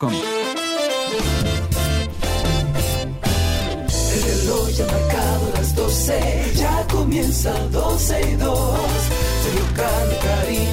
Com. 0.00 0.08
El 0.08 0.22
reloj 4.22 4.70
ya 4.74 4.84
ha 4.84 4.92
marcado 4.92 5.50
las 5.52 5.74
12, 5.74 6.52
ya 6.56 6.86
comienza 6.90 7.52
12 7.70 8.20
y 8.32 8.36
2. 8.36 8.78
Sergio 9.42 9.66
Carlos, 9.76 10.18
Karina, 10.24 10.69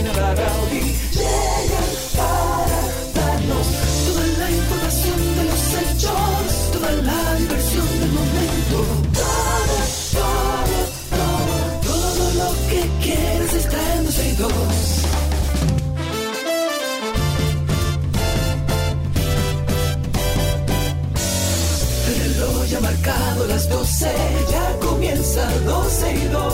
comienza 25.38 25.60
12 25.66 26.14
y 26.14 26.28
2. 26.28 26.54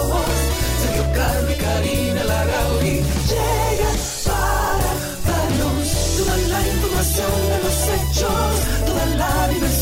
Sergio 0.82 1.04
y 1.04 1.55
Karina 1.55 2.24
llegan 3.30 3.98
para 4.26 4.91
darnos 5.28 5.88
toda 6.18 6.38
la 6.38 6.60
información 6.68 7.34
de 7.50 7.58
los 7.64 7.77
hechos, 7.94 8.52
toda 8.86 9.05
la 9.18 9.48
diversión 9.48 9.73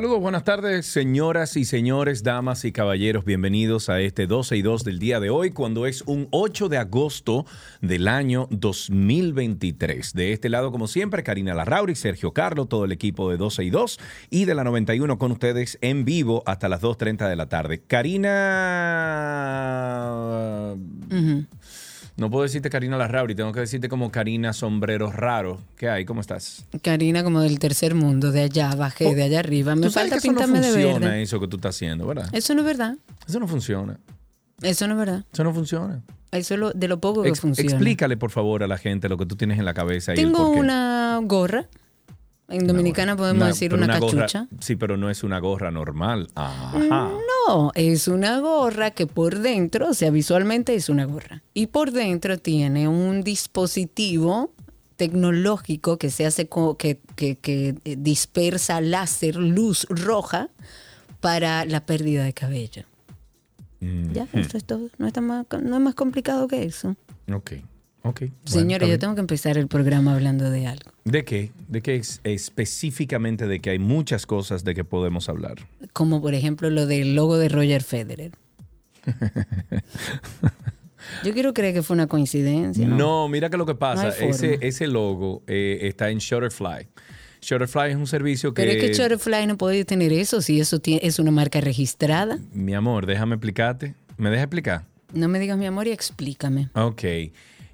Saludos, 0.00 0.20
buenas 0.20 0.44
tardes, 0.44 0.86
señoras 0.86 1.58
y 1.58 1.66
señores, 1.66 2.22
damas 2.22 2.64
y 2.64 2.72
caballeros. 2.72 3.26
Bienvenidos 3.26 3.90
a 3.90 4.00
este 4.00 4.26
12 4.26 4.56
y 4.56 4.62
2 4.62 4.82
del 4.82 4.98
día 4.98 5.20
de 5.20 5.28
hoy, 5.28 5.50
cuando 5.50 5.84
es 5.84 6.00
un 6.06 6.26
8 6.30 6.70
de 6.70 6.78
agosto 6.78 7.44
del 7.82 8.08
año 8.08 8.48
2023. 8.50 10.14
De 10.14 10.32
este 10.32 10.48
lado, 10.48 10.72
como 10.72 10.88
siempre, 10.88 11.22
Karina 11.22 11.52
Larrauri, 11.52 11.94
Sergio 11.96 12.32
Carlo, 12.32 12.64
todo 12.64 12.86
el 12.86 12.92
equipo 12.92 13.30
de 13.30 13.36
12 13.36 13.62
y 13.62 13.68
2 13.68 14.00
y 14.30 14.46
de 14.46 14.54
la 14.54 14.64
91 14.64 15.18
con 15.18 15.32
ustedes 15.32 15.76
en 15.82 16.06
vivo 16.06 16.42
hasta 16.46 16.70
las 16.70 16.80
2.30 16.80 17.28
de 17.28 17.36
la 17.36 17.50
tarde. 17.50 17.82
Karina. 17.86 18.30
No 22.16 22.30
puedo 22.30 22.42
decirte 22.42 22.68
Karina 22.70 22.96
Larrauri, 22.98 23.34
tengo 23.34 23.52
que 23.52 23.60
decirte 23.60 23.88
como 23.88 24.10
Karina 24.10 24.52
Sombreros 24.52 25.14
Raros. 25.14 25.58
¿Qué 25.76 25.88
hay? 25.88 26.04
¿Cómo 26.04 26.20
estás? 26.20 26.64
Karina 26.82 27.24
como 27.24 27.40
del 27.40 27.58
tercer 27.58 27.94
mundo, 27.94 28.30
de 28.32 28.42
allá 28.42 28.74
bajé, 28.74 29.14
de 29.14 29.22
allá 29.22 29.38
arriba. 29.40 29.74
Me 29.74 29.88
falta 29.90 30.18
que 30.18 30.28
eso 30.28 30.32
no 30.32 30.40
de 30.40 30.46
funciona, 30.46 31.06
verde. 31.08 31.22
eso 31.22 31.40
que 31.40 31.48
tú 31.48 31.56
estás 31.56 31.76
haciendo, 31.76 32.06
¿verdad? 32.06 32.28
Eso 32.32 32.54
no 32.54 32.60
es 32.60 32.66
verdad. 32.66 32.96
Eso 33.26 33.40
no 33.40 33.48
funciona. 33.48 33.98
Eso 34.60 34.86
no 34.86 34.94
es 34.94 34.98
verdad. 34.98 35.24
Eso 35.32 35.44
no 35.44 35.54
funciona. 35.54 36.02
Eso 36.32 36.54
es 36.54 36.60
lo, 36.60 36.70
de 36.72 36.86
lo 36.86 37.00
poco 37.00 37.22
que 37.22 37.30
Ex- 37.30 37.40
funciona. 37.40 37.70
explícale, 37.70 38.16
por 38.16 38.30
favor, 38.30 38.62
a 38.62 38.66
la 38.68 38.78
gente 38.78 39.08
lo 39.08 39.16
que 39.16 39.26
tú 39.26 39.34
tienes 39.36 39.58
en 39.58 39.64
la 39.64 39.74
cabeza 39.74 40.12
y 40.14 40.18
el 40.18 40.26
Tengo 40.26 40.52
qué. 40.52 40.60
una 40.60 41.18
gorra. 41.24 41.66
En 42.50 42.66
Dominicana 42.66 43.16
podemos 43.16 43.38
Una- 43.42 43.46
decir 43.48 43.72
una, 43.74 43.98
gorra- 43.98 44.20
cachucha. 44.22 44.48
sí, 44.60 44.76
pero 44.76 44.96
no 44.96 45.08
es 45.08 45.22
una 45.22 45.38
gorra 45.38 45.70
normal. 45.70 46.28
Ajá. 46.34 47.10
No, 47.46 47.72
es 47.74 48.08
una 48.08 48.40
gorra 48.40 48.90
que 48.90 49.06
por 49.06 49.38
dentro, 49.38 49.88
o 49.90 49.94
sea, 49.94 50.10
visualmente 50.10 50.74
es 50.74 50.88
una 50.88 51.04
gorra. 51.04 51.42
Y 51.54 51.68
por 51.68 51.92
dentro 51.92 52.38
tiene 52.38 52.88
un 52.88 53.22
dispositivo 53.22 54.52
tecnológico 54.96 55.96
que 55.96 56.10
se 56.10 56.26
hace 56.26 56.48
que, 56.78 56.98
que- 57.16 57.36
que 57.36 57.74
eh, 57.84 57.96
dispersa 57.98 58.80
láser, 58.80 59.36
luz 59.36 59.86
roja 59.88 60.48
para 61.20 61.64
la 61.64 61.80
pérdida 61.86 62.24
de 62.24 62.32
cabello. 62.34 62.84
Mm, 63.80 64.12
Ya, 64.12 64.26
eso 64.34 64.58
es 64.58 64.64
todo. 64.64 64.88
No, 64.98 65.06
está 65.06 65.20
más, 65.20 65.46
no 65.62 65.76
es 65.76 65.80
más 65.82 65.94
complicado 65.94 66.48
que 66.48 66.64
eso. 66.64 66.96
Ok, 67.32 67.52
ok. 68.02 68.22
Señores, 68.44 68.88
yo 68.88 68.98
tengo 68.98 69.14
que 69.14 69.20
empezar 69.20 69.58
el 69.58 69.66
programa 69.68 70.14
hablando 70.14 70.50
de 70.50 70.66
algo. 70.66 70.90
¿De 71.04 71.24
qué? 71.24 71.50
¿De 71.68 71.80
qué 71.82 71.96
es- 71.96 72.20
específicamente 72.24 73.46
de 73.46 73.60
que 73.60 73.70
hay 73.70 73.78
muchas 73.78 74.26
cosas 74.26 74.64
de 74.64 74.74
que 74.74 74.84
podemos 74.84 75.28
hablar? 75.28 75.56
Como 75.92 76.20
por 76.22 76.34
ejemplo 76.34 76.70
lo 76.70 76.86
del 76.86 77.14
logo 77.14 77.36
de 77.38 77.48
Roger 77.48 77.82
Federer. 77.82 78.32
Yo 81.24 81.32
quiero 81.32 81.52
creer 81.54 81.74
que 81.74 81.82
fue 81.82 81.94
una 81.94 82.06
coincidencia. 82.06 82.86
No, 82.86 82.96
¿no? 82.96 83.28
mira 83.28 83.48
que 83.50 83.56
lo 83.56 83.66
que 83.66 83.74
pasa, 83.74 84.04
No 84.08 84.10
ese, 84.10 84.58
ese 84.60 84.86
logo 84.86 85.42
eh, 85.46 85.78
está 85.82 86.10
en 86.10 86.18
Shutterfly. 86.18 86.88
Shutterfly 87.40 87.90
es 87.92 87.96
un 87.96 88.06
servicio 88.06 88.52
que... 88.52 88.62
Pero 88.62 88.72
es 88.72 88.84
que 88.90 88.92
Shutterfly 88.92 89.46
no 89.46 89.56
puede 89.56 89.84
tener 89.86 90.12
eso 90.12 90.42
si 90.42 90.60
eso 90.60 90.78
tie- 90.80 91.00
es 91.02 91.18
una 91.18 91.30
marca 91.30 91.60
registrada. 91.60 92.38
Mi 92.52 92.74
amor, 92.74 93.06
déjame 93.06 93.34
explicarte. 93.36 93.94
¿Me 94.18 94.28
deja 94.30 94.42
explicar? 94.42 94.84
No 95.14 95.26
me 95.28 95.38
digas 95.40 95.56
mi 95.56 95.64
amor 95.66 95.86
y 95.88 95.90
explícame. 95.90 96.68
Ok. 96.74 97.02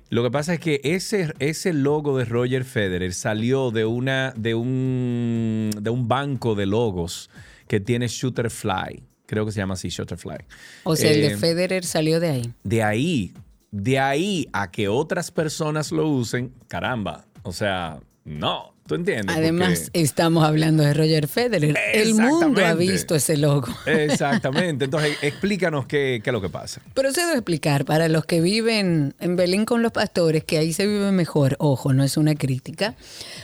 Lo 0.08 0.22
que 0.22 0.30
pasa 0.30 0.54
es 0.54 0.60
que 0.60 0.80
ese, 0.84 1.32
ese 1.40 1.72
logo 1.72 2.16
de 2.16 2.24
Roger 2.24 2.64
Federer 2.64 3.12
salió 3.12 3.70
de 3.72 3.84
una 3.84 4.32
de 4.36 4.54
un 4.54 5.70
de 5.80 5.90
un 5.90 6.06
banco 6.06 6.54
de 6.54 6.66
logos 6.66 7.28
que 7.66 7.80
tiene 7.80 8.06
Shutterfly. 8.06 9.02
Creo 9.26 9.44
que 9.44 9.50
se 9.50 9.58
llama 9.58 9.74
así, 9.74 9.88
Shutterfly. 9.88 10.38
O 10.84 10.94
sea, 10.94 11.10
el 11.10 11.24
Eh, 11.24 11.28
de 11.30 11.36
Federer 11.36 11.84
salió 11.84 12.20
de 12.20 12.28
ahí. 12.30 12.52
de 12.62 12.82
ahí, 12.84 13.34
de 13.72 13.98
ahí 13.98 14.48
a 14.52 14.70
que 14.70 14.86
otras 14.88 15.32
personas 15.32 15.90
lo 15.90 16.08
usen, 16.08 16.52
caramba. 16.68 17.24
O 17.42 17.52
sea, 17.52 17.98
no. 18.24 18.75
¿Tú 18.86 18.94
entiendes? 18.94 19.36
Además, 19.36 19.80
Porque- 19.84 20.00
estamos 20.02 20.44
hablando 20.44 20.82
de 20.84 20.94
Roger 20.94 21.26
Federer. 21.28 21.76
El 21.92 22.14
mundo 22.14 22.64
ha 22.64 22.74
visto 22.74 23.14
ese 23.14 23.36
logo. 23.36 23.68
Exactamente. 23.86 24.84
Entonces, 24.84 25.16
explícanos 25.22 25.86
qué, 25.86 26.20
qué 26.22 26.30
es 26.30 26.32
lo 26.32 26.40
que 26.40 26.48
pasa. 26.48 26.80
Procedo 26.94 27.30
a 27.30 27.34
explicar 27.34 27.84
para 27.84 28.08
los 28.08 28.24
que 28.26 28.40
viven 28.40 29.14
en 29.18 29.36
Belén 29.36 29.64
con 29.64 29.82
los 29.82 29.92
pastores, 29.92 30.44
que 30.44 30.58
ahí 30.58 30.72
se 30.72 30.86
vive 30.86 31.10
mejor. 31.12 31.56
Ojo, 31.58 31.92
no 31.92 32.04
es 32.04 32.16
una 32.16 32.34
crítica. 32.34 32.94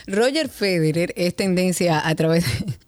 Roger 0.07 0.47
Federer 0.49 1.13
es 1.17 1.35
tendencia 1.35 2.07
a 2.07 2.15
través 2.15 2.45
de... 2.45 2.73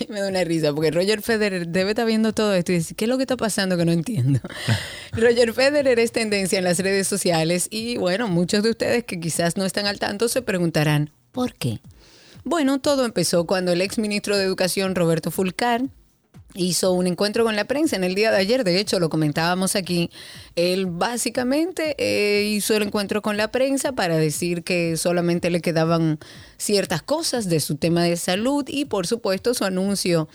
Ay, 0.00 0.06
me 0.10 0.20
da 0.20 0.28
una 0.28 0.44
risa, 0.44 0.72
porque 0.74 0.90
Roger 0.90 1.22
Federer 1.22 1.66
debe 1.68 1.90
estar 1.90 2.06
viendo 2.06 2.32
todo 2.32 2.54
esto 2.54 2.70
y 2.72 2.76
decir, 2.76 2.94
¿qué 2.96 3.06
es 3.06 3.08
lo 3.08 3.16
que 3.16 3.22
está 3.24 3.36
pasando 3.36 3.76
que 3.76 3.84
no 3.84 3.90
entiendo? 3.92 4.38
Roger 5.12 5.52
Federer 5.52 5.98
es 5.98 6.12
tendencia 6.12 6.58
en 6.58 6.64
las 6.64 6.78
redes 6.78 7.08
sociales 7.08 7.68
y 7.70 7.96
bueno, 7.96 8.28
muchos 8.28 8.62
de 8.62 8.70
ustedes 8.70 9.04
que 9.04 9.18
quizás 9.18 9.56
no 9.56 9.64
están 9.64 9.86
al 9.86 9.98
tanto 9.98 10.28
se 10.28 10.42
preguntarán, 10.42 11.10
¿por 11.38 11.54
qué? 11.54 11.78
Bueno, 12.42 12.80
todo 12.80 13.04
empezó 13.04 13.46
cuando 13.46 13.70
el 13.70 13.80
ex 13.80 13.96
ministro 13.98 14.36
de 14.36 14.42
Educación, 14.42 14.96
Roberto 14.96 15.30
Fulcar, 15.30 15.82
hizo 16.56 16.90
un 16.90 17.06
encuentro 17.06 17.44
con 17.44 17.54
la 17.54 17.66
prensa 17.66 17.94
en 17.94 18.02
el 18.02 18.16
día 18.16 18.32
de 18.32 18.38
ayer, 18.38 18.64
de 18.64 18.80
hecho 18.80 18.98
lo 18.98 19.08
comentábamos 19.08 19.76
aquí, 19.76 20.10
él 20.56 20.86
básicamente 20.86 21.94
eh, 21.96 22.42
hizo 22.48 22.74
el 22.74 22.82
encuentro 22.82 23.22
con 23.22 23.36
la 23.36 23.52
prensa 23.52 23.92
para 23.92 24.16
decir 24.16 24.64
que 24.64 24.96
solamente 24.96 25.48
le 25.50 25.60
quedaban 25.60 26.18
ciertas 26.56 27.02
cosas 27.02 27.48
de 27.48 27.60
su 27.60 27.76
tema 27.76 28.02
de 28.02 28.16
salud 28.16 28.64
y 28.66 28.86
por 28.86 29.06
supuesto 29.06 29.54
su 29.54 29.64
anuncio 29.64 30.28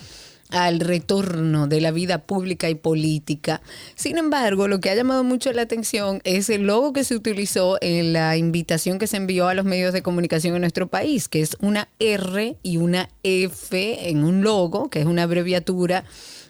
al 0.53 0.79
retorno 0.79 1.67
de 1.67 1.81
la 1.81 1.91
vida 1.91 2.19
pública 2.19 2.69
y 2.69 2.75
política. 2.75 3.61
Sin 3.95 4.17
embargo, 4.17 4.67
lo 4.67 4.79
que 4.79 4.91
ha 4.91 4.95
llamado 4.95 5.23
mucho 5.23 5.51
la 5.51 5.63
atención 5.63 6.21
es 6.23 6.49
el 6.49 6.63
logo 6.63 6.93
que 6.93 7.03
se 7.03 7.15
utilizó 7.15 7.77
en 7.81 8.13
la 8.13 8.37
invitación 8.37 8.99
que 8.99 9.07
se 9.07 9.17
envió 9.17 9.47
a 9.47 9.55
los 9.55 9.65
medios 9.65 9.93
de 9.93 10.03
comunicación 10.03 10.55
en 10.55 10.61
nuestro 10.61 10.87
país, 10.87 11.27
que 11.27 11.41
es 11.41 11.57
una 11.59 11.89
R 11.99 12.55
y 12.61 12.77
una 12.77 13.09
F 13.23 14.09
en 14.09 14.23
un 14.23 14.43
logo, 14.43 14.89
que 14.89 14.99
es 14.99 15.05
una 15.05 15.23
abreviatura 15.23 16.03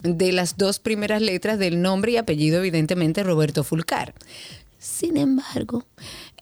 de 0.03 0.33
las 0.33 0.57
dos 0.57 0.79
primeras 0.79 1.21
letras 1.21 1.57
del 1.57 1.81
nombre 1.81 2.11
y 2.11 2.17
apellido, 2.17 2.59
evidentemente, 2.59 3.23
Roberto 3.23 3.63
Fulcar. 3.63 4.13
Sin 4.77 5.15
embargo, 5.15 5.85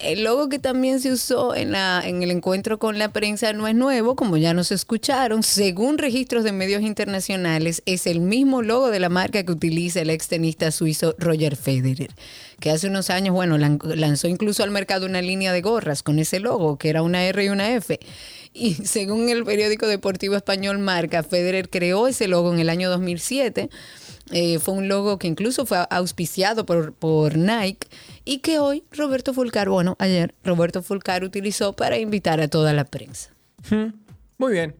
el 0.03 0.23
logo 0.23 0.49
que 0.49 0.59
también 0.59 0.99
se 0.99 1.11
usó 1.11 1.55
en, 1.55 1.71
la, 1.71 2.01
en 2.05 2.23
el 2.23 2.31
encuentro 2.31 2.79
con 2.79 2.97
la 2.99 3.09
prensa 3.13 3.53
no 3.53 3.67
es 3.67 3.75
nuevo, 3.75 4.15
como 4.15 4.37
ya 4.37 4.53
nos 4.53 4.71
escucharon. 4.71 5.43
Según 5.43 5.97
registros 5.97 6.43
de 6.43 6.51
medios 6.51 6.81
internacionales, 6.81 7.83
es 7.85 8.07
el 8.07 8.19
mismo 8.19 8.61
logo 8.61 8.89
de 8.89 8.99
la 8.99 9.09
marca 9.09 9.43
que 9.43 9.51
utiliza 9.51 10.01
el 10.01 10.09
ex 10.09 10.27
tenista 10.27 10.71
suizo 10.71 11.15
Roger 11.17 11.55
Federer, 11.55 12.09
que 12.59 12.71
hace 12.71 12.87
unos 12.87 13.09
años, 13.09 13.33
bueno, 13.33 13.57
lan- 13.57 13.79
lanzó 13.95 14.27
incluso 14.27 14.63
al 14.63 14.71
mercado 14.71 15.05
una 15.05 15.21
línea 15.21 15.53
de 15.53 15.61
gorras 15.61 16.03
con 16.03 16.19
ese 16.19 16.39
logo, 16.39 16.77
que 16.77 16.89
era 16.89 17.01
una 17.03 17.23
R 17.23 17.43
y 17.45 17.49
una 17.49 17.71
F. 17.75 17.99
Y 18.53 18.73
según 18.73 19.29
el 19.29 19.45
periódico 19.45 19.87
deportivo 19.87 20.35
español 20.35 20.77
Marca, 20.79 21.23
Federer 21.23 21.69
creó 21.69 22.07
ese 22.07 22.27
logo 22.27 22.53
en 22.53 22.59
el 22.59 22.69
año 22.69 22.89
2007. 22.89 23.69
Eh, 24.31 24.59
fue 24.59 24.73
un 24.73 24.87
logo 24.87 25.17
que 25.19 25.27
incluso 25.27 25.65
fue 25.65 25.85
auspiciado 25.89 26.65
por, 26.65 26.93
por 26.93 27.37
Nike 27.37 27.87
y 28.25 28.39
que 28.39 28.59
hoy 28.59 28.83
Roberto 28.91 29.33
Fulcar, 29.33 29.69
bueno, 29.69 29.95
ayer 29.99 30.33
Roberto 30.43 30.81
Fulcar 30.83 31.23
utilizó 31.23 31.73
para 31.73 31.97
invitar 31.97 32.39
a 32.41 32.47
toda 32.47 32.73
la 32.73 32.85
prensa. 32.85 33.31
Muy 34.37 34.53
bien. 34.53 34.75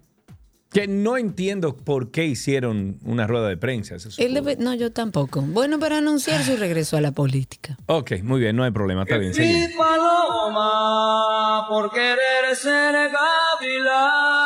Que 0.71 0.87
no 0.87 1.17
entiendo 1.17 1.75
por 1.75 2.11
qué 2.11 2.23
hicieron 2.25 2.97
una 3.03 3.27
rueda 3.27 3.49
de 3.49 3.57
prensa. 3.57 3.95
Él 4.17 4.33
debe- 4.33 4.55
no, 4.57 4.73
yo 4.73 4.93
tampoco. 4.93 5.41
Bueno, 5.41 5.79
para 5.79 5.97
anunciar 5.97 6.41
su 6.45 6.55
regreso 6.55 6.95
a 6.95 7.01
la 7.01 7.11
política. 7.11 7.77
Ok, 7.87 8.13
muy 8.23 8.39
bien, 8.39 8.55
no 8.55 8.63
hay 8.63 8.71
problema, 8.71 9.01
está 9.03 9.17
bien, 9.17 9.33
paloma 9.77 11.65
por 11.67 11.91
querer 11.91 12.55
ser 12.55 12.93
gavilán. 13.11 14.40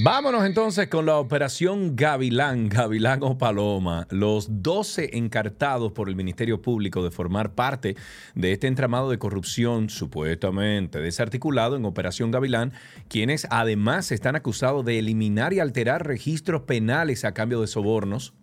Vámonos 0.00 0.44
entonces 0.44 0.86
con 0.86 1.06
la 1.06 1.16
operación 1.16 1.96
Gavilán, 1.96 2.68
Gavilán 2.68 3.18
o 3.22 3.36
Paloma. 3.36 4.06
Los 4.10 4.62
12 4.62 5.16
encartados 5.16 5.90
por 5.90 6.08
el 6.08 6.14
Ministerio 6.14 6.62
Público 6.62 7.02
de 7.02 7.10
formar 7.10 7.54
parte 7.56 7.96
de 8.36 8.52
este 8.52 8.68
entramado 8.68 9.10
de 9.10 9.18
corrupción 9.18 9.90
supuestamente 9.90 11.00
desarticulado 11.00 11.76
en 11.76 11.84
Operación 11.84 12.30
Gavilán, 12.30 12.72
quienes 13.08 13.48
además 13.50 14.12
están 14.12 14.36
acusados 14.36 14.84
de 14.84 15.00
eliminar 15.00 15.52
y 15.52 15.58
alterar 15.58 16.06
registros 16.06 16.62
penales 16.62 17.24
a 17.24 17.34
cambio 17.34 17.60
de 17.60 17.66
sobornos, 17.66 18.34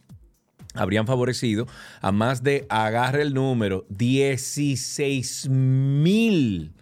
habrían 0.73 1.07
favorecido 1.07 1.67
a 2.01 2.11
más 2.11 2.43
de, 2.43 2.65
agarre 2.69 3.21
el 3.21 3.33
número, 3.33 3.85
16 3.89 5.47
mil, 5.49 6.73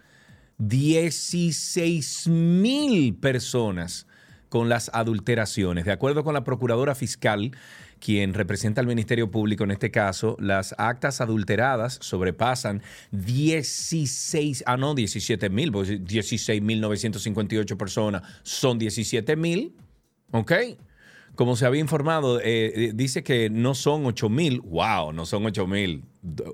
16 0.58 2.28
mil 2.28 3.14
personas 3.14 4.06
con 4.48 4.68
las 4.68 4.90
adulteraciones. 4.94 5.84
De 5.84 5.92
acuerdo 5.92 6.22
con 6.22 6.32
la 6.32 6.44
procuradora 6.44 6.94
fiscal, 6.94 7.50
quien 7.98 8.34
representa 8.34 8.80
al 8.80 8.86
Ministerio 8.86 9.30
Público 9.30 9.64
en 9.64 9.70
este 9.72 9.90
caso, 9.90 10.36
las 10.38 10.74
actas 10.78 11.20
adulteradas 11.20 11.98
sobrepasan 12.00 12.82
16, 13.12 14.62
ah 14.66 14.76
no, 14.76 14.94
17 14.94 15.48
mil, 15.50 15.72
pues 15.72 15.88
16.958 15.88 17.76
personas 17.76 18.22
son 18.42 18.78
17 18.78 19.36
mil, 19.36 19.74
¿ok? 20.32 20.52
Como 21.34 21.56
se 21.56 21.66
había 21.66 21.80
informado, 21.80 22.38
eh, 22.40 22.44
eh, 22.44 22.92
dice 22.94 23.24
que 23.24 23.50
no 23.50 23.74
son 23.74 24.06
8 24.06 24.28
mil, 24.28 24.60
wow, 24.60 25.12
no 25.12 25.26
son 25.26 25.46
8 25.46 25.66
mil, 25.66 26.04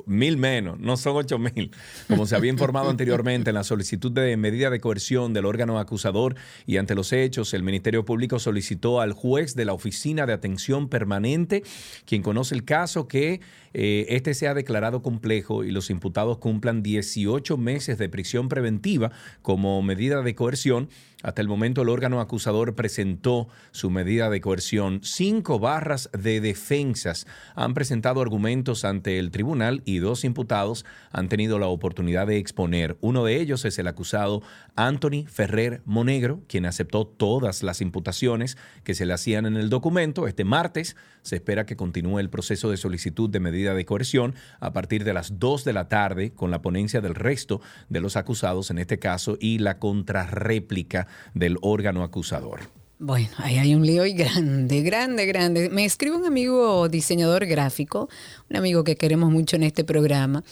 mil 0.06 0.36
menos, 0.36 0.78
no 0.80 0.96
son 0.96 1.16
8 1.16 1.38
mil. 1.38 1.70
Como 2.08 2.26
se 2.26 2.34
había 2.34 2.50
informado 2.50 2.90
anteriormente 2.90 3.50
en 3.50 3.54
la 3.54 3.64
solicitud 3.64 4.10
de 4.10 4.36
medida 4.36 4.70
de 4.70 4.80
coerción 4.80 5.32
del 5.32 5.46
órgano 5.46 5.78
acusador 5.78 6.34
y 6.66 6.76
ante 6.78 6.94
los 6.94 7.12
hechos, 7.12 7.54
el 7.54 7.62
Ministerio 7.62 8.04
Público 8.04 8.38
solicitó 8.38 9.00
al 9.00 9.12
juez 9.12 9.54
de 9.54 9.64
la 9.64 9.72
Oficina 9.72 10.26
de 10.26 10.32
Atención 10.32 10.88
Permanente, 10.88 11.62
quien 12.04 12.22
conoce 12.22 12.54
el 12.54 12.64
caso, 12.64 13.06
que 13.06 13.40
eh, 13.72 14.06
este 14.08 14.34
sea 14.34 14.54
declarado 14.54 15.02
complejo 15.02 15.62
y 15.62 15.70
los 15.70 15.90
imputados 15.90 16.38
cumplan 16.38 16.82
18 16.82 17.56
meses 17.56 17.98
de 17.98 18.08
prisión 18.08 18.48
preventiva 18.48 19.12
como 19.42 19.80
medida 19.82 20.22
de 20.22 20.34
coerción. 20.34 20.88
Hasta 21.22 21.42
el 21.42 21.48
momento 21.48 21.82
el 21.82 21.90
órgano 21.90 22.20
acusador 22.20 22.74
presentó 22.74 23.48
su 23.72 23.90
medida 23.90 24.30
de 24.30 24.40
coerción. 24.40 25.00
Cinco 25.02 25.58
barras 25.58 26.08
de 26.18 26.40
defensas 26.40 27.26
han 27.54 27.74
presentado 27.74 28.22
argumentos 28.22 28.86
ante 28.86 29.18
el 29.18 29.30
tribunal 29.30 29.59
y 29.84 29.98
dos 29.98 30.24
imputados 30.24 30.84
han 31.12 31.28
tenido 31.28 31.58
la 31.58 31.66
oportunidad 31.66 32.26
de 32.26 32.38
exponer. 32.38 32.96
Uno 33.00 33.24
de 33.24 33.40
ellos 33.40 33.64
es 33.64 33.78
el 33.78 33.88
acusado 33.88 34.42
Anthony 34.76 35.26
Ferrer 35.26 35.82
Monegro, 35.84 36.40
quien 36.48 36.64
aceptó 36.66 37.06
todas 37.06 37.62
las 37.62 37.80
imputaciones 37.80 38.56
que 38.84 38.94
se 38.94 39.06
le 39.06 39.12
hacían 39.12 39.46
en 39.46 39.56
el 39.56 39.68
documento. 39.68 40.26
Este 40.26 40.44
martes 40.44 40.96
se 41.22 41.36
espera 41.36 41.66
que 41.66 41.76
continúe 41.76 42.18
el 42.18 42.30
proceso 42.30 42.70
de 42.70 42.76
solicitud 42.76 43.28
de 43.28 43.40
medida 43.40 43.74
de 43.74 43.84
coerción 43.84 44.34
a 44.60 44.72
partir 44.72 45.04
de 45.04 45.12
las 45.12 45.38
2 45.38 45.64
de 45.64 45.72
la 45.72 45.88
tarde 45.88 46.32
con 46.32 46.50
la 46.50 46.62
ponencia 46.62 47.00
del 47.00 47.14
resto 47.14 47.60
de 47.88 48.00
los 48.00 48.16
acusados 48.16 48.70
en 48.70 48.78
este 48.78 48.98
caso 48.98 49.36
y 49.38 49.58
la 49.58 49.78
contrarréplica 49.78 51.06
del 51.34 51.58
órgano 51.60 52.02
acusador. 52.02 52.79
Bueno, 53.02 53.30
ahí 53.38 53.56
hay 53.56 53.74
un 53.74 53.86
lío 53.86 54.04
y 54.04 54.12
grande, 54.12 54.82
grande, 54.82 55.24
grande. 55.24 55.70
Me 55.70 55.86
escribe 55.86 56.16
un 56.16 56.26
amigo 56.26 56.86
diseñador 56.90 57.46
gráfico, 57.46 58.10
un 58.50 58.58
amigo 58.58 58.84
que 58.84 58.96
queremos 58.96 59.30
mucho 59.30 59.56
en 59.56 59.62
este 59.62 59.84
programa, 59.84 60.44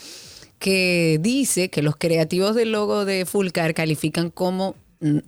que 0.58 1.18
dice 1.20 1.68
que 1.68 1.82
los 1.82 1.96
creativos 1.96 2.54
del 2.54 2.72
logo 2.72 3.04
de 3.04 3.26
Fulcar 3.26 3.74
califican 3.74 4.30
como 4.30 4.76
mm, 5.00 5.18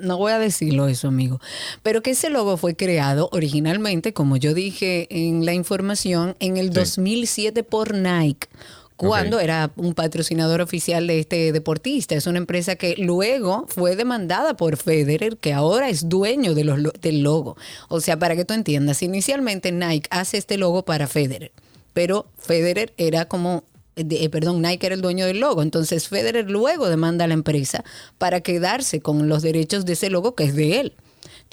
no 0.00 0.18
voy 0.18 0.32
a 0.32 0.40
decirlo 0.40 0.88
eso, 0.88 1.06
amigo, 1.06 1.40
pero 1.84 2.02
que 2.02 2.10
ese 2.10 2.28
logo 2.28 2.56
fue 2.56 2.74
creado 2.74 3.28
originalmente, 3.30 4.12
como 4.12 4.36
yo 4.36 4.52
dije 4.52 5.06
en 5.10 5.44
la 5.44 5.54
información, 5.54 6.34
en 6.40 6.56
el 6.56 6.70
2007 6.70 7.62
por 7.62 7.94
Nike 7.94 8.48
cuando 8.96 9.40
era 9.40 9.72
un 9.76 9.94
patrocinador 9.94 10.60
oficial 10.60 11.06
de 11.06 11.20
este 11.20 11.52
deportista. 11.52 12.14
Es 12.14 12.26
una 12.26 12.38
empresa 12.38 12.76
que 12.76 12.94
luego 12.96 13.66
fue 13.68 13.96
demandada 13.96 14.54
por 14.56 14.76
Federer, 14.76 15.36
que 15.36 15.52
ahora 15.52 15.88
es 15.88 16.08
dueño 16.08 16.54
de 16.54 16.64
los, 16.64 16.92
del 17.00 17.22
logo. 17.22 17.56
O 17.88 18.00
sea, 18.00 18.18
para 18.18 18.36
que 18.36 18.44
tú 18.44 18.54
entiendas, 18.54 19.02
inicialmente 19.02 19.72
Nike 19.72 20.08
hace 20.10 20.38
este 20.38 20.58
logo 20.58 20.84
para 20.84 21.06
Federer, 21.06 21.52
pero 21.92 22.26
Federer 22.38 22.92
era 22.96 23.26
como 23.26 23.64
eh, 23.96 24.28
perdón, 24.30 24.62
Nike 24.62 24.86
era 24.86 24.94
el 24.94 25.02
dueño 25.02 25.26
del 25.26 25.40
logo. 25.40 25.62
Entonces 25.62 26.08
Federer 26.08 26.50
luego 26.50 26.88
demanda 26.88 27.24
a 27.24 27.28
la 27.28 27.34
empresa 27.34 27.84
para 28.18 28.40
quedarse 28.40 29.00
con 29.00 29.28
los 29.28 29.42
derechos 29.42 29.84
de 29.84 29.94
ese 29.94 30.10
logo 30.10 30.34
que 30.34 30.44
es 30.44 30.54
de 30.54 30.80
él. 30.80 30.94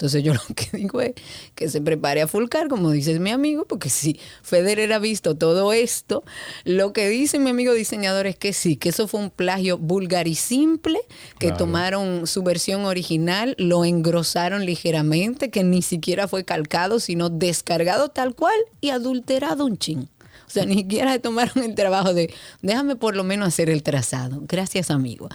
Entonces 0.00 0.22
yo 0.22 0.32
lo 0.32 0.40
que 0.56 0.66
digo 0.78 1.02
es 1.02 1.12
que 1.54 1.68
se 1.68 1.82
prepare 1.82 2.22
a 2.22 2.26
fulcar, 2.26 2.68
como 2.68 2.90
dice 2.90 3.20
mi 3.20 3.30
amigo, 3.30 3.66
porque 3.66 3.90
si 3.90 4.18
Federer 4.42 4.94
ha 4.94 4.98
visto 4.98 5.36
todo 5.36 5.74
esto, 5.74 6.24
lo 6.64 6.94
que 6.94 7.10
dice 7.10 7.38
mi 7.38 7.50
amigo 7.50 7.74
diseñador 7.74 8.26
es 8.26 8.36
que 8.36 8.54
sí, 8.54 8.76
que 8.76 8.88
eso 8.88 9.08
fue 9.08 9.20
un 9.20 9.28
plagio 9.28 9.76
vulgar 9.76 10.26
y 10.26 10.36
simple, 10.36 11.00
que 11.38 11.52
tomaron 11.52 12.26
su 12.26 12.42
versión 12.42 12.86
original, 12.86 13.54
lo 13.58 13.84
engrosaron 13.84 14.64
ligeramente, 14.64 15.50
que 15.50 15.64
ni 15.64 15.82
siquiera 15.82 16.26
fue 16.28 16.46
calcado, 16.46 16.98
sino 16.98 17.28
descargado 17.28 18.08
tal 18.08 18.34
cual 18.34 18.56
y 18.80 18.90
adulterado 18.90 19.66
un 19.66 19.76
chin. 19.76 20.08
O 20.46 20.52
sea, 20.52 20.64
ni 20.64 20.76
siquiera 20.76 21.18
tomaron 21.18 21.62
el 21.62 21.74
trabajo 21.74 22.14
de, 22.14 22.32
déjame 22.62 22.96
por 22.96 23.14
lo 23.14 23.22
menos 23.22 23.48
hacer 23.48 23.68
el 23.68 23.82
trazado. 23.82 24.42
Gracias, 24.48 24.90
amigo. 24.90 25.28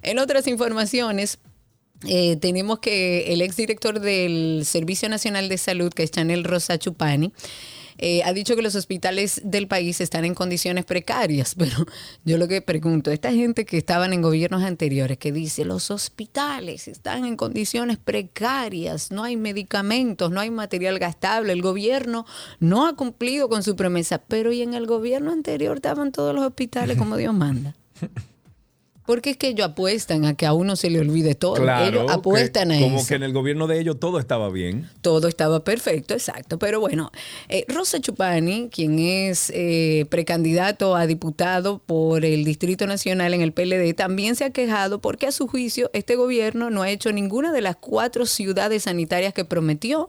En 0.00 0.20
otras 0.20 0.46
informaciones, 0.46 1.40
eh, 2.06 2.36
tenemos 2.36 2.80
que 2.80 3.32
el 3.32 3.42
exdirector 3.42 4.00
del 4.00 4.62
Servicio 4.64 5.08
Nacional 5.08 5.48
de 5.48 5.58
Salud, 5.58 5.92
que 5.92 6.02
es 6.02 6.10
Chanel 6.10 6.44
Rosa 6.44 6.78
Chupani, 6.78 7.32
eh, 7.98 8.22
ha 8.24 8.32
dicho 8.32 8.56
que 8.56 8.62
los 8.62 8.74
hospitales 8.74 9.40
del 9.44 9.68
país 9.68 10.00
están 10.00 10.24
en 10.24 10.34
condiciones 10.34 10.84
precarias, 10.84 11.54
pero 11.58 11.86
yo 12.24 12.38
lo 12.38 12.48
que 12.48 12.60
pregunto, 12.60 13.10
esta 13.10 13.32
gente 13.32 13.64
que 13.64 13.78
estaban 13.78 14.12
en 14.12 14.22
gobiernos 14.22 14.62
anteriores, 14.64 15.18
que 15.18 15.30
dice, 15.30 15.64
los 15.64 15.90
hospitales 15.90 16.88
están 16.88 17.24
en 17.24 17.36
condiciones 17.36 17.98
precarias, 17.98 19.12
no 19.12 19.22
hay 19.22 19.36
medicamentos, 19.36 20.30
no 20.30 20.40
hay 20.40 20.50
material 20.50 20.98
gastable, 20.98 21.52
el 21.52 21.62
gobierno 21.62 22.26
no 22.58 22.86
ha 22.86 22.96
cumplido 22.96 23.48
con 23.48 23.62
su 23.62 23.76
promesa, 23.76 24.18
pero 24.18 24.52
y 24.52 24.62
en 24.62 24.74
el 24.74 24.86
gobierno 24.86 25.30
anterior 25.30 25.76
estaban 25.76 26.12
todos 26.12 26.34
los 26.34 26.44
hospitales 26.44 26.96
como 26.96 27.16
Dios 27.16 27.34
manda. 27.34 27.74
Porque 29.12 29.28
es 29.28 29.36
que 29.36 29.48
ellos 29.48 29.66
apuestan 29.66 30.24
a 30.24 30.32
que 30.32 30.46
a 30.46 30.54
uno 30.54 30.74
se 30.74 30.88
le 30.88 30.98
olvide 30.98 31.34
todo. 31.34 31.56
ellos 31.82 32.10
apuestan 32.10 32.70
a 32.70 32.78
eso. 32.78 32.84
Como 32.84 33.06
que 33.06 33.14
en 33.14 33.22
el 33.22 33.34
gobierno 33.34 33.66
de 33.66 33.78
ellos 33.78 34.00
todo 34.00 34.18
estaba 34.18 34.48
bien. 34.48 34.88
Todo 35.02 35.28
estaba 35.28 35.64
perfecto, 35.64 36.14
exacto. 36.14 36.58
Pero 36.58 36.80
bueno, 36.80 37.12
eh, 37.50 37.66
Rosa 37.68 38.00
Chupani, 38.00 38.70
quien 38.72 38.98
es 38.98 39.52
eh, 39.54 40.06
precandidato 40.08 40.96
a 40.96 41.06
diputado 41.06 41.78
por 41.78 42.24
el 42.24 42.42
Distrito 42.46 42.86
Nacional 42.86 43.34
en 43.34 43.42
el 43.42 43.52
PLD, 43.52 43.92
también 43.94 44.34
se 44.34 44.44
ha 44.44 44.50
quejado 44.50 45.02
porque 45.02 45.26
a 45.26 45.32
su 45.32 45.46
juicio 45.46 45.90
este 45.92 46.16
gobierno 46.16 46.70
no 46.70 46.80
ha 46.80 46.88
hecho 46.88 47.12
ninguna 47.12 47.52
de 47.52 47.60
las 47.60 47.76
cuatro 47.76 48.24
ciudades 48.24 48.84
sanitarias 48.84 49.34
que 49.34 49.44
prometió, 49.44 50.08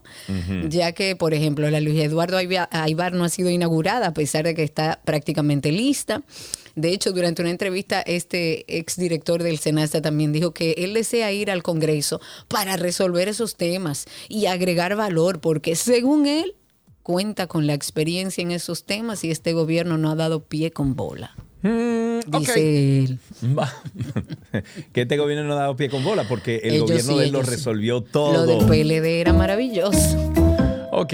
ya 0.69 0.93
que, 0.93 1.17
por 1.17 1.33
ejemplo, 1.33 1.69
la 1.69 1.81
Luis 1.81 2.00
Eduardo 2.00 2.38
Aybar 2.38 3.12
no 3.12 3.25
ha 3.25 3.29
sido 3.29 3.50
inaugurada 3.50 4.07
a 4.07 4.13
pesar 4.13 4.45
de 4.45 4.55
que 4.55 4.63
está 4.63 5.01
prácticamente 5.03 5.74
lista. 5.74 6.24
De 6.75 6.89
hecho, 6.89 7.12
durante 7.12 7.42
una 7.42 7.51
entrevista, 7.51 8.01
este 8.01 8.65
exdirector 8.80 9.44
del 9.44 9.60
SENASTA 9.60 10.01
también 10.01 10.34
dijo 10.34 10.53
que 10.53 10.72
él 10.80 10.94
desea 10.94 11.32
ir 11.32 11.51
al 11.51 11.62
Congreso 11.62 12.20
para 12.48 12.77
resolver 12.77 13.27
esos 13.27 13.56
temas 13.56 14.06
y 14.27 14.48
agregar 14.48 14.96
valor, 14.96 15.39
porque 15.39 15.75
según 15.75 16.25
él, 16.25 16.56
cuenta 17.03 17.48
con 17.48 17.68
la 17.68 17.74
experiencia 17.74 18.42
en 18.42 18.51
esos 18.51 18.86
temas 18.86 19.24
y 19.24 19.30
este 19.30 19.53
gobierno 19.53 19.98
no 19.98 20.10
ha 20.10 20.15
dado 20.15 20.44
pie 20.46 20.72
con 20.72 20.96
bola. 20.96 21.36
Mm, 21.62 22.20
dice 22.39 23.03
él. 23.03 23.20
que 24.92 25.01
este 25.01 25.18
gobierno 25.18 25.46
no 25.46 25.53
ha 25.53 25.62
dado 25.62 25.75
pie 25.75 25.89
con 25.89 26.03
bola 26.03 26.27
porque 26.27 26.58
el 26.63 26.82
gobierno 26.82 27.18
de 27.18 27.25
él 27.25 27.32
lo 27.32 27.42
resolvió 27.44 28.01
todo. 28.01 28.34
Lo 28.34 28.46
del 28.46 28.65
PLD 28.65 29.22
era 29.22 29.32
maravilloso. 29.32 30.18
Ok. 30.92 31.13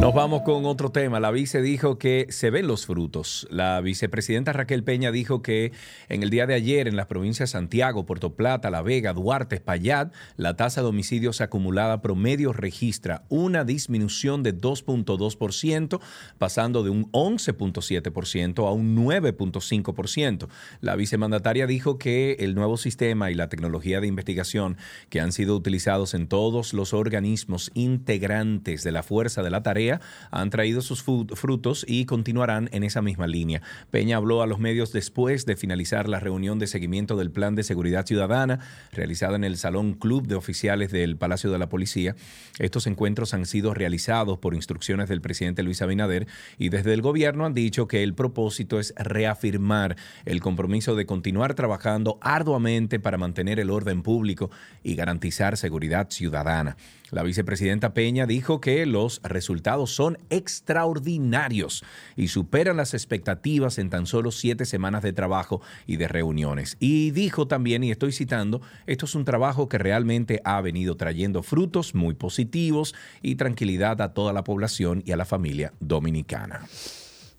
Nos 0.00 0.14
vamos 0.14 0.40
con 0.42 0.64
otro 0.64 0.90
tema. 0.90 1.20
La 1.20 1.30
vice 1.30 1.60
dijo 1.60 1.98
que 1.98 2.24
se 2.30 2.48
ven 2.48 2.66
los 2.66 2.86
frutos. 2.86 3.46
La 3.50 3.82
vicepresidenta 3.82 4.54
Raquel 4.54 4.82
Peña 4.82 5.12
dijo 5.12 5.42
que 5.42 5.72
en 6.08 6.22
el 6.22 6.30
día 6.30 6.46
de 6.46 6.54
ayer 6.54 6.88
en 6.88 6.96
las 6.96 7.04
provincias 7.04 7.50
Santiago, 7.50 8.06
Puerto 8.06 8.34
Plata, 8.34 8.70
La 8.70 8.80
Vega, 8.80 9.12
Duarte, 9.12 9.56
Espaillat, 9.56 10.10
la 10.38 10.56
tasa 10.56 10.80
de 10.80 10.88
homicidios 10.88 11.42
acumulada 11.42 12.00
promedio 12.00 12.54
registra 12.54 13.24
una 13.28 13.64
disminución 13.64 14.42
de 14.42 14.58
2.2%, 14.58 16.00
pasando 16.38 16.82
de 16.82 16.88
un 16.88 17.12
11.7% 17.12 18.66
a 18.66 18.72
un 18.72 18.96
9.5%. 18.96 20.48
La 20.80 20.96
vicemandataria 20.96 21.66
dijo 21.66 21.98
que 21.98 22.38
el 22.40 22.54
nuevo 22.54 22.78
sistema 22.78 23.30
y 23.30 23.34
la 23.34 23.50
tecnología 23.50 24.00
de 24.00 24.06
investigación 24.06 24.78
que 25.10 25.20
han 25.20 25.32
sido 25.32 25.54
utilizados 25.54 26.14
en 26.14 26.26
todos 26.26 26.72
los 26.72 26.94
organismos 26.94 27.70
integrantes 27.74 28.82
de 28.82 28.92
la 28.92 29.02
Fuerza 29.02 29.42
de 29.42 29.50
la 29.50 29.62
Tarea 29.62 29.89
han 30.30 30.50
traído 30.50 30.82
sus 30.82 31.02
frutos 31.02 31.84
y 31.88 32.04
continuarán 32.04 32.68
en 32.72 32.84
esa 32.84 33.02
misma 33.02 33.26
línea. 33.26 33.62
Peña 33.90 34.18
habló 34.18 34.42
a 34.42 34.46
los 34.46 34.60
medios 34.60 34.92
después 34.92 35.46
de 35.46 35.56
finalizar 35.56 36.08
la 36.08 36.20
reunión 36.20 36.58
de 36.58 36.66
seguimiento 36.66 37.16
del 37.16 37.30
Plan 37.30 37.54
de 37.54 37.64
Seguridad 37.64 38.06
Ciudadana 38.06 38.60
realizada 38.92 39.36
en 39.36 39.44
el 39.44 39.56
Salón 39.56 39.94
Club 39.94 40.26
de 40.26 40.34
Oficiales 40.34 40.92
del 40.92 41.16
Palacio 41.16 41.50
de 41.50 41.58
la 41.58 41.68
Policía. 41.68 42.14
Estos 42.58 42.86
encuentros 42.86 43.34
han 43.34 43.46
sido 43.46 43.74
realizados 43.74 44.38
por 44.38 44.54
instrucciones 44.54 45.08
del 45.08 45.20
presidente 45.20 45.62
Luis 45.62 45.82
Abinader 45.82 46.26
y 46.58 46.68
desde 46.68 46.92
el 46.92 47.02
gobierno 47.02 47.46
han 47.46 47.54
dicho 47.54 47.88
que 47.88 48.02
el 48.02 48.14
propósito 48.14 48.78
es 48.78 48.94
reafirmar 48.96 49.96
el 50.26 50.40
compromiso 50.40 50.94
de 50.94 51.06
continuar 51.06 51.54
trabajando 51.54 52.18
arduamente 52.20 53.00
para 53.00 53.18
mantener 53.18 53.60
el 53.60 53.70
orden 53.70 54.02
público 54.02 54.50
y 54.82 54.94
garantizar 54.94 55.56
seguridad 55.56 56.08
ciudadana. 56.10 56.76
La 57.12 57.22
vicepresidenta 57.22 57.94
Peña 57.94 58.26
dijo 58.26 58.60
que 58.60 58.86
los 58.86 59.20
resultados 59.22 59.94
son 59.94 60.18
extraordinarios 60.30 61.84
y 62.16 62.28
superan 62.28 62.76
las 62.76 62.94
expectativas 62.94 63.78
en 63.78 63.90
tan 63.90 64.06
solo 64.06 64.30
siete 64.30 64.64
semanas 64.64 65.02
de 65.02 65.12
trabajo 65.12 65.60
y 65.86 65.96
de 65.96 66.08
reuniones. 66.08 66.76
Y 66.80 67.10
dijo 67.10 67.46
también, 67.46 67.82
y 67.84 67.90
estoy 67.90 68.12
citando, 68.12 68.60
esto 68.86 69.06
es 69.06 69.14
un 69.14 69.24
trabajo 69.24 69.68
que 69.68 69.78
realmente 69.78 70.40
ha 70.44 70.60
venido 70.60 70.96
trayendo 70.96 71.42
frutos 71.42 71.94
muy 71.94 72.14
positivos 72.14 72.94
y 73.22 73.34
tranquilidad 73.34 74.00
a 74.02 74.12
toda 74.12 74.32
la 74.32 74.44
población 74.44 75.02
y 75.04 75.12
a 75.12 75.16
la 75.16 75.24
familia 75.24 75.72
dominicana. 75.80 76.66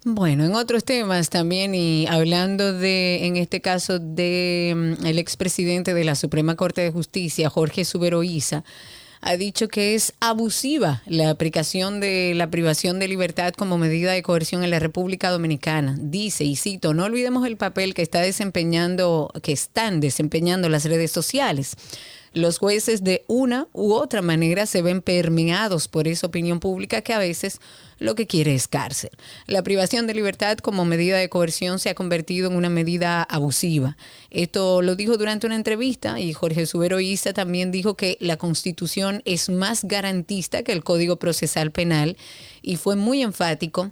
Bueno, 0.04 0.46
en 0.46 0.56
otros 0.56 0.84
temas 0.84 1.30
también, 1.30 1.76
y 1.76 2.08
hablando 2.08 2.74
de, 2.74 3.28
en 3.28 3.38
este 3.38 3.62
caso, 3.62 4.00
de 4.00 4.98
mm, 5.00 5.06
el 5.06 5.20
expresidente 5.20 5.94
de 5.94 6.04
la 6.04 6.16
Suprema 6.16 6.56
Corte 6.56 6.82
de 6.82 6.92
Justicia, 6.92 7.52
Jorge 7.52 7.86
Suberoiza, 7.86 8.64
ha 9.22 9.38
dicho 9.38 9.68
que 9.68 9.96
es 9.96 10.14
abusiva 10.20 11.04
la 11.06 11.30
aplicación 11.30 12.00
de 12.00 12.34
la 12.36 12.50
privación 12.50 13.00
de 13.00 13.08
libertad 13.08 13.54
como 13.54 13.78
medida 13.78 14.12
de 14.12 14.24
coerción 14.24 14.64
en 14.64 14.72
la 14.72 14.80
República 14.80 15.30
Dominicana. 15.30 15.96
Dice, 16.00 16.44
y 16.44 16.56
cito, 16.56 16.94
no 16.94 17.06
olvidemos 17.06 17.46
el 17.46 17.58
papel 17.58 17.94
que 17.94 18.02
está 18.02 18.22
desempeñando, 18.22 19.32
que 19.44 19.52
están 19.52 20.00
desempeñando 20.00 20.70
las 20.70 20.86
redes 20.86 21.12
sociales 21.12 21.78
los 22.34 22.60
jueces 22.60 23.04
de 23.04 23.24
una 23.28 23.68
u 23.74 23.94
otra 23.94 24.22
manera 24.22 24.66
se 24.66 24.82
ven 24.82 25.02
permeados 25.02 25.88
por 25.88 26.08
esa 26.08 26.28
opinión 26.28 26.60
pública 26.60 27.02
que 27.02 27.14
a 27.14 27.20
veces 27.20 27.60
lo 28.00 28.16
que 28.16 28.26
quiere 28.26 28.56
es 28.56 28.68
cárcel. 28.68 29.12
La 29.48 29.64
privación 29.64 30.08
de 30.08 30.14
libertad 30.14 30.58
como 30.58 30.86
medida 30.86 31.18
de 31.18 31.30
coerción 31.30 31.78
se 31.78 31.90
ha 31.90 31.96
convertido 31.96 32.50
en 32.50 32.56
una 32.56 32.70
medida 32.70 33.22
abusiva. 33.22 33.98
Esto 34.30 34.82
lo 34.82 34.96
dijo 34.96 35.18
durante 35.18 35.46
una 35.46 35.56
entrevista 35.56 36.20
y 36.20 36.34
Jorge 36.34 36.66
Subero 36.66 37.00
Isa 37.00 37.34
también 37.34 37.72
dijo 37.72 37.96
que 37.96 38.18
la 38.22 38.38
Constitución 38.38 39.22
es 39.26 39.50
más 39.50 39.84
garantista 39.84 40.64
que 40.64 40.72
el 40.72 40.84
Código 40.84 41.18
Procesal 41.18 41.72
Penal 41.72 42.18
y 42.62 42.78
fue 42.78 42.96
muy 42.96 43.22
enfático 43.22 43.92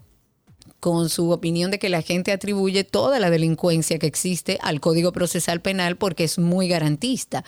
con 0.79 1.09
su 1.09 1.29
opinión 1.31 1.71
de 1.71 1.79
que 1.79 1.89
la 1.89 2.01
gente 2.01 2.31
atribuye 2.31 2.83
toda 2.83 3.19
la 3.19 3.29
delincuencia 3.29 3.99
que 3.99 4.07
existe 4.07 4.57
al 4.61 4.79
Código 4.79 5.11
Procesal 5.11 5.61
Penal 5.61 5.97
porque 5.97 6.23
es 6.23 6.39
muy 6.39 6.67
garantista. 6.67 7.43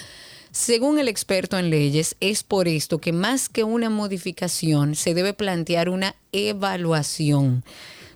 Según 0.52 1.00
el 1.00 1.08
experto 1.08 1.58
en 1.58 1.70
leyes, 1.70 2.18
es 2.20 2.44
por 2.44 2.68
esto 2.68 3.00
que 3.00 3.14
más 3.14 3.48
que 3.48 3.64
una 3.64 3.90
modificación 3.90 4.96
se 4.96 5.14
debe 5.14 5.34
plantear 5.34 5.90
una 5.90 6.16
evaluación 6.32 7.64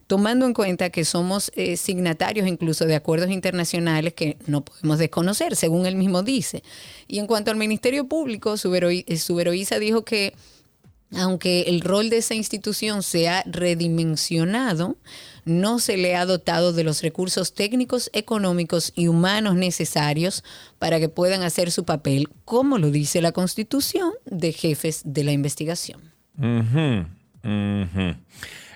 tomando 0.08 0.46
en 0.46 0.54
cuenta 0.54 0.89
que 0.89 1.04
somos 1.04 1.51
eh, 1.56 1.77
signatarios 1.77 2.48
incluso 2.48 2.86
de 2.86 2.96
acuerdos 2.96 3.32
internacionales 3.32 4.13
que 4.13 4.38
no 4.46 4.63
podemos 4.63 5.00
desconocer, 5.00 5.56
según 5.56 5.86
él 5.86 5.96
mismo 5.96 6.22
dice. 6.24 6.63
Y 7.08 7.20
en 7.20 7.27
cuanto 7.27 7.51
al 7.51 7.58
Ministerio 7.58 8.08
Público, 8.08 8.58
Suberoiza 8.58 9.80
dijo 9.80 10.06
que 10.06 10.34
aunque 11.15 11.62
el 11.63 11.82
rol 11.82 12.10
de 12.10 12.18
esa 12.18 12.36
institución 12.36 13.04
se 13.04 13.30
ha 13.30 13.44
redimensionado, 13.46 14.98
no 15.46 15.80
se 15.80 15.98
le 15.98 16.16
ha 16.16 16.25
dotado 16.25 16.74
de 16.74 16.84
los 16.84 17.02
recursos 17.02 17.54
técnicos, 17.54 18.10
económicos 18.14 18.92
y 18.96 19.08
humanos 19.08 19.56
necesarios 19.56 20.44
para 20.80 21.00
que 21.00 21.10
puedan 21.10 21.44
hacer 21.44 21.72
su 21.72 21.86
papel, 21.86 22.28
como 22.44 22.78
lo 22.78 22.92
dice 22.92 23.22
la 23.22 23.32
Constitución, 23.32 24.12
de 24.25 24.52
jefes 24.52 25.02
de 25.06 25.24
la 25.24 25.32
investigación. 25.32 26.02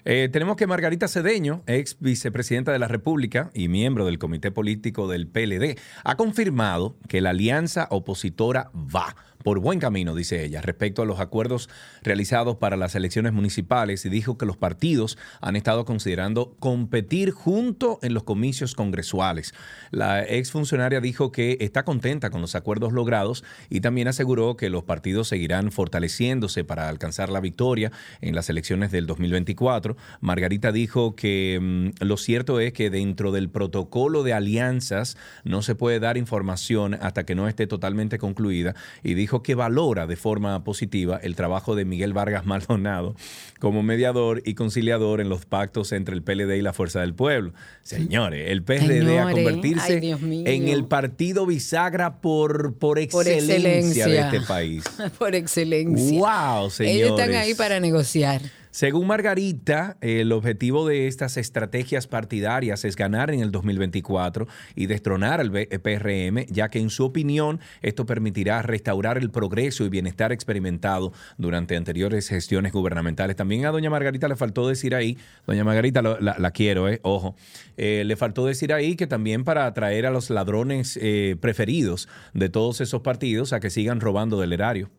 Eh, 0.05 0.29
tenemos 0.31 0.55
que 0.55 0.67
Margarita 0.67 1.07
Cedeño, 1.07 1.61
ex 1.67 1.97
vicepresidenta 1.99 2.71
de 2.71 2.79
la 2.79 2.87
República 2.87 3.51
y 3.53 3.67
miembro 3.67 4.05
del 4.05 4.17
comité 4.17 4.49
político 4.49 5.07
del 5.07 5.27
PLD, 5.27 5.77
ha 6.03 6.15
confirmado 6.15 6.95
que 7.07 7.21
la 7.21 7.31
alianza 7.31 7.87
opositora 7.91 8.71
va 8.73 9.15
por 9.43 9.59
buen 9.59 9.79
camino, 9.79 10.15
dice 10.15 10.43
ella, 10.43 10.61
respecto 10.61 11.01
a 11.01 11.05
los 11.05 11.19
acuerdos 11.19 11.69
realizados 12.03 12.57
para 12.57 12.75
las 12.75 12.95
elecciones 12.95 13.31
municipales 13.31 14.05
y 14.05 14.09
dijo 14.09 14.37
que 14.37 14.45
los 14.45 14.57
partidos 14.57 15.17
han 15.39 15.55
estado 15.55 15.85
considerando 15.85 16.55
competir 16.59 17.31
junto 17.31 17.99
en 18.01 18.13
los 18.13 18.23
comicios 18.23 18.75
congresuales. 18.75 19.53
La 19.91 20.23
exfuncionaria 20.23 20.99
dijo 20.99 21.31
que 21.31 21.57
está 21.61 21.85
contenta 21.85 22.29
con 22.31 22.41
los 22.41 22.55
acuerdos 22.55 22.91
logrados 22.91 23.45
y 23.69 23.79
también 23.79 24.09
aseguró 24.09 24.57
que 24.57 24.69
los 24.69 24.83
partidos 24.83 25.29
seguirán 25.29 25.71
fortaleciéndose 25.71 26.65
para 26.65 26.89
alcanzar 26.89 27.29
la 27.29 27.39
victoria 27.39 27.93
en 28.19 28.35
las 28.35 28.49
elecciones 28.49 28.91
del 28.91 29.07
2024. 29.07 29.95
Margarita 30.19 30.73
dijo 30.73 31.15
que 31.15 31.59
mm, 31.61 32.03
lo 32.03 32.17
cierto 32.17 32.59
es 32.59 32.73
que 32.73 32.89
dentro 32.89 33.31
del 33.31 33.49
protocolo 33.49 34.23
de 34.23 34.33
alianzas 34.33 35.17
no 35.45 35.61
se 35.61 35.75
puede 35.75 36.01
dar 36.01 36.17
información 36.17 36.95
hasta 36.95 37.25
que 37.25 37.35
no 37.35 37.47
esté 37.47 37.67
totalmente 37.67 38.17
concluida 38.17 38.75
y 39.01 39.13
dijo 39.13 39.28
dijo 39.29 39.43
que 39.43 39.53
valora 39.53 40.07
de 40.07 40.15
forma 40.15 40.63
positiva 40.63 41.19
el 41.21 41.35
trabajo 41.35 41.75
de 41.75 41.85
Miguel 41.85 42.13
Vargas 42.13 42.45
Maldonado 42.47 43.15
como 43.59 43.83
mediador 43.83 44.41
y 44.43 44.55
conciliador 44.55 45.21
en 45.21 45.29
los 45.29 45.45
pactos 45.45 45.91
entre 45.91 46.15
el 46.15 46.23
PLD 46.23 46.55
y 46.55 46.61
la 46.63 46.73
Fuerza 46.73 47.01
del 47.01 47.13
Pueblo. 47.13 47.53
Señores, 47.83 48.49
el 48.49 48.63
PLD 48.63 49.19
a 49.19 49.31
convertirse 49.31 49.97
en 49.99 50.67
el 50.67 50.85
partido 50.85 51.45
bisagra 51.45 52.21
por, 52.21 52.73
por, 52.73 52.97
excelencia, 52.97 54.07
de 54.07 54.19
este 54.19 54.41
país. 54.41 54.83
por 55.19 55.35
excelencia. 55.35 56.19
¡Wow, 56.19 56.71
señores! 56.71 56.97
Ellos 56.97 57.19
están 57.19 57.35
ahí 57.35 57.53
para 57.53 57.79
negociar. 57.79 58.41
Según 58.71 59.07
Margarita, 59.07 59.97
el 59.99 60.31
objetivo 60.31 60.87
de 60.87 61.07
estas 61.07 61.37
estrategias 61.37 62.05
partidarias 62.05 62.85
es 62.85 62.95
ganar 62.95 63.31
en 63.31 63.39
el 63.39 63.51
2024 63.51 64.47
y 64.75 64.85
destronar 64.85 65.39
al 65.39 65.49
PRM, 65.51 66.45
ya 66.49 66.69
que 66.69 66.79
en 66.79 66.91
su 66.91 67.03
opinión 67.03 67.59
esto 67.81 68.05
permitirá 68.05 68.61
restaurar 68.61 69.17
el 69.17 69.31
progreso 69.31 69.85
y 69.85 69.89
bienestar 69.89 70.31
experimentado 70.31 71.13
durante 71.39 71.75
anteriores 71.75 72.29
gestiones 72.29 72.71
gubernamentales. 72.71 73.35
También 73.35 73.65
a 73.65 73.71
doña 73.71 73.89
Margarita 73.89 74.27
le 74.27 74.35
faltó 74.35 74.67
decir 74.67 74.93
ahí, 74.93 75.17
doña 75.47 75.63
Margarita 75.63 76.03
la, 76.03 76.51
quiero, 76.51 76.87
eh, 76.87 76.99
ojo, 77.01 77.35
eh, 77.75 78.03
le 78.05 78.15
faltó 78.17 78.45
decir 78.45 78.71
ahí 78.71 78.95
que 78.95 79.07
también 79.07 79.45
para 79.45 79.65
atraer 79.65 80.05
a 80.05 80.11
los 80.11 80.29
ladrones 80.29 80.99
eh, 81.01 81.37
preferidos 81.41 82.07
de 82.35 82.49
todos 82.49 82.81
esos 82.81 83.01
partidos 83.01 83.51
a 83.51 83.59
que 83.59 83.71
sigan 83.71 83.99
robando 83.99 84.39
del 84.39 84.53
erario. 84.53 84.91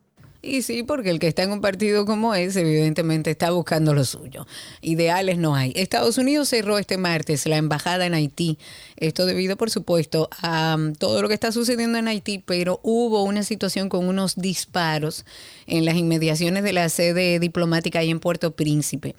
Y 0.43 0.63
sí, 0.63 0.81
porque 0.81 1.11
el 1.11 1.19
que 1.19 1.27
está 1.27 1.43
en 1.43 1.51
un 1.51 1.61
partido 1.61 2.05
como 2.05 2.33
ese, 2.33 2.61
evidentemente 2.61 3.29
está 3.29 3.51
buscando 3.51 3.93
lo 3.93 4.03
suyo. 4.03 4.47
Ideales 4.81 5.37
no 5.37 5.55
hay. 5.55 5.71
Estados 5.75 6.17
Unidos 6.17 6.49
cerró 6.49 6.79
este 6.79 6.97
martes 6.97 7.45
la 7.45 7.57
embajada 7.57 8.07
en 8.07 8.15
Haití. 8.15 8.57
Esto 8.97 9.27
debido, 9.27 9.55
por 9.55 9.69
supuesto, 9.69 10.29
a 10.41 10.75
um, 10.79 10.93
todo 10.93 11.21
lo 11.21 11.27
que 11.27 11.35
está 11.35 11.51
sucediendo 11.51 11.99
en 11.99 12.07
Haití, 12.07 12.39
pero 12.39 12.79
hubo 12.81 13.23
una 13.23 13.43
situación 13.43 13.87
con 13.87 14.07
unos 14.07 14.35
disparos 14.35 15.25
en 15.67 15.85
las 15.85 15.95
inmediaciones 15.95 16.63
de 16.63 16.73
la 16.73 16.89
sede 16.89 17.39
diplomática 17.39 17.99
ahí 17.99 18.09
en 18.09 18.19
Puerto 18.19 18.55
Príncipe. 18.55 19.15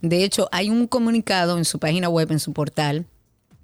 De 0.00 0.24
hecho, 0.24 0.48
hay 0.50 0.70
un 0.70 0.88
comunicado 0.88 1.56
en 1.56 1.64
su 1.64 1.78
página 1.78 2.08
web, 2.08 2.32
en 2.32 2.40
su 2.40 2.52
portal, 2.52 3.06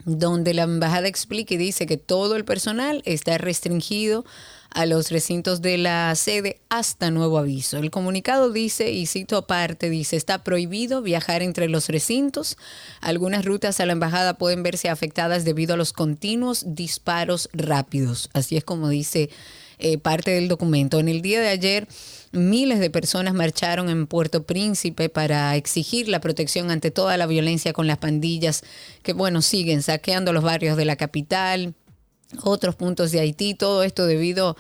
donde 0.05 0.55
la 0.55 0.63
embajada 0.63 1.09
explica 1.09 1.55
y 1.55 1.59
dice 1.59 1.87
que 1.87 1.97
todo 1.97 2.37
el 2.37 2.45
personal 2.45 3.03
está 3.05 3.39
restringido 3.39 4.25
a 4.71 4.87
los 4.87 5.11
recintos 5.11 5.63
de 5.63 5.79
la 5.79 6.15
sede 6.15 6.61
hasta 6.69 7.11
nuevo 7.11 7.39
aviso. 7.39 7.79
El 7.79 7.91
comunicado 7.91 8.51
dice, 8.51 8.93
y 8.93 9.07
cito 9.07 9.37
aparte, 9.37 9.91
dice, 9.91 10.17
está 10.17 10.45
prohibido 10.45 11.03
viajar 11.03 11.43
entre 11.43 11.69
los 11.69 11.89
recintos. 11.89 12.57
Algunas 13.01 13.45
rutas 13.45 13.81
a 13.81 13.87
la 13.87 13.93
embajada 13.93 14.35
pueden 14.35 14.63
verse 14.63 14.89
afectadas 14.89 15.45
debido 15.45 15.75
a 15.75 15.77
los 15.77 15.93
continuos 15.93 16.65
disparos 16.69 17.49
rápidos. 17.53 18.31
Así 18.33 18.57
es 18.57 18.65
como 18.65 18.89
dice 18.89 19.31
eh, 19.81 19.99
parte 19.99 20.31
del 20.31 20.49
documento. 20.49 20.99
En 21.01 21.09
el 21.09 21.23
día 21.23 21.41
de 21.41 21.49
ayer, 21.49 21.89
miles 22.33 22.79
de 22.79 22.91
personas 22.91 23.35
marcharon 23.35 23.89
en 23.89 24.07
Puerto 24.07 24.45
Príncipe 24.45 25.09
para 25.09 25.57
exigir 25.57 26.09
la 26.09 26.21
protección 26.21 26.71
ante 26.71 26.91
toda 26.91 27.17
la 27.17 27.27
violencia 27.27 27.73
con 27.73 27.87
las 27.87 27.99
pandillas 27.99 28.63
que, 29.03 29.13
bueno, 29.13 29.43
siguen 29.43 29.83
saqueando 29.83 30.33
los 30.33 30.45
barrios 30.45 30.77
de 30.77 30.85
la 30.85 30.97
capital, 30.97 31.75
otros 32.43 32.77
puntos 32.77 33.11
de 33.11 33.21
Haití, 33.21 33.55
todo 33.55 33.83
esto 33.83 34.07
debido 34.07 34.57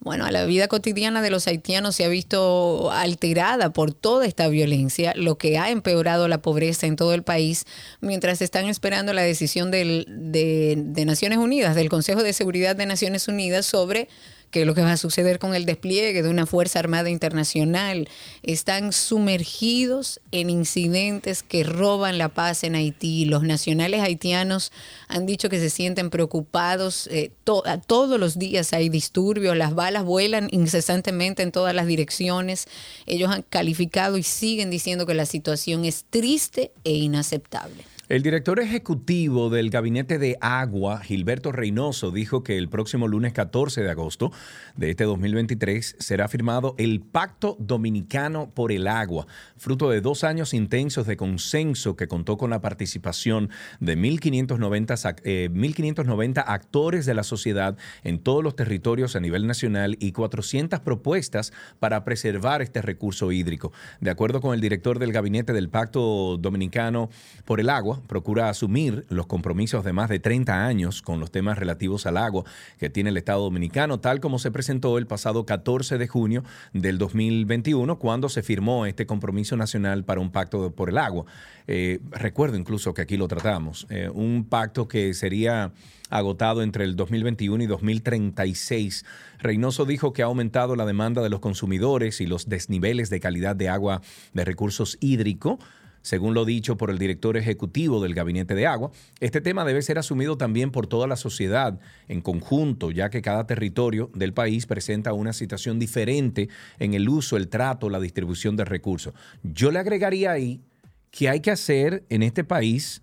bueno, 0.00 0.26
a 0.26 0.30
la 0.30 0.44
vida 0.44 0.68
cotidiana 0.68 1.22
de 1.22 1.30
los 1.30 1.48
haitianos 1.48 1.96
se 1.96 2.04
ha 2.04 2.08
visto 2.08 2.92
alterada 2.92 3.72
por 3.72 3.92
toda 3.92 4.26
esta 4.26 4.46
violencia, 4.46 5.12
lo 5.16 5.38
que 5.38 5.58
ha 5.58 5.70
empeorado 5.70 6.28
la 6.28 6.40
pobreza 6.40 6.86
en 6.86 6.94
todo 6.94 7.14
el 7.14 7.24
país, 7.24 7.64
mientras 8.00 8.40
están 8.40 8.66
esperando 8.66 9.12
la 9.12 9.22
decisión 9.22 9.72
de, 9.72 10.04
de 10.06 11.04
Naciones 11.04 11.38
Unidas, 11.38 11.74
del 11.74 11.88
Consejo 11.88 12.22
de 12.22 12.32
Seguridad 12.32 12.76
de 12.76 12.86
Naciones 12.86 13.26
Unidas, 13.26 13.66
sobre 13.66 14.08
que 14.50 14.64
lo 14.64 14.74
que 14.74 14.82
va 14.82 14.92
a 14.92 14.96
suceder 14.96 15.38
con 15.38 15.54
el 15.54 15.66
despliegue 15.66 16.22
de 16.22 16.28
una 16.28 16.46
Fuerza 16.46 16.78
Armada 16.78 17.10
Internacional. 17.10 18.08
Están 18.42 18.92
sumergidos 18.92 20.20
en 20.32 20.50
incidentes 20.50 21.42
que 21.42 21.64
roban 21.64 22.18
la 22.18 22.28
paz 22.28 22.64
en 22.64 22.74
Haití. 22.74 23.24
Los 23.24 23.42
nacionales 23.42 24.00
haitianos 24.00 24.72
han 25.08 25.26
dicho 25.26 25.48
que 25.48 25.58
se 25.58 25.70
sienten 25.70 26.10
preocupados. 26.10 27.08
Eh, 27.10 27.30
todos 27.44 28.20
los 28.20 28.38
días 28.38 28.72
hay 28.72 28.88
disturbios, 28.88 29.56
las 29.56 29.74
balas 29.74 30.04
vuelan 30.04 30.48
incesantemente 30.50 31.42
en 31.42 31.52
todas 31.52 31.74
las 31.74 31.86
direcciones. 31.86 32.66
Ellos 33.06 33.30
han 33.30 33.42
calificado 33.42 34.16
y 34.16 34.22
siguen 34.22 34.70
diciendo 34.70 35.06
que 35.06 35.14
la 35.14 35.26
situación 35.26 35.84
es 35.84 36.04
triste 36.10 36.72
e 36.84 36.92
inaceptable. 36.92 37.87
El 38.08 38.22
director 38.22 38.58
ejecutivo 38.58 39.50
del 39.50 39.68
Gabinete 39.68 40.18
de 40.18 40.38
Agua, 40.40 41.02
Gilberto 41.02 41.52
Reynoso, 41.52 42.10
dijo 42.10 42.42
que 42.42 42.56
el 42.56 42.70
próximo 42.70 43.06
lunes 43.06 43.34
14 43.34 43.82
de 43.82 43.90
agosto 43.90 44.32
de 44.76 44.88
este 44.88 45.04
2023 45.04 45.96
será 45.98 46.26
firmado 46.28 46.74
el 46.78 47.02
Pacto 47.02 47.58
Dominicano 47.60 48.50
por 48.54 48.72
el 48.72 48.86
Agua, 48.86 49.26
fruto 49.58 49.90
de 49.90 50.00
dos 50.00 50.24
años 50.24 50.54
intensos 50.54 51.06
de 51.06 51.18
consenso 51.18 51.96
que 51.96 52.08
contó 52.08 52.38
con 52.38 52.48
la 52.48 52.62
participación 52.62 53.50
de 53.78 53.98
1.590, 53.98 55.50
1.590 55.50 56.38
eh, 56.38 56.44
actores 56.46 57.04
de 57.04 57.12
la 57.12 57.24
sociedad 57.24 57.76
en 58.04 58.20
todos 58.20 58.42
los 58.42 58.56
territorios 58.56 59.16
a 59.16 59.20
nivel 59.20 59.46
nacional 59.46 59.98
y 60.00 60.12
400 60.12 60.80
propuestas 60.80 61.52
para 61.78 62.04
preservar 62.04 62.62
este 62.62 62.80
recurso 62.80 63.32
hídrico. 63.32 63.70
De 64.00 64.08
acuerdo 64.08 64.40
con 64.40 64.54
el 64.54 64.62
director 64.62 64.98
del 64.98 65.12
Gabinete 65.12 65.52
del 65.52 65.68
Pacto 65.68 66.38
Dominicano 66.38 67.10
por 67.44 67.60
el 67.60 67.68
Agua, 67.68 67.97
procura 68.06 68.48
asumir 68.48 69.06
los 69.08 69.26
compromisos 69.26 69.84
de 69.84 69.92
más 69.92 70.08
de 70.08 70.18
30 70.18 70.66
años 70.66 71.02
con 71.02 71.20
los 71.20 71.30
temas 71.30 71.58
relativos 71.58 72.06
al 72.06 72.16
agua 72.16 72.44
que 72.78 72.90
tiene 72.90 73.10
el 73.10 73.16
Estado 73.16 73.42
Dominicano, 73.42 74.00
tal 74.00 74.20
como 74.20 74.38
se 74.38 74.50
presentó 74.50 74.98
el 74.98 75.06
pasado 75.06 75.46
14 75.46 75.98
de 75.98 76.08
junio 76.08 76.44
del 76.72 76.98
2021, 76.98 77.98
cuando 77.98 78.28
se 78.28 78.42
firmó 78.42 78.86
este 78.86 79.06
compromiso 79.06 79.56
nacional 79.56 80.04
para 80.04 80.20
un 80.20 80.30
pacto 80.30 80.70
por 80.72 80.90
el 80.90 80.98
agua. 80.98 81.24
Eh, 81.66 82.00
recuerdo 82.10 82.56
incluso 82.56 82.94
que 82.94 83.02
aquí 83.02 83.16
lo 83.16 83.28
tratamos, 83.28 83.86
eh, 83.90 84.08
un 84.12 84.46
pacto 84.48 84.88
que 84.88 85.14
sería 85.14 85.72
agotado 86.10 86.62
entre 86.62 86.84
el 86.84 86.96
2021 86.96 87.62
y 87.64 87.66
2036. 87.66 89.04
Reynoso 89.38 89.84
dijo 89.84 90.12
que 90.12 90.22
ha 90.22 90.26
aumentado 90.26 90.76
la 90.76 90.86
demanda 90.86 91.22
de 91.22 91.28
los 91.28 91.40
consumidores 91.40 92.20
y 92.20 92.26
los 92.26 92.48
desniveles 92.48 93.10
de 93.10 93.20
calidad 93.20 93.56
de 93.56 93.68
agua 93.68 94.00
de 94.32 94.44
recursos 94.44 94.96
hídricos 95.00 95.58
según 96.08 96.32
lo 96.32 96.46
dicho 96.46 96.78
por 96.78 96.90
el 96.90 96.98
director 96.98 97.36
ejecutivo 97.36 98.00
del 98.00 98.14
Gabinete 98.14 98.54
de 98.54 98.66
Agua, 98.66 98.90
este 99.20 99.42
tema 99.42 99.66
debe 99.66 99.82
ser 99.82 99.98
asumido 99.98 100.38
también 100.38 100.70
por 100.70 100.86
toda 100.86 101.06
la 101.06 101.16
sociedad 101.16 101.78
en 102.08 102.22
conjunto, 102.22 102.90
ya 102.90 103.10
que 103.10 103.20
cada 103.20 103.46
territorio 103.46 104.10
del 104.14 104.32
país 104.32 104.64
presenta 104.64 105.12
una 105.12 105.34
situación 105.34 105.78
diferente 105.78 106.48
en 106.78 106.94
el 106.94 107.10
uso, 107.10 107.36
el 107.36 107.48
trato, 107.48 107.90
la 107.90 108.00
distribución 108.00 108.56
de 108.56 108.64
recursos. 108.64 109.12
Yo 109.42 109.70
le 109.70 109.80
agregaría 109.80 110.32
ahí 110.32 110.62
que 111.10 111.28
hay 111.28 111.40
que 111.40 111.50
hacer 111.50 112.06
en 112.08 112.22
este 112.22 112.42
país 112.42 113.02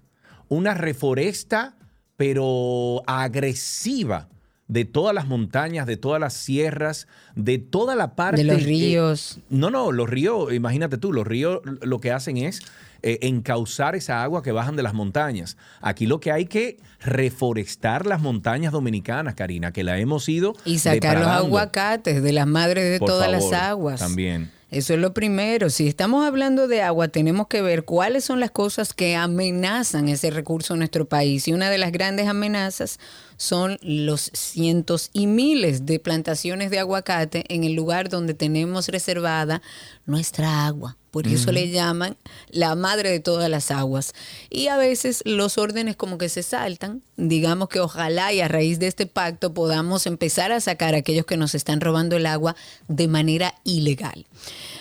una 0.49 0.73
reforesta, 0.73 1.77
pero 2.17 3.03
agresiva 3.05 4.29
de 4.67 4.85
todas 4.85 5.13
las 5.13 5.27
montañas, 5.27 5.85
de 5.85 5.97
todas 5.97 6.19
las 6.19 6.33
sierras, 6.33 7.07
de 7.35 7.59
toda 7.59 7.95
la 7.95 8.15
parte... 8.15 8.37
De 8.37 8.43
los 8.45 8.63
ríos. 8.63 9.39
no, 9.49 9.69
no, 9.69 9.91
los 9.91 10.09
ríos, 10.09 10.51
imagínate 10.53 10.97
tú, 10.97 11.13
los 11.13 11.27
ríos 11.27 11.61
lo 11.81 11.99
que 11.99 12.11
hacen 12.11 12.37
es 12.37 12.61
eh, 13.07 13.19
encauzar 13.27 13.95
esa 13.95 14.23
agua 14.23 14.41
que 14.41 14.51
bajan 14.51 14.75
de 14.75 14.81
las 14.81 14.95
montañas. 14.95 15.57
Aquí 15.81 16.07
lo 16.07 16.19
que 16.19 16.31
hay 16.31 16.47
que 16.47 16.77
reforestar 16.99 18.07
las 18.07 18.19
montañas 18.19 18.71
dominicanas, 18.71 19.35
Karina, 19.35 19.71
que 19.71 19.83
la 19.83 19.99
hemos 19.99 20.27
ido. 20.27 20.55
Y 20.65 20.79
sacar 20.79 21.19
los 21.19 21.27
aguacates 21.27 22.23
de 22.23 22.33
las 22.33 22.47
madres 22.47 22.89
de 22.89 23.05
todas 23.05 23.29
las 23.29 23.53
aguas. 23.53 23.99
También. 23.99 24.49
Eso 24.71 24.95
es 24.95 24.99
lo 24.99 25.13
primero. 25.13 25.69
Si 25.69 25.87
estamos 25.87 26.25
hablando 26.25 26.67
de 26.67 26.81
agua, 26.81 27.07
tenemos 27.07 27.47
que 27.47 27.61
ver 27.61 27.85
cuáles 27.85 28.25
son 28.25 28.39
las 28.39 28.49
cosas 28.49 28.93
que 28.93 29.15
amenazan 29.15 30.09
ese 30.09 30.31
recurso 30.31 30.73
en 30.73 30.79
nuestro 30.79 31.05
país. 31.05 31.47
Y 31.47 31.53
una 31.53 31.69
de 31.69 31.77
las 31.77 31.91
grandes 31.91 32.27
amenazas 32.27 32.99
son 33.37 33.77
los 33.81 34.31
cientos 34.33 35.09
y 35.13 35.27
miles 35.27 35.85
de 35.85 35.99
plantaciones 35.99 36.71
de 36.71 36.79
aguacate 36.79 37.43
en 37.49 37.63
el 37.63 37.73
lugar 37.73 38.09
donde 38.09 38.33
tenemos 38.33 38.87
reservada 38.87 39.61
nuestra 40.05 40.65
agua. 40.65 40.97
Por 41.15 41.27
eso 41.27 41.53
le 41.53 41.69
llaman 41.69 42.17
la 42.49 42.75
madre 42.75 43.09
de 43.09 43.21
todas 43.21 43.49
las 43.49 43.71
aguas. 43.71 44.13
Y 44.49 44.67
a 44.67 44.75
veces 44.75 45.23
los 45.25 45.57
órdenes 45.57 45.95
como 45.95 46.17
que 46.17 46.27
se 46.27 46.43
saltan. 46.43 47.03
Digamos 47.15 47.69
que 47.69 47.79
ojalá 47.79 48.33
y 48.33 48.41
a 48.41 48.49
raíz 48.49 48.79
de 48.79 48.87
este 48.87 49.05
pacto 49.05 49.53
podamos 49.53 50.07
empezar 50.07 50.51
a 50.51 50.59
sacar 50.59 50.93
a 50.93 50.97
aquellos 50.97 51.25
que 51.25 51.37
nos 51.37 51.55
están 51.55 51.79
robando 51.79 52.17
el 52.17 52.25
agua 52.25 52.57
de 52.89 53.07
manera 53.07 53.55
ilegal. 53.63 54.25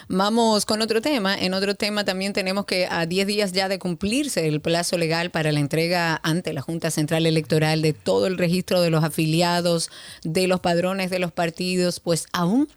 Vamos 0.08 0.66
con 0.66 0.82
otro 0.82 1.00
tema. 1.00 1.36
En 1.38 1.54
otro 1.54 1.74
tema 1.74 2.04
también 2.04 2.32
tenemos 2.32 2.66
que 2.66 2.86
a 2.86 3.06
10 3.06 3.26
días 3.26 3.52
ya 3.52 3.68
de 3.68 3.78
cumplirse 3.78 4.46
el 4.46 4.60
plazo 4.60 4.98
legal 4.98 5.30
para 5.30 5.50
la 5.52 5.60
entrega 5.60 6.20
ante 6.22 6.52
la 6.52 6.60
Junta 6.60 6.90
Central 6.90 7.26
Electoral 7.26 7.80
de 7.80 7.92
todo 7.92 8.26
el 8.26 8.36
registro 8.36 8.82
de 8.82 8.90
los 8.90 9.02
afiliados, 9.02 9.90
de 10.22 10.46
los 10.46 10.60
padrones 10.60 11.10
de 11.10 11.18
los 11.18 11.32
partidos, 11.32 12.00
pues 12.00 12.26
aún 12.32 12.68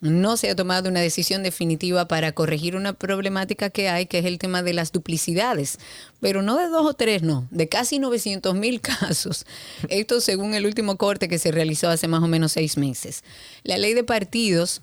no 0.00 0.36
se 0.36 0.50
ha 0.50 0.56
tomado 0.56 0.90
una 0.90 1.00
decisión 1.00 1.42
definitiva 1.42 2.06
para 2.06 2.32
corregir 2.32 2.76
una 2.76 2.92
problemática 2.92 3.70
que 3.70 3.88
hay, 3.88 4.06
que 4.06 4.18
es 4.18 4.26
el 4.26 4.38
tema 4.38 4.62
de 4.62 4.74
las 4.74 4.92
duplicidades, 4.92 5.78
pero 6.20 6.42
no 6.42 6.58
de 6.58 6.68
dos 6.68 6.84
o 6.84 6.92
tres, 6.92 7.22
no, 7.22 7.48
de 7.50 7.68
casi 7.68 7.98
900 7.98 8.54
mil 8.54 8.80
casos. 8.82 9.46
Esto 9.88 10.20
según 10.20 10.54
el 10.54 10.66
último 10.66 10.98
corte 10.98 11.28
que 11.28 11.38
se 11.38 11.52
realizó 11.52 11.88
hace 11.88 12.08
más 12.08 12.22
o 12.22 12.28
menos 12.28 12.52
seis 12.52 12.76
meses. 12.76 13.24
La 13.62 13.78
ley 13.78 13.94
de 13.94 14.04
partidos 14.04 14.82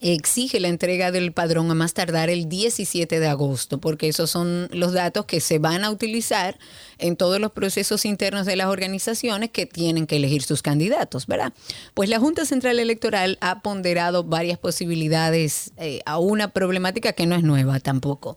exige 0.00 0.60
la 0.60 0.68
entrega 0.68 1.10
del 1.10 1.32
padrón 1.32 1.70
a 1.70 1.74
más 1.74 1.94
tardar 1.94 2.30
el 2.30 2.48
17 2.48 3.20
de 3.20 3.26
agosto, 3.26 3.78
porque 3.78 4.08
esos 4.08 4.30
son 4.30 4.68
los 4.72 4.92
datos 4.92 5.24
que 5.24 5.40
se 5.40 5.58
van 5.58 5.84
a 5.84 5.90
utilizar 5.90 6.58
en 6.98 7.16
todos 7.16 7.40
los 7.40 7.52
procesos 7.52 8.04
internos 8.04 8.46
de 8.46 8.56
las 8.56 8.68
organizaciones 8.68 9.50
que 9.50 9.66
tienen 9.66 10.06
que 10.06 10.16
elegir 10.16 10.42
sus 10.42 10.62
candidatos, 10.62 11.26
¿verdad? 11.26 11.52
Pues 11.94 12.08
la 12.08 12.18
Junta 12.18 12.44
Central 12.44 12.78
Electoral 12.78 13.38
ha 13.40 13.60
ponderado 13.62 14.24
varias 14.24 14.58
posibilidades 14.58 15.72
eh, 15.78 16.00
a 16.06 16.18
una 16.18 16.48
problemática 16.48 17.12
que 17.12 17.26
no 17.26 17.34
es 17.34 17.42
nueva 17.42 17.80
tampoco. 17.80 18.36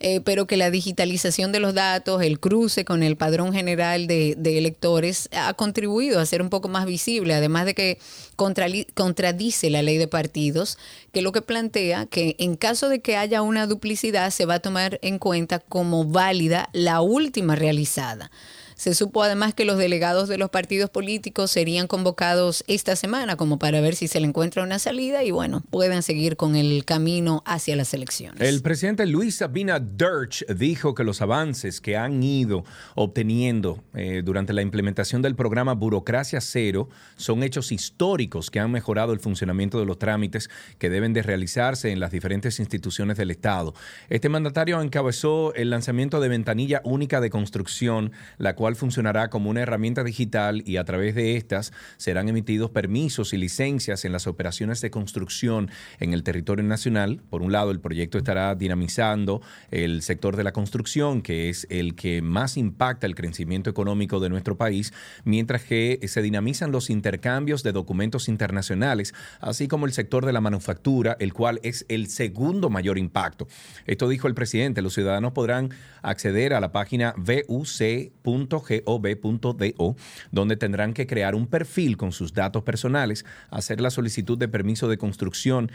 Eh, 0.00 0.20
pero 0.20 0.46
que 0.46 0.56
la 0.56 0.70
digitalización 0.70 1.52
de 1.52 1.60
los 1.60 1.74
datos, 1.74 2.22
el 2.22 2.40
cruce 2.40 2.84
con 2.84 3.02
el 3.02 3.16
padrón 3.16 3.52
general 3.52 4.06
de, 4.06 4.34
electores 4.44 5.28
ha 5.32 5.54
contribuido 5.54 6.20
a 6.20 6.26
ser 6.26 6.42
un 6.42 6.50
poco 6.50 6.68
más 6.68 6.86
visible, 6.86 7.34
además 7.34 7.66
de 7.66 7.74
que 7.74 7.98
contradice 8.36 9.70
la 9.70 9.82
ley 9.82 9.96
de 9.96 10.08
partidos, 10.08 10.78
que 11.12 11.22
lo 11.22 11.32
que 11.32 11.42
plantea 11.42 12.06
que 12.06 12.36
en 12.38 12.56
caso 12.56 12.88
de 12.88 13.00
que 13.00 13.16
haya 13.16 13.42
una 13.42 13.66
duplicidad 13.66 14.30
se 14.30 14.46
va 14.46 14.54
a 14.54 14.60
tomar 14.60 14.98
en 15.02 15.18
cuenta 15.18 15.58
como 15.58 16.04
válida 16.04 16.68
la 16.72 17.00
última 17.00 17.54
realizada. 17.54 18.30
Se 18.74 18.94
supo 18.94 19.22
además 19.22 19.54
que 19.54 19.64
los 19.64 19.78
delegados 19.78 20.28
de 20.28 20.38
los 20.38 20.50
partidos 20.50 20.90
políticos 20.90 21.50
serían 21.50 21.86
convocados 21.86 22.64
esta 22.66 22.96
semana 22.96 23.36
como 23.36 23.58
para 23.58 23.80
ver 23.80 23.94
si 23.94 24.08
se 24.08 24.20
le 24.20 24.26
encuentra 24.26 24.62
una 24.62 24.78
salida 24.78 25.22
y 25.22 25.30
bueno, 25.30 25.62
puedan 25.70 26.02
seguir 26.02 26.36
con 26.36 26.56
el 26.56 26.84
camino 26.84 27.42
hacia 27.46 27.76
las 27.76 27.94
elecciones. 27.94 28.40
El 28.40 28.62
presidente 28.62 29.06
Luis 29.06 29.36
Sabina 29.36 29.78
Dirch 29.78 30.44
dijo 30.46 30.94
que 30.94 31.04
los 31.04 31.22
avances 31.22 31.80
que 31.80 31.96
han 31.96 32.22
ido 32.22 32.64
obteniendo 32.94 33.82
eh, 33.94 34.22
durante 34.24 34.52
la 34.52 34.62
implementación 34.62 35.22
del 35.22 35.36
programa 35.36 35.74
Burocracia 35.74 36.40
Cero 36.40 36.88
son 37.16 37.42
hechos 37.42 37.72
históricos 37.72 38.50
que 38.50 38.60
han 38.60 38.70
mejorado 38.70 39.12
el 39.12 39.20
funcionamiento 39.20 39.78
de 39.78 39.86
los 39.86 39.98
trámites 39.98 40.50
que 40.78 40.90
deben 40.90 41.12
de 41.12 41.22
realizarse 41.22 41.90
en 41.90 42.00
las 42.00 42.10
diferentes 42.10 42.58
instituciones 42.58 43.16
del 43.16 43.30
Estado. 43.30 43.74
Este 44.08 44.28
mandatario 44.28 44.80
encabezó 44.80 45.54
el 45.54 45.70
lanzamiento 45.70 46.20
de 46.20 46.28
Ventanilla 46.28 46.80
Única 46.84 47.20
de 47.20 47.30
Construcción, 47.30 48.12
la 48.38 48.56
cual 48.56 48.63
cual 48.64 48.76
funcionará 48.76 49.28
como 49.28 49.50
una 49.50 49.60
herramienta 49.60 50.02
digital 50.04 50.62
y 50.64 50.78
a 50.78 50.84
través 50.84 51.14
de 51.14 51.36
estas 51.36 51.70
serán 51.98 52.30
emitidos 52.30 52.70
permisos 52.70 53.34
y 53.34 53.36
licencias 53.36 54.06
en 54.06 54.12
las 54.12 54.26
operaciones 54.26 54.80
de 54.80 54.90
construcción 54.90 55.70
en 56.00 56.14
el 56.14 56.22
territorio 56.22 56.64
nacional. 56.64 57.20
Por 57.28 57.42
un 57.42 57.52
lado, 57.52 57.72
el 57.72 57.80
proyecto 57.80 58.16
estará 58.16 58.54
dinamizando 58.54 59.42
el 59.70 60.00
sector 60.00 60.36
de 60.36 60.44
la 60.44 60.52
construcción, 60.54 61.20
que 61.20 61.50
es 61.50 61.66
el 61.68 61.94
que 61.94 62.22
más 62.22 62.56
impacta 62.56 63.06
el 63.06 63.14
crecimiento 63.14 63.68
económico 63.68 64.18
de 64.18 64.30
nuestro 64.30 64.56
país, 64.56 64.94
mientras 65.24 65.62
que 65.64 66.00
se 66.08 66.22
dinamizan 66.22 66.72
los 66.72 66.88
intercambios 66.88 67.62
de 67.64 67.72
documentos 67.72 68.30
internacionales, 68.30 69.12
así 69.40 69.68
como 69.68 69.84
el 69.84 69.92
sector 69.92 70.24
de 70.24 70.32
la 70.32 70.40
manufactura, 70.40 71.18
el 71.20 71.34
cual 71.34 71.60
es 71.62 71.84
el 71.90 72.06
segundo 72.06 72.70
mayor 72.70 72.96
impacto. 72.96 73.46
Esto 73.84 74.08
dijo 74.08 74.26
el 74.26 74.34
presidente, 74.34 74.80
los 74.80 74.94
ciudadanos 74.94 75.32
podrán 75.32 75.68
acceder 76.00 76.54
a 76.54 76.60
la 76.60 76.72
página 76.72 77.14
vuc.com 77.18 78.53
gov.do, 78.60 79.96
donde 80.30 80.56
tendrán 80.56 80.92
que 80.94 81.06
crear 81.06 81.34
un 81.34 81.46
perfil 81.46 81.96
con 81.96 82.12
sus 82.12 82.32
datos 82.32 82.62
personales, 82.62 83.24
hacer 83.50 83.80
la 83.80 83.90
solicitud 83.90 84.38
de 84.38 84.48
permiso 84.48 84.88
de 84.88 84.98
construcción 84.98 85.70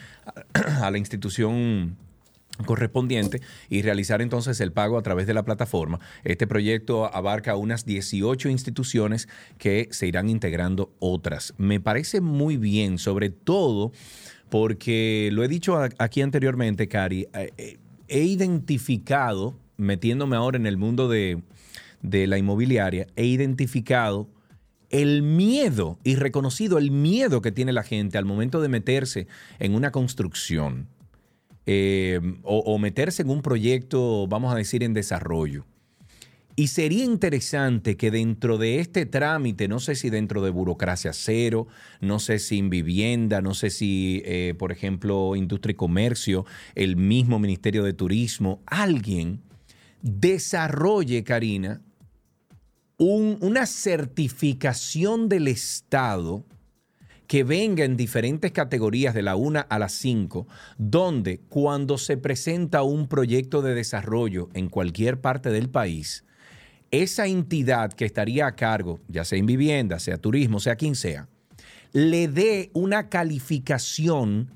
a 0.54 0.90
la 0.92 0.98
institución 0.98 1.98
correspondiente 2.66 3.42
y 3.70 3.82
realizar 3.82 4.22
entonces 4.22 4.60
el 4.60 4.72
pago 4.72 4.98
a 4.98 5.02
través 5.02 5.28
de 5.28 5.34
la 5.34 5.44
plataforma. 5.44 6.00
Este 6.24 6.48
proyecto 6.48 7.14
abarca 7.14 7.56
unas 7.56 7.86
18 7.86 8.50
instituciones 8.50 9.28
que 9.58 9.88
se 9.92 10.08
irán 10.08 10.30
integrando 10.30 10.92
otras. 11.00 11.54
Me 11.58 11.80
parece 11.80 12.22
muy 12.22 12.58
bien, 12.58 12.98
sobre 12.98 13.30
todo 13.30 13.92
porque 14.50 15.30
lo 15.32 15.44
he 15.44 15.48
dicho 15.48 15.80
aquí 16.00 16.22
anteriormente, 16.22 16.88
Cari, 16.88 17.28
eh, 17.34 17.52
eh, 17.58 17.78
he 18.08 18.24
identificado, 18.24 19.56
metiéndome 19.78 20.36
ahora 20.36 20.58
en 20.58 20.66
el 20.66 20.78
mundo 20.78 21.08
de, 21.08 21.42
de 22.02 22.28
la 22.28 22.38
inmobiliaria, 22.38 23.08
he 23.16 23.26
identificado 23.26 24.30
el 24.90 25.22
miedo 25.22 26.00
y 26.04 26.16
reconocido 26.16 26.78
el 26.78 26.92
miedo 26.92 27.42
que 27.42 27.52
tiene 27.52 27.74
la 27.74 27.84
gente 27.84 28.18
al 28.18 28.26
momento 28.26 28.62
de 28.62 28.70
meterse 28.70 29.28
en 29.60 29.76
una 29.76 29.92
construcción 29.92 30.88
eh, 31.66 32.20
o, 32.42 32.80
meterse 32.80 33.22
en 33.22 33.30
un 33.30 33.44
proyecto, 33.44 34.26
vamos 34.28 34.52
a 34.52 34.58
decir, 34.58 34.84
en 34.84 34.96
desarrollo. 34.96 35.66
Y 36.56 36.68
sería 36.68 37.06
interesante 37.06 37.96
que 37.96 38.10
dentro 38.10 38.58
de 38.58 38.80
este 38.80 39.06
trámite, 39.06 39.68
no 39.68 39.80
sé 39.80 39.94
si 39.94 40.10
dentro 40.10 40.42
de 40.42 40.50
burocracia 40.50 41.14
cero, 41.14 41.68
no 42.02 42.18
sé 42.18 42.40
si 42.40 42.58
en 42.58 42.72
vivienda, 42.72 43.42
no 43.42 43.54
sé 43.54 43.70
si, 43.70 44.24
eh, 44.26 44.56
por 44.58 44.72
ejemplo, 44.72 45.36
industria 45.36 45.74
y 45.74 45.76
comercio, 45.76 46.46
el 46.74 46.96
mismo 46.98 47.38
Ministerio 47.38 47.84
de 47.84 47.94
Turismo, 47.94 48.62
alguien 48.66 49.42
desarrolle, 50.02 51.24
Karina, 51.24 51.82
una 53.00 53.66
certificación 53.66 55.30
del 55.30 55.48
Estado 55.48 56.44
que 57.28 57.44
venga 57.44 57.86
en 57.86 57.96
diferentes 57.96 58.52
categorías 58.52 59.14
de 59.14 59.22
la 59.22 59.36
1 59.36 59.66
a 59.70 59.80
la 59.80 59.88
5, 59.88 60.48
donde 60.78 61.40
cuando 61.48 61.98
se 61.98 62.18
presenta 62.18 62.84
un 62.84 63.08
proyecto 63.08 63.62
de 63.62 63.74
desarrollo 63.74 64.50
en 64.54 64.68
cualquier 64.68 65.22
parte 65.22 65.50
del 65.50 65.70
país, 65.70 66.26
esa 66.92 67.28
entidad 67.28 67.94
que 67.94 68.06
estaría 68.06 68.48
a 68.48 68.56
cargo, 68.56 69.00
ya 69.08 69.24
sea 69.24 69.38
en 69.38 69.46
vivienda, 69.46 70.00
sea 70.00 70.18
turismo, 70.18 70.60
sea 70.60 70.76
quien 70.76 70.96
sea, 70.96 71.30
le 71.94 72.28
dé 72.28 72.70
una 72.74 73.10
calificación 73.10 74.52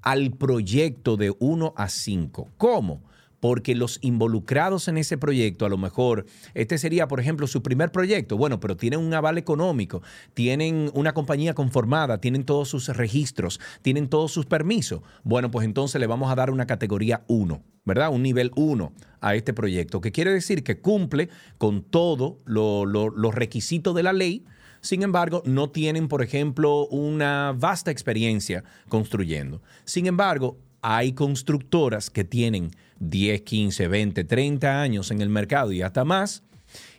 al 0.00 0.32
proyecto 0.32 1.16
de 1.16 1.34
1 1.38 1.74
a 1.76 1.88
5. 1.88 2.48
¿Cómo? 2.56 3.02
Porque 3.44 3.74
los 3.74 3.98
involucrados 4.00 4.88
en 4.88 4.96
ese 4.96 5.18
proyecto, 5.18 5.66
a 5.66 5.68
lo 5.68 5.76
mejor, 5.76 6.24
este 6.54 6.78
sería, 6.78 7.08
por 7.08 7.20
ejemplo, 7.20 7.46
su 7.46 7.62
primer 7.62 7.92
proyecto, 7.92 8.38
bueno, 8.38 8.58
pero 8.58 8.74
tienen 8.74 9.00
un 9.00 9.12
aval 9.12 9.36
económico, 9.36 10.00
tienen 10.32 10.90
una 10.94 11.12
compañía 11.12 11.52
conformada, 11.52 12.22
tienen 12.22 12.44
todos 12.44 12.70
sus 12.70 12.88
registros, 12.88 13.60
tienen 13.82 14.08
todos 14.08 14.32
sus 14.32 14.46
permisos, 14.46 15.02
bueno, 15.24 15.50
pues 15.50 15.66
entonces 15.66 16.00
le 16.00 16.06
vamos 16.06 16.32
a 16.32 16.36
dar 16.36 16.50
una 16.50 16.66
categoría 16.66 17.22
1, 17.26 17.62
¿verdad? 17.84 18.08
Un 18.10 18.22
nivel 18.22 18.50
1 18.56 18.94
a 19.20 19.34
este 19.34 19.52
proyecto, 19.52 20.00
que 20.00 20.10
quiere 20.10 20.32
decir 20.32 20.64
que 20.64 20.80
cumple 20.80 21.28
con 21.58 21.82
todos 21.82 22.36
los 22.46 23.34
requisitos 23.34 23.94
de 23.94 24.04
la 24.04 24.14
ley, 24.14 24.46
sin 24.80 25.02
embargo, 25.02 25.42
no 25.44 25.68
tienen, 25.68 26.08
por 26.08 26.22
ejemplo, 26.22 26.86
una 26.86 27.54
vasta 27.54 27.90
experiencia 27.90 28.64
construyendo. 28.88 29.60
Sin 29.84 30.06
embargo, 30.06 30.56
hay 30.86 31.14
constructoras 31.14 32.10
que 32.10 32.24
tienen 32.24 32.70
10, 33.00 33.40
15, 33.40 33.88
20, 33.88 34.24
30 34.24 34.82
años 34.82 35.10
en 35.10 35.22
el 35.22 35.30
mercado 35.30 35.72
y 35.72 35.80
hasta 35.80 36.04
más. 36.04 36.42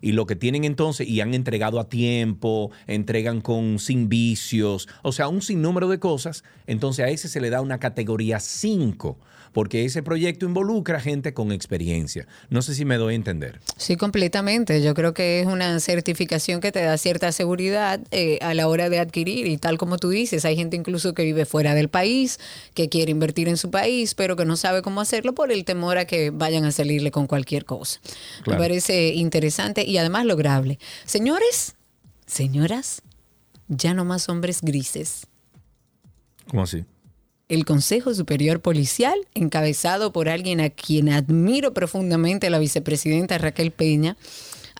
Y 0.01 0.13
lo 0.13 0.25
que 0.25 0.35
tienen 0.35 0.63
entonces, 0.63 1.07
y 1.07 1.21
han 1.21 1.33
entregado 1.33 1.79
a 1.79 1.89
tiempo, 1.89 2.71
entregan 2.87 3.41
con 3.41 3.79
sin 3.79 4.09
vicios, 4.09 4.87
o 5.03 5.11
sea, 5.11 5.27
un 5.27 5.41
sinnúmero 5.41 5.87
de 5.89 5.99
cosas, 5.99 6.43
entonces 6.67 7.05
a 7.05 7.09
ese 7.09 7.27
se 7.27 7.41
le 7.41 7.49
da 7.49 7.61
una 7.61 7.79
categoría 7.79 8.39
5 8.39 9.17
porque 9.55 9.85
ese 9.85 10.03
proyecto 10.03 10.45
involucra 10.45 10.99
gente 10.99 11.33
con 11.33 11.53
experiencia. 11.53 12.27
No 12.49 12.61
sé 12.61 12.75
si 12.75 12.83
me 12.83 12.97
doy 12.97 13.13
a 13.13 13.15
entender. 13.15 13.61
Sí, 13.77 13.95
completamente. 13.95 14.81
Yo 14.81 14.93
creo 14.93 15.13
que 15.13 15.39
es 15.39 15.47
una 15.47 15.79
certificación 15.79 16.59
que 16.59 16.73
te 16.73 16.81
da 16.81 16.97
cierta 16.97 17.31
seguridad 17.31 18.01
eh, 18.11 18.37
a 18.41 18.53
la 18.53 18.67
hora 18.67 18.89
de 18.89 18.99
adquirir 18.99 19.47
y 19.47 19.55
tal 19.55 19.77
como 19.77 19.97
tú 19.97 20.09
dices, 20.09 20.43
hay 20.43 20.57
gente 20.57 20.75
incluso 20.75 21.13
que 21.13 21.23
vive 21.23 21.45
fuera 21.45 21.73
del 21.73 21.87
país, 21.87 22.37
que 22.73 22.89
quiere 22.89 23.11
invertir 23.11 23.47
en 23.47 23.55
su 23.55 23.71
país, 23.71 24.13
pero 24.13 24.35
que 24.35 24.43
no 24.43 24.57
sabe 24.57 24.81
cómo 24.81 24.99
hacerlo 24.99 25.33
por 25.33 25.53
el 25.53 25.63
temor 25.63 25.99
a 25.99 26.03
que 26.03 26.31
vayan 26.31 26.65
a 26.65 26.73
salirle 26.73 27.11
con 27.11 27.25
cualquier 27.25 27.63
cosa. 27.63 28.01
Me 28.45 28.57
parece 28.57 29.13
interesante 29.13 29.84
y 29.85 29.97
además 29.97 30.25
lograble. 30.25 30.79
Señores, 31.05 31.75
señoras, 32.25 33.01
ya 33.67 33.93
no 33.93 34.05
más 34.05 34.29
hombres 34.29 34.61
grises. 34.61 35.27
¿Cómo 36.47 36.63
así? 36.63 36.85
el 37.47 37.65
Consejo 37.65 38.13
Superior 38.13 38.59
Policial, 38.61 39.15
encabezado 39.33 40.11
por 40.11 40.29
alguien 40.29 40.61
a 40.61 40.69
quien 40.69 41.09
admiro 41.09 41.73
profundamente, 41.73 42.49
la 42.49 42.59
vicepresidenta 42.59 43.37
Raquel 43.37 43.71
Peña, 43.71 44.17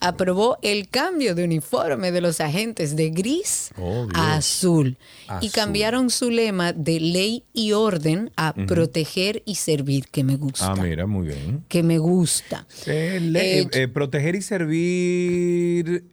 aprobó 0.00 0.58
el 0.62 0.88
cambio 0.88 1.34
de 1.34 1.44
uniforme 1.44 2.12
de 2.12 2.20
los 2.20 2.40
agentes 2.40 2.96
de 2.96 3.10
gris 3.10 3.70
oh, 3.78 4.06
a 4.14 4.36
azul, 4.36 4.96
y 5.40 5.50
cambiaron 5.50 6.10
su 6.10 6.30
lema 6.30 6.72
de 6.72 7.00
ley 7.00 7.44
y 7.52 7.72
orden 7.72 8.30
a 8.36 8.54
proteger 8.54 9.42
y 9.46 9.56
servir, 9.56 10.08
que 10.08 10.24
me 10.24 10.36
gusta. 10.36 10.72
Ah, 10.72 10.76
mira, 10.76 11.06
muy 11.06 11.28
bien. 11.28 11.64
Que 11.68 11.82
me 11.82 11.98
gusta. 11.98 12.66
Eh, 12.86 13.68
eh, 13.72 13.88
proteger 13.88 14.34
y 14.36 14.42
servir 14.42 16.04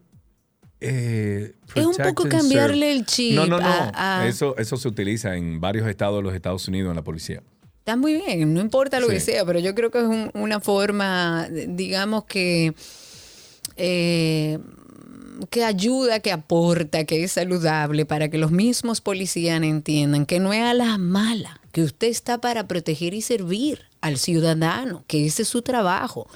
eh, 0.85 1.53
es 1.75 1.85
un 1.85 1.95
poco 1.95 2.27
cambiarle 2.27 2.91
el 2.91 3.05
chip. 3.05 3.35
No, 3.35 3.45
no, 3.45 3.59
no. 3.59 4.23
Eso, 4.23 4.57
eso 4.57 4.75
se 4.75 4.87
utiliza 4.87 5.35
en 5.35 5.61
varios 5.61 5.87
estados 5.87 6.17
de 6.17 6.23
los 6.23 6.35
Estados 6.35 6.67
Unidos 6.67 6.89
en 6.89 6.95
la 6.97 7.03
policía. 7.03 7.41
Está 7.79 7.97
muy 7.97 8.15
bien, 8.15 8.53
no 8.53 8.61
importa 8.61 9.01
lo 9.01 9.09
que 9.09 9.19
sea, 9.19 9.45
pero 9.45 9.59
yo 9.59 9.75
creo 9.75 9.91
que 9.91 9.99
es 9.99 10.29
una 10.33 10.61
forma, 10.61 11.49
digamos 11.49 12.23
que, 12.23 12.73
eh, 13.77 14.59
que 15.49 15.63
ayuda, 15.63 16.19
que 16.19 16.31
aporta, 16.31 17.05
que 17.05 17.23
es 17.23 17.33
saludable 17.33 18.05
para 18.05 18.29
que 18.29 18.37
los 18.37 18.51
mismos 18.51 19.01
policías 19.01 19.61
entiendan 19.61 20.25
que 20.25 20.39
no 20.39 20.53
es 20.53 20.61
a 20.61 20.73
la 20.73 20.97
mala, 20.97 21.59
que 21.71 21.83
usted 21.83 22.07
está 22.07 22.39
para 22.39 22.67
proteger 22.67 23.13
y 23.13 23.21
servir 23.21 23.81
al 24.01 24.17
ciudadano, 24.17 25.03
que 25.07 25.25
ese 25.25 25.43
es 25.43 25.47
su 25.47 25.61
trabajo 25.61 26.27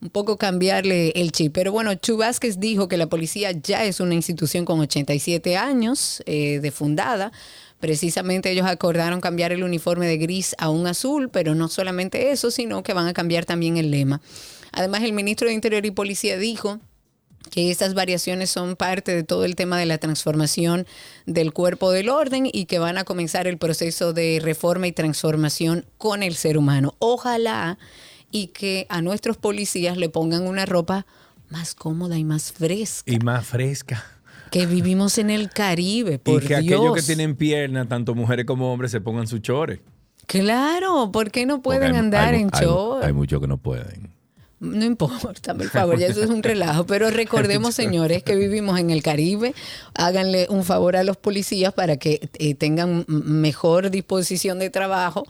un 0.00 0.08
poco 0.08 0.38
cambiarle 0.38 1.10
el 1.10 1.32
chip. 1.32 1.52
Pero 1.52 1.72
bueno, 1.72 1.94
Chu 1.94 2.16
Vázquez 2.16 2.58
dijo 2.58 2.88
que 2.88 2.96
la 2.96 3.08
policía 3.08 3.52
ya 3.52 3.84
es 3.84 4.00
una 4.00 4.14
institución 4.14 4.64
con 4.64 4.80
87 4.80 5.56
años 5.56 6.22
eh, 6.26 6.58
de 6.60 6.70
fundada. 6.70 7.32
Precisamente 7.80 8.50
ellos 8.50 8.66
acordaron 8.66 9.20
cambiar 9.20 9.52
el 9.52 9.62
uniforme 9.62 10.06
de 10.06 10.18
gris 10.18 10.54
a 10.58 10.70
un 10.70 10.86
azul, 10.86 11.28
pero 11.30 11.54
no 11.54 11.68
solamente 11.68 12.30
eso, 12.30 12.50
sino 12.50 12.82
que 12.82 12.94
van 12.94 13.06
a 13.06 13.14
cambiar 13.14 13.44
también 13.44 13.76
el 13.76 13.90
lema. 13.90 14.20
Además, 14.72 15.02
el 15.02 15.12
ministro 15.12 15.48
de 15.48 15.54
Interior 15.54 15.84
y 15.86 15.90
Policía 15.90 16.36
dijo 16.36 16.80
que 17.50 17.70
estas 17.70 17.94
variaciones 17.94 18.50
son 18.50 18.76
parte 18.76 19.14
de 19.14 19.22
todo 19.22 19.44
el 19.44 19.56
tema 19.56 19.78
de 19.78 19.86
la 19.86 19.98
transformación 19.98 20.86
del 21.26 21.52
cuerpo 21.52 21.90
del 21.90 22.08
orden 22.08 22.48
y 22.50 22.66
que 22.66 22.78
van 22.78 22.98
a 22.98 23.04
comenzar 23.04 23.46
el 23.46 23.58
proceso 23.58 24.12
de 24.12 24.40
reforma 24.42 24.86
y 24.86 24.92
transformación 24.92 25.86
con 25.98 26.22
el 26.22 26.34
ser 26.34 26.58
humano. 26.58 26.94
Ojalá 26.98 27.78
y 28.30 28.48
que 28.48 28.86
a 28.88 29.02
nuestros 29.02 29.36
policías 29.36 29.96
le 29.96 30.08
pongan 30.08 30.46
una 30.46 30.66
ropa 30.66 31.06
más 31.48 31.74
cómoda 31.74 32.18
y 32.18 32.24
más 32.24 32.52
fresca. 32.52 33.10
Y 33.10 33.18
más 33.18 33.46
fresca. 33.46 34.04
Que 34.50 34.66
vivimos 34.66 35.18
en 35.18 35.30
el 35.30 35.50
Caribe, 35.50 36.18
por 36.18 36.42
Y 36.42 36.46
que 36.46 36.56
aquellos 36.56 36.94
que 36.94 37.02
tienen 37.02 37.36
piernas, 37.36 37.88
tanto 37.88 38.14
mujeres 38.14 38.46
como 38.46 38.72
hombres, 38.72 38.90
se 38.90 39.00
pongan 39.00 39.26
sus 39.26 39.40
chores. 39.42 39.80
Claro, 40.26 41.10
¿por 41.10 41.30
qué 41.30 41.46
no 41.46 41.62
pueden 41.62 41.96
andar 41.96 42.34
en 42.34 42.50
chores? 42.50 43.06
Hay 43.06 43.12
muchos 43.12 43.40
que 43.40 43.48
no 43.48 43.58
pueden. 43.58 44.19
No 44.60 44.84
importa, 44.84 45.54
por 45.54 45.70
favor, 45.70 45.98
ya 45.98 46.08
eso 46.08 46.22
es 46.22 46.28
un 46.28 46.42
relajo. 46.42 46.84
Pero 46.84 47.10
recordemos, 47.10 47.74
señores, 47.74 48.22
que 48.22 48.36
vivimos 48.36 48.78
en 48.78 48.90
el 48.90 49.02
Caribe. 49.02 49.54
Háganle 49.94 50.46
un 50.50 50.64
favor 50.64 50.96
a 50.96 51.02
los 51.02 51.16
policías 51.16 51.72
para 51.72 51.96
que 51.96 52.28
eh, 52.34 52.54
tengan 52.54 53.06
mejor 53.08 53.90
disposición 53.90 54.58
de 54.58 54.68
trabajo 54.68 55.26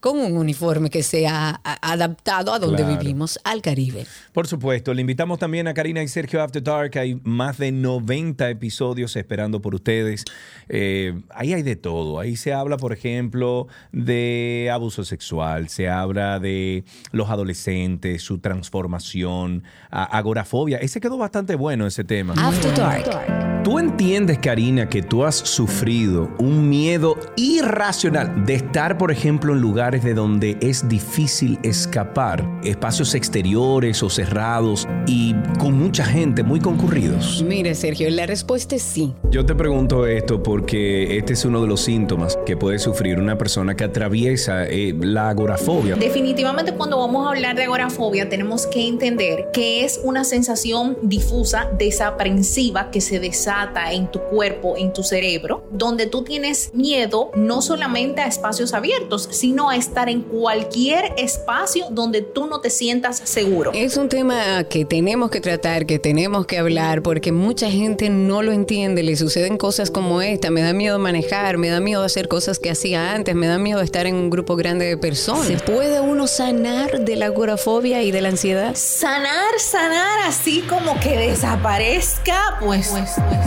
con 0.00 0.18
un 0.18 0.36
uniforme 0.36 0.90
que 0.90 1.02
sea 1.02 1.60
adaptado 1.64 2.52
a 2.52 2.58
donde 2.58 2.84
vivimos, 2.84 3.38
al 3.44 3.62
Caribe. 3.62 4.06
Por 4.32 4.46
supuesto, 4.46 4.94
le 4.94 5.00
invitamos 5.00 5.38
también 5.38 5.68
a 5.68 5.74
Karina 5.74 6.02
y 6.02 6.08
Sergio 6.08 6.42
After 6.42 6.62
Dark. 6.62 6.96
Hay 6.98 7.20
más 7.24 7.58
de 7.58 7.72
90 7.72 8.48
episodios 8.50 9.16
esperando 9.16 9.60
por 9.60 9.74
ustedes. 9.74 10.24
Eh, 10.68 11.20
ahí 11.30 11.52
hay 11.52 11.62
de 11.62 11.76
todo. 11.76 12.20
Ahí 12.20 12.36
se 12.36 12.52
habla, 12.52 12.76
por 12.76 12.92
ejemplo, 12.92 13.66
de 13.92 14.70
abuso 14.72 15.04
sexual, 15.04 15.68
se 15.68 15.88
habla 15.88 16.38
de 16.38 16.84
los 17.12 17.30
adolescentes, 17.30 18.22
su 18.22 18.38
transformación, 18.38 19.64
agorafobia. 19.90 20.78
Ese 20.78 21.00
quedó 21.00 21.18
bastante 21.18 21.54
bueno 21.54 21.86
ese 21.86 22.04
tema. 22.04 22.34
After 22.36 22.74
Dark 22.74 23.48
Tú 23.64 23.78
entiendes, 23.78 24.38
Karina, 24.38 24.88
que 24.88 25.02
tú 25.02 25.24
has 25.24 25.34
sufrido 25.34 26.30
un 26.38 26.70
miedo 26.70 27.16
irracional 27.36 28.46
de 28.46 28.54
estar, 28.54 28.96
por 28.96 29.10
ejemplo, 29.10 29.52
en 29.52 29.60
lugares 29.60 29.87
de 29.90 30.12
donde 30.12 30.58
es 30.60 30.86
difícil 30.86 31.58
escapar, 31.62 32.46
espacios 32.62 33.14
exteriores 33.14 34.02
o 34.02 34.10
cerrados 34.10 34.86
y 35.06 35.34
con 35.58 35.78
mucha 35.78 36.04
gente, 36.04 36.42
muy 36.42 36.60
concurridos. 36.60 37.42
Mire, 37.42 37.74
Sergio, 37.74 38.10
la 38.10 38.26
respuesta 38.26 38.76
es 38.76 38.82
sí. 38.82 39.14
Yo 39.30 39.46
te 39.46 39.54
pregunto 39.54 40.06
esto 40.06 40.42
porque 40.42 41.16
este 41.16 41.32
es 41.32 41.44
uno 41.46 41.62
de 41.62 41.68
los 41.68 41.80
síntomas 41.80 42.38
que 42.44 42.56
puede 42.56 42.78
sufrir 42.78 43.18
una 43.18 43.38
persona 43.38 43.74
que 43.76 43.84
atraviesa 43.84 44.66
eh, 44.66 44.94
la 45.00 45.30
agorafobia. 45.30 45.96
Definitivamente 45.96 46.74
cuando 46.74 46.98
vamos 46.98 47.26
a 47.26 47.30
hablar 47.30 47.56
de 47.56 47.64
agorafobia 47.64 48.28
tenemos 48.28 48.66
que 48.66 48.86
entender 48.86 49.48
que 49.54 49.84
es 49.86 50.00
una 50.04 50.24
sensación 50.24 50.98
difusa, 51.02 51.70
desaprensiva 51.78 52.90
que 52.90 53.00
se 53.00 53.20
desata 53.20 53.92
en 53.92 54.10
tu 54.10 54.20
cuerpo, 54.20 54.76
en 54.76 54.92
tu 54.92 55.02
cerebro, 55.02 55.66
donde 55.72 56.06
tú 56.06 56.24
tienes 56.24 56.70
miedo 56.74 57.30
no 57.34 57.62
solamente 57.62 58.20
a 58.20 58.26
espacios 58.26 58.74
abiertos, 58.74 59.28
sino 59.30 59.70
a 59.70 59.76
estar 59.78 60.08
en 60.08 60.22
cualquier 60.22 61.14
espacio 61.16 61.86
donde 61.90 62.22
tú 62.22 62.46
no 62.46 62.60
te 62.60 62.70
sientas 62.70 63.20
seguro. 63.24 63.70
Es 63.74 63.96
un 63.96 64.08
tema 64.08 64.64
que 64.64 64.84
tenemos 64.84 65.30
que 65.30 65.40
tratar, 65.40 65.86
que 65.86 65.98
tenemos 65.98 66.46
que 66.46 66.58
hablar, 66.58 67.02
porque 67.02 67.32
mucha 67.32 67.70
gente 67.70 68.10
no 68.10 68.42
lo 68.42 68.52
entiende, 68.52 69.02
le 69.02 69.16
suceden 69.16 69.56
cosas 69.56 69.90
como 69.90 70.20
esta, 70.22 70.50
me 70.50 70.62
da 70.62 70.72
miedo 70.72 70.98
manejar, 70.98 71.58
me 71.58 71.68
da 71.68 71.80
miedo 71.80 72.02
hacer 72.02 72.28
cosas 72.28 72.58
que 72.58 72.70
hacía 72.70 73.12
antes, 73.12 73.34
me 73.34 73.46
da 73.46 73.58
miedo 73.58 73.80
estar 73.80 74.06
en 74.06 74.14
un 74.14 74.30
grupo 74.30 74.56
grande 74.56 74.86
de 74.86 74.96
personas. 74.96 75.46
¿Se 75.46 75.56
puede 75.56 76.00
uno 76.00 76.26
sanar 76.26 77.00
de 77.00 77.16
la 77.16 77.26
agorafobia 77.26 78.02
y 78.02 78.10
de 78.10 78.20
la 78.20 78.28
ansiedad? 78.30 78.74
Sanar, 78.74 79.58
sanar, 79.58 80.20
así 80.26 80.62
como 80.62 80.98
que 81.00 81.16
desaparezca, 81.16 82.58
pues... 82.60 82.88
pues, 82.88 83.10
pues. 83.16 83.38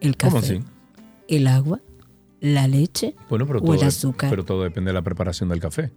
¿El 0.00 0.16
café? 0.16 0.30
¿Cómo 0.30 0.44
así? 0.44 0.62
¿El 1.28 1.46
agua? 1.46 1.80
¿La 2.40 2.68
leche? 2.68 3.14
Bueno, 3.28 3.46
pero 3.46 3.60
¿O 3.60 3.62
todo, 3.62 3.74
el 3.74 3.82
azúcar? 3.84 4.30
pero 4.30 4.44
todo 4.44 4.62
depende 4.62 4.90
de 4.90 4.94
la 4.94 5.02
preparación 5.02 5.48
del 5.48 5.60
café. 5.60 5.90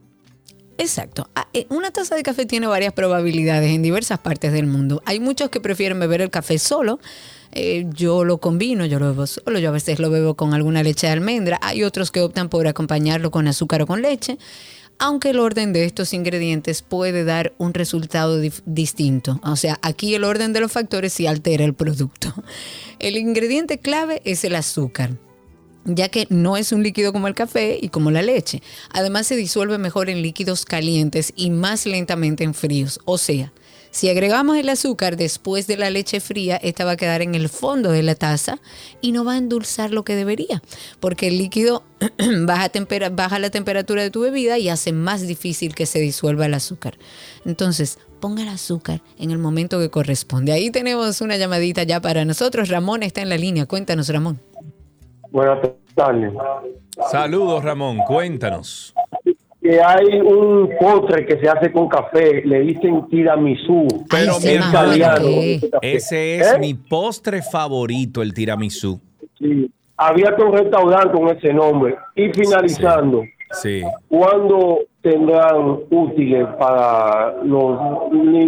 Exacto. 0.78 1.30
Ah, 1.36 1.48
eh, 1.54 1.68
Una 1.70 1.92
taza 1.92 2.15
de 2.15 2.24
café 2.24 2.46
tiene 2.46 2.65
varias 2.65 2.94
probabilidades 2.94 3.72
en 3.72 3.82
diversas 3.82 4.20
partes 4.20 4.54
del 4.54 4.65
mundo. 4.65 5.02
Hay 5.06 5.20
muchos 5.20 5.50
que 5.50 5.60
prefieren 5.60 6.00
beber 6.00 6.22
el 6.22 6.30
café 6.30 6.58
solo. 6.58 7.00
Eh, 7.52 7.86
yo 7.94 8.24
lo 8.24 8.38
combino, 8.38 8.86
yo 8.86 8.98
lo 9.00 9.08
bebo 9.08 9.28
solo, 9.28 9.60
yo 9.60 9.70
a 9.70 9.72
veces 9.74 10.00
lo 10.00 10.10
bebo 10.10 10.36
con 10.36 10.54
alguna 10.54 10.82
leche 10.82 11.08
de 11.08 11.13
almendra. 11.13 11.60
Hay 11.62 11.84
otros 11.84 12.12
que 12.12 12.22
optan 12.22 12.48
por 12.48 12.65
acompañarlo 12.68 13.30
con 13.30 13.48
azúcar 13.50 13.82
o 13.82 13.88
con 13.88 14.02
leche. 14.02 14.38
Aunque 15.00 15.30
el 15.30 15.40
orden 15.40 15.74
de 15.74 15.86
estos 15.86 16.14
ingredientes 16.14 16.82
puede 16.82 17.24
dar 17.24 17.54
un 17.58 17.74
resultado 17.74 18.40
distinto. 18.66 19.40
O 19.44 19.56
sea, 19.56 19.80
aquí 19.82 20.14
el 20.14 20.26
orden 20.26 20.54
de 20.54 20.60
los 20.60 20.72
factores 20.72 21.14
sí 21.14 21.26
altera 21.26 21.64
el 21.64 21.74
producto. 21.74 22.34
El 23.00 23.18
ingrediente 23.18 23.80
clave 23.80 24.22
es 24.26 24.44
el 24.44 24.56
azúcar 24.56 25.12
ya 25.86 26.10
que 26.10 26.28
no 26.30 26.58
es 26.58 26.72
un 26.72 26.84
líquido 26.84 27.14
como 27.14 27.28
el 27.28 27.36
café 27.36 27.80
y 27.82 27.90
como 27.90 28.12
la 28.12 28.22
leche. 28.22 28.62
Además 28.92 29.28
se 29.28 29.36
disuelve 29.36 29.78
mejor 29.78 30.10
en 30.10 30.22
líquidos 30.22 30.66
calientes 30.66 31.34
y 31.36 31.50
más 31.50 31.86
lentamente 31.86 32.44
en 32.44 32.54
fríos. 32.54 33.00
O 33.06 33.18
sea, 33.18 33.52
si 33.91 34.10
agregamos 34.10 34.58
el 34.58 34.69
azúcar 34.69 35.17
después 35.17 35.65
de 35.67 35.78
la 35.78 35.89
leche 35.89 36.19
fría, 36.19 36.58
esta 36.58 36.86
va 36.86 36.91
a 36.91 36.97
quedar 36.97 37.21
en 37.21 37.34
el 37.36 37.49
fondo 37.49 37.91
de 37.91 38.04
la 38.04 38.15
taza 38.15 38.60
y 39.02 39.12
no 39.12 39.25
va 39.25 39.34
a 39.34 39.38
endulzar 39.38 39.91
lo 39.91 40.04
que 40.04 40.15
debería, 40.15 40.62
porque 40.99 41.28
el 41.28 41.38
líquido 41.38 41.84
baja, 42.45 42.69
tempera- 42.69 43.10
baja 43.10 43.39
la 43.39 43.49
temperatura 43.49 44.04
de 44.04 44.12
tu 44.12 44.21
bebida 44.21 44.58
y 44.58 44.69
hace 44.69 44.91
más 44.93 45.25
difícil 45.25 45.73
que 45.75 45.86
se 45.86 45.99
disuelva 45.99 46.45
el 46.45 46.54
azúcar. 46.54 46.97
Entonces, 47.45 47.97
ponga 48.19 48.43
el 48.43 48.49
azúcar 48.49 49.02
en 49.17 49.32
el 49.32 49.38
momento 49.38 49.80
que 49.80 49.89
corresponde. 49.89 50.52
Ahí 50.52 50.71
tenemos 50.71 51.21
una 51.21 51.38
llamadita 51.38 51.84
ya 51.84 52.02
para 52.02 52.25
nosotros. 52.25 52.69
Ramón 52.69 53.02
está 53.04 53.21
en 53.21 53.30
la 53.30 53.38
línea. 53.38 53.65
Cuéntanos, 53.65 54.10
Ramón. 54.10 54.39
Buenas 55.32 55.60
tardes. 55.95 56.34
Saludos, 57.12 57.63
Ramón. 57.63 57.99
Cuéntanos. 57.99 58.93
Que 59.69 59.79
hay 59.84 60.19
un 60.19 60.67
postre 60.79 61.27
que 61.27 61.39
se 61.39 61.47
hace 61.47 61.71
con 61.71 61.88
café, 61.88 62.41
le 62.43 62.62
dicen 62.62 63.08
tiramisú. 63.08 63.86
Pero 64.10 64.34
bueno 64.39 65.19
que- 65.21 65.60
ese 65.84 66.38
es 66.38 66.53
¿Eh? 66.53 66.60
mi 66.60 66.73
postre 66.73 67.43
favorito, 67.43 68.23
el 68.23 68.34
tiramisú. 68.34 68.99
Sí. 69.38 69.69
Había 69.95 70.34
un 70.43 70.53
restaurante 70.53 71.12
con 71.12 71.29
ese 71.38 71.53
nombre. 71.53 71.95
Y 72.15 72.29
finalizando, 72.29 73.21
Sí. 73.62 73.84
¿cuándo 74.08 74.79
tendrán 75.03 75.77
útiles 75.91 76.47
para 76.58 77.36
los, 77.43 77.79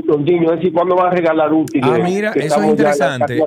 los 0.05 0.21
niños? 0.21 0.53
Es 0.53 0.57
decir, 0.57 0.73
¿cuándo 0.73 0.95
van 0.95 1.07
a 1.07 1.11
regalar 1.11 1.53
útiles? 1.53 1.87
Ah, 1.87 1.99
mira, 2.03 2.31
Que 2.31 2.39
eso 2.47 2.61
es 2.63 2.67
interesante. 2.67 3.45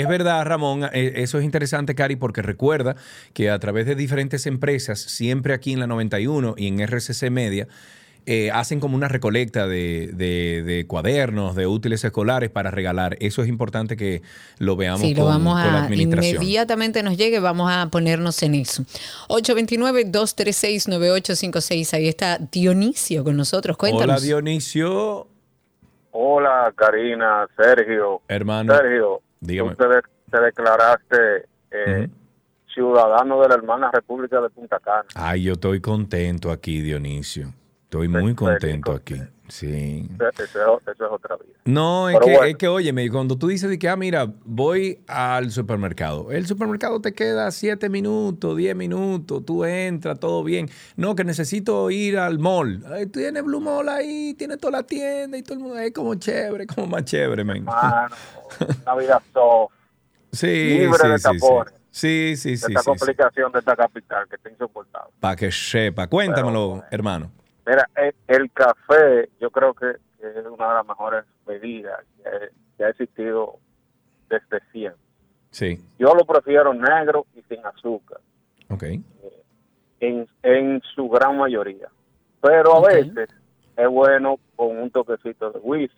Es 0.00 0.08
verdad, 0.08 0.44
Ramón, 0.44 0.84
eh, 0.92 1.12
eso 1.16 1.38
es 1.38 1.44
interesante, 1.44 1.94
Cari, 1.94 2.16
porque 2.16 2.42
recuerda 2.42 2.96
que 3.32 3.50
a 3.50 3.58
través 3.58 3.86
de 3.86 3.94
diferentes 3.94 4.46
empresas, 4.46 4.98
siempre 5.00 5.54
aquí 5.54 5.72
en 5.72 5.80
la 5.80 5.86
91 5.86 6.54
y 6.56 6.68
en 6.68 6.80
RCC 6.80 7.30
Media, 7.30 7.66
eh, 8.28 8.50
hacen 8.50 8.80
como 8.80 8.96
una 8.96 9.06
recolecta 9.06 9.68
de, 9.68 10.10
de- 10.12 10.64
de 10.64 10.84
cuadernos, 10.88 11.54
de 11.54 11.68
útiles 11.68 12.02
escolares 12.02 12.50
para 12.50 12.72
regalar. 12.72 13.16
Eso 13.20 13.40
es 13.40 13.48
importante 13.48 13.96
que 13.96 14.20
lo 14.58 14.74
veamos 14.74 15.00
Sí, 15.02 15.14
lo 15.14 15.22
con, 15.22 15.30
vamos 15.32 15.62
con 15.62 15.72
la 15.72 15.78
a 15.80 15.84
administración. 15.84 16.42
inmediatamente 16.42 17.04
nos 17.04 17.16
llegue, 17.16 17.38
vamos 17.38 17.70
a 17.72 17.86
ponernos 17.88 18.42
en 18.42 18.56
eso. 18.56 18.82
829-236-9856. 19.28 21.94
Ahí 21.94 22.08
está 22.08 22.38
Dionisio 22.38 23.24
con 23.24 23.36
nosotros. 23.36 23.76
Hola, 23.78 23.90
Cuéntanos. 23.92 24.22
Dionisio, 24.22 25.28
Hola, 26.10 26.72
Karina, 26.74 27.46
Sergio. 27.56 28.22
hermano. 28.26 28.74
Sergio, 28.74 29.20
Dígame. 29.40 29.70
tú 29.70 29.76
te, 29.76 29.88
de- 29.88 30.02
te 30.30 30.40
declaraste 30.40 31.46
eh, 31.70 32.08
ciudadano 32.72 33.40
de 33.40 33.48
la 33.48 33.54
hermana 33.54 33.90
República 33.92 34.40
de 34.40 34.50
Punta 34.50 34.78
Cana. 34.80 35.04
Ay, 35.14 35.44
yo 35.44 35.52
estoy 35.54 35.80
contento 35.80 36.50
aquí, 36.50 36.80
Dionisio. 36.80 37.52
Estoy 37.84 38.08
muy 38.08 38.34
contento 38.34 38.92
aquí. 38.92 39.16
Sí. 39.48 40.08
Eso, 40.14 40.42
eso- 40.44 40.80
eso 40.80 41.06
es 41.06 41.10
otra 41.12 41.36
vida. 41.36 41.54
No, 41.64 42.08
es 42.08 42.14
Pero 42.16 42.26
que, 42.26 42.32
bueno. 42.32 42.46
es 42.48 42.56
que, 42.56 42.68
óyeme, 42.68 43.08
cuando 43.10 43.36
tú 43.38 43.48
dices 43.48 43.68
de 43.70 43.78
que, 43.78 43.88
ah, 43.88 43.96
mira, 43.96 44.32
voy 44.44 45.00
al 45.06 45.50
supermercado. 45.50 46.30
El 46.32 46.46
supermercado 46.46 47.00
te 47.00 47.12
queda 47.12 47.50
7 47.50 47.88
minutos, 47.88 48.56
10 48.56 48.74
minutos, 48.76 49.44
tú 49.44 49.64
entras, 49.64 50.18
todo 50.20 50.42
bien. 50.44 50.68
No, 50.96 51.14
que 51.14 51.24
necesito 51.24 51.90
ir 51.90 52.18
al 52.18 52.38
mall. 52.38 52.84
Ay, 52.92 53.06
tú 53.06 53.20
tienes 53.20 53.42
Blue 53.44 53.60
Mall 53.60 53.88
ahí, 53.88 54.34
tienes 54.34 54.58
toda 54.58 54.72
la 54.78 54.82
tienda 54.82 55.36
y 55.38 55.42
todo 55.42 55.54
el 55.54 55.60
mundo. 55.60 55.78
Es 55.78 55.92
como 55.92 56.14
chévere, 56.16 56.66
como 56.66 56.86
más 56.88 57.04
chévere, 57.04 57.44
men. 57.44 57.58
Hermano, 57.58 58.14
una 58.82 58.94
vida 58.96 59.22
soft, 59.32 59.72
Sí, 60.32 60.46
libre 60.46 60.98
sí, 61.00 61.08
de 61.08 61.18
sí, 61.18 61.22
tapones. 61.24 61.72
sí. 61.72 61.80
Sí, 61.96 62.36
sí, 62.36 62.50
de 62.50 62.56
sí. 62.58 62.64
esta 62.68 62.68
sí, 62.68 62.76
sí. 62.78 62.84
complicación 62.84 63.52
de 63.52 63.58
esta 63.60 63.74
capital 63.74 64.28
que 64.28 64.36
está 64.36 64.50
insoportable. 64.50 65.14
Para 65.18 65.34
que 65.34 65.50
sepa. 65.50 66.06
Cuéntamelo, 66.08 66.84
hermano. 66.90 67.32
Mira, 67.66 67.88
el, 67.96 68.14
el 68.28 68.52
café 68.52 69.28
yo 69.40 69.50
creo 69.50 69.74
que, 69.74 69.96
que 70.20 70.28
es 70.30 70.46
una 70.46 70.68
de 70.68 70.74
las 70.74 70.86
mejores 70.86 71.24
bebidas 71.46 72.00
que, 72.22 72.30
que 72.76 72.84
ha 72.84 72.88
existido 72.90 73.58
desde 74.28 74.60
siempre. 74.72 75.00
Sí, 75.50 75.80
Yo 75.98 76.14
lo 76.14 76.24
prefiero 76.24 76.74
negro 76.74 77.26
y 77.34 77.42
sin 77.42 77.64
azúcar, 77.64 78.20
ok. 78.68 78.82
en, 80.00 80.28
en 80.42 80.82
su 80.94 81.08
gran 81.08 81.38
mayoría. 81.38 81.88
Pero 82.42 82.76
a 82.76 82.88
veces 82.88 83.30
es 83.76 83.88
bueno 83.88 84.38
con 84.54 84.76
un 84.78 84.90
toquecito 84.90 85.50
de 85.52 85.58
whisky. 85.60 85.96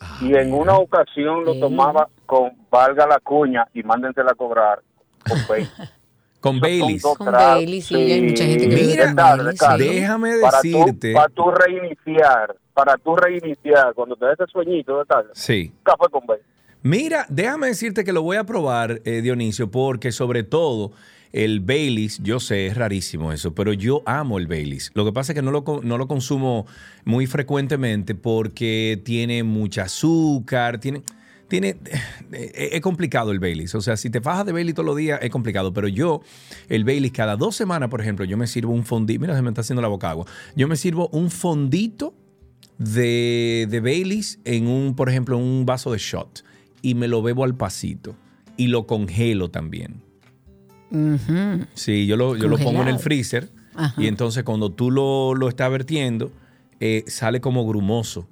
Ah, 0.00 0.18
y 0.20 0.34
en 0.34 0.52
una 0.52 0.76
ocasión 0.76 1.44
lo 1.44 1.58
tomaba 1.58 2.08
con 2.26 2.52
valga 2.70 3.06
la 3.06 3.20
cuña 3.20 3.66
y 3.72 3.82
mándensela 3.82 4.32
a 4.32 4.34
cobrar 4.34 4.82
con. 5.26 5.38
Con 6.44 6.60
Baileys. 6.60 7.00
Dos 7.00 7.16
Con. 7.16 7.32
Baileys, 7.32 7.86
sí, 7.86 7.94
hay 7.94 8.20
mucha 8.20 8.44
gente 8.44 8.68
que 8.68 8.76
Mira, 8.76 9.14
tarde. 9.14 9.54
Déjame 9.78 10.40
Para 10.42 10.60
tú, 10.60 10.68
decirte. 10.68 11.12
para 11.14 11.28
tú 11.30 11.44
reiniciar, 11.50 12.56
para 12.74 12.98
tú 12.98 13.16
reiniciar, 13.16 13.94
cuando 13.94 14.14
te 14.14 14.26
des 14.26 14.38
ese 14.38 14.52
sueñito 14.52 14.98
de 14.98 15.04
tarde, 15.06 15.30
Sí. 15.32 15.72
café 15.82 16.04
con 16.10 16.26
Baileys. 16.26 16.46
Mira, 16.82 17.24
déjame 17.30 17.68
decirte 17.68 18.04
que 18.04 18.12
lo 18.12 18.20
voy 18.22 18.36
a 18.36 18.44
probar, 18.44 19.00
eh, 19.06 19.22
Dionisio, 19.22 19.70
porque 19.70 20.12
sobre 20.12 20.42
todo 20.42 20.92
el 21.32 21.60
Baileys, 21.60 22.18
yo 22.22 22.38
sé, 22.40 22.66
es 22.66 22.76
rarísimo 22.76 23.32
eso, 23.32 23.54
pero 23.54 23.72
yo 23.72 24.02
amo 24.04 24.36
el 24.36 24.46
Baileys. 24.46 24.90
Lo 24.92 25.06
que 25.06 25.12
pasa 25.12 25.32
es 25.32 25.36
que 25.36 25.42
no 25.42 25.50
lo, 25.50 25.64
no 25.82 25.96
lo 25.96 26.06
consumo 26.06 26.66
muy 27.06 27.26
frecuentemente 27.26 28.14
porque 28.14 29.00
tiene 29.02 29.44
mucha 29.44 29.84
azúcar, 29.84 30.78
tiene... 30.78 31.02
Tiene, 31.48 31.76
eh, 32.32 32.70
es 32.72 32.80
complicado 32.80 33.30
el 33.30 33.38
Baileys. 33.38 33.74
O 33.74 33.80
sea, 33.80 33.96
si 33.96 34.10
te 34.10 34.20
fajas 34.20 34.46
de 34.46 34.52
Baileys 34.52 34.74
todos 34.74 34.86
los 34.86 34.96
días, 34.96 35.20
es 35.22 35.30
complicado. 35.30 35.72
Pero 35.72 35.88
yo, 35.88 36.22
el 36.68 36.84
Baileys, 36.84 37.12
cada 37.12 37.36
dos 37.36 37.54
semanas, 37.54 37.90
por 37.90 38.00
ejemplo, 38.00 38.24
yo 38.24 38.36
me 38.36 38.46
sirvo 38.46 38.72
un 38.72 38.84
fondito. 38.84 39.20
Mira, 39.20 39.36
se 39.36 39.42
me 39.42 39.50
está 39.50 39.60
haciendo 39.60 39.82
la 39.82 39.88
boca 39.88 40.10
agua. 40.10 40.26
Yo 40.56 40.68
me 40.68 40.76
sirvo 40.76 41.08
un 41.08 41.30
fondito 41.30 42.14
de, 42.78 43.66
de 43.70 43.80
Baileys 43.80 44.40
en 44.44 44.66
un, 44.66 44.94
por 44.94 45.08
ejemplo, 45.08 45.38
un 45.38 45.66
vaso 45.66 45.92
de 45.92 45.98
shot 45.98 46.44
y 46.82 46.94
me 46.94 47.08
lo 47.08 47.22
bebo 47.22 47.44
al 47.44 47.56
pasito 47.56 48.14
y 48.56 48.68
lo 48.68 48.86
congelo 48.86 49.50
también. 49.50 50.02
Sí, 51.74 52.06
yo 52.06 52.16
lo, 52.16 52.36
yo 52.36 52.46
lo 52.46 52.56
pongo 52.56 52.82
en 52.82 52.88
el 52.88 53.00
freezer 53.00 53.50
Ajá. 53.74 54.00
y 54.00 54.06
entonces 54.06 54.44
cuando 54.44 54.70
tú 54.70 54.92
lo, 54.92 55.34
lo 55.34 55.48
estás 55.48 55.68
vertiendo, 55.68 56.30
eh, 56.78 57.02
sale 57.08 57.40
como 57.40 57.66
grumoso 57.66 58.28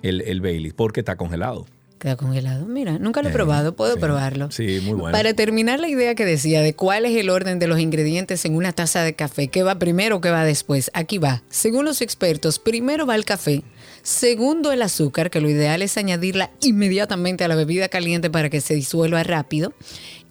el, 0.00 0.22
el 0.22 0.40
Baileys 0.40 0.72
porque 0.72 1.00
está 1.00 1.16
congelado. 1.16 1.66
Queda 2.02 2.16
congelado. 2.16 2.66
Mira, 2.66 2.98
nunca 2.98 3.22
lo 3.22 3.28
he 3.28 3.30
Eh, 3.30 3.32
probado, 3.34 3.76
puedo 3.76 3.94
sí. 3.94 4.00
probarlo. 4.00 4.50
Sí, 4.50 4.80
muy 4.82 4.94
bueno. 4.94 5.12
Para 5.16 5.34
terminar 5.34 5.78
la 5.78 5.86
idea 5.88 6.16
que 6.16 6.24
decía 6.24 6.60
de 6.60 6.74
cuál 6.74 7.04
es 7.06 7.16
el 7.16 7.30
orden 7.30 7.60
de 7.60 7.68
los 7.68 7.78
ingredientes 7.78 8.44
en 8.44 8.56
una 8.56 8.72
taza 8.72 9.04
de 9.04 9.14
café, 9.14 9.46
qué 9.46 9.62
va 9.62 9.78
primero, 9.78 10.20
qué 10.20 10.30
va 10.30 10.44
después, 10.44 10.90
aquí 10.94 11.18
va. 11.18 11.44
Según 11.48 11.84
los 11.84 12.02
expertos, 12.02 12.58
primero 12.58 13.06
va 13.06 13.14
el 13.14 13.24
café, 13.24 13.62
segundo 14.02 14.72
el 14.72 14.82
azúcar, 14.82 15.30
que 15.30 15.40
lo 15.40 15.48
ideal 15.48 15.80
es 15.80 15.96
añadirla 15.96 16.50
inmediatamente 16.60 17.44
a 17.44 17.48
la 17.48 17.54
bebida 17.54 17.88
caliente 17.88 18.30
para 18.30 18.50
que 18.50 18.60
se 18.60 18.74
disuelva 18.74 19.22
rápido, 19.22 19.72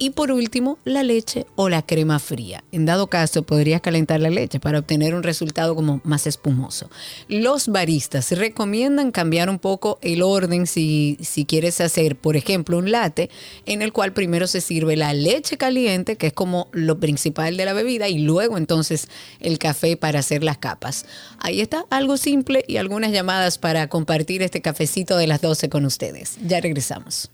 y 0.02 0.10
por 0.10 0.32
último 0.32 0.80
la 0.84 1.04
leche 1.04 1.46
o 1.56 1.70
la 1.70 1.84
crema 1.84 2.18
fría. 2.18 2.64
En 2.72 2.88
dado 2.88 3.06
caso, 3.06 3.44
podrías 3.44 3.82
calentar 3.82 4.20
la 4.20 4.32
leche 4.32 4.60
para 4.60 4.80
obtener 4.80 5.14
un 5.14 5.22
resultado 5.22 5.76
como 5.76 6.02
más 6.04 6.26
espumoso. 6.26 6.90
Los 7.28 7.68
baristas 7.68 8.32
recomiendan 8.32 9.12
cambiar 9.12 9.48
un 9.48 9.60
poco 9.60 10.00
el 10.02 10.24
orden 10.24 10.66
si, 10.66 11.20
si 11.22 11.46
quieres 11.46 11.80
hacer, 11.82 12.16
por 12.16 12.36
ejemplo, 12.36 12.80
un 12.80 12.90
latte 12.90 13.30
en 13.68 13.84
el 13.84 13.94
cual 13.94 14.12
primero 14.12 14.48
se 14.48 14.60
sirve 14.60 14.96
la 14.96 15.14
leche 15.14 15.60
caliente, 15.60 16.16
que 16.16 16.28
es 16.28 16.34
como 16.34 16.68
lo 16.72 17.00
principal 17.00 17.56
de 17.56 17.66
la 17.66 17.74
bebida, 17.74 18.10
y 18.10 18.18
luego 18.18 18.58
entonces 18.58 19.08
el 19.40 19.60
café 19.60 19.98
para 19.98 20.18
hacer 20.18 20.44
las 20.44 20.58
capas. 20.58 21.06
Ahí 21.38 21.62
está, 21.62 21.86
algo 21.92 22.18
simple 22.18 22.66
y 22.68 22.78
algunas 22.78 23.12
llamadas 23.12 23.60
para 23.60 23.88
compartir 23.88 24.42
este 24.42 24.64
cafecito 24.64 25.16
de 25.16 25.28
las 25.28 25.42
12 25.42 25.70
con 25.70 25.86
ustedes. 25.86 26.40
Ya 26.44 26.60
regresamos. 26.60 27.30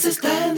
Quieres 0.00 0.16
está 0.16 0.46
en 0.46 0.56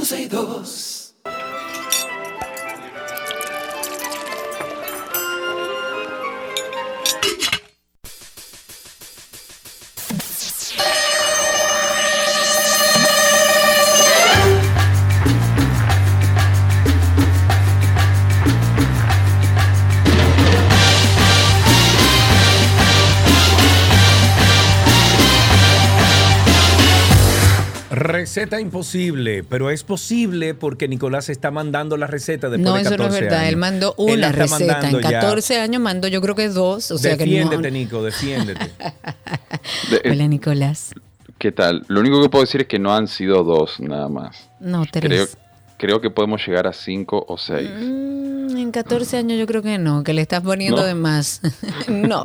Receta 28.22 28.60
imposible, 28.60 29.42
pero 29.42 29.68
es 29.70 29.82
posible 29.82 30.54
porque 30.54 30.86
Nicolás 30.86 31.28
está 31.28 31.50
mandando 31.50 31.96
la 31.96 32.06
receta 32.06 32.48
después 32.48 32.64
No, 32.64 32.74
de 32.74 32.82
eso 32.82 32.90
14 32.90 33.08
no 33.10 33.14
es 33.16 33.20
verdad. 33.20 33.38
años. 33.40 33.48
Él 33.50 33.56
mandó 33.56 33.94
una 33.98 34.30
receta. 34.30 34.64
En 34.76 34.92
mandando 34.92 35.00
ya. 35.00 35.20
14 35.20 35.58
años 35.60 35.82
mandó, 35.82 36.06
yo 36.06 36.20
creo 36.20 36.36
que 36.36 36.48
dos. 36.48 36.92
O 36.92 36.98
sea 36.98 37.16
que 37.16 37.24
defiéndete, 37.24 37.62
no. 37.62 37.70
Nico, 37.70 38.00
defiéndete. 38.04 38.64
De- 39.90 39.96
eh, 40.04 40.10
Hola, 40.12 40.28
Nicolás. 40.28 40.92
¿Qué 41.38 41.50
tal? 41.50 41.84
Lo 41.88 41.98
único 41.98 42.22
que 42.22 42.28
puedo 42.28 42.44
decir 42.44 42.60
es 42.60 42.66
que 42.68 42.78
no 42.78 42.94
han 42.94 43.08
sido 43.08 43.42
dos 43.42 43.80
nada 43.80 44.08
más. 44.08 44.48
No, 44.60 44.84
Creo, 44.92 45.02
tres. 45.26 45.36
creo 45.76 46.00
que 46.00 46.08
podemos 46.10 46.46
llegar 46.46 46.68
a 46.68 46.72
cinco 46.72 47.24
o 47.28 47.36
seis. 47.36 47.68
Mm, 47.76 48.56
en 48.56 48.70
14 48.70 49.16
años 49.16 49.36
yo 49.36 49.46
creo 49.46 49.62
que 49.62 49.78
no, 49.78 50.04
que 50.04 50.12
le 50.12 50.22
estás 50.22 50.42
poniendo 50.42 50.76
¿No? 50.82 50.86
de 50.86 50.94
más. 50.94 51.40
no, 51.88 52.22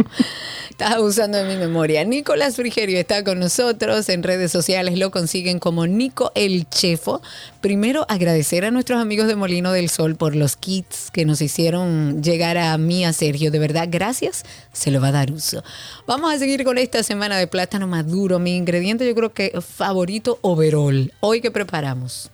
estás 0.77 0.93
abusando 0.93 1.39
de 1.39 1.45
mi 1.45 1.57
memoria. 1.57 2.03
Nicolás 2.03 2.55
Frigerio 2.55 2.99
está 2.99 3.23
con 3.23 3.39
nosotros 3.39 4.09
en 4.09 4.21
redes 4.21 4.51
sociales, 4.51 4.99
lo 4.99 5.09
consiguen 5.09 5.57
como 5.57 5.87
Nico 5.87 6.31
el 6.35 6.69
Chefo. 6.69 7.19
Primero 7.61 8.05
agradecer 8.09 8.63
a 8.63 8.69
nuestros 8.69 9.01
amigos 9.01 9.25
de 9.25 9.35
Molino 9.35 9.71
del 9.71 9.89
Sol 9.89 10.15
por 10.15 10.35
los 10.35 10.55
kits 10.55 11.09
que 11.09 11.25
nos 11.25 11.41
hicieron 11.41 12.21
llegar 12.21 12.59
a 12.59 12.77
mí, 12.77 13.05
a 13.05 13.13
Sergio. 13.13 13.49
De 13.49 13.57
verdad, 13.57 13.87
gracias, 13.89 14.43
se 14.71 14.91
lo 14.91 15.01
va 15.01 15.07
a 15.07 15.13
dar 15.13 15.31
uso. 15.31 15.63
Vamos 16.05 16.31
a 16.31 16.37
seguir 16.37 16.63
con 16.63 16.77
esta 16.77 17.01
semana 17.01 17.37
de 17.37 17.47
plátano 17.47 17.87
maduro, 17.87 18.37
mi 18.37 18.55
ingrediente 18.55 19.07
yo 19.07 19.15
creo 19.15 19.33
que 19.33 19.59
favorito 19.59 20.37
overall. 20.43 21.11
Hoy 21.21 21.41
que 21.41 21.49
preparamos. 21.49 22.29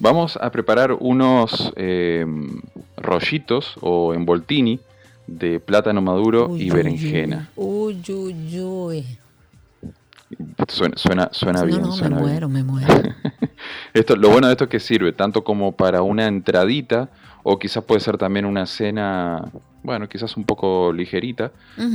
Vamos 0.00 0.36
a 0.38 0.50
preparar 0.50 0.92
unos 1.00 1.72
eh, 1.76 2.26
rollitos 2.98 3.72
o 3.80 4.12
envoltini 4.12 4.80
de 5.30 5.60
plátano 5.60 6.02
maduro 6.02 6.48
Uy, 6.48 6.62
y 6.62 6.70
berenjena. 6.70 7.48
Uy, 7.56 8.02
uy, 8.08 8.60
uy. 8.60 9.06
Suena, 10.68 10.96
suena, 10.96 11.28
suena 11.32 11.62
bien. 11.64 11.82
no, 11.82 11.88
no, 11.88 11.96
me 11.96 12.08
bien. 12.08 12.20
muero, 12.20 12.48
me 12.48 12.64
muero. 12.64 12.94
Esto, 13.94 14.16
lo 14.16 14.30
bueno 14.30 14.46
de 14.46 14.52
esto 14.54 14.64
es 14.64 14.70
que 14.70 14.80
sirve 14.80 15.12
tanto 15.12 15.42
como 15.44 15.72
para 15.72 16.02
una 16.02 16.26
entradita 16.26 17.08
o 17.42 17.58
quizás 17.58 17.84
puede 17.84 18.00
ser 18.00 18.16
también 18.16 18.44
una 18.44 18.66
cena, 18.66 19.50
bueno, 19.82 20.08
quizás 20.08 20.36
un 20.36 20.44
poco 20.44 20.92
ligerita 20.92 21.52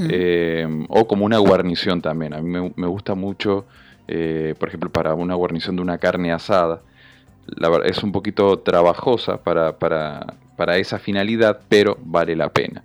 eh, 0.09 0.67
o 0.89 1.07
como 1.07 1.25
una 1.25 1.37
guarnición 1.37 2.01
también. 2.01 2.33
A 2.33 2.41
mí 2.41 2.49
me, 2.49 2.73
me 2.75 2.87
gusta 2.87 3.15
mucho, 3.15 3.65
eh, 4.07 4.55
por 4.59 4.69
ejemplo, 4.69 4.89
para 4.89 5.13
una 5.13 5.35
guarnición 5.35 5.75
de 5.75 5.81
una 5.81 5.97
carne 5.97 6.31
asada. 6.31 6.81
La 7.47 7.69
es 7.85 8.03
un 8.03 8.11
poquito 8.11 8.59
trabajosa 8.59 9.37
para, 9.37 9.77
para, 9.77 10.33
para 10.57 10.77
esa 10.77 10.99
finalidad, 10.99 11.61
pero 11.69 11.97
vale 12.03 12.35
la 12.35 12.49
pena. 12.49 12.83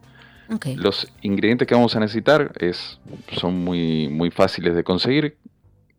Los 0.76 1.06
ingredientes 1.22 1.66
que 1.68 1.74
vamos 1.74 1.94
a 1.96 2.00
necesitar 2.00 2.52
es, 2.58 2.98
son 3.38 3.54
muy, 3.64 4.08
muy 4.08 4.30
fáciles 4.30 4.74
de 4.74 4.82
conseguir. 4.84 5.36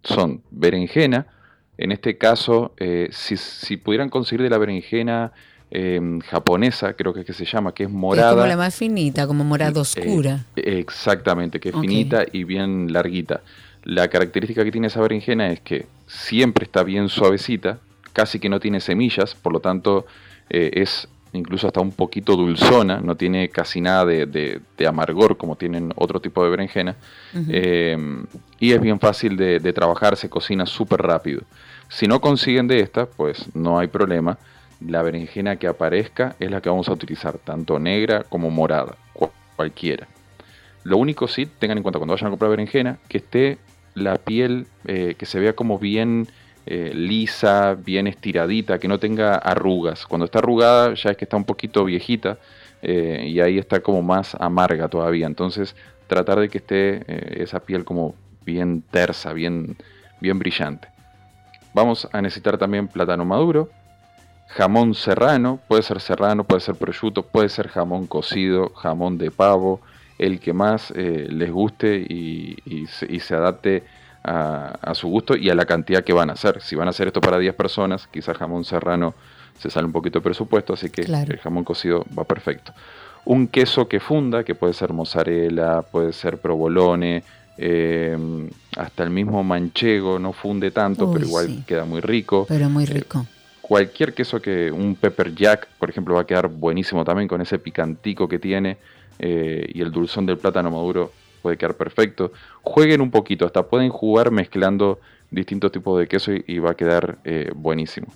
Son 0.03 0.41
berenjena. 0.51 1.27
En 1.77 1.91
este 1.91 2.17
caso, 2.17 2.73
eh, 2.77 3.07
si, 3.11 3.37
si 3.37 3.77
pudieran 3.77 4.09
conseguir 4.09 4.43
de 4.43 4.49
la 4.49 4.57
berenjena 4.57 5.31
em, 5.71 6.19
japonesa, 6.19 6.93
creo 6.93 7.13
que 7.13 7.21
es 7.21 7.25
que 7.25 7.33
se 7.33 7.45
llama, 7.45 7.73
que 7.73 7.83
es 7.83 7.89
Es 7.89 7.95
morada. 7.95 8.31
como 8.33 8.45
la 8.45 8.57
más 8.57 8.75
finita, 8.75 9.25
como 9.25 9.43
morada 9.45 9.77
Eh, 9.77 9.81
oscura. 9.81 10.45
exactamente, 10.55 11.59
que 11.59 11.69
es 11.69 11.75
finita 11.79 12.25
y 12.31 12.43
bien 12.43 12.91
larguita. 12.91 13.41
La 13.83 14.09
característica 14.09 14.63
que 14.63 14.71
tiene 14.71 14.87
esa 14.87 15.01
berenjena 15.01 15.49
es 15.51 15.61
que 15.61 15.85
siempre 16.07 16.65
está 16.65 16.83
bien 16.83 17.07
suavecita, 17.09 17.79
casi 18.13 18.39
que 18.39 18.49
no 18.49 18.59
tiene 18.59 18.79
semillas, 18.81 19.33
por 19.33 19.53
lo 19.53 19.59
tanto 19.61 20.05
eh, 20.49 20.71
es 20.73 21.07
incluso 21.33 21.67
hasta 21.67 21.79
un 21.81 21.91
poquito 21.91 22.35
dulzona, 22.35 22.99
no 22.99 23.15
tiene 23.15 23.49
casi 23.49 23.79
nada 23.81 24.05
de, 24.05 24.25
de- 24.25 24.59
de 24.77 24.87
amargor 24.87 25.37
como 25.37 25.55
tienen 25.55 25.93
otro 25.95 26.19
tipo 26.19 26.43
de 26.43 26.49
berenjena. 26.49 26.95
Eh, 27.49 27.97
y 28.59 28.71
es 28.73 28.81
bien 28.81 28.99
fácil 28.99 29.37
de, 29.37 29.59
de 29.59 29.73
trabajar, 29.73 30.15
se 30.17 30.29
cocina 30.29 30.65
súper 30.65 31.01
rápido. 31.01 31.41
Si 31.89 32.07
no 32.07 32.19
consiguen 32.21 32.67
de 32.67 32.79
esta, 32.81 33.05
pues 33.05 33.45
no 33.55 33.79
hay 33.79 33.87
problema. 33.87 34.37
La 34.85 35.01
berenjena 35.03 35.57
que 35.57 35.67
aparezca 35.67 36.35
es 36.39 36.49
la 36.49 36.59
que 36.61 36.69
vamos 36.69 36.89
a 36.89 36.93
utilizar, 36.93 37.37
tanto 37.37 37.77
negra 37.79 38.23
como 38.23 38.49
morada, 38.49 38.95
cu- 39.13 39.29
cualquiera. 39.55 40.07
Lo 40.83 40.97
único 40.97 41.27
sí, 41.27 41.45
tengan 41.45 41.77
en 41.77 41.83
cuenta 41.83 41.99
cuando 41.99 42.13
vayan 42.13 42.27
a 42.27 42.31
comprar 42.31 42.49
berenjena, 42.49 42.97
que 43.07 43.17
esté 43.19 43.57
la 43.93 44.15
piel, 44.15 44.65
eh, 44.85 45.15
que 45.17 45.25
se 45.25 45.39
vea 45.39 45.53
como 45.53 45.77
bien 45.77 46.27
eh, 46.65 46.91
lisa, 46.93 47.73
bien 47.73 48.05
estiradita, 48.05 48.77
que 48.79 48.87
no 48.87 48.99
tenga 48.99 49.35
arrugas. 49.35 50.05
Cuando 50.05 50.25
está 50.25 50.39
arrugada 50.39 50.93
ya 50.93 51.11
es 51.11 51.17
que 51.17 51.25
está 51.25 51.35
un 51.35 51.43
poquito 51.43 51.83
viejita 51.83 52.37
eh, 52.83 53.25
y 53.27 53.39
ahí 53.39 53.57
está 53.57 53.79
como 53.79 54.01
más 54.01 54.35
amarga 54.39 54.87
todavía. 54.87 55.25
Entonces 55.25 55.75
tratar 56.07 56.39
de 56.39 56.49
que 56.49 56.59
esté 56.59 57.03
eh, 57.07 57.43
esa 57.43 57.61
piel 57.61 57.83
como 57.83 58.13
bien 58.45 58.83
tersa, 58.91 59.33
bien, 59.33 59.75
bien 60.19 60.37
brillante. 60.37 60.87
Vamos 61.73 62.07
a 62.11 62.21
necesitar 62.21 62.57
también 62.57 62.87
plátano 62.87 63.25
maduro, 63.25 63.69
jamón 64.47 64.93
serrano, 64.93 65.59
puede 65.67 65.81
ser 65.81 65.99
serrano, 65.99 66.43
puede 66.43 66.61
ser 66.61 66.75
prosciutto, 66.75 67.23
puede 67.23 67.49
ser 67.49 67.69
jamón 67.69 68.07
cocido, 68.07 68.69
jamón 68.75 69.17
de 69.17 69.31
pavo, 69.31 69.81
el 70.19 70.39
que 70.39 70.53
más 70.53 70.91
les 70.91 71.49
guste 71.49 71.95
y 71.97 72.85
se 72.87 73.35
adapte 73.35 73.83
a, 74.23 74.75
a 74.81 74.93
su 74.95 75.07
gusto 75.07 75.35
y 75.35 75.49
a 75.49 75.55
la 75.55 75.65
cantidad 75.65 76.03
que 76.03 76.13
van 76.13 76.29
a 76.29 76.33
hacer. 76.33 76.61
Si 76.61 76.75
van 76.75 76.87
a 76.87 76.91
hacer 76.91 77.07
esto 77.07 77.21
para 77.21 77.37
10 77.39 77.55
personas, 77.55 78.07
quizás 78.07 78.37
jamón 78.37 78.63
serrano 78.65 79.13
se 79.59 79.69
sale 79.69 79.85
un 79.85 79.91
poquito 79.91 80.19
de 80.19 80.23
presupuesto, 80.23 80.73
así 80.73 80.89
que 80.89 81.03
Claro. 81.03 81.31
el 81.33 81.39
jamón 81.39 81.63
cocido 81.63 82.05
va 82.17 82.23
perfecto. 82.23 82.73
Un 83.25 83.47
queso 83.47 83.87
que 83.87 83.99
funda, 83.99 84.43
que 84.43 84.55
puede 84.55 84.73
ser 84.73 84.93
mozzarella, 84.93 85.83
puede 85.83 86.11
ser 86.13 86.39
provolone, 86.39 87.23
eh, 87.57 88.17
hasta 88.77 89.03
el 89.03 89.11
mismo 89.11 89.43
manchego, 89.43 90.17
no 90.17 90.33
funde 90.33 90.71
tanto, 90.71 91.05
Uy, 91.05 91.13
pero 91.13 91.25
igual 91.27 91.45
sí. 91.47 91.63
queda 91.67 91.85
muy 91.85 92.01
rico 92.01 92.45
Pero 92.47 92.69
muy 92.69 92.85
rico. 92.85 93.27
cualquier 93.61 94.13
queso 94.15 94.41
que 94.41 94.71
un 94.71 94.95
pepper 94.95 95.35
jack, 95.35 95.67
por 95.77 95.89
ejemplo, 95.89 96.15
va 96.15 96.21
a 96.21 96.25
quedar 96.25 96.47
buenísimo 96.47 97.03
también 97.05 97.27
con 97.27 97.41
ese 97.41 97.59
picantico 97.59 98.27
que 98.27 98.39
tiene 98.39 98.77
eh, 99.19 99.69
y 99.71 99.81
el 99.81 99.91
dulzón 99.91 100.25
del 100.25 100.37
plátano 100.37 100.71
maduro 100.71 101.11
puede 101.41 101.57
quedar 101.57 101.75
perfecto. 101.75 102.31
Jueguen 102.61 103.01
un 103.01 103.11
poquito, 103.11 103.45
hasta 103.45 103.63
pueden 103.63 103.89
jugar 103.89 104.31
mezclando 104.31 104.99
distintos 105.29 105.71
tipos 105.71 105.99
de 105.99 106.07
queso 106.07 106.33
y, 106.33 106.43
y 106.47 106.59
va 106.59 106.71
a 106.71 106.75
quedar 106.75 107.17
eh, 107.23 107.51
buenísimo. 107.55 108.07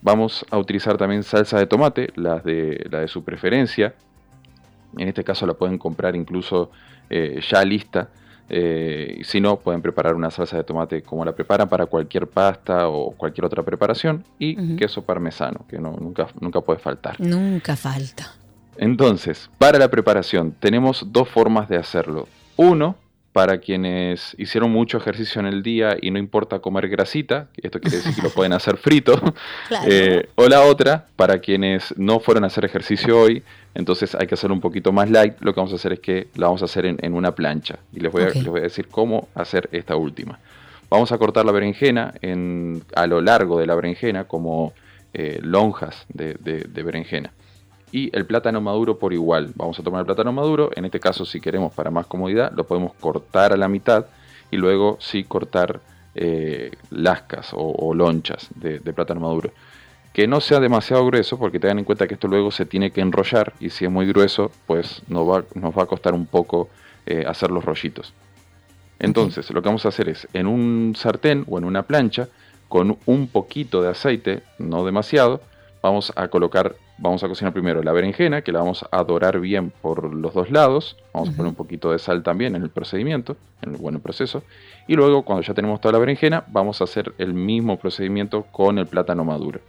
Vamos 0.00 0.44
a 0.50 0.58
utilizar 0.58 0.96
también 0.96 1.22
salsa 1.22 1.58
de 1.58 1.66
tomate, 1.66 2.10
las 2.16 2.42
de, 2.42 2.84
la 2.90 3.00
de 3.00 3.08
su 3.08 3.22
preferencia. 3.22 3.94
En 4.98 5.08
este 5.08 5.22
caso 5.24 5.46
la 5.46 5.54
pueden 5.54 5.78
comprar 5.78 6.16
incluso 6.16 6.70
eh, 7.08 7.40
ya 7.48 7.64
lista. 7.64 8.08
Eh, 8.48 9.20
si 9.24 9.40
no, 9.40 9.60
pueden 9.60 9.80
preparar 9.80 10.14
una 10.14 10.30
salsa 10.30 10.56
de 10.56 10.64
tomate 10.64 11.02
como 11.02 11.24
la 11.24 11.32
preparan 11.32 11.68
para 11.68 11.86
cualquier 11.86 12.26
pasta 12.26 12.88
o 12.88 13.12
cualquier 13.12 13.44
otra 13.44 13.62
preparación. 13.62 14.24
Y 14.38 14.76
queso 14.76 15.02
parmesano, 15.02 15.64
que 15.68 15.78
no, 15.78 15.92
nunca, 15.92 16.26
nunca 16.40 16.60
puede 16.60 16.80
faltar. 16.80 17.20
Nunca 17.20 17.76
falta. 17.76 18.32
Entonces, 18.76 19.48
para 19.58 19.78
la 19.78 19.88
preparación 19.88 20.52
tenemos 20.58 21.06
dos 21.12 21.28
formas 21.28 21.68
de 21.68 21.76
hacerlo. 21.76 22.26
Uno, 22.56 22.96
para 23.32 23.58
quienes 23.58 24.34
hicieron 24.38 24.70
mucho 24.70 24.98
ejercicio 24.98 25.40
en 25.40 25.46
el 25.46 25.62
día 25.62 25.96
y 26.00 26.10
no 26.10 26.18
importa 26.18 26.58
comer 26.58 26.88
grasita, 26.88 27.48
esto 27.56 27.80
quiere 27.80 27.96
decir 27.96 28.14
que 28.14 28.20
lo 28.22 28.28
pueden 28.30 28.52
hacer 28.52 28.76
frito. 28.76 29.18
Claro. 29.68 29.86
Eh, 29.90 30.28
o 30.34 30.46
la 30.48 30.62
otra, 30.62 31.06
para 31.16 31.38
quienes 31.38 31.94
no 31.96 32.20
fueron 32.20 32.44
a 32.44 32.48
hacer 32.48 32.64
ejercicio 32.66 33.18
hoy, 33.18 33.42
entonces 33.74 34.14
hay 34.14 34.26
que 34.26 34.34
hacerlo 34.34 34.54
un 34.54 34.60
poquito 34.60 34.92
más 34.92 35.08
light. 35.10 35.34
Lo 35.40 35.54
que 35.54 35.60
vamos 35.60 35.72
a 35.72 35.76
hacer 35.76 35.94
es 35.94 36.00
que 36.00 36.28
la 36.34 36.46
vamos 36.48 36.60
a 36.60 36.66
hacer 36.66 36.84
en, 36.84 36.98
en 37.00 37.14
una 37.14 37.34
plancha. 37.34 37.78
Y 37.94 38.00
les 38.00 38.12
voy, 38.12 38.24
a, 38.24 38.26
les 38.28 38.44
voy 38.46 38.60
a 38.60 38.64
decir 38.64 38.88
cómo 38.88 39.28
hacer 39.34 39.70
esta 39.72 39.96
última. 39.96 40.38
Vamos 40.90 41.10
a 41.10 41.16
cortar 41.16 41.46
la 41.46 41.52
berenjena 41.52 42.12
en, 42.20 42.82
a 42.94 43.06
lo 43.06 43.22
largo 43.22 43.58
de 43.58 43.66
la 43.66 43.74
berenjena 43.74 44.24
como 44.24 44.74
eh, 45.14 45.38
lonjas 45.42 46.04
de, 46.12 46.34
de- 46.34 46.66
de 46.68 46.82
berenjena. 46.82 47.32
Y 47.92 48.14
el 48.16 48.24
plátano 48.26 48.60
maduro 48.60 48.98
por 48.98 49.12
igual. 49.12 49.52
Vamos 49.54 49.78
a 49.78 49.82
tomar 49.82 50.00
el 50.00 50.06
plátano 50.06 50.32
maduro. 50.32 50.70
En 50.74 50.86
este 50.86 50.98
caso, 50.98 51.24
si 51.26 51.40
queremos 51.40 51.72
para 51.74 51.90
más 51.90 52.06
comodidad, 52.06 52.50
lo 52.52 52.64
podemos 52.64 52.94
cortar 52.94 53.52
a 53.52 53.56
la 53.56 53.68
mitad 53.68 54.06
y 54.50 54.56
luego 54.56 54.96
sí 54.98 55.24
cortar 55.24 55.80
eh, 56.14 56.72
lascas 56.90 57.50
o, 57.52 57.94
lonchas 57.94 58.48
de, 58.56 58.78
de 58.78 58.92
plátano 58.94 59.20
maduro. 59.20 59.52
Que 60.14 60.26
no 60.26 60.40
sea 60.40 60.58
demasiado 60.58 61.04
grueso 61.06 61.38
porque 61.38 61.60
tengan 61.60 61.80
en 61.80 61.84
cuenta 61.84 62.08
que 62.08 62.14
esto 62.14 62.28
luego 62.28 62.50
se 62.50 62.66
tiene 62.66 62.90
que 62.90 63.02
enrollar 63.02 63.52
y 63.60 63.70
si 63.70 63.84
es 63.84 63.90
muy 63.90 64.06
grueso, 64.06 64.50
pues 64.66 65.02
nos 65.08 65.28
va, 65.28 65.44
nos 65.54 65.76
va 65.76 65.82
a 65.84 65.86
costar 65.86 66.14
un 66.14 66.26
poco 66.26 66.70
eh, 67.06 67.24
hacer 67.26 67.50
los 67.50 67.64
rollitos. 67.64 68.14
Entonces, 68.98 69.50
lo 69.50 69.60
que 69.60 69.68
vamos 69.68 69.84
a 69.84 69.88
hacer 69.88 70.08
es 70.08 70.28
en 70.32 70.46
un 70.46 70.94
sartén 70.96 71.44
o 71.48 71.58
en 71.58 71.64
una 71.64 71.82
plancha, 71.82 72.28
con 72.68 72.96
un 73.04 73.26
poquito 73.26 73.82
de 73.82 73.90
aceite, 73.90 74.42
no 74.58 74.86
demasiado, 74.86 75.42
vamos 75.82 76.12
a 76.14 76.28
colocar, 76.28 76.76
vamos 76.98 77.22
a 77.24 77.28
cocinar 77.28 77.52
primero 77.52 77.82
la 77.82 77.92
berenjena, 77.92 78.42
que 78.42 78.52
la 78.52 78.60
vamos 78.60 78.84
a 78.90 79.04
dorar 79.04 79.40
bien 79.40 79.70
por 79.82 80.14
los 80.14 80.32
dos 80.32 80.50
lados. 80.50 80.96
Vamos 81.12 81.30
a 81.30 81.32
poner 81.32 81.50
un 81.50 81.56
poquito 81.56 81.90
de 81.90 81.98
sal 81.98 82.22
también 82.22 82.54
en 82.54 82.62
el 82.62 82.70
procedimiento, 82.70 83.36
en 83.60 83.72
el 83.72 83.76
buen 83.76 84.00
proceso. 84.00 84.42
Y 84.86 84.94
luego, 84.94 85.22
cuando 85.22 85.42
ya 85.42 85.54
tenemos 85.54 85.80
toda 85.80 85.92
la 85.92 85.98
berenjena, 85.98 86.44
vamos 86.48 86.80
a 86.80 86.84
hacer 86.84 87.12
el 87.18 87.34
mismo 87.34 87.78
procedimiento 87.78 88.44
con 88.52 88.78
el 88.78 88.86
plátano 88.86 89.24
maduro. 89.24 89.60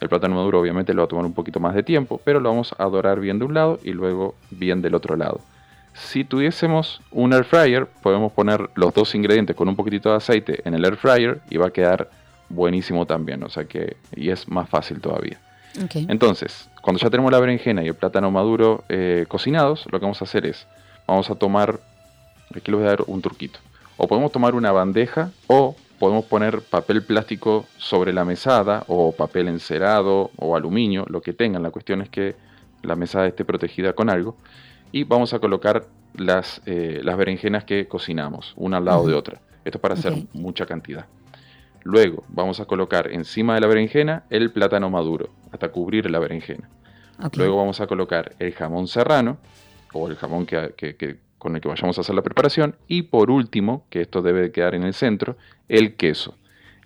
El 0.00 0.08
plátano 0.08 0.34
maduro 0.34 0.60
obviamente 0.60 0.92
lo 0.92 1.02
va 1.02 1.04
a 1.04 1.08
tomar 1.08 1.24
un 1.24 1.32
poquito 1.32 1.60
más 1.60 1.74
de 1.76 1.84
tiempo, 1.84 2.20
pero 2.24 2.40
lo 2.40 2.48
vamos 2.48 2.74
a 2.76 2.84
dorar 2.86 3.20
bien 3.20 3.38
de 3.38 3.44
un 3.44 3.54
lado 3.54 3.78
y 3.84 3.92
luego 3.92 4.34
bien 4.50 4.82
del 4.82 4.96
otro 4.96 5.16
lado. 5.16 5.40
Si 5.94 6.24
tuviésemos 6.24 7.00
un 7.12 7.32
air 7.32 7.44
fryer, 7.44 7.86
podemos 8.02 8.32
poner 8.32 8.68
los 8.74 8.92
dos 8.94 9.14
ingredientes 9.14 9.54
con 9.54 9.68
un 9.68 9.76
poquitito 9.76 10.10
de 10.10 10.16
aceite 10.16 10.60
en 10.64 10.74
el 10.74 10.84
air 10.84 10.96
fryer 10.96 11.40
y 11.50 11.58
va 11.58 11.68
a 11.68 11.70
quedar 11.70 12.10
buenísimo 12.48 13.06
también, 13.06 13.42
o 13.42 13.48
sea 13.48 13.64
que 13.64 13.96
y 14.14 14.30
es 14.30 14.48
más 14.48 14.68
fácil 14.68 15.00
todavía. 15.00 15.38
Entonces, 16.08 16.68
cuando 16.80 17.00
ya 17.00 17.10
tenemos 17.10 17.32
la 17.32 17.40
berenjena 17.40 17.82
y 17.82 17.88
el 17.88 17.94
plátano 17.94 18.30
maduro 18.30 18.84
eh, 18.88 19.24
cocinados, 19.28 19.86
lo 19.90 19.98
que 19.98 20.04
vamos 20.04 20.20
a 20.20 20.24
hacer 20.24 20.46
es, 20.46 20.66
vamos 21.06 21.30
a 21.30 21.34
tomar, 21.34 21.80
aquí 22.50 22.70
les 22.70 22.80
voy 22.80 22.86
a 22.86 22.90
dar 22.90 23.04
un 23.06 23.22
truquito, 23.22 23.58
o 23.96 24.06
podemos 24.06 24.32
tomar 24.32 24.54
una 24.54 24.72
bandeja 24.72 25.30
o 25.46 25.76
podemos 25.98 26.24
poner 26.24 26.62
papel 26.62 27.02
plástico 27.02 27.66
sobre 27.78 28.12
la 28.12 28.24
mesada 28.24 28.84
o 28.88 29.12
papel 29.12 29.48
encerado 29.48 30.30
o 30.36 30.56
aluminio, 30.56 31.06
lo 31.08 31.20
que 31.22 31.32
tengan, 31.32 31.62
la 31.62 31.70
cuestión 31.70 32.02
es 32.02 32.08
que 32.08 32.34
la 32.82 32.96
mesada 32.96 33.26
esté 33.26 33.44
protegida 33.44 33.92
con 33.92 34.10
algo. 34.10 34.36
Y 34.90 35.04
vamos 35.04 35.32
a 35.32 35.38
colocar 35.38 35.86
las, 36.14 36.60
eh, 36.66 37.00
las 37.02 37.16
berenjenas 37.16 37.64
que 37.64 37.86
cocinamos, 37.88 38.52
una 38.56 38.78
al 38.78 38.84
lado 38.84 39.06
de 39.06 39.14
otra. 39.14 39.40
Esto 39.64 39.78
es 39.78 39.80
para 39.80 39.94
hacer 39.94 40.14
mucha 40.32 40.66
cantidad. 40.66 41.06
Luego 41.84 42.24
vamos 42.28 42.60
a 42.60 42.64
colocar 42.66 43.10
encima 43.12 43.54
de 43.54 43.60
la 43.60 43.66
berenjena 43.66 44.24
el 44.30 44.50
plátano 44.52 44.88
maduro, 44.90 45.30
hasta 45.50 45.70
cubrir 45.70 46.10
la 46.10 46.18
berenjena. 46.18 46.68
Luego 47.38 47.56
vamos 47.58 47.80
a 47.80 47.86
colocar 47.86 48.32
el 48.38 48.52
jamón 48.52 48.86
serrano, 48.88 49.38
o 49.92 50.08
el 50.08 50.16
jamón 50.16 50.46
que, 50.46 50.74
que- 50.76 50.96
que- 50.96 51.16
con 51.38 51.56
el 51.56 51.60
que 51.60 51.68
vayamos 51.68 51.98
a 51.98 52.02
hacer 52.02 52.14
la 52.14 52.22
preparación. 52.22 52.76
Y 52.86 53.02
por 53.02 53.30
último, 53.30 53.84
que 53.90 54.00
esto 54.00 54.22
debe 54.22 54.40
de 54.42 54.52
quedar 54.52 54.74
en 54.76 54.84
el 54.84 54.94
centro, 54.94 55.36
el 55.68 55.94
queso. 55.96 56.36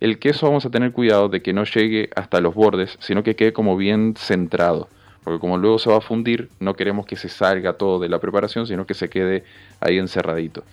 El 0.00 0.18
queso 0.18 0.46
vamos 0.46 0.64
a 0.66 0.70
tener 0.70 0.92
cuidado 0.92 1.28
de 1.28 1.42
que 1.42 1.52
no 1.52 1.64
llegue 1.64 2.08
hasta 2.16 2.40
los 2.40 2.54
bordes, 2.54 2.96
sino 3.00 3.22
que 3.22 3.36
quede 3.36 3.52
como 3.52 3.76
bien 3.76 4.14
centrado. 4.16 4.88
Porque 5.24 5.40
como 5.40 5.58
luego 5.58 5.78
se 5.78 5.90
va 5.90 5.98
a 5.98 6.00
fundir, 6.00 6.48
no 6.60 6.74
queremos 6.74 7.04
que 7.06 7.16
se 7.16 7.28
salga 7.28 7.74
todo 7.74 7.98
de 7.98 8.08
la 8.08 8.18
preparación, 8.18 8.66
sino 8.66 8.86
que 8.86 8.94
se 8.94 9.08
quede 9.10 9.44
ahí 9.80 9.98
encerradito. 9.98 10.64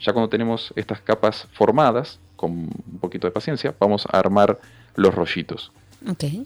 Ya 0.00 0.12
cuando 0.12 0.28
tenemos 0.28 0.72
estas 0.76 1.00
capas 1.00 1.48
formadas, 1.52 2.20
con 2.38 2.52
un 2.52 2.98
poquito 3.00 3.26
de 3.26 3.32
paciencia, 3.32 3.74
vamos 3.78 4.06
a 4.10 4.18
armar 4.18 4.58
los 4.94 5.14
rollitos. 5.14 5.72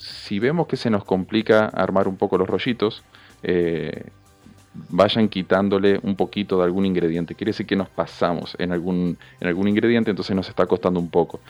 Si 0.00 0.38
vemos 0.38 0.66
que 0.66 0.76
se 0.76 0.88
nos 0.90 1.04
complica 1.04 1.66
armar 1.66 2.08
un 2.08 2.16
poco 2.16 2.38
los 2.38 2.48
rollitos, 2.48 3.04
eh, 3.42 4.06
vayan 4.88 5.28
quitándole 5.28 6.00
un 6.02 6.16
poquito 6.16 6.58
de 6.58 6.64
algún 6.64 6.86
ingrediente. 6.86 7.34
Quiere 7.34 7.50
decir 7.50 7.66
que 7.66 7.76
nos 7.76 7.90
pasamos 7.90 8.56
en 8.58 8.72
algún, 8.72 9.18
en 9.40 9.48
algún 9.48 9.68
ingrediente, 9.68 10.10
entonces 10.10 10.34
nos 10.34 10.48
está 10.48 10.66
costando 10.66 10.98
un 10.98 11.10
poco. 11.10 11.40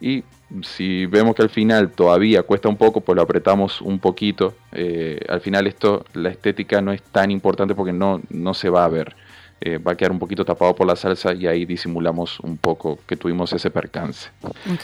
Y 0.00 0.22
si 0.62 1.06
vemos 1.06 1.34
que 1.34 1.42
al 1.42 1.50
final 1.50 1.90
todavía 1.90 2.44
cuesta 2.44 2.68
un 2.68 2.76
poco, 2.76 3.00
pues 3.00 3.16
lo 3.16 3.22
apretamos 3.22 3.80
un 3.80 3.98
poquito. 3.98 4.54
Eh, 4.70 5.20
al 5.28 5.40
final 5.40 5.66
esto, 5.66 6.04
la 6.14 6.28
estética 6.28 6.80
no 6.80 6.92
es 6.92 7.02
tan 7.02 7.32
importante 7.32 7.74
porque 7.74 7.92
no, 7.92 8.20
no 8.30 8.54
se 8.54 8.70
va 8.70 8.84
a 8.84 8.88
ver. 8.88 9.16
Eh, 9.60 9.78
va 9.78 9.92
a 9.92 9.96
quedar 9.96 10.12
un 10.12 10.20
poquito 10.20 10.44
tapado 10.44 10.74
por 10.76 10.86
la 10.86 10.94
salsa 10.94 11.34
y 11.34 11.46
ahí 11.48 11.64
disimulamos 11.64 12.38
un 12.40 12.56
poco 12.58 12.98
que 13.06 13.16
tuvimos 13.16 13.52
ese 13.52 13.70
percance. 13.70 14.30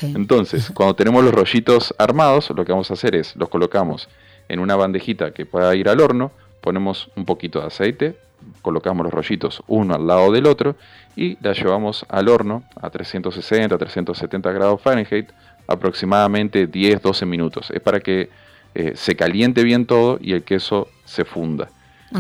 Entonces, 0.03 0.71
cuando 0.75 0.97
tenemos 0.97 1.23
los 1.23 1.33
rollitos 1.33 1.95
armados, 1.97 2.51
lo 2.51 2.65
que 2.65 2.73
vamos 2.73 2.91
a 2.91 2.95
hacer 2.95 3.15
es 3.15 3.37
los 3.37 3.49
colocamos 3.49 4.09
en 4.49 4.59
una 4.59 4.75
bandejita 4.75 5.31
que 5.33 5.47
pueda 5.47 5.75
ir 5.77 5.89
al 5.89 6.01
horno, 6.01 6.33
ponemos 6.61 7.09
un 7.15 7.25
poquito 7.25 7.61
de 7.61 7.67
aceite, 7.67 8.17
colocamos 8.63 9.05
los 9.05 9.15
rollitos 9.15 9.63
uno 9.69 9.95
al 9.95 10.07
lado 10.07 10.33
del 10.33 10.47
otro 10.47 10.75
y 11.15 11.39
la 11.41 11.53
llevamos 11.53 12.05
al 12.09 12.29
horno 12.29 12.65
a 12.81 12.91
360, 12.91 13.79
370 13.79 14.53
grados 14.53 14.81
Fahrenheit 14.81 15.31
aproximadamente 15.69 16.69
10-12 16.69 17.27
minutos. 17.27 17.71
Es 17.71 17.81
para 17.81 18.01
que 18.01 18.29
eh, 18.75 18.93
se 18.97 19.15
caliente 19.15 19.63
bien 19.63 19.87
todo 19.87 20.19
y 20.21 20.33
el 20.33 20.43
queso 20.43 20.89
se 21.05 21.25
funda. 21.25 21.71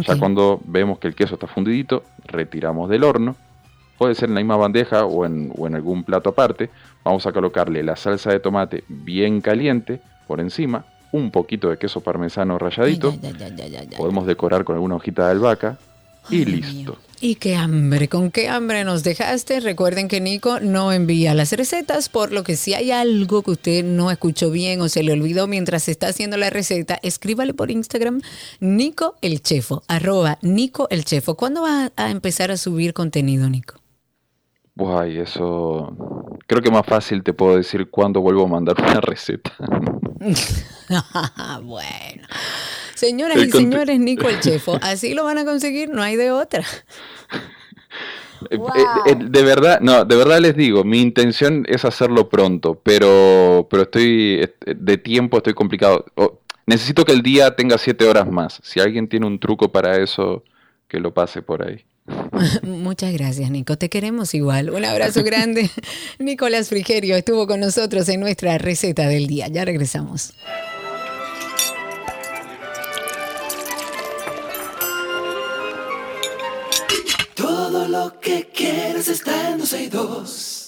Ya 0.06 0.18
cuando 0.18 0.60
vemos 0.64 0.98
que 0.98 1.08
el 1.08 1.14
queso 1.14 1.34
está 1.34 1.46
fundidito, 1.46 2.04
retiramos 2.24 2.88
del 2.88 3.04
horno. 3.04 3.36
Puede 3.98 4.14
ser 4.14 4.28
en 4.28 4.34
la 4.34 4.40
misma 4.40 4.56
bandeja 4.56 5.04
o 5.04 5.24
en, 5.24 5.52
o 5.56 5.66
en 5.66 5.76
algún 5.76 6.02
plato 6.02 6.30
aparte. 6.30 6.70
Vamos 7.04 7.26
a 7.26 7.32
colocarle 7.32 7.82
la 7.82 7.94
salsa 7.94 8.30
de 8.30 8.40
tomate 8.40 8.84
bien 8.88 9.40
caliente 9.40 10.00
por 10.26 10.40
encima, 10.40 10.84
un 11.12 11.30
poquito 11.30 11.70
de 11.70 11.78
queso 11.78 12.00
parmesano 12.00 12.58
ralladito. 12.58 13.14
Podemos 13.96 14.26
decorar 14.26 14.64
con 14.64 14.74
alguna 14.74 14.96
hojita 14.96 15.26
de 15.26 15.30
albahaca 15.32 15.78
y 16.30 16.44
listo. 16.44 16.98
Y 17.20 17.36
qué 17.36 17.56
hambre, 17.56 18.08
con 18.08 18.30
qué 18.30 18.48
hambre 18.48 18.84
nos 18.84 19.02
dejaste. 19.02 19.60
Recuerden 19.60 20.08
que 20.08 20.20
Nico 20.20 20.60
no 20.60 20.92
envía 20.92 21.32
las 21.32 21.52
recetas, 21.52 22.08
por 22.10 22.32
lo 22.32 22.42
que 22.42 22.54
si 22.54 22.74
hay 22.74 22.90
algo 22.90 23.42
que 23.42 23.52
usted 23.52 23.84
no 23.84 24.10
escuchó 24.10 24.50
bien 24.50 24.82
o 24.82 24.88
se 24.88 25.02
le 25.02 25.12
olvidó 25.12 25.46
mientras 25.46 25.88
está 25.88 26.08
haciendo 26.08 26.36
la 26.36 26.50
receta, 26.50 26.98
escríbale 27.02 27.54
por 27.54 27.70
Instagram 27.70 28.20
Nico 28.60 29.16
el 29.22 29.40
Chefo, 29.42 29.82
arroba 29.88 30.38
Nico 30.42 30.86
el 30.90 31.04
Chefo. 31.04 31.34
¿Cuándo 31.34 31.62
va 31.62 31.92
a 31.96 32.10
empezar 32.10 32.50
a 32.50 32.58
subir 32.58 32.92
contenido, 32.92 33.48
Nico? 33.48 33.80
Ay, 34.76 35.18
eso. 35.18 35.96
Creo 36.46 36.60
que 36.60 36.70
más 36.70 36.84
fácil 36.84 37.22
te 37.22 37.32
puedo 37.32 37.56
decir 37.56 37.90
cuándo 37.90 38.20
vuelvo 38.20 38.44
a 38.44 38.48
mandar 38.48 38.76
una 38.82 39.00
receta. 39.00 39.52
bueno. 41.62 42.26
Señoras 42.94 43.38
y 43.38 43.50
señores, 43.50 43.98
Nico 43.98 44.28
el 44.28 44.40
Chefo, 44.40 44.78
así 44.82 45.14
lo 45.14 45.24
van 45.24 45.38
a 45.38 45.44
conseguir, 45.44 45.88
no 45.90 46.02
hay 46.02 46.16
de 46.16 46.30
otra. 46.30 46.64
Eh, 48.50 48.56
eh, 48.56 48.84
eh, 49.06 49.16
de 49.18 49.42
verdad, 49.42 49.80
no, 49.80 50.04
de 50.04 50.16
verdad 50.16 50.40
les 50.40 50.56
digo, 50.56 50.84
mi 50.84 51.00
intención 51.00 51.64
es 51.68 51.84
hacerlo 51.84 52.28
pronto, 52.28 52.80
pero, 52.82 53.66
pero 53.70 53.84
estoy 53.84 54.48
de 54.66 54.98
tiempo, 54.98 55.38
estoy 55.38 55.54
complicado. 55.54 56.04
necesito 56.66 57.04
que 57.04 57.12
el 57.12 57.22
día 57.22 57.56
tenga 57.56 57.78
siete 57.78 58.06
horas 58.06 58.30
más. 58.30 58.60
Si 58.62 58.80
alguien 58.80 59.08
tiene 59.08 59.26
un 59.26 59.38
truco 59.38 59.72
para 59.72 59.98
eso, 60.02 60.44
que 60.88 61.00
lo 61.00 61.12
pase 61.14 61.42
por 61.42 61.66
ahí. 61.66 61.84
Muchas 62.62 63.12
gracias, 63.12 63.50
Nico. 63.50 63.76
Te 63.76 63.88
queremos 63.88 64.34
igual. 64.34 64.70
Un 64.70 64.84
abrazo 64.84 65.22
grande. 65.24 65.70
Nicolás 66.18 66.68
Frigerio 66.68 67.16
estuvo 67.16 67.46
con 67.46 67.60
nosotros 67.60 68.08
en 68.08 68.20
nuestra 68.20 68.58
receta 68.58 69.08
del 69.08 69.26
día. 69.26 69.48
Ya 69.48 69.64
regresamos. 69.64 70.34
Todo 77.74 77.88
lo 77.88 78.20
que 78.20 78.46
quieres 78.54 79.08
está 79.08 79.50
en 79.50 79.58
12 79.58 79.82
y 79.82 79.88
2. 79.88 80.63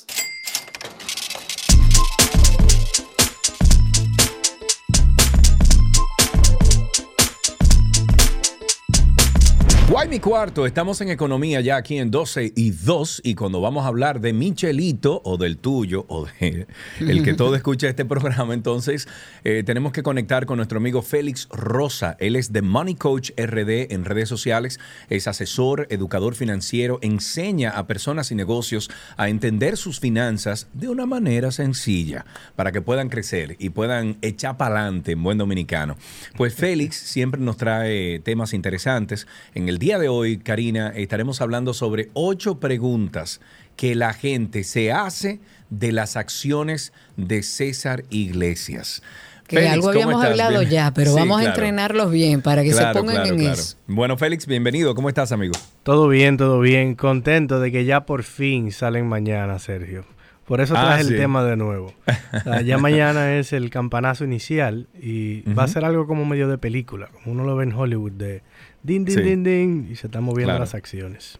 Guay 9.88 10.08
mi 10.08 10.18
cuarto, 10.18 10.66
estamos 10.66 11.00
en 11.00 11.10
economía 11.10 11.60
ya 11.60 11.76
aquí 11.76 11.98
en 11.98 12.10
12 12.10 12.54
y 12.56 12.72
2 12.72 13.20
y 13.22 13.36
cuando 13.36 13.60
vamos 13.60 13.84
a 13.84 13.86
hablar 13.86 14.20
de 14.20 14.32
Michelito 14.32 15.22
o 15.24 15.36
del 15.36 15.58
tuyo 15.58 16.04
o 16.08 16.26
de 16.26 16.66
el 16.98 17.22
que 17.22 17.34
todo 17.34 17.54
escucha 17.54 17.88
este 17.88 18.04
programa, 18.04 18.52
entonces 18.52 19.06
eh, 19.44 19.62
tenemos 19.64 19.92
que 19.92 20.02
conectar 20.02 20.44
con 20.44 20.56
nuestro 20.56 20.78
amigo 20.78 21.02
Félix 21.02 21.48
Rosa. 21.52 22.16
Él 22.18 22.34
es 22.34 22.52
de 22.52 22.62
Money 22.62 22.96
Coach 22.96 23.30
RD 23.36 23.92
en 23.92 24.04
redes 24.04 24.28
sociales, 24.28 24.80
es 25.08 25.28
asesor, 25.28 25.86
educador 25.88 26.34
financiero, 26.34 26.98
enseña 27.00 27.70
a 27.70 27.86
personas 27.86 28.32
y 28.32 28.34
negocios 28.34 28.90
a 29.16 29.28
entender 29.28 29.76
sus 29.76 30.00
finanzas 30.00 30.66
de 30.72 30.88
una 30.88 31.06
manera 31.06 31.52
sencilla 31.52 32.26
para 32.56 32.72
que 32.72 32.82
puedan 32.82 33.08
crecer 33.08 33.54
y 33.60 33.70
puedan 33.70 34.18
echar 34.20 34.56
para 34.56 34.80
adelante 34.80 35.12
en 35.12 35.22
buen 35.22 35.38
dominicano. 35.38 35.96
Pues 36.36 36.56
Félix 36.56 36.96
siempre 36.96 37.40
nos 37.40 37.56
trae 37.56 38.18
temas 38.18 38.52
interesantes. 38.52 39.28
En 39.54 39.68
el 39.68 39.75
día 39.78 39.98
de 39.98 40.08
hoy, 40.08 40.38
Karina, 40.38 40.88
estaremos 40.94 41.40
hablando 41.40 41.74
sobre 41.74 42.08
ocho 42.14 42.60
preguntas 42.60 43.40
que 43.76 43.94
la 43.94 44.12
gente 44.12 44.64
se 44.64 44.92
hace 44.92 45.40
de 45.70 45.92
las 45.92 46.16
acciones 46.16 46.92
de 47.16 47.42
César 47.42 48.04
Iglesias. 48.10 49.02
Que 49.46 49.68
algo 49.68 49.90
habíamos 49.90 50.24
hablado 50.24 50.62
ya, 50.62 50.92
pero 50.92 51.14
vamos 51.14 51.40
a 51.40 51.44
entrenarlos 51.44 52.10
bien 52.10 52.42
para 52.42 52.64
que 52.64 52.72
se 52.72 52.84
pongan 52.86 53.26
en 53.26 53.40
eso. 53.40 53.76
Bueno, 53.86 54.16
Félix, 54.16 54.46
bienvenido. 54.46 54.94
¿Cómo 54.94 55.08
estás, 55.08 55.30
amigo? 55.30 55.54
Todo 55.82 56.08
bien, 56.08 56.36
todo 56.36 56.58
bien. 56.60 56.94
Contento 56.96 57.60
de 57.60 57.70
que 57.70 57.84
ya 57.84 58.06
por 58.06 58.24
fin 58.24 58.72
salen 58.72 59.06
mañana, 59.06 59.58
Sergio. 59.58 60.04
Por 60.46 60.60
eso 60.60 60.74
traje 60.74 60.94
ah, 60.94 61.00
el 61.00 61.16
tema 61.16 61.44
de 61.44 61.56
nuevo. 61.56 61.92
ya 62.64 62.78
mañana 62.78 63.36
es 63.36 63.52
el 63.52 63.68
campanazo 63.70 64.24
inicial 64.24 64.86
y 65.00 65.42
va 65.52 65.64
a 65.64 65.68
ser 65.68 65.84
algo 65.84 66.06
como 66.06 66.24
medio 66.24 66.48
de 66.48 66.56
película, 66.56 67.08
como 67.12 67.32
uno 67.32 67.44
lo 67.44 67.56
ve 67.56 67.64
en 67.64 67.72
Hollywood, 67.72 68.12
de 68.12 68.42
din, 68.86 69.04
din, 69.04 69.22
din, 69.22 69.44
din, 69.44 69.88
y 69.90 69.96
se 69.96 70.06
están 70.06 70.24
moviendo 70.24 70.58
las 70.58 70.74
acciones. 70.74 71.38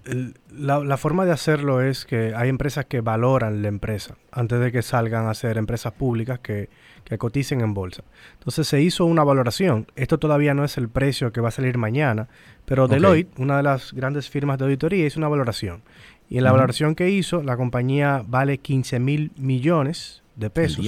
la, 0.56 0.98
forma 0.98 1.26
de 1.26 1.32
hacerlo 1.32 1.82
es 1.82 2.06
que 2.06 2.34
hay 2.36 2.50
empresas 2.50 2.86
que 2.86 3.02
valoran 3.02 3.64
la 3.64 3.68
empresa 3.68 4.16
antes 4.32 4.60
de 4.60 4.72
que 4.72 4.84
salgan 4.84 5.28
a 5.28 5.34
ser 5.34 5.58
empresas 5.58 5.92
públicas 5.92 6.38
que, 6.38 6.70
que 7.04 7.18
coticen 7.18 7.62
en 7.62 7.74
bolsa. 7.74 8.04
Entonces 8.34 8.68
se 8.68 8.82
hizo 8.82 9.06
una 9.06 9.24
valoración. 9.24 9.88
Esto 9.96 10.20
todavía 10.20 10.54
no 10.54 10.66
es 10.66 10.78
el 10.78 10.88
precio 10.88 11.32
que 11.32 11.42
va 11.42 11.48
a 11.48 11.52
salir 11.52 11.80
mañana, 11.80 12.28
pero 12.66 12.88
Deloitte, 12.88 13.40
una 13.40 13.58
de 13.58 13.64
las 13.64 13.94
grandes 13.94 14.30
firmas 14.30 14.60
de 14.60 14.66
auditoría, 14.66 15.06
hizo 15.06 15.20
una 15.20 15.30
valoración. 15.30 15.82
Y 16.30 16.38
en 16.38 16.44
la 16.44 16.52
valoración 16.52 16.96
que 16.96 17.10
hizo, 17.10 17.44
la 17.44 17.56
compañía 17.56 18.24
vale 18.28 18.58
15 18.58 19.00
mil 19.00 19.32
millones 19.38 20.24
de 20.36 20.50
pesos. 20.50 20.86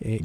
Eh, 0.00 0.20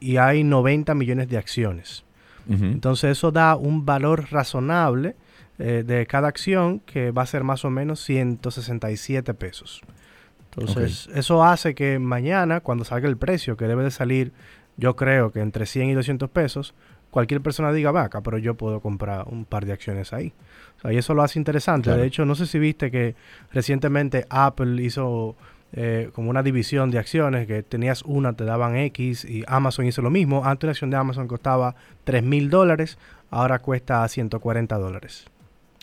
y, 0.00 0.16
hay 0.16 0.44
90 0.44 0.94
millones 0.94 1.28
de 1.28 1.38
acciones. 1.38 2.04
Entonces 2.50 3.10
eso 3.10 3.30
da 3.30 3.56
un 3.56 3.84
valor 3.84 4.28
razonable 4.30 5.16
eh, 5.58 5.84
de 5.86 6.06
cada 6.06 6.28
acción 6.28 6.80
que 6.80 7.10
va 7.10 7.22
a 7.22 7.26
ser 7.26 7.44
más 7.44 7.66
o 7.66 7.70
menos 7.70 8.00
167 8.04 9.34
pesos. 9.34 9.82
Entonces 10.50 11.10
eso 11.14 11.44
hace 11.44 11.74
que 11.74 11.98
mañana, 11.98 12.60
cuando 12.60 12.84
salga 12.84 13.06
el 13.06 13.18
precio, 13.18 13.58
que 13.58 13.66
debe 13.66 13.84
de 13.84 13.90
salir, 13.90 14.32
yo 14.78 14.96
creo 14.96 15.30
que 15.30 15.40
entre 15.40 15.66
100 15.66 15.90
y 15.90 15.94
200 15.94 16.30
pesos, 16.30 16.74
cualquier 17.18 17.40
persona 17.40 17.72
diga, 17.72 17.90
vaca, 17.90 18.20
pero 18.20 18.38
yo 18.38 18.54
puedo 18.54 18.78
comprar 18.78 19.26
un 19.26 19.44
par 19.44 19.66
de 19.66 19.72
acciones 19.72 20.12
ahí 20.12 20.32
y 20.84 20.96
eso 20.96 21.14
lo 21.14 21.24
hace 21.24 21.36
interesante. 21.36 21.90
De 21.90 22.06
hecho, 22.06 22.24
no 22.24 22.36
sé 22.36 22.46
si 22.46 22.60
viste 22.60 22.92
que 22.92 23.16
recientemente 23.52 24.24
Apple 24.30 24.80
hizo 24.80 25.34
eh, 25.72 26.10
como 26.12 26.30
una 26.30 26.44
división 26.44 26.92
de 26.92 27.00
acciones, 27.00 27.48
que 27.48 27.64
tenías 27.64 28.02
una, 28.02 28.34
te 28.34 28.44
daban 28.44 28.76
X 28.76 29.24
y 29.24 29.42
Amazon 29.48 29.86
hizo 29.86 30.00
lo 30.00 30.10
mismo. 30.10 30.44
Antes 30.44 30.66
una 30.66 30.70
acción 30.70 30.90
de 30.90 30.96
Amazon 30.96 31.26
costaba 31.26 31.74
3 32.04 32.22
mil 32.22 32.50
dólares, 32.50 32.98
ahora 33.32 33.58
cuesta 33.58 34.06
140 34.06 34.78
dólares. 34.78 35.26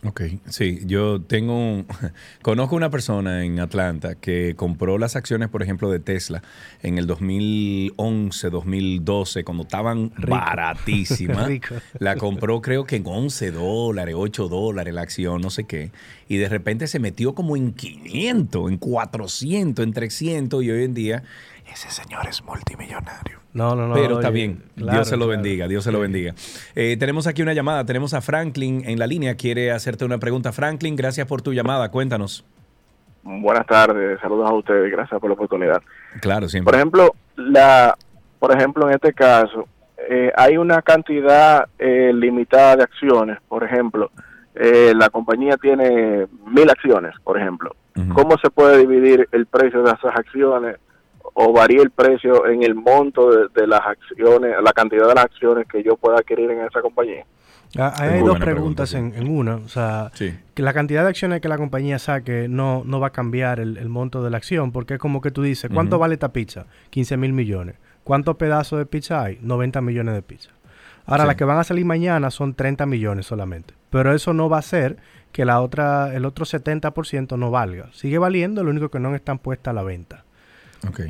Ok, 0.05 0.21
sí, 0.49 0.81
yo 0.85 1.21
tengo 1.21 1.57
un, 1.57 1.87
conozco 2.41 2.75
una 2.75 2.91
persona 2.91 3.43
en 3.43 3.59
Atlanta 3.59 4.15
que 4.15 4.53
compró 4.55 4.97
las 4.97 5.15
acciones, 5.15 5.49
por 5.49 5.63
ejemplo, 5.63 5.89
de 5.89 5.99
Tesla 5.99 6.43
en 6.83 6.97
el 6.97 7.07
2011, 7.07 8.49
2012, 8.49 9.43
cuando 9.43 9.63
estaban 9.63 10.11
baratísimas. 10.17 11.47
Rico. 11.47 11.75
La 11.99 12.17
compró 12.17 12.61
creo 12.61 12.85
que 12.85 12.97
en 12.97 13.03
11 13.05 13.51
dólares, 13.51 14.15
8 14.17 14.47
dólares 14.47 14.93
la 14.93 15.01
acción, 15.01 15.41
no 15.41 15.49
sé 15.49 15.63
qué. 15.63 15.91
Y 16.27 16.37
de 16.37 16.49
repente 16.49 16.87
se 16.87 16.99
metió 16.99 17.33
como 17.33 17.57
en 17.57 17.73
500, 17.73 18.71
en 18.71 18.77
400, 18.77 19.83
en 19.83 19.93
300 19.93 20.63
y 20.63 20.71
hoy 20.71 20.83
en 20.83 20.93
día 20.93 21.23
ese 21.71 21.89
señor 21.89 22.27
es 22.27 22.43
multimillonario. 22.43 23.44
No, 23.55 23.75
no, 23.75 23.87
no. 23.87 23.93
Pero 23.95 24.15
está 24.15 24.27
oye, 24.27 24.33
bien. 24.35 24.63
claro, 24.75 24.91
Dios 24.99 25.07
se 25.07 25.15
lo 25.15 25.25
claro. 25.25 25.41
bendiga. 25.41 25.67
Dios 25.67 25.83
se 25.83 25.91
lo 25.91 25.97
Sí. 25.97 26.01
bendiga. 26.03 26.33
Eh, 26.75 26.97
tenemos 26.99 27.25
aquí 27.25 27.41
una 27.41 27.53
llamada. 27.53 27.85
Tenemos 27.85 28.13
a 28.13 28.21
Franklin 28.21 28.83
en 28.85 28.99
la 28.99 29.07
línea. 29.07 29.35
Quiere 29.35 29.71
hacerte 29.71 30.05
una 30.05 30.17
pregunta. 30.19 30.51
Franklin, 30.51 30.95
gracias 30.95 31.25
por 31.25 31.41
tu 31.41 31.53
llamada. 31.53 31.89
Cuéntanos. 31.89 32.45
Buenas 33.23 33.65
tardes, 33.65 34.19
saludos 34.21 34.47
a 34.47 34.53
ustedes, 34.53 34.91
gracias 34.91 35.19
por 35.19 35.31
la 35.31 35.33
oportunidad. 35.33 35.81
Claro, 36.21 36.47
siempre. 36.47 36.69
Por 36.69 36.75
ejemplo, 36.75 37.15
la, 37.37 37.97
por 38.37 38.55
ejemplo, 38.55 38.87
en 38.87 38.93
este 38.93 39.13
caso, 39.13 39.67
eh, 40.09 40.31
hay 40.37 40.57
una 40.57 40.83
cantidad 40.83 41.67
eh, 41.79 42.11
limitada 42.13 42.75
de 42.75 42.83
acciones. 42.83 43.39
Por 43.47 43.63
ejemplo, 43.63 44.11
eh, 44.53 44.93
la 44.95 45.09
compañía 45.09 45.57
tiene 45.57 46.27
mil 46.45 46.69
acciones, 46.69 47.15
por 47.23 47.39
ejemplo. 47.39 47.75
¿Cómo 48.13 48.37
se 48.37 48.49
puede 48.49 48.77
dividir 48.79 49.27
el 49.31 49.45
precio 49.45 49.81
de 49.81 49.91
esas 49.91 50.13
acciones 50.15 50.75
o 51.37 51.53
varía 51.53 51.81
el 51.83 51.91
precio 51.91 52.47
en 52.47 52.63
el 52.63 52.73
monto 52.75 53.29
de, 53.29 53.47
de 53.53 53.67
las 53.67 53.81
acciones, 53.81 54.55
la 54.63 54.71
cantidad 54.73 55.07
de 55.07 55.13
las 55.15 55.25
acciones 55.25 55.67
que 55.67 55.83
yo 55.83 55.95
pueda 55.97 56.17
adquirir 56.17 56.49
en 56.49 56.61
esa 56.65 56.81
compañía? 56.81 57.25
Ah, 57.77 57.93
Ahí 57.97 58.09
hay 58.15 58.23
dos 58.23 58.39
preguntas 58.39 58.93
en, 58.93 59.13
en 59.15 59.27
una. 59.29 59.55
O 59.57 59.67
sea, 59.67 60.11
que 60.17 60.61
la 60.61 60.71
cantidad 60.73 61.03
de 61.03 61.09
acciones 61.09 61.41
que 61.41 61.49
la 61.49 61.57
compañía 61.57 61.99
saque 61.99 62.47
no, 62.47 62.83
no 62.85 62.99
va 63.01 63.07
a 63.07 63.11
cambiar 63.11 63.59
el, 63.59 63.77
el 63.77 63.89
monto 63.89 64.23
de 64.23 64.29
la 64.29 64.37
acción, 64.37 64.71
porque 64.71 64.93
es 64.93 64.99
como 64.99 65.19
que 65.21 65.29
tú 65.31 65.41
dices, 65.43 65.69
¿cuánto 65.73 65.99
vale 65.99 66.13
esta 66.13 66.31
pizza? 66.31 66.67
15 66.91 67.17
mil 67.17 67.33
millones. 67.33 67.75
¿Cuántos 68.05 68.37
pedazos 68.37 68.79
de 68.79 68.85
pizza 68.85 69.21
hay? 69.23 69.39
90 69.41 69.81
millones 69.81 70.15
de 70.15 70.21
pizza. 70.21 70.51
Ahora, 71.05 71.23
Sí. 71.23 71.27
las 71.27 71.35
que 71.35 71.43
van 71.43 71.57
a 71.57 71.63
salir 71.65 71.85
mañana 71.85 72.31
son 72.31 72.53
30 72.53 72.85
millones 72.85 73.25
solamente. 73.25 73.73
Pero 73.89 74.13
eso 74.13 74.31
no 74.33 74.47
va 74.47 74.57
a 74.57 74.59
hacer 74.59 74.97
que 75.33 75.43
la 75.43 75.59
otra, 75.61 76.15
el 76.15 76.23
otro 76.25 76.45
70% 76.45 77.37
no 77.37 77.51
valga. 77.51 77.89
Sigue 77.91 78.17
valiendo, 78.19 78.63
lo 78.63 78.69
único 78.71 78.89
que 78.89 78.99
no 78.99 79.13
están 79.15 79.37
puestas 79.39 79.71
a 79.71 79.75
la 79.75 79.83
venta. 79.83 80.23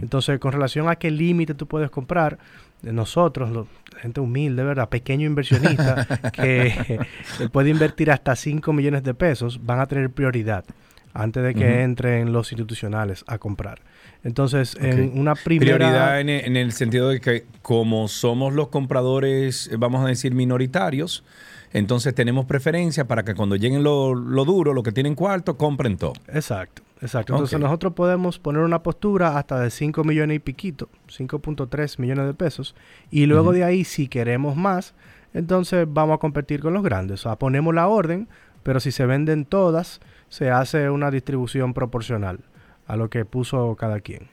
Entonces, 0.02 0.40
con 0.40 0.52
relación 0.52 0.88
a 0.90 0.96
qué 0.96 1.12
límite 1.12 1.54
tú 1.54 1.68
puedes 1.68 1.90
comprar, 1.90 2.38
eh, 2.84 2.92
nosotros, 2.92 3.50
lo- 3.52 3.68
gente 4.02 4.20
humilde, 4.20 4.64
¿verdad? 4.64 4.90
Pequeño 4.90 5.26
inversionista 5.28 6.06
que 6.34 7.00
que 7.38 7.50
puede 7.50 7.70
invertir 7.70 8.12
hasta 8.12 8.36
5 8.36 8.74
millones 8.74 9.04
de 9.04 9.14
pesos, 9.14 9.60
van 9.66 9.80
a 9.80 9.86
tener 9.88 10.10
prioridad 10.10 10.66
antes 11.14 11.42
de 11.44 11.54
que 11.56 11.82
entren 11.84 12.34
los 12.34 12.52
institucionales 12.52 13.24
a 13.28 13.38
comprar. 13.38 13.80
Entonces, 14.26 14.76
en 14.82 15.18
una 15.18 15.36
primera... 15.36 15.78
Prioridad 15.78 16.20
en, 16.20 16.30
en 16.30 16.58
el 16.58 16.72
sentido 16.74 17.08
de 17.10 17.22
que 17.22 17.46
como 17.62 18.08
somos 18.10 18.54
los 18.54 18.68
compradores, 18.68 19.68
eh, 19.72 19.78
vamos 19.78 20.04
a 20.04 20.08
decir, 20.10 20.34
minoritarios, 20.34 21.24
entonces 21.72 22.14
tenemos 22.16 22.46
preferencia 22.46 23.06
para 23.08 23.24
que 23.24 23.34
cuando 23.36 23.56
lleguen 23.56 23.84
lo, 23.84 24.14
lo 24.16 24.44
duro, 24.46 24.74
lo 24.74 24.84
que 24.84 24.92
tienen 24.92 25.16
cuarto, 25.16 25.56
compren 25.58 25.98
todo. 25.98 26.14
Exacto, 26.34 26.82
exacto. 27.02 27.34
Entonces 27.34 27.60
nosotros 27.60 27.94
podemos 27.94 28.40
poner 28.40 28.62
una 28.62 28.84
postura 28.84 29.38
hasta 29.38 29.60
de 29.60 29.70
5 29.70 30.04
millones 30.04 30.38
y 30.38 30.40
piquito, 30.40 30.90
5.3 31.08 32.00
millones 32.00 32.28
de 32.28 32.34
pesos, 32.34 32.76
y 33.12 33.26
luego 33.26 33.52
de 33.52 33.64
ahí, 33.64 33.84
si 33.84 34.08
queremos 34.08 34.56
más, 34.56 34.94
entonces 35.34 35.86
vamos 35.90 36.16
a 36.16 36.20
competir 36.20 36.62
con 36.62 36.74
los 36.74 36.84
grandes. 36.84 37.22
O 37.22 37.30
sea, 37.30 37.38
ponemos 37.38 37.76
la 37.76 37.88
orden, 37.88 38.30
pero 38.64 38.80
si 38.80 38.92
se 38.92 39.06
venden 39.06 39.46
todas, 39.46 40.00
se 40.30 40.50
hace 40.50 40.90
una 40.90 41.12
distribución 41.12 41.74
proporcional 41.74 42.40
a 42.88 42.96
lo 42.96 43.10
que 43.10 43.26
puso 43.26 43.76
cada 43.76 44.00
quien. 44.00 44.30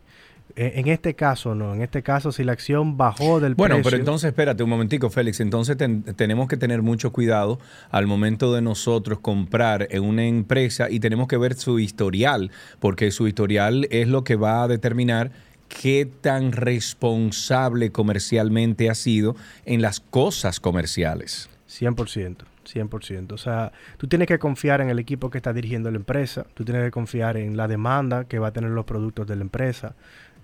Eh, 0.57 0.73
En 0.77 0.89
este 0.89 1.15
caso, 1.15 1.55
no. 1.55 1.75
En 1.75 1.83
este 1.83 2.03
caso, 2.03 2.33
si 2.33 2.43
la 2.45 2.53
acción 2.53 2.97
bajó 2.97 3.39
del 3.41 3.55
Bueno, 3.55 3.77
precio... 3.77 3.91
pero 3.91 4.01
entonces 4.01 4.29
espérate 4.29 4.63
un 4.63 4.71
momentico, 4.71 5.11
Félix. 5.11 5.41
Entonces 5.41 5.77
ten- 5.77 6.03
tenemos 6.03 6.49
que 6.49 6.57
tener 6.57 6.83
mucho 6.83 7.13
cuidado 7.13 7.59
al 7.91 8.07
momento 8.07 8.53
de 8.55 8.63
nosotros 8.63 9.21
comprar 9.21 9.87
en 9.91 10.03
una 10.05 10.25
empresa 10.25 10.91
y 10.91 11.01
tenemos 11.01 11.29
que 11.29 11.37
ver 11.37 11.55
su 11.55 11.79
historial, 11.79 12.51
porque 12.81 13.11
su 13.11 13.29
historial 13.29 13.87
es 13.91 14.09
lo 14.09 14.25
que 14.25 14.37
va 14.37 14.63
a 14.65 14.69
determinar 14.69 15.31
qué 15.69 16.07
tan 16.21 16.53
responsable 16.53 17.91
comercialmente 17.93 18.91
ha 18.91 18.95
sido 18.95 19.37
en 19.67 19.83
las 19.83 20.01
cosas 20.01 20.61
comerciales. 20.61 21.49
100%, 21.69 22.37
100%. 22.67 23.33
O 23.33 23.37
sea, 23.39 23.73
tú 23.99 24.07
tienes 24.09 24.27
que 24.29 24.39
confiar 24.39 24.81
en 24.81 24.89
el 24.89 24.99
equipo 24.99 25.29
que 25.31 25.37
está 25.39 25.53
dirigiendo 25.53 25.91
la 25.91 25.99
empresa, 25.99 26.47
tú 26.55 26.65
tienes 26.65 26.83
que 26.85 26.91
confiar 26.91 27.37
en 27.37 27.57
la 27.59 27.69
demanda 27.69 28.25
que 28.25 28.39
va 28.39 28.49
a 28.49 28.53
tener 28.53 28.71
los 28.71 28.87
productos 28.87 29.27
de 29.27 29.37
la 29.37 29.43
empresa, 29.43 29.95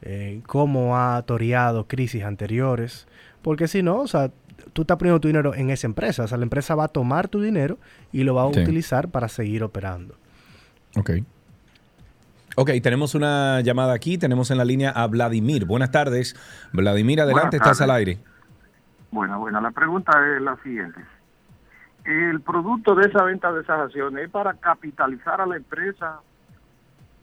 en 0.05 0.43
cómo 0.43 0.97
ha 0.99 1.21
toreado 1.23 1.87
crisis 1.89 2.23
anteriores, 2.25 3.09
porque 3.43 3.67
si 3.69 3.83
no, 3.83 3.97
o 4.01 4.07
sea, 4.07 4.31
tú 4.73 4.83
estás 4.83 4.99
poniendo 4.99 5.19
tu 5.21 5.29
dinero 5.29 5.55
en 5.55 5.71
esa 5.71 5.87
empresa, 5.87 6.25
o 6.25 6.29
sea, 6.29 6.37
la 6.39 6.45
empresa 6.45 6.75
va 6.75 6.85
a 6.85 6.89
tomar 6.89 7.29
tu 7.29 7.41
dinero 7.41 7.79
y 8.13 8.23
lo 8.23 8.35
va 8.35 8.47
a 8.47 8.53
Sí. 8.53 8.61
utilizar 8.61 9.09
para 9.09 9.29
seguir 9.29 9.65
operando. 9.65 10.15
Ok. 10.97 11.11
Ok, 12.57 12.71
tenemos 12.83 13.17
una 13.17 13.61
llamada 13.63 13.95
aquí. 13.95 14.17
Tenemos 14.17 14.49
en 14.53 14.59
la 14.59 14.65
línea 14.65 14.91
a 14.91 15.09
Vladimir. 15.09 15.65
Buenas 15.65 15.91
tardes. 15.91 16.37
Vladimir, 16.73 17.21
adelante, 17.21 17.57
estás 17.57 17.81
al 17.81 17.91
aire. 17.91 18.19
Bueno, 19.11 19.41
bueno, 19.41 19.61
la 19.61 19.73
pregunta 19.73 20.13
es 20.37 20.41
la 20.43 20.57
siguiente. 20.63 21.01
¿El 22.05 22.41
producto 22.43 22.95
de 22.95 23.09
esa 23.09 23.25
venta 23.25 23.51
de 23.53 23.63
esas 23.63 23.81
acciones 23.81 24.27
es 24.27 24.31
para 24.31 24.55
capitalizar 24.55 25.41
a 25.41 25.47
la 25.47 25.57
empresa 25.57 26.21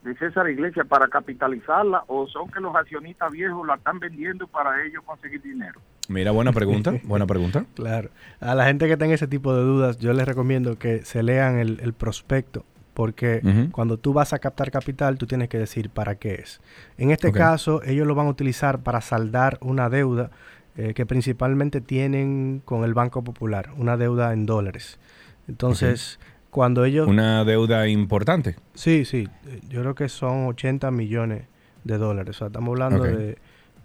de 0.04 0.16
César 0.16 0.50
Iglesias, 0.50 0.88
para 0.88 1.08
capitalizarla, 1.08 2.04
o 2.08 2.28
son 2.28 2.50
que 2.50 2.60
los 2.60 2.76
accionistas 2.76 3.32
viejos 3.32 3.66
la 3.68 3.76
están 3.76 4.00
vendiendo 4.00 4.48
para 4.48 4.84
ellos 4.84 5.04
conseguir 5.06 5.42
dinero? 5.42 5.80
Mira, 6.10 6.32
buena 6.32 6.52
pregunta, 6.52 6.94
buena 7.04 7.28
pregunta. 7.28 7.66
Claro. 7.76 8.10
A 8.40 8.56
la 8.56 8.66
gente 8.66 8.88
que 8.88 8.98
tenga 8.98 9.14
ese 9.14 9.28
tipo 9.28 9.56
de 9.56 9.62
dudas, 9.62 10.00
yo 10.00 10.14
les 10.14 10.28
recomiendo 10.28 10.80
que 10.80 11.04
se 11.04 11.22
lean 11.24 11.58
el, 11.58 11.80
el 11.82 11.94
prospecto, 11.94 12.66
porque 12.94 13.42
cuando 13.72 13.98
tú 13.98 14.14
vas 14.14 14.34
a 14.34 14.40
captar 14.40 14.70
capital, 14.70 15.18
tú 15.18 15.26
tienes 15.26 15.50
que 15.50 15.58
decir 15.58 15.90
para 15.90 16.16
qué 16.16 16.36
es. 16.36 16.62
En 16.98 17.12
este 17.12 17.32
caso, 17.32 17.82
ellos 17.84 18.06
lo 18.06 18.16
van 18.16 18.28
a 18.28 18.30
utilizar 18.30 18.84
para 18.84 19.02
saldar 19.02 19.58
una 19.62 19.90
deuda 19.90 20.30
eh, 20.78 20.94
que 20.94 21.06
principalmente 21.06 21.82
tienen 21.82 22.62
con 22.64 22.84
el 22.84 22.94
Banco 22.94 23.24
Popular, 23.24 23.72
una 23.78 23.98
deuda 23.98 24.34
en 24.34 24.46
dólares. 24.46 25.00
Entonces, 25.48 26.20
cuando 26.52 26.86
ellos... 26.86 27.08
Una 27.08 27.44
deuda 27.44 27.88
importante. 27.88 28.56
Sí, 28.76 29.06
sí, 29.06 29.28
yo 29.70 29.82
creo 29.82 29.96
que 29.96 30.10
son 30.10 30.48
80 30.48 30.92
millones 30.92 31.48
de 31.84 31.98
dólares, 31.98 32.36
o 32.36 32.40
sea, 32.40 32.48
estamos 32.48 32.70
hablando 32.70 33.04
de, 33.04 33.38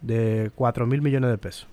de 0.02 0.50
4 0.54 0.86
mil 0.86 1.00
millones 1.00 1.30
de 1.30 1.38
pesos. 1.38 1.68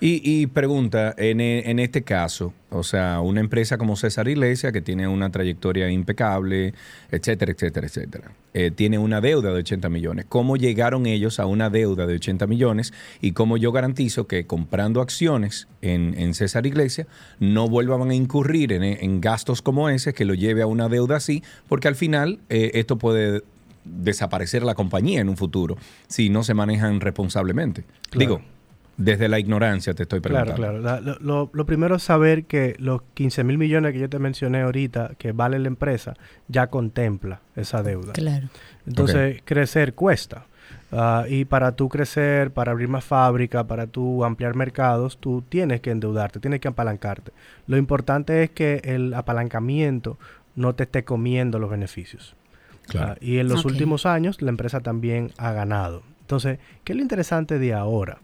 Y, 0.00 0.20
y 0.24 0.46
pregunta, 0.46 1.14
en, 1.18 1.40
e- 1.40 1.70
en 1.70 1.78
este 1.78 2.02
caso, 2.02 2.52
o 2.70 2.82
sea, 2.82 3.20
una 3.20 3.40
empresa 3.40 3.78
como 3.78 3.96
César 3.96 4.28
Iglesias, 4.28 4.72
que 4.72 4.80
tiene 4.80 5.06
una 5.06 5.30
trayectoria 5.30 5.90
impecable, 5.90 6.74
etcétera, 7.10 7.52
etcétera, 7.52 7.86
etcétera, 7.86 8.32
eh, 8.54 8.70
tiene 8.70 8.98
una 8.98 9.20
deuda 9.20 9.50
de 9.52 9.58
80 9.58 9.88
millones. 9.88 10.26
¿Cómo 10.28 10.56
llegaron 10.56 11.06
ellos 11.06 11.38
a 11.38 11.46
una 11.46 11.70
deuda 11.70 12.06
de 12.06 12.14
80 12.14 12.46
millones? 12.46 12.92
Y 13.20 13.32
cómo 13.32 13.56
yo 13.56 13.72
garantizo 13.72 14.26
que 14.26 14.46
comprando 14.46 15.00
acciones 15.00 15.68
en, 15.82 16.14
en 16.18 16.34
César 16.34 16.66
Iglesias 16.66 17.06
no 17.38 17.68
vuelvan 17.68 18.10
a 18.10 18.14
incurrir 18.14 18.72
en, 18.72 18.82
en 18.82 19.20
gastos 19.20 19.62
como 19.62 19.88
ese 19.88 20.14
que 20.14 20.24
lo 20.24 20.34
lleve 20.34 20.62
a 20.62 20.66
una 20.66 20.88
deuda 20.88 21.16
así, 21.16 21.42
porque 21.68 21.88
al 21.88 21.94
final 21.96 22.40
eh, 22.48 22.70
esto 22.74 22.96
puede 22.96 23.42
desaparecer 23.84 24.62
la 24.62 24.74
compañía 24.74 25.20
en 25.20 25.28
un 25.28 25.36
futuro 25.36 25.76
si 26.08 26.30
no 26.30 26.42
se 26.42 26.54
manejan 26.54 27.00
responsablemente. 27.00 27.84
Claro. 28.10 28.18
Digo, 28.18 28.53
desde 28.96 29.28
la 29.28 29.38
ignorancia 29.38 29.94
te 29.94 30.04
estoy 30.04 30.20
Claro, 30.20 30.54
preguntando. 30.54 30.80
claro. 30.80 31.02
La- 31.20 31.48
lo, 31.52 31.66
primero 31.66 31.96
es 31.96 32.02
saber 32.02 32.44
que 32.44 32.76
los 32.78 33.02
15 33.14 33.42
mil 33.44 33.58
millones 33.58 33.92
que 33.92 33.98
yo 33.98 34.08
te 34.08 34.18
mencioné 34.18 34.62
ahorita, 34.62 35.12
que 35.18 35.32
vale 35.32 35.58
la 35.58 35.68
empresa, 35.68 36.14
ya 36.48 36.68
contempla 36.68 37.40
esa 37.56 37.82
deuda. 37.82 38.12
Claro. 38.12 38.48
Entonces, 38.86 39.42
crecer 39.44 39.94
cuesta. 39.94 40.46
Ah, 40.92 41.24
y 41.28 41.44
para 41.44 41.72
tú 41.72 41.88
crecer, 41.88 42.52
para 42.52 42.70
abrir 42.70 42.88
más 42.88 43.04
fábrica, 43.04 43.66
para 43.66 43.86
tú 43.88 44.24
ampliar 44.24 44.54
mercados, 44.54 45.18
tú 45.18 45.42
tienes 45.48 45.80
que 45.80 45.90
endeudarte, 45.90 46.38
tienes 46.38 46.60
que 46.60 46.68
apalancarte. 46.68 47.32
Lo 47.66 47.76
importante 47.76 48.44
es 48.44 48.50
que 48.50 48.80
el 48.84 49.12
apalancamiento 49.14 50.18
no 50.54 50.74
te 50.76 50.84
esté 50.84 51.02
comiendo 51.04 51.58
los 51.58 51.68
beneficios. 51.70 52.36
Claro. 52.86 53.12
Ah, 53.14 53.16
y 53.20 53.38
en 53.38 53.48
los 53.48 53.64
últimos 53.64 54.06
años 54.06 54.40
la 54.40 54.50
empresa 54.50 54.80
también 54.80 55.32
ha 55.36 55.52
ganado. 55.52 56.02
Entonces, 56.20 56.58
¿qué 56.84 56.92
es 56.92 56.96
lo 56.96 57.02
interesante 57.02 57.58
de 57.58 57.74
ahora? 57.74 58.18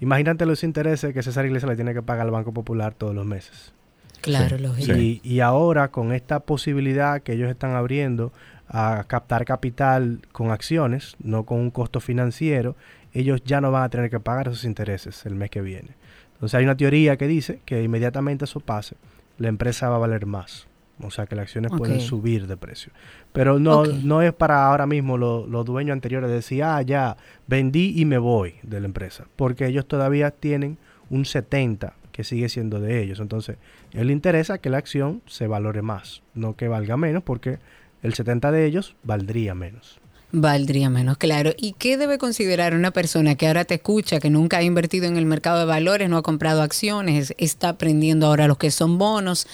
Imagínate 0.00 0.46
los 0.46 0.64
intereses 0.64 1.12
que 1.12 1.22
César 1.22 1.46
Iglesias 1.46 1.68
le 1.70 1.76
tiene 1.76 1.94
que 1.94 2.02
pagar 2.02 2.26
al 2.26 2.32
Banco 2.32 2.52
Popular 2.52 2.94
todos 2.94 3.14
los 3.14 3.26
meses. 3.26 3.72
Claro, 4.20 4.58
lógico. 4.58 4.96
Y, 4.96 5.20
y 5.22 5.40
ahora 5.40 5.88
con 5.88 6.12
esta 6.12 6.40
posibilidad 6.40 7.22
que 7.22 7.32
ellos 7.32 7.50
están 7.50 7.72
abriendo 7.72 8.32
a 8.68 9.04
captar 9.06 9.44
capital 9.44 10.20
con 10.32 10.50
acciones, 10.50 11.16
no 11.22 11.44
con 11.44 11.58
un 11.58 11.70
costo 11.70 12.00
financiero, 12.00 12.76
ellos 13.12 13.42
ya 13.44 13.60
no 13.60 13.72
van 13.72 13.82
a 13.82 13.88
tener 13.88 14.10
que 14.10 14.20
pagar 14.20 14.48
esos 14.48 14.64
intereses 14.64 15.26
el 15.26 15.34
mes 15.34 15.50
que 15.50 15.60
viene. 15.60 15.96
Entonces 16.34 16.56
hay 16.56 16.64
una 16.64 16.76
teoría 16.76 17.16
que 17.16 17.26
dice 17.26 17.60
que 17.64 17.82
inmediatamente 17.82 18.44
eso 18.44 18.60
pase, 18.60 18.96
la 19.38 19.48
empresa 19.48 19.88
va 19.88 19.96
a 19.96 20.00
valer 20.00 20.26
más. 20.26 20.69
O 21.02 21.10
sea 21.10 21.26
que 21.26 21.34
las 21.34 21.44
acciones 21.44 21.70
pueden 21.78 22.00
subir 22.00 22.46
de 22.46 22.56
precio. 22.56 22.92
Pero 23.32 23.58
no, 23.58 23.84
no 24.04 24.22
es 24.22 24.32
para 24.32 24.66
ahora 24.66 24.86
mismo 24.86 25.16
lo- 25.18 25.46
los 25.46 25.64
dueños 25.64 25.92
anteriores 25.94 26.30
decir, 26.30 26.62
ah, 26.62 26.82
ya, 26.82 27.16
vendí 27.46 27.94
y 27.96 28.04
me 28.04 28.18
voy 28.18 28.54
de 28.62 28.80
la 28.80 28.86
empresa. 28.86 29.24
Porque 29.36 29.66
ellos 29.66 29.86
todavía 29.86 30.30
tienen 30.30 30.78
un 31.08 31.24
70 31.24 31.94
que 32.12 32.24
sigue 32.24 32.48
siendo 32.48 32.80
de 32.80 33.02
ellos. 33.02 33.20
Entonces, 33.20 33.56
a 33.94 34.00
él 34.00 34.08
le 34.08 34.12
interesa 34.12 34.58
que 34.58 34.68
la 34.70 34.78
acción 34.78 35.22
se 35.26 35.46
valore 35.46 35.80
más, 35.82 36.22
no 36.34 36.54
que 36.56 36.68
valga 36.68 36.96
menos, 36.96 37.22
porque 37.22 37.58
el 38.02 38.14
70 38.14 38.50
de 38.52 38.66
ellos 38.66 38.94
valdría 39.02 39.54
menos. 39.54 39.98
Valdría 40.32 40.90
menos, 40.90 41.16
claro. 41.18 41.50
¿Y 41.56 41.72
qué 41.72 41.96
debe 41.96 42.16
considerar 42.18 42.74
una 42.74 42.92
persona 42.92 43.34
que 43.34 43.48
ahora 43.48 43.64
te 43.64 43.74
escucha, 43.74 44.20
que 44.20 44.30
nunca 44.30 44.58
ha 44.58 44.62
invertido 44.62 45.06
en 45.06 45.16
el 45.16 45.26
mercado 45.26 45.58
de 45.58 45.64
valores, 45.64 46.08
no 46.08 46.16
ha 46.18 46.22
comprado 46.22 46.62
acciones, 46.62 47.34
está 47.38 47.70
aprendiendo 47.70 48.26
ahora 48.26 48.46
lo 48.46 48.56
que 48.56 48.70
son 48.70 48.96
bonos? 48.98 49.48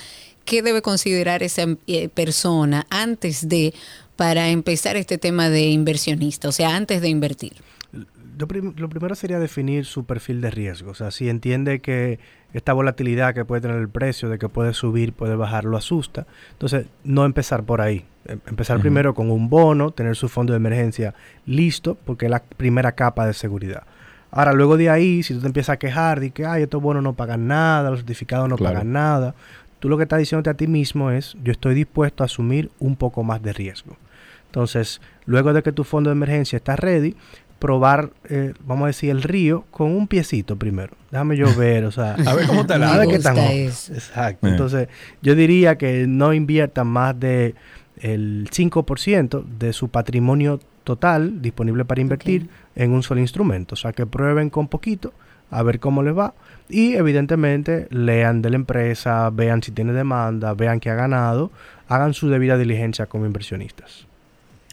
¿Qué 0.47 0.63
debe 0.63 0.81
considerar 0.81 1.43
esa 1.43 1.67
eh, 1.87 2.09
persona 2.09 2.87
antes 2.89 3.49
de, 3.49 3.75
para 4.17 4.49
empezar 4.49 4.97
este 4.97 5.19
tema 5.19 5.51
de 5.51 5.67
inversionista, 5.69 6.49
o 6.49 6.53
sea, 6.53 6.75
antes 6.77 7.03
de 7.03 7.09
invertir? 7.09 7.53
Lo, 8.39 8.47
prim- 8.47 8.75
lo 8.77 8.89
primero 8.89 9.15
sería 9.15 9.39
definir 9.39 9.85
su 9.87 10.05
perfil 10.05 10.41
de 10.41 10.51
riesgo. 10.51 10.91
O 10.91 10.95
sea, 10.95 11.11
si 11.11 11.29
entiende 11.29 11.81
que 11.81 12.19
esta 12.53 12.73
volatilidad 12.73 13.35
que 13.35 13.45
puede 13.45 13.61
tener 13.63 13.77
el 13.79 13.89
precio, 13.89 14.29
de 14.29 14.39
que 14.39 14.49
puede 14.49 14.73
subir, 14.73 15.13
puede 15.13 15.37
bajar, 15.37 15.65
lo 15.65 15.77
asusta. 15.77 16.27
Entonces, 16.53 16.87
no 17.05 17.25
empezar 17.25 17.65
por 17.65 17.81
ahí. 17.81 18.05
Em- 18.27 18.41
Empezar 18.47 18.79
primero 18.81 19.15
con 19.15 19.31
un 19.31 19.49
bono, 19.51 19.91
tener 19.91 20.17
su 20.17 20.29
fondo 20.29 20.53
de 20.53 20.59
emergencia 20.59 21.15
listo, 21.45 21.97
porque 22.05 22.27
es 22.27 22.31
la 22.31 22.43
primera 22.43 22.93
capa 22.93 23.27
de 23.27 23.35
seguridad. 23.35 23.83
Ahora, 24.31 24.53
luego 24.53 24.77
de 24.77 24.91
ahí, 24.91 25.23
si 25.23 25.33
tú 25.35 25.41
te 25.41 25.47
empiezas 25.47 25.75
a 25.75 25.79
quejar 25.79 26.21
de 26.21 26.31
que, 26.31 26.45
ay, 26.45 26.65
estos 26.65 26.83
bonos 26.83 27.03
no 27.03 27.15
pagan 27.15 27.47
nada, 27.47 27.89
los 27.91 28.01
certificados 28.01 28.49
no 28.49 28.57
Claro. 28.57 28.75
pagan 28.75 28.93
nada, 28.93 29.35
tú 29.79 29.89
lo 29.89 29.97
que 29.97 30.05
estás 30.05 30.19
diciéndote 30.19 30.51
a 30.51 30.55
ti 30.55 30.67
mismo 30.67 31.11
es, 31.11 31.37
yo 31.43 31.53
estoy 31.53 31.75
dispuesto 31.75 32.23
a 32.23 32.27
asumir 32.27 32.71
un 32.79 32.97
poco 32.97 33.23
más 33.23 33.43
de 33.43 33.53
riesgo. 33.53 33.97
Entonces, 34.47 35.01
luego 35.27 35.53
de 35.53 35.63
que 35.63 35.73
tu 35.73 35.85
fondo 35.85 36.11
de 36.11 36.17
emergencia 36.17 36.57
está 36.57 36.77
ready, 36.77 37.15
probar, 37.59 38.11
eh, 38.29 38.53
vamos 38.65 38.85
a 38.85 38.87
decir, 38.89 39.11
el 39.11 39.23
río 39.23 39.65
con 39.71 39.93
un 39.93 40.07
piecito 40.07 40.57
primero. 40.57 40.95
Déjame 41.11 41.37
yo 41.37 41.55
ver, 41.57 41.85
o 41.85 41.91
sea, 41.91 42.15
A 42.15 42.35
ver 42.35 42.47
cómo 42.47 42.63
está 42.63 42.79
la 42.79 42.95
a 42.95 42.99
ver 42.99 43.07
Me 43.07 43.15
qué 43.15 43.19
tan. 43.19 43.37
Exacto. 43.37 44.47
Eh. 44.47 44.51
Entonces, 44.51 44.89
yo 45.23 45.35
diría 45.35 45.77
que 45.77 46.07
no 46.07 46.33
inviertan 46.33 46.87
más 46.87 47.19
de 47.19 47.55
el 48.01 48.49
5% 48.51 49.45
de 49.45 49.73
su 49.73 49.89
patrimonio 49.89 50.61
total 50.85 51.41
disponible 51.41 51.85
para 51.85 52.01
invertir 52.01 52.49
en 52.75 52.93
un 52.93 53.03
solo 53.03 53.21
instrumento. 53.21 53.75
O 53.75 53.77
sea, 53.77 53.93
que 53.93 54.07
prueben 54.07 54.51
con 54.51 54.69
poquito, 54.69 55.13
a 55.51 55.63
ver 55.63 55.81
cómo 55.81 56.03
les 56.03 56.17
va. 56.17 56.35
Y 56.69 56.95
evidentemente 56.95 57.87
lean 57.91 58.43
de 58.43 58.51
la 58.51 58.57
empresa, 58.57 59.31
vean 59.31 59.63
si 59.63 59.71
tiene 59.71 59.93
demanda, 59.93 60.55
vean 60.55 60.81
que 60.81 60.91
ha 60.91 60.95
ganado, 60.95 61.51
hagan 61.89 62.15
su 62.15 62.29
debida 62.29 62.59
diligencia 62.59 63.07
como 63.07 63.27
inversionistas. 63.27 64.07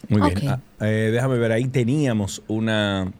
Muy 0.08 0.20
bien. 0.20 0.48
Ah, 0.48 0.60
eh, 0.80 1.10
déjame 1.12 1.38
ver, 1.38 1.52
ahí 1.52 1.66
teníamos 1.66 2.42
una 2.48 3.12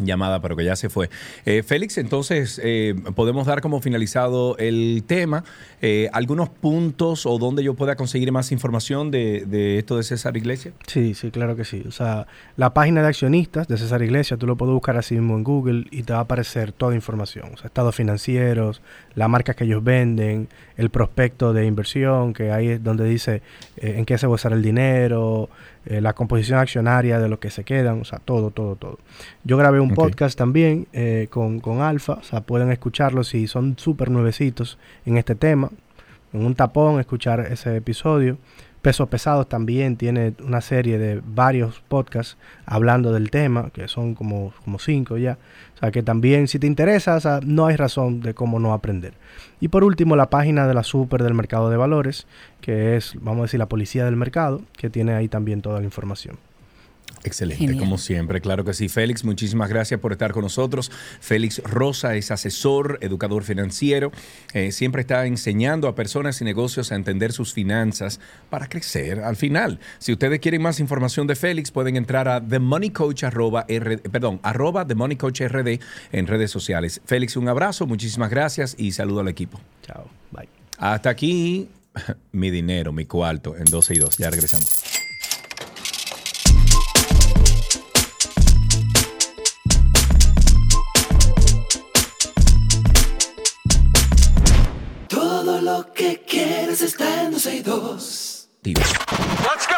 llamada, 0.00 0.40
pero 0.40 0.56
que 0.56 0.64
ya 0.64 0.76
se 0.76 0.88
fue. 0.88 1.10
Eh, 1.44 1.62
Félix, 1.62 1.98
entonces 1.98 2.60
eh, 2.62 2.94
podemos 3.14 3.46
dar 3.46 3.60
como 3.60 3.80
finalizado 3.80 4.56
el 4.58 5.04
tema. 5.06 5.44
Eh, 5.80 6.08
¿Algunos 6.12 6.48
puntos 6.48 7.26
o 7.26 7.38
donde 7.38 7.62
yo 7.62 7.74
pueda 7.74 7.96
conseguir 7.96 8.32
más 8.32 8.52
información 8.52 9.10
de, 9.10 9.44
de 9.46 9.78
esto 9.78 9.96
de 9.96 10.02
César 10.02 10.36
Iglesias? 10.36 10.74
Sí, 10.86 11.14
sí, 11.14 11.30
claro 11.30 11.56
que 11.56 11.64
sí. 11.64 11.84
O 11.86 11.92
sea, 11.92 12.26
la 12.56 12.74
página 12.74 13.02
de 13.02 13.08
accionistas 13.08 13.68
de 13.68 13.76
César 13.76 14.02
Iglesias, 14.02 14.38
tú 14.38 14.46
lo 14.46 14.56
puedes 14.56 14.72
buscar 14.72 14.96
así 14.96 15.14
mismo 15.14 15.36
en 15.36 15.44
Google 15.44 15.86
y 15.90 16.02
te 16.02 16.12
va 16.12 16.20
a 16.20 16.22
aparecer 16.22 16.72
toda 16.72 16.94
información. 16.94 17.50
O 17.54 17.56
sea, 17.56 17.66
estados 17.66 17.94
financieros, 17.94 18.82
las 19.18 19.28
marcas 19.28 19.56
que 19.56 19.64
ellos 19.64 19.82
venden, 19.82 20.48
el 20.76 20.90
prospecto 20.90 21.52
de 21.52 21.66
inversión, 21.66 22.32
que 22.32 22.52
ahí 22.52 22.68
es 22.68 22.84
donde 22.84 23.04
dice 23.04 23.42
eh, 23.76 23.94
en 23.96 24.04
qué 24.04 24.16
se 24.16 24.28
va 24.28 24.32
a 24.32 24.34
usar 24.36 24.52
el 24.52 24.62
dinero, 24.62 25.50
eh, 25.86 26.00
la 26.00 26.12
composición 26.12 26.60
accionaria 26.60 27.18
de 27.18 27.28
lo 27.28 27.40
que 27.40 27.50
se 27.50 27.64
quedan, 27.64 28.00
o 28.00 28.04
sea, 28.04 28.20
todo, 28.20 28.52
todo, 28.52 28.76
todo. 28.76 28.98
Yo 29.42 29.56
grabé 29.56 29.80
un 29.80 29.92
podcast 29.92 30.38
también 30.38 30.86
eh, 30.92 31.26
con, 31.30 31.58
con 31.58 31.80
Alfa, 31.80 32.12
o 32.14 32.22
sea, 32.22 32.42
pueden 32.42 32.70
escucharlo 32.70 33.24
si 33.24 33.48
son 33.48 33.76
súper 33.76 34.08
nuevecitos 34.08 34.78
en 35.04 35.18
este 35.18 35.34
tema, 35.34 35.70
en 36.32 36.46
un 36.46 36.54
tapón, 36.54 37.00
escuchar 37.00 37.40
ese 37.40 37.74
episodio. 37.76 38.38
Pesos 38.82 39.08
Pesados 39.08 39.48
también 39.48 39.96
tiene 39.96 40.34
una 40.44 40.60
serie 40.60 40.98
de 40.98 41.20
varios 41.24 41.80
podcasts 41.88 42.36
hablando 42.64 43.12
del 43.12 43.30
tema, 43.30 43.70
que 43.70 43.88
son 43.88 44.14
como, 44.14 44.52
como 44.64 44.78
cinco 44.78 45.18
ya. 45.18 45.38
O 45.74 45.78
sea 45.78 45.90
que 45.90 46.02
también 46.02 46.48
si 46.48 46.58
te 46.58 46.66
interesa, 46.66 47.16
o 47.16 47.20
sea, 47.20 47.40
no 47.44 47.66
hay 47.66 47.76
razón 47.76 48.20
de 48.20 48.34
cómo 48.34 48.58
no 48.58 48.72
aprender. 48.72 49.14
Y 49.60 49.68
por 49.68 49.84
último, 49.84 50.16
la 50.16 50.30
página 50.30 50.66
de 50.66 50.74
la 50.74 50.84
Super 50.84 51.22
del 51.22 51.34
Mercado 51.34 51.70
de 51.70 51.76
Valores, 51.76 52.26
que 52.60 52.96
es, 52.96 53.14
vamos 53.20 53.40
a 53.40 53.42
decir, 53.42 53.58
la 53.58 53.68
policía 53.68 54.04
del 54.04 54.16
mercado, 54.16 54.62
que 54.76 54.90
tiene 54.90 55.14
ahí 55.14 55.28
también 55.28 55.62
toda 55.62 55.80
la 55.80 55.84
información. 55.84 56.38
Excelente, 57.24 57.58
Genial. 57.64 57.78
como 57.80 57.98
siempre, 57.98 58.40
claro 58.40 58.64
que 58.64 58.72
sí. 58.72 58.88
Félix, 58.88 59.24
muchísimas 59.24 59.68
gracias 59.68 59.98
por 60.00 60.12
estar 60.12 60.32
con 60.32 60.42
nosotros. 60.42 60.90
Félix 61.20 61.60
Rosa 61.64 62.14
es 62.14 62.30
asesor, 62.30 62.98
educador 63.02 63.42
financiero, 63.42 64.12
eh, 64.54 64.70
siempre 64.72 65.00
está 65.00 65.26
enseñando 65.26 65.88
a 65.88 65.94
personas 65.94 66.40
y 66.40 66.44
negocios 66.44 66.92
a 66.92 66.94
entender 66.94 67.32
sus 67.32 67.52
finanzas 67.52 68.20
para 68.50 68.68
crecer 68.68 69.20
al 69.20 69.36
final. 69.36 69.80
Si 69.98 70.12
ustedes 70.12 70.38
quieren 70.40 70.62
más 70.62 70.78
información 70.80 71.26
de 71.26 71.34
Félix, 71.34 71.70
pueden 71.70 71.96
entrar 71.96 72.28
a 72.28 72.40
themoneycoach, 72.40 73.24
arroba, 73.24 73.64
R- 73.68 73.98
perdón, 73.98 74.38
arroba 74.42 74.86
themoneycoachrd 74.86 75.80
en 76.12 76.26
redes 76.26 76.50
sociales. 76.50 77.00
Félix, 77.04 77.36
un 77.36 77.48
abrazo, 77.48 77.86
muchísimas 77.86 78.30
gracias 78.30 78.74
y 78.78 78.92
saludo 78.92 79.20
al 79.20 79.28
equipo. 79.28 79.60
Chao, 79.82 80.08
bye. 80.30 80.48
Hasta 80.78 81.10
aquí 81.10 81.68
mi 82.32 82.50
dinero, 82.50 82.92
mi 82.92 83.06
cuarto 83.06 83.56
en 83.56 83.64
12 83.64 83.94
y 83.94 83.98
2. 83.98 84.18
Ya 84.18 84.30
regresamos. 84.30 84.77
Let's 99.44 99.66
go. 99.68 99.77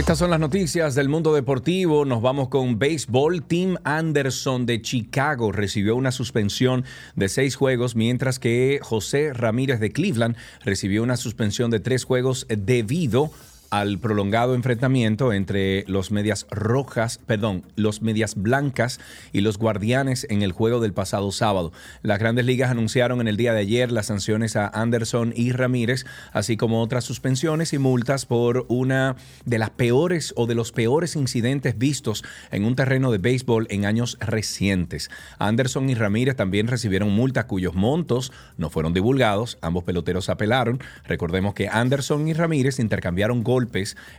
Estas 0.00 0.16
son 0.16 0.30
las 0.30 0.40
noticias 0.40 0.94
del 0.94 1.10
mundo 1.10 1.34
deportivo. 1.34 2.06
Nos 2.06 2.22
vamos 2.22 2.48
con 2.48 2.78
béisbol. 2.78 3.42
Tim 3.42 3.76
Anderson 3.84 4.64
de 4.64 4.80
Chicago 4.80 5.52
recibió 5.52 5.94
una 5.94 6.10
suspensión 6.10 6.86
de 7.16 7.28
seis 7.28 7.54
juegos, 7.54 7.96
mientras 7.96 8.38
que 8.38 8.80
José 8.80 9.34
Ramírez 9.34 9.78
de 9.78 9.92
Cleveland 9.92 10.36
recibió 10.64 11.02
una 11.02 11.18
suspensión 11.18 11.70
de 11.70 11.80
tres 11.80 12.04
juegos 12.04 12.46
debido 12.48 13.30
al 13.70 13.98
prolongado 13.98 14.54
enfrentamiento 14.54 15.32
entre 15.32 15.84
los 15.86 16.10
medias 16.10 16.46
rojas, 16.50 17.20
perdón, 17.26 17.64
los 17.76 18.02
medias 18.02 18.34
blancas 18.34 19.00
y 19.32 19.40
los 19.40 19.58
guardianes 19.58 20.26
en 20.28 20.42
el 20.42 20.52
juego 20.52 20.80
del 20.80 20.92
pasado 20.92 21.30
sábado. 21.32 21.72
Las 22.02 22.18
grandes 22.18 22.44
ligas 22.44 22.70
anunciaron 22.70 23.20
en 23.20 23.28
el 23.28 23.36
día 23.36 23.52
de 23.52 23.60
ayer 23.60 23.92
las 23.92 24.06
sanciones 24.06 24.56
a 24.56 24.68
Anderson 24.68 25.32
y 25.36 25.52
Ramírez, 25.52 26.04
así 26.32 26.56
como 26.56 26.82
otras 26.82 27.04
suspensiones 27.04 27.72
y 27.72 27.78
multas 27.78 28.26
por 28.26 28.66
una 28.68 29.16
de 29.44 29.58
las 29.58 29.70
peores 29.70 30.34
o 30.36 30.46
de 30.46 30.54
los 30.54 30.72
peores 30.72 31.16
incidentes 31.16 31.78
vistos 31.78 32.24
en 32.50 32.64
un 32.64 32.74
terreno 32.74 33.12
de 33.12 33.18
béisbol 33.18 33.66
en 33.70 33.86
años 33.86 34.18
recientes. 34.20 35.10
Anderson 35.38 35.88
y 35.90 35.94
Ramírez 35.94 36.36
también 36.36 36.66
recibieron 36.66 37.10
multas 37.10 37.44
cuyos 37.44 37.74
montos 37.74 38.32
no 38.56 38.70
fueron 38.70 38.94
divulgados. 38.94 39.58
Ambos 39.60 39.84
peloteros 39.84 40.28
apelaron. 40.28 40.80
Recordemos 41.06 41.54
que 41.54 41.68
Anderson 41.68 42.26
y 42.28 42.32
Ramírez 42.32 42.78
intercambiaron 42.78 43.42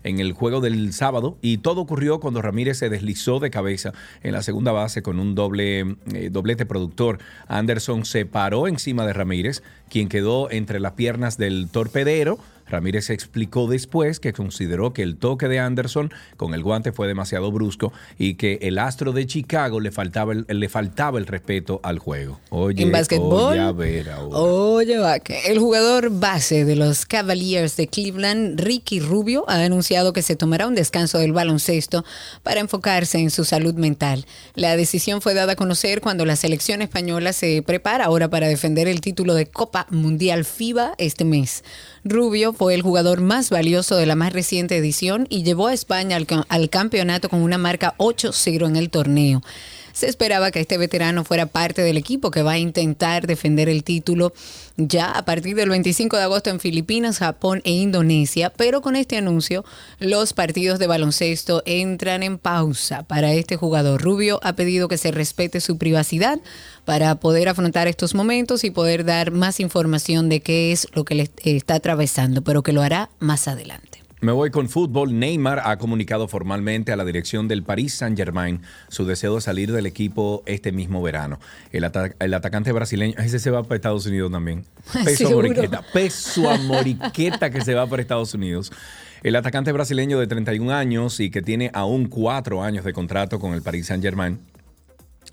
en 0.03 0.19
el 0.19 0.33
juego 0.33 0.61
del 0.61 0.93
sábado 0.93 1.37
y 1.41 1.57
todo 1.57 1.81
ocurrió 1.81 2.19
cuando 2.19 2.41
Ramírez 2.41 2.77
se 2.77 2.89
deslizó 2.89 3.39
de 3.39 3.49
cabeza 3.49 3.93
en 4.23 4.33
la 4.33 4.43
segunda 4.43 4.71
base 4.71 5.01
con 5.01 5.19
un 5.19 5.35
doble 5.35 5.95
eh, 6.13 6.29
doblete 6.31 6.65
productor. 6.65 7.19
Anderson 7.47 8.05
se 8.05 8.25
paró 8.25 8.67
encima 8.67 9.05
de 9.05 9.13
Ramírez, 9.13 9.63
quien 9.89 10.09
quedó 10.09 10.51
entre 10.51 10.79
las 10.79 10.93
piernas 10.93 11.37
del 11.37 11.69
torpedero. 11.69 12.39
Ramírez 12.71 13.09
explicó 13.09 13.67
después 13.67 14.19
que 14.19 14.33
consideró 14.33 14.93
que 14.93 15.03
el 15.03 15.17
toque 15.17 15.47
de 15.47 15.59
Anderson 15.59 16.11
con 16.37 16.53
el 16.53 16.63
guante 16.63 16.91
fue 16.91 17.07
demasiado 17.07 17.51
brusco 17.51 17.93
y 18.17 18.35
que 18.35 18.59
el 18.61 18.79
astro 18.79 19.11
de 19.11 19.27
Chicago 19.27 19.79
le 19.79 19.91
faltaba 19.91 20.33
el, 20.33 20.45
le 20.47 20.69
faltaba 20.69 21.19
el 21.19 21.27
respeto 21.27 21.79
al 21.83 21.99
juego. 21.99 22.39
Oye, 22.49 22.83
En 22.83 22.91
básquetbol. 22.91 23.53
oye, 23.53 23.59
a 23.59 23.71
ver 23.71 24.09
ahora. 24.09 24.37
Oye, 24.37 24.97
el 25.45 25.59
jugador 25.59 26.09
base 26.09 26.65
de 26.65 26.75
los 26.75 27.05
Cavaliers 27.05 27.75
de 27.77 27.87
Cleveland, 27.87 28.59
Ricky 28.59 28.99
Rubio, 28.99 29.45
ha 29.47 29.63
anunciado 29.63 30.13
que 30.13 30.21
se 30.21 30.35
tomará 30.35 30.67
un 30.67 30.75
descanso 30.75 31.17
del 31.17 31.33
baloncesto 31.33 32.05
para 32.43 32.59
enfocarse 32.59 33.19
en 33.19 33.29
su 33.29 33.45
salud 33.45 33.75
mental. 33.75 34.25
La 34.55 34.75
decisión 34.75 35.21
fue 35.21 35.33
dada 35.33 35.53
a 35.53 35.55
conocer 35.55 36.01
cuando 36.01 36.25
la 36.25 36.35
selección 36.35 36.81
española 36.81 37.33
se 37.33 37.61
prepara 37.61 38.05
ahora 38.05 38.29
para 38.29 38.47
defender 38.47 38.87
el 38.87 39.01
título 39.01 39.33
de 39.33 39.45
Copa 39.45 39.87
Mundial 39.89 40.45
FIBA 40.45 40.93
este 40.97 41.25
mes. 41.25 41.63
Rubio 42.03 42.51
fue 42.53 42.73
el 42.73 42.81
jugador 42.81 43.21
más 43.21 43.49
valioso 43.51 43.95
de 43.95 44.05
la 44.07 44.15
más 44.15 44.33
reciente 44.33 44.75
edición 44.77 45.27
y 45.29 45.43
llevó 45.43 45.67
a 45.67 45.73
España 45.73 46.15
al, 46.15 46.25
ca- 46.25 46.45
al 46.49 46.69
campeonato 46.69 47.29
con 47.29 47.41
una 47.41 47.57
marca 47.59 47.93
8-0 47.97 48.67
en 48.67 48.75
el 48.75 48.89
torneo. 48.89 49.41
Se 49.93 50.07
esperaba 50.07 50.51
que 50.51 50.61
este 50.61 50.77
veterano 50.77 51.23
fuera 51.23 51.45
parte 51.45 51.81
del 51.81 51.97
equipo 51.97 52.31
que 52.31 52.43
va 52.43 52.53
a 52.53 52.59
intentar 52.59 53.27
defender 53.27 53.69
el 53.69 53.83
título 53.83 54.33
ya 54.77 55.11
a 55.11 55.25
partir 55.25 55.55
del 55.55 55.69
25 55.69 56.17
de 56.17 56.23
agosto 56.23 56.49
en 56.49 56.59
Filipinas, 56.59 57.19
Japón 57.19 57.61
e 57.65 57.71
Indonesia, 57.71 58.51
pero 58.55 58.81
con 58.81 58.95
este 58.95 59.17
anuncio 59.17 59.65
los 59.99 60.33
partidos 60.33 60.79
de 60.79 60.87
baloncesto 60.87 61.61
entran 61.65 62.23
en 62.23 62.37
pausa 62.37 63.03
para 63.03 63.33
este 63.33 63.57
jugador. 63.57 64.01
Rubio 64.01 64.39
ha 64.43 64.53
pedido 64.53 64.87
que 64.87 64.97
se 64.97 65.11
respete 65.11 65.61
su 65.61 65.77
privacidad 65.77 66.39
para 66.85 67.15
poder 67.15 67.49
afrontar 67.49 67.87
estos 67.87 68.15
momentos 68.15 68.63
y 68.63 68.71
poder 68.71 69.05
dar 69.05 69.31
más 69.31 69.59
información 69.59 70.29
de 70.29 70.41
qué 70.41 70.71
es 70.71 70.87
lo 70.93 71.05
que 71.05 71.15
le 71.15 71.29
está 71.43 71.75
atravesando, 71.75 72.41
pero 72.41 72.63
que 72.63 72.73
lo 72.73 72.81
hará 72.81 73.09
más 73.19 73.47
adelante. 73.47 73.90
Me 74.21 74.31
voy 74.31 74.51
con 74.51 74.69
fútbol. 74.69 75.17
Neymar 75.17 75.61
ha 75.65 75.77
comunicado 75.77 76.27
formalmente 76.27 76.91
a 76.91 76.95
la 76.95 77.03
dirección 77.05 77.47
del 77.47 77.63
Paris 77.63 77.95
Saint-Germain 77.95 78.61
su 78.87 79.03
deseo 79.05 79.35
de 79.35 79.41
salir 79.41 79.71
del 79.71 79.87
equipo 79.87 80.43
este 80.45 80.71
mismo 80.71 81.01
verano. 81.01 81.39
El, 81.71 81.83
ata- 81.85 82.13
el 82.19 82.33
atacante 82.35 82.71
brasileño, 82.71 83.15
ese 83.17 83.39
se 83.39 83.49
va 83.49 83.63
para 83.63 83.77
Estados 83.77 84.05
Unidos 84.05 84.31
también. 84.31 84.63
Peso 85.03 85.27
Seguro. 85.27 85.47
moriqueta, 85.47 85.81
peso 85.91 86.49
a 86.51 86.57
moriqueta 86.59 87.49
que 87.49 87.61
se 87.61 87.73
va 87.73 87.87
para 87.87 88.01
Estados 88.03 88.33
Unidos. 88.35 88.71
El 89.23 89.35
atacante 89.35 89.71
brasileño 89.71 90.19
de 90.19 90.27
31 90.27 90.71
años 90.71 91.19
y 91.19 91.29
que 91.31 91.41
tiene 91.41 91.69
aún 91.73 92.07
cuatro 92.07 92.63
años 92.63 92.85
de 92.85 92.93
contrato 92.93 93.39
con 93.39 93.53
el 93.53 93.61
Paris 93.63 93.87
Saint-Germain 93.87 94.39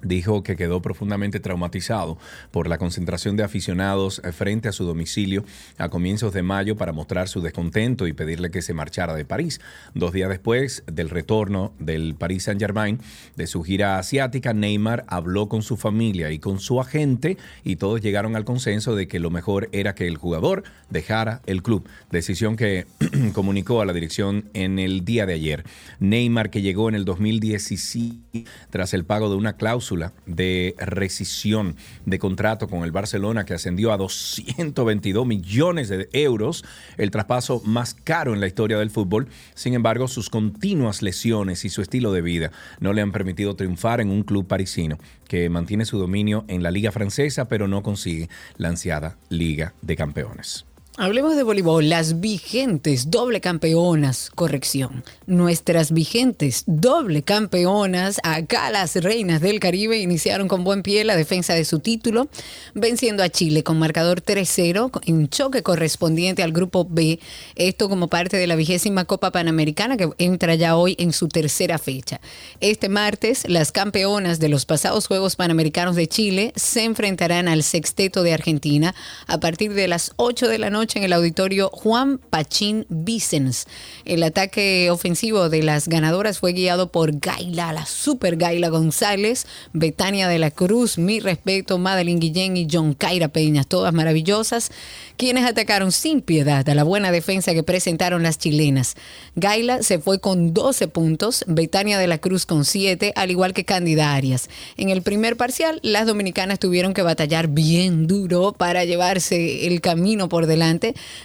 dijo 0.03 0.43
que 0.43 0.57
quedó 0.57 0.81
profundamente 0.81 1.41
traumatizado 1.41 2.19
por 2.51 2.69
la 2.69 2.79
concentración 2.79 3.37
de 3.37 3.45
aficionados 3.45 4.21
eh, 4.25 4.33
frente 4.33 4.69
a 4.69 4.73
su 4.73 4.85
domicilio 4.85 5.45
a 5.77 5.89
comienzos 5.89 6.33
de 6.33 6.43
mayo 6.43 6.77
para 6.77 6.93
mostrar 6.93 7.29
su 7.29 7.41
descontento 7.41 8.07
y 8.07 8.13
pedirle 8.13 8.51
que 8.51 8.63
se 8.63 8.75
marchara 8.75 9.15
de 9.15 9.25
París. 9.25 9.61
Dos 9.95 10.13
días 10.13 10.29
después 10.29 10.85
del 10.87 11.11
retorno 11.11 11.73
del 11.79 12.15
Paris 12.15 12.45
Saint-Germain 12.45 13.01
de 13.37 13.47
su 13.47 13.63
gira 13.63 13.99
asiática, 13.99 14.53
Neymar 14.53 15.05
habló 15.09 15.49
con 15.49 15.63
su 15.63 15.77
familia 15.77 16.31
y 16.31 16.39
con 16.39 16.61
su 16.61 16.81
agente 16.81 17.37
y 17.65 17.77
todos 17.77 18.01
llegaron 18.01 18.37
al 18.37 18.45
consenso 18.45 18.95
de 18.95 19.09
que 19.09 19.19
lo 19.19 19.31
mejor 19.31 19.69
era 19.73 19.95
que 19.95 20.07
el 20.07 20.17
jugador 20.17 20.65
dejara 20.91 21.43
el 21.47 21.63
club. 21.63 21.89
Decisión 22.11 22.57
que 22.57 22.87
comunicó 23.33 23.81
a 23.81 23.87
la 23.87 23.93
dirección 23.93 24.49
en 24.55 24.79
el 24.79 25.05
día 25.05 25.27
de 25.27 25.35
ayer. 25.35 25.65
Neymar, 25.99 26.51
que 26.51 26.63
llegó 26.63 26.89
en 26.89 26.95
el 26.95 27.05
2017 27.05 28.45
tras 28.71 28.95
el 28.95 29.05
pago 29.05 29.29
de 29.31 29.37
una 29.37 29.55
cláusula 29.55 29.88
de 30.27 30.75
rescisión 30.79 31.77
de 32.05 32.19
contrato 32.19 32.69
con 32.69 32.85
el 32.85 32.93
Barcelona 32.93 33.45
que 33.45 33.55
ascendió 33.55 33.93
a 33.93 33.97
222 33.97 35.27
millones 35.27 35.89
de 35.89 36.09
euros, 36.13 36.65
el 36.97 37.11
traspaso 37.11 37.63
más 37.65 37.95
caro 37.95 38.35
en 38.35 38.41
la 38.41 38.47
historia 38.47 38.79
del 38.79 38.91
fútbol. 38.91 39.29
Sin 39.55 39.75
embargo, 39.75 40.09
sus 40.09 40.31
continuas 40.31 41.03
lesiones 41.03 41.65
y 41.65 41.71
su 41.71 41.83
estilo 41.83 42.13
de 42.13 42.23
vida 42.23 42.53
no 42.81 42.93
le 42.93 43.03
han 43.03 43.13
permitido 43.13 43.57
triunfar 43.57 44.01
en 44.01 44.11
un 44.11 44.23
club 44.23 44.47
parisino 44.47 44.99
que 45.27 45.49
mantiene 45.49 45.85
su 45.85 45.99
dominio 45.99 46.45
en 46.49 46.63
la 46.63 46.71
liga 46.71 46.93
francesa, 46.93 47.49
pero 47.49 47.69
no 47.69 47.83
consigue 47.83 48.29
la 48.57 48.69
ansiada 48.69 49.17
Liga 49.29 49.75
de 49.83 49.97
Campeones. 49.97 50.68
Hablemos 51.01 51.37
de 51.37 51.45
voleibol. 51.45 51.89
Las 51.89 52.19
vigentes 52.19 53.09
doble 53.09 53.41
campeonas, 53.41 54.33
corrección. 54.35 55.05
Nuestras 55.27 55.93
vigentes 55.93 56.65
doble 56.67 57.23
campeonas, 57.23 58.19
acá 58.25 58.69
las 58.71 58.97
reinas 58.97 59.41
del 59.41 59.61
Caribe, 59.61 59.99
iniciaron 59.99 60.49
con 60.49 60.65
buen 60.65 60.83
pie 60.83 61.05
la 61.05 61.15
defensa 61.15 61.55
de 61.55 61.65
su 61.65 61.79
título, 61.79 62.27
venciendo 62.75 63.23
a 63.23 63.29
Chile 63.29 63.63
con 63.63 63.79
marcador 63.79 64.23
3-0 64.23 64.91
en 65.07 65.29
choque 65.29 65.63
correspondiente 65.63 66.43
al 66.43 66.51
grupo 66.51 66.85
B. 66.91 67.21
Esto 67.55 67.89
como 67.89 68.09
parte 68.09 68.37
de 68.37 68.49
la 68.49 68.57
vigésima 68.57 69.05
Copa 69.05 69.31
Panamericana 69.31 69.97
que 69.97 70.11
entra 70.19 70.57
ya 70.57 70.77
hoy 70.77 70.97
en 70.99 71.13
su 71.13 71.29
tercera 71.29 71.79
fecha. 71.79 72.21
Este 72.59 72.89
martes, 72.89 73.45
las 73.49 73.71
campeonas 73.71 74.41
de 74.41 74.49
los 74.49 74.67
pasados 74.67 75.07
Juegos 75.07 75.37
Panamericanos 75.37 75.95
de 75.95 76.09
Chile 76.09 76.53
se 76.57 76.83
enfrentarán 76.83 77.47
al 77.47 77.63
sexteto 77.63 78.25
de 78.25 78.35
Argentina 78.35 78.97
a 79.29 79.39
partir 79.39 79.75
de 79.75 79.87
las 79.87 80.11
8 80.17 80.49
de 80.49 80.59
la 80.59 80.71
noche 80.71 80.88
en 80.97 81.05
el 81.05 81.13
auditorio 81.13 81.71
Juan 81.73 82.19
Pachín 82.31 82.87
Vicens. 82.89 83.67
El 84.05 84.23
ataque 84.23 84.91
ofensivo 84.91 85.49
de 85.49 85.63
las 85.63 85.89
ganadoras 85.89 86.39
fue 86.39 86.53
guiado 86.53 86.91
por 86.91 87.19
Gaila, 87.19 87.73
la 87.73 87.87
super 87.87 88.37
Gaila 88.37 88.69
González, 88.69 89.47
Betania 89.73 90.29
de 90.29 90.39
la 90.39 90.51
Cruz, 90.51 90.99
mi 90.99 91.21
respeto, 91.21 91.79
Madeline 91.79 92.21
Guillén 92.21 92.57
y 92.57 92.67
John 92.71 92.95
Caira 92.95 93.29
Peñas, 93.29 93.67
todas 93.67 93.93
maravillosas, 93.93 94.71
quienes 95.17 95.45
atacaron 95.45 95.93
sin 95.93 96.23
piedad 96.23 96.69
a 96.69 96.75
la 96.75 96.85
buena 96.85 97.11
defensa 97.11 97.53
que 97.53 97.63
presentaron 97.63 98.23
las 98.23 98.39
chilenas. 98.39 98.95
Gaila 99.35 99.83
se 99.83 99.99
fue 99.99 100.21
con 100.21 100.55
12 100.55 100.89
puntos, 100.89 101.45
Betania 101.49 101.99
de 101.99 102.07
la 102.07 102.19
Cruz 102.19 102.47
con 102.47 102.65
7, 102.65 103.13
al 103.17 103.31
igual 103.31 103.53
que 103.53 103.65
Candida 103.65 104.15
Arias. 104.15 104.49
En 104.77 104.91
el 104.91 105.03
primer 105.03 105.37
parcial, 105.37 105.81
las 105.83 106.07
dominicanas 106.07 106.59
tuvieron 106.59 106.95
que 106.95 107.03
batallar 107.03 107.49
bien 107.49 108.07
duro 108.07 108.53
para 108.53 108.85
llevarse 108.85 109.67
el 109.67 109.81
camino 109.81 110.29
por 110.29 110.47
delante, 110.47 110.78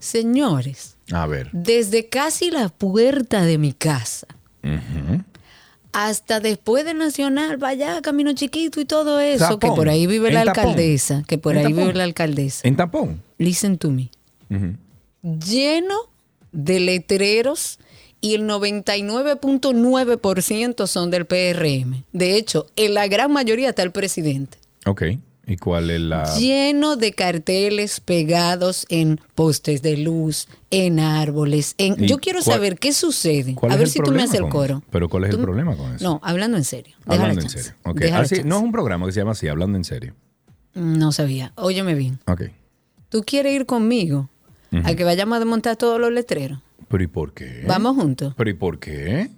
Señores. 0.00 0.95
A 1.12 1.26
ver. 1.26 1.50
Desde 1.52 2.08
casi 2.08 2.50
la 2.50 2.68
puerta 2.68 3.44
de 3.44 3.58
mi 3.58 3.72
casa 3.72 4.26
hasta 5.96 6.40
después 6.40 6.84
de 6.84 6.92
Nacional, 6.92 7.56
vaya 7.56 8.02
Camino 8.02 8.34
Chiquito 8.34 8.82
y 8.82 8.84
todo 8.84 9.18
eso, 9.18 9.58
que 9.58 9.68
por 9.68 9.88
ahí 9.88 10.06
vive 10.06 10.30
la 10.30 10.44
tapón. 10.44 10.72
alcaldesa, 10.72 11.24
que 11.26 11.38
por 11.38 11.56
ahí 11.56 11.62
tapón. 11.62 11.78
vive 11.78 11.94
la 11.94 12.04
alcaldesa. 12.04 12.68
En 12.68 12.76
tapón. 12.76 13.22
Listen 13.38 13.78
to 13.78 13.90
me. 13.90 14.10
Lleno 15.22 15.94
de 16.52 16.80
letreros 16.80 17.78
y 18.20 18.34
el 18.34 18.42
99.9% 18.42 20.86
son 20.86 21.10
del 21.10 21.24
PRM. 21.24 22.04
De 22.12 22.36
hecho, 22.36 22.66
en 22.76 22.92
la 22.92 23.08
gran 23.08 23.32
mayoría 23.32 23.70
está 23.70 23.82
el 23.82 23.92
presidente. 23.92 24.58
Ok. 24.84 25.04
¿Y 25.48 25.56
cuál 25.58 25.90
es 25.90 26.00
la...? 26.00 26.24
Lleno 26.38 26.96
de 26.96 27.12
carteles 27.12 28.00
pegados 28.00 28.84
en 28.88 29.20
postes 29.36 29.80
de 29.80 29.96
luz, 29.96 30.48
en 30.70 30.98
árboles. 30.98 31.74
En... 31.78 32.02
¿Y 32.02 32.08
Yo 32.08 32.18
quiero 32.18 32.40
cuál- 32.42 32.56
saber 32.56 32.78
qué 32.78 32.92
sucede. 32.92 33.54
¿Cuál 33.54 33.70
A 33.72 33.76
ver 33.76 33.88
si 33.88 34.00
tú 34.00 34.10
me 34.10 34.22
haces 34.24 34.40
el 34.40 34.48
coro. 34.48 34.82
¿Pero 34.90 35.08
cuál 35.08 35.24
es 35.24 35.30
el 35.30 35.38
problema 35.40 35.76
con 35.76 35.94
eso? 35.94 36.02
No, 36.04 36.20
hablando 36.24 36.56
en 36.56 36.64
serio. 36.64 36.96
Hablando 37.06 37.36
la 37.36 37.42
en 37.42 37.48
serio. 37.48 37.72
Chance. 38.08 38.42
no 38.44 38.56
es 38.56 38.62
un 38.62 38.72
programa 38.72 39.06
que 39.06 39.12
se 39.12 39.20
llama 39.20 39.32
así, 39.32 39.46
hablando 39.46 39.78
en 39.78 39.84
serio. 39.84 40.14
No 40.74 41.12
sabía. 41.12 41.52
Óyeme 41.54 41.94
bien. 41.94 42.18
Ok. 42.26 42.42
¿Tú 43.08 43.22
quieres 43.24 43.54
ir 43.54 43.66
conmigo 43.66 44.28
Ujú. 44.72 44.82
a 44.84 44.94
que 44.94 45.04
vayamos 45.04 45.36
a 45.36 45.38
desmontar 45.38 45.76
todos 45.76 46.00
los 46.00 46.10
letreros? 46.12 46.58
¿Pero 46.88 47.04
y 47.04 47.06
por 47.06 47.32
qué? 47.34 47.64
Vamos 47.68 47.94
juntos. 47.96 48.34
¿Pero 48.36 48.50
y 48.50 48.54
por 48.54 48.78
qué? 48.80 49.30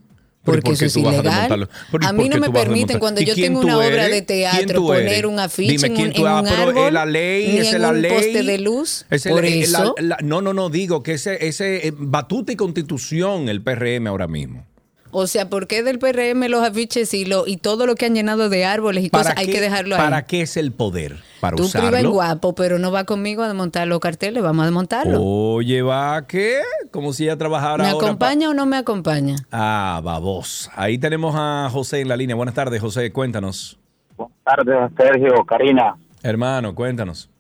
¿Pero 0.53 0.59
y 0.59 0.62
Porque 0.62 0.70
por 0.70 0.74
eso 0.74 0.84
es 0.86 0.96
a 0.96 0.99
ilegal. 1.01 1.62
A 1.62 1.90
por 1.90 2.14
mí 2.14 2.28
no 2.28 2.38
me 2.38 2.46
a 2.46 2.53
permiten 2.53 2.99
cuando 2.99 3.20
¿Y 3.20 3.24
yo 3.24 3.34
tengo 3.34 3.61
una 3.61 3.76
obra 3.78 3.86
eres? 4.07 4.11
de 4.11 4.22
teatro 4.22 4.59
¿Quién 4.59 4.76
tú 4.76 4.86
poner 4.86 5.26
un 5.26 5.38
afiche 5.40 5.72
Dime 5.72 5.86
en 5.88 5.92
un- 5.92 6.12
en 6.14 6.20
un 6.22 6.46
árbol, 6.49 6.86
es 6.86 6.92
la 6.92 7.07
ley, 7.07 7.57
es 7.59 7.78
la 7.78 7.88
un 7.90 8.03
ley. 8.03 8.12
poste 8.12 8.42
de 8.42 8.59
luz. 8.59 9.07
Es 9.11 9.24
Por 9.24 9.42
la- 9.42 9.49
eh, 9.49 9.66
la- 9.68 9.78
eso- 9.80 9.94
la- 9.99 10.18
no, 10.22 10.40
no, 10.42 10.53
no, 10.55 10.70
digo 10.70 11.03
que 11.03 11.14
ese, 11.14 11.46
ese 11.49 11.88
eh, 11.88 11.92
batuta 11.96 12.53
y 12.53 12.57
constitución 12.57 13.49
el 13.49 13.62
PRM 13.62 14.07
ahora 14.09 14.28
mismo. 14.28 14.66
O 15.11 15.26
sea, 15.26 15.48
¿por 15.48 15.66
qué 15.66 15.82
del 15.82 15.98
PRM 15.98 16.48
los 16.48 16.62
afiches 16.62 17.14
y, 17.14 17.24
lo, 17.24 17.46
y 17.46 17.56
todo 17.56 17.86
lo 17.86 17.94
que 17.94 18.06
han 18.06 18.14
llenado 18.14 18.48
de 18.48 18.64
árboles 18.64 19.04
y 19.04 19.11
cosas 19.11 19.34
hay 19.36 19.46
que 19.46 19.61
dejarlo 19.61 19.94
ahí? 19.96 20.00
¿Para 20.02 20.26
qué 20.26 20.42
es 20.42 20.56
el 20.56 20.72
poder? 20.72 21.16
Para 21.40 21.56
Tú 21.56 21.64
usarlo. 21.64 22.11
guapo, 22.11 22.54
pero 22.54 22.78
no 22.78 22.90
va 22.92 23.04
conmigo 23.04 23.42
a 23.42 23.46
desmontar 23.48 23.86
los 23.88 24.00
carteles, 24.00 24.42
vamos 24.42 24.62
a 24.62 24.66
desmontarlo. 24.66 25.22
Oye, 25.22 25.82
va, 25.82 26.26
¿qué? 26.26 26.61
Como 26.90 27.12
si 27.12 27.24
ella 27.24 27.36
trabajara 27.38 27.84
¿Me 27.84 27.90
ahora. 27.90 28.06
acompaña 28.06 28.50
o 28.50 28.54
no 28.54 28.66
me 28.66 28.76
acompaña? 28.76 29.36
Ah, 29.52 30.00
babos. 30.04 30.70
Ahí 30.74 30.98
tenemos 30.98 31.34
a 31.38 31.68
José 31.72 32.00
en 32.00 32.09
la 32.09 32.16
línea. 32.16 32.34
Buenas 32.36 32.54
tardes, 32.54 32.80
José. 32.80 33.12
Cuéntanos. 33.12 33.78
Buenas 34.16 34.36
tardes, 34.44 34.76
Sergio, 34.96 35.44
Karina. 35.44 35.96
Hermano, 36.22 36.74
cuéntanos. 36.74 37.30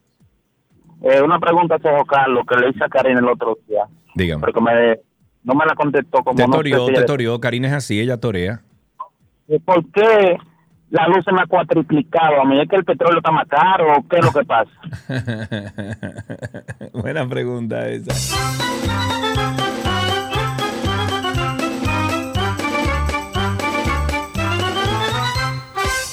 Eh, 1.02 1.20
una 1.22 1.38
pregunta 1.38 1.74
a 1.74 1.78
Sergio 1.78 2.04
Carlos 2.04 2.44
que 2.48 2.56
le 2.56 2.70
hice 2.70 2.84
a 2.84 2.88
Karina 2.88 3.20
el 3.20 3.28
otro 3.28 3.58
día, 3.68 3.84
Dígame. 4.14 4.40
porque 4.40 4.60
me, 4.60 4.98
no 5.48 5.54
me 5.54 5.64
la 5.64 5.74
contestó 5.74 6.22
como 6.22 6.36
Te 6.36 6.46
no 6.46 6.52
toreó, 6.52 6.86
te 6.86 7.02
toreó. 7.04 7.40
Karina 7.40 7.68
es 7.68 7.74
así, 7.74 7.98
ella 7.98 8.18
torea. 8.18 8.60
¿Por 9.64 9.90
qué 9.92 10.36
la 10.90 11.08
luz 11.08 11.24
se 11.24 11.32
me 11.32 11.40
ha 11.40 11.46
cuatriplicado? 11.46 12.42
¿A 12.42 12.44
mí 12.44 12.60
es 12.60 12.68
que 12.68 12.76
el 12.76 12.84
petróleo 12.84 13.18
está 13.18 13.32
más 13.32 13.48
caro 13.48 13.96
o 13.96 14.06
qué 14.06 14.18
es 14.18 14.24
lo 14.26 14.32
que 14.32 14.44
pasa? 14.44 14.70
Buena 16.92 17.26
pregunta 17.26 17.88
esa. 17.88 18.12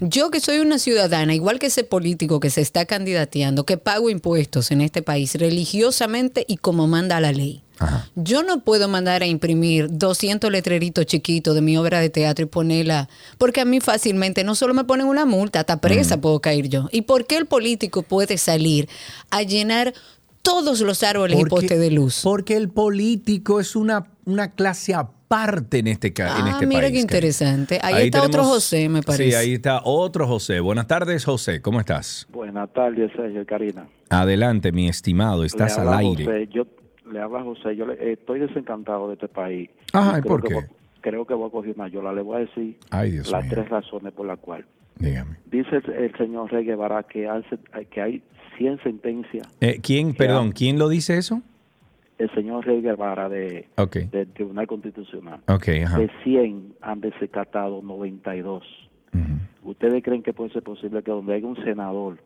Yo 0.00 0.30
que 0.30 0.40
soy 0.40 0.58
una 0.58 0.78
ciudadana, 0.80 1.32
igual 1.34 1.60
que 1.60 1.66
ese 1.66 1.84
político 1.84 2.40
que 2.40 2.50
se 2.50 2.60
está 2.60 2.86
candidateando, 2.86 3.64
que 3.64 3.76
pago 3.76 4.10
impuestos 4.10 4.72
en 4.72 4.80
este 4.80 5.00
país 5.00 5.34
religiosamente 5.36 6.44
y 6.48 6.56
como 6.56 6.88
manda 6.88 7.20
la 7.20 7.32
ley. 7.32 7.62
Yo 8.14 8.42
no 8.42 8.62
puedo 8.62 8.88
mandar 8.88 9.22
a 9.22 9.26
imprimir 9.26 9.88
200 9.90 10.50
letreritos 10.50 11.06
chiquitos 11.06 11.54
de 11.54 11.62
mi 11.62 11.78
obra 11.78 12.00
de 12.00 12.10
teatro 12.10 12.44
y 12.44 12.48
ponerla, 12.48 13.08
porque 13.38 13.60
a 13.62 13.64
mí 13.64 13.80
fácilmente 13.80 14.44
no 14.44 14.54
solo 14.54 14.74
me 14.74 14.84
ponen 14.84 15.06
una 15.06 15.24
multa, 15.24 15.60
hasta 15.60 15.80
presa 15.80 16.20
puedo 16.20 16.40
caer 16.40 16.68
yo. 16.68 16.88
¿Y 16.92 17.02
por 17.02 17.26
qué 17.26 17.36
el 17.36 17.46
político 17.46 18.02
puede 18.02 18.36
salir 18.36 18.88
a 19.30 19.42
llenar 19.42 19.94
todos 20.42 20.80
los 20.80 21.02
árboles 21.02 21.38
y 21.38 21.44
postes 21.44 21.78
de 21.78 21.90
luz. 21.90 22.20
Porque 22.22 22.56
el 22.56 22.68
político 22.70 23.60
es 23.60 23.76
una, 23.76 24.06
una 24.30 24.52
clase 24.52 24.94
aparte 24.94 25.78
en 25.78 25.86
este, 25.88 26.12
ca- 26.12 26.38
en 26.38 26.46
Ah, 26.46 26.50
este 26.52 26.66
mira 26.66 26.80
país. 26.82 26.92
qué 26.92 26.98
Karina. 26.98 27.00
interesante. 27.00 27.78
Ahí, 27.82 28.06
está 28.06 28.22
otro 28.22 28.44
José, 28.44 28.88
me 28.88 29.02
parece. 29.02 29.30
Sí, 29.30 29.34
ahí 29.34 29.52
está 29.54 29.80
otro 29.84 30.26
José. 30.26 30.60
Buenas 30.60 30.86
tardes, 30.86 31.24
José. 31.24 31.60
¿Cómo 31.62 31.78
estás? 31.80 32.26
Buenas 32.32 32.72
tardes, 32.72 33.10
Sergio 33.14 33.44
Karina. 33.46 33.86
Adelante, 34.08 34.72
mi 34.72 34.88
estimado. 34.88 35.44
Estás 35.44 35.78
al 35.78 35.92
aire. 35.94 36.24
José, 36.24 36.48
yo 36.52 36.66
le 37.12 37.20
habla 37.20 37.42
José, 37.42 37.76
yo 37.76 37.86
le- 37.86 37.94
eh, 37.94 38.12
estoy 38.12 38.40
desencantado 38.40 39.08
de 39.08 39.14
este 39.14 39.28
país. 39.28 39.70
Ajá, 39.92 40.16
¿y 40.16 40.18
Y 40.18 40.22
creo 40.22 40.28
por 40.32 40.42
que 40.42 40.48
qué? 40.48 40.54
voy- 40.54 40.64
creo 41.00 41.26
que 41.26 41.34
voy 41.34 41.48
a 41.48 41.52
coger 41.52 41.74
una 41.76 41.88
yola. 41.88 42.12
Le 42.12 42.22
voy 42.22 42.36
a 42.36 42.38
decir 42.40 42.76
Ay, 42.90 43.12
Dios 43.12 43.30
las 43.30 43.44
mío. 43.44 43.52
tres 43.54 43.68
razones 43.68 44.12
por 44.12 44.26
las 44.26 44.38
cuales. 44.38 44.66
Dígame. 44.98 45.36
Dice 45.50 45.76
el, 45.76 45.90
el 45.92 46.16
señor 46.18 46.50
Rey 46.52 46.64
Guevara 46.64 47.02
que, 47.04 47.26
hace- 47.28 47.58
que 47.90 48.00
hay 48.02 48.22
100 48.58 48.82
sentencias. 48.82 49.46
Eh, 49.60 49.80
¿Quién, 49.82 50.14
perdón, 50.14 50.52
quién 50.52 50.78
lo 50.78 50.88
dice 50.90 51.16
eso? 51.16 51.40
El 52.20 52.30
señor 52.34 52.66
Rey 52.66 52.82
Guevara 52.82 53.28
de, 53.30 53.66
Ok. 53.78 53.96
del 54.12 54.28
Tribunal 54.34 54.66
Constitucional. 54.66 55.40
De 55.46 56.10
100 56.22 56.74
han 56.82 57.00
desacatado 57.00 57.80
92. 57.82 58.62
¿Ustedes 59.62 60.02
creen 60.02 60.22
que 60.22 60.32
puede 60.32 60.50
ser 60.52 60.62
posible 60.62 61.02
que 61.02 61.10
donde 61.10 61.34
haya 61.34 61.46
un 61.46 61.56
senador 61.64 62.18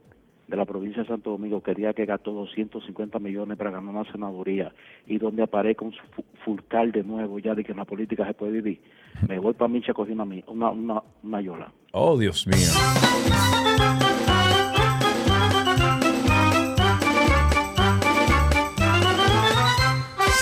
de 0.49 0.57
la 0.57 0.64
provincia 0.64 1.03
de 1.03 1.09
Santo 1.09 1.30
Domingo 1.30 1.62
quería 1.62 1.92
que 1.95 2.05
gastó 2.07 2.32
250 2.32 3.18
millones 3.18 3.57
para 3.57 3.70
ganar 3.70 3.95
una 3.95 4.11
senaduría 4.12 4.72
y 5.07 5.18
donde 5.18 5.42
aparezca 5.42 5.84
un 5.84 5.92
fu- 5.92 6.24
fulcal 6.45 6.92
de 6.92 7.03
nuevo 7.03 7.38
ya 7.38 7.55
de 7.55 7.64
que 7.64 7.72
en 7.72 7.78
la 7.78 7.84
política 7.84 8.26
se 8.26 8.34
puede 8.34 8.53
vivir? 8.53 8.80
Me 9.28 9.38
voy 9.38 9.55
para 9.55 9.68
Micha 9.68 9.92
a 9.92 9.95
coger 9.95 10.12
una, 10.14 10.24
una, 10.49 10.70
una, 10.70 11.03
una 11.22 11.40
yola. 11.40 11.72
Oh, 11.92 12.18
Dios 12.18 12.47
mío. 12.47 12.57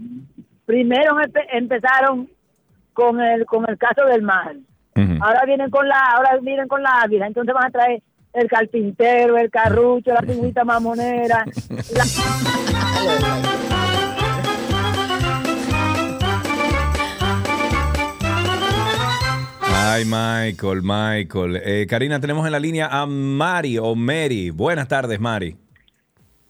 primero 0.66 1.16
empe- 1.16 1.46
empezaron 1.52 2.30
con 2.94 3.20
el 3.20 3.46
con 3.46 3.70
el 3.70 3.78
caso 3.78 4.06
del 4.06 4.22
mar. 4.22 4.56
Ahora 4.96 5.42
vienen 5.46 5.70
con 5.70 5.90
la 5.90 6.00
ahora 6.16 6.38
vienen 6.42 6.70
con 6.70 6.82
la 6.82 7.02
águila, 7.02 7.28
entonces 7.28 7.54
van 7.54 7.66
a 7.66 7.70
traer 7.70 8.02
el 8.34 8.48
carpintero, 8.48 9.38
el 9.38 9.52
carrucho, 9.52 10.14
la 10.14 10.22
pingüita 10.22 10.64
mamonera. 10.64 11.44
la- 11.94 12.06
Ay, 19.94 20.06
Michael, 20.06 20.82
Michael. 20.84 21.62
Eh, 21.64 21.86
Karina, 21.90 22.20
tenemos 22.20 22.46
en 22.46 22.54
la 22.54 22.60
línea 22.60 22.88
a 22.88 23.06
Mari 23.06 23.78
o 23.78 23.94
Mary. 23.94 24.50
Buenas 24.50 24.88
tardes, 24.88 25.20
Mari. 25.20 25.58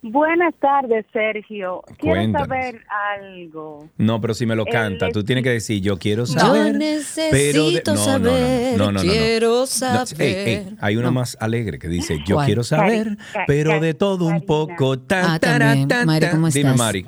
Buenas 0.04 0.52
tardes, 0.60 1.06
Sergio. 1.12 1.82
Quiero 1.98 2.16
Cuéntanos. 2.16 2.48
saber 2.48 2.80
algo. 3.20 3.88
No, 3.98 4.20
pero 4.20 4.34
si 4.34 4.46
me 4.46 4.56
lo 4.56 4.66
El 4.66 4.72
canta, 4.72 5.08
tú 5.10 5.22
tienes 5.22 5.44
que 5.44 5.50
decir, 5.50 5.80
yo 5.80 5.96
quiero 5.96 6.24
Yo 6.24 6.32
saber. 6.40 6.74
necesito 6.74 7.96
saber, 7.96 8.76
quiero 9.00 9.66
saber. 9.66 10.06
ey, 10.18 10.34
ey, 10.54 10.76
hay 10.80 10.96
una 10.96 11.06
No. 11.06 11.12
más 11.12 11.36
alegre 11.40 11.78
que 11.78 11.86
dice, 11.86 12.18
yo 12.26 12.34
¿Cuál? 12.34 12.46
quiero 12.46 12.64
saber, 12.64 13.10
Cari- 13.10 13.16
Ca- 13.32 13.44
pero 13.46 13.70
Ca- 13.70 13.80
de 13.80 13.94
todo 13.94 14.24
un 14.26 14.40
poco. 14.44 14.98
Tan, 14.98 15.24
Ah, 15.24 15.38
tará, 15.38 15.66
también. 15.68 15.88
tan, 15.88 16.06
Mari, 16.06 16.20
tan. 16.26 16.30
¿cómo 16.32 16.48
Dime, 16.48 16.70
estás? 16.70 16.78
Mari. 16.78 17.06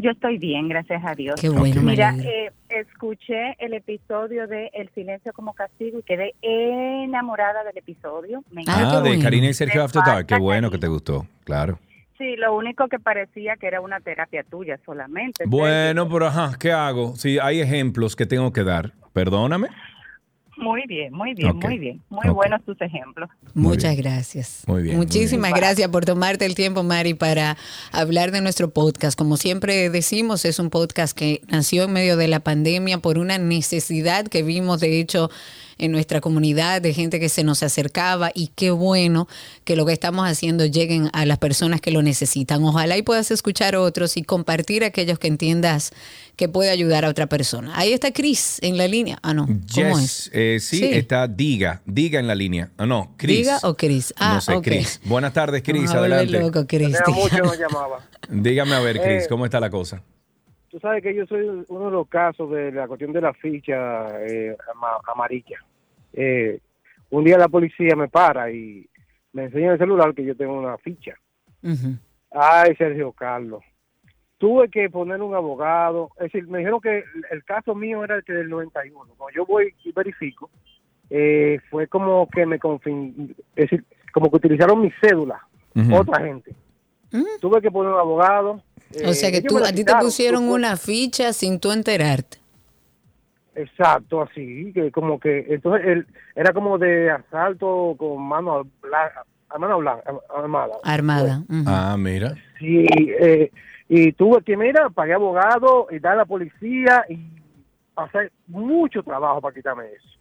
Yo 0.00 0.12
estoy 0.12 0.38
bien, 0.38 0.68
gracias 0.68 1.02
a 1.04 1.12
Dios. 1.14 1.40
Qué 1.40 1.48
bueno, 1.48 1.82
Mira, 1.82 2.14
eh, 2.22 2.52
escuché 2.68 3.56
el 3.58 3.74
episodio 3.74 4.46
de 4.46 4.70
El 4.72 4.88
silencio 4.90 5.32
como 5.32 5.54
castigo 5.54 5.98
y 5.98 6.02
quedé 6.02 6.34
enamorada 6.40 7.64
del 7.64 7.76
episodio. 7.78 8.44
Me 8.52 8.62
Ah, 8.68 8.80
encantó. 8.80 9.02
de 9.02 9.18
Karina 9.20 9.48
y 9.48 9.54
Sergio 9.54 9.82
After 9.82 10.02
Dark. 10.06 10.26
Qué 10.26 10.38
bueno 10.38 10.70
que 10.70 10.78
te 10.78 10.86
gustó, 10.86 11.26
claro. 11.44 11.80
Sí, 12.16 12.36
lo 12.36 12.56
único 12.56 12.86
que 12.88 12.98
parecía 13.00 13.56
que 13.56 13.66
era 13.66 13.80
una 13.80 13.98
terapia 14.00 14.44
tuya 14.44 14.78
solamente. 14.86 15.44
Bueno, 15.46 16.08
pero 16.08 16.26
ajá, 16.26 16.52
¿qué 16.60 16.70
hago? 16.72 17.16
Si 17.16 17.38
hay 17.40 17.60
ejemplos 17.60 18.14
que 18.14 18.26
tengo 18.26 18.52
que 18.52 18.62
dar, 18.64 18.92
perdóname. 19.12 19.68
Muy 20.58 20.82
bien, 20.88 21.12
muy 21.12 21.34
bien, 21.34 21.56
muy 21.56 21.78
bien. 21.78 22.02
Muy 22.10 22.28
buenos 22.30 22.64
tus 22.64 22.80
ejemplos. 22.80 23.30
Muchas 23.54 23.96
gracias. 23.96 24.64
Muy 24.66 24.82
bien, 24.82 24.96
muy 24.96 25.06
Muchísimas 25.06 25.52
gracias 25.52 25.88
por 25.88 26.04
tomarte 26.04 26.46
el 26.46 26.56
tiempo, 26.56 26.82
Mari, 26.82 27.14
para 27.14 27.56
hablar 27.92 28.32
de 28.32 28.40
nuestro 28.40 28.68
podcast. 28.70 29.16
Como 29.16 29.36
siempre 29.36 29.88
decimos, 29.88 30.44
es 30.44 30.58
un 30.58 30.70
podcast 30.70 31.16
que 31.16 31.42
nació 31.46 31.84
en 31.84 31.92
medio 31.92 32.16
de 32.16 32.26
la 32.26 32.40
pandemia 32.40 32.98
por 32.98 33.18
una 33.18 33.38
necesidad 33.38 34.26
que 34.26 34.42
vimos, 34.42 34.80
de 34.80 34.98
hecho, 34.98 35.30
en 35.78 35.92
nuestra 35.92 36.20
comunidad, 36.20 36.82
de 36.82 36.92
gente 36.92 37.18
que 37.20 37.28
se 37.28 37.44
nos 37.44 37.62
acercaba 37.62 38.30
y 38.34 38.48
qué 38.54 38.70
bueno 38.70 39.28
que 39.64 39.76
lo 39.76 39.86
que 39.86 39.92
estamos 39.92 40.28
haciendo 40.28 40.66
lleguen 40.66 41.10
a 41.12 41.24
las 41.24 41.38
personas 41.38 41.80
que 41.80 41.90
lo 41.90 42.02
necesitan. 42.02 42.62
Ojalá 42.64 42.96
y 42.96 43.02
puedas 43.02 43.30
escuchar 43.30 43.74
a 43.74 43.80
otros 43.80 44.16
y 44.16 44.22
compartir 44.22 44.84
aquellos 44.84 45.18
que 45.18 45.28
entiendas 45.28 45.92
que 46.36 46.48
puede 46.48 46.70
ayudar 46.70 47.04
a 47.04 47.08
otra 47.08 47.26
persona. 47.26 47.72
Ahí 47.76 47.92
está 47.92 48.12
Chris 48.12 48.58
en 48.62 48.76
la 48.76 48.86
línea. 48.86 49.18
Ah, 49.22 49.34
no. 49.34 49.46
¿Cómo 49.46 49.98
Yes, 49.98 49.98
es? 50.04 50.30
eh, 50.32 50.58
sí, 50.60 50.78
Sí. 50.78 50.84
está 50.92 51.26
Diga, 51.26 51.82
Diga 51.84 52.20
en 52.20 52.26
la 52.28 52.34
línea. 52.34 52.70
Ah, 52.76 52.86
no, 52.86 53.14
Cris. 53.16 53.38
¿Diga 53.38 53.58
o 53.64 53.74
Chris? 53.76 54.14
Ah, 54.18 54.34
no 54.34 54.40
sé, 54.40 54.52
ok. 54.54 54.64
Cris. 54.64 55.00
Buenas 55.04 55.32
tardes, 55.32 55.62
Cris, 55.64 55.90
adelante. 55.90 56.38
loco, 56.38 56.66
Cris. 56.66 56.96
Tenía 57.04 57.20
mucho 57.22 57.36
que 57.36 57.42
no 57.42 57.54
llamaba. 57.54 58.08
Dígame 58.28 58.74
a 58.74 58.80
ver, 58.80 59.00
Cris, 59.00 59.24
Eh, 59.24 59.26
¿cómo 59.28 59.44
está 59.44 59.58
la 59.58 59.70
cosa? 59.70 60.02
Tú 60.70 60.78
sabes 60.80 61.02
que 61.02 61.14
yo 61.14 61.26
soy 61.26 61.64
uno 61.68 61.84
de 61.86 61.90
los 61.90 62.08
casos 62.08 62.50
de 62.50 62.70
la 62.72 62.86
cuestión 62.86 63.12
de 63.12 63.20
la 63.20 63.32
ficha 63.34 64.06
eh, 64.26 64.56
ama- 64.74 64.98
amarilla. 65.06 65.58
Eh, 66.12 66.60
un 67.10 67.24
día 67.24 67.38
la 67.38 67.48
policía 67.48 67.96
me 67.96 68.08
para 68.08 68.50
y 68.50 68.86
me 69.32 69.44
enseña 69.44 69.66
en 69.66 69.72
el 69.72 69.78
celular 69.78 70.14
que 70.14 70.24
yo 70.24 70.36
tengo 70.36 70.58
una 70.58 70.76
ficha. 70.78 71.14
Ay, 72.30 72.74
Sergio 72.76 73.12
Carlos. 73.12 73.62
Tuve 74.36 74.68
que 74.68 74.88
poner 74.90 75.20
un 75.22 75.34
abogado. 75.34 76.10
Es 76.16 76.24
decir, 76.32 76.46
me 76.48 76.58
dijeron 76.58 76.80
que 76.80 77.02
el, 77.30 77.44
caso 77.44 77.74
mío 77.74 78.04
era 78.04 78.16
el 78.16 78.24
que 78.24 78.32
del 78.34 78.48
91. 78.48 79.14
Cuando 79.16 79.34
yo 79.34 79.46
voy 79.46 79.74
y 79.84 79.92
verifico, 79.92 80.50
eh, 81.10 81.58
fue 81.70 81.86
como 81.88 82.28
que 82.28 82.44
me 82.46 82.58
confin... 82.58 83.34
Es 83.56 83.70
decir, 83.70 83.84
como 84.12 84.30
que 84.30 84.36
utilizaron 84.36 84.80
mi 84.80 84.90
cédula, 85.00 85.40
otra 85.94 86.22
gente. 86.24 86.54
Tuve 87.40 87.60
que 87.62 87.70
poner 87.70 87.92
un 87.92 87.98
abogado. 87.98 88.62
O 88.94 89.12
sea 89.12 89.28
eh, 89.28 89.32
que 89.32 89.42
tú, 89.42 89.58
a 89.58 89.72
ti 89.72 89.84
te 89.84 89.94
pusieron 89.96 90.46
Tú- 90.46 90.54
una 90.54 90.76
ficha 90.76 91.32
sin 91.32 91.60
tú 91.60 91.72
enterarte. 91.72 92.38
Exacto, 93.54 94.22
así, 94.22 94.72
que 94.72 94.92
como 94.92 95.18
que, 95.18 95.46
entonces 95.48 95.84
él 95.86 96.06
era 96.36 96.52
como 96.52 96.78
de 96.78 97.10
asalto 97.10 97.96
con 97.98 98.22
mano 98.22 98.64
blanca, 98.80 99.24
mano 99.58 99.78
blanca, 99.78 100.14
armada. 100.28 100.74
Armada. 100.84 101.42
ujú. 101.48 101.64
Ah, 101.66 101.96
mira. 101.98 102.34
Sí, 102.58 102.86
eh, 103.20 103.50
y 103.88 104.12
tuve 104.12 104.42
que, 104.42 104.56
mira, 104.56 104.88
pagué 104.90 105.14
abogado 105.14 105.88
y 105.90 105.98
dar 105.98 106.12
a 106.12 106.16
la 106.18 106.24
policía 106.24 107.04
y 107.08 107.18
pasé 107.94 108.30
mucho 108.46 109.02
trabajo 109.02 109.40
para 109.40 109.54
quitarme 109.54 109.86
eso. 109.86 110.17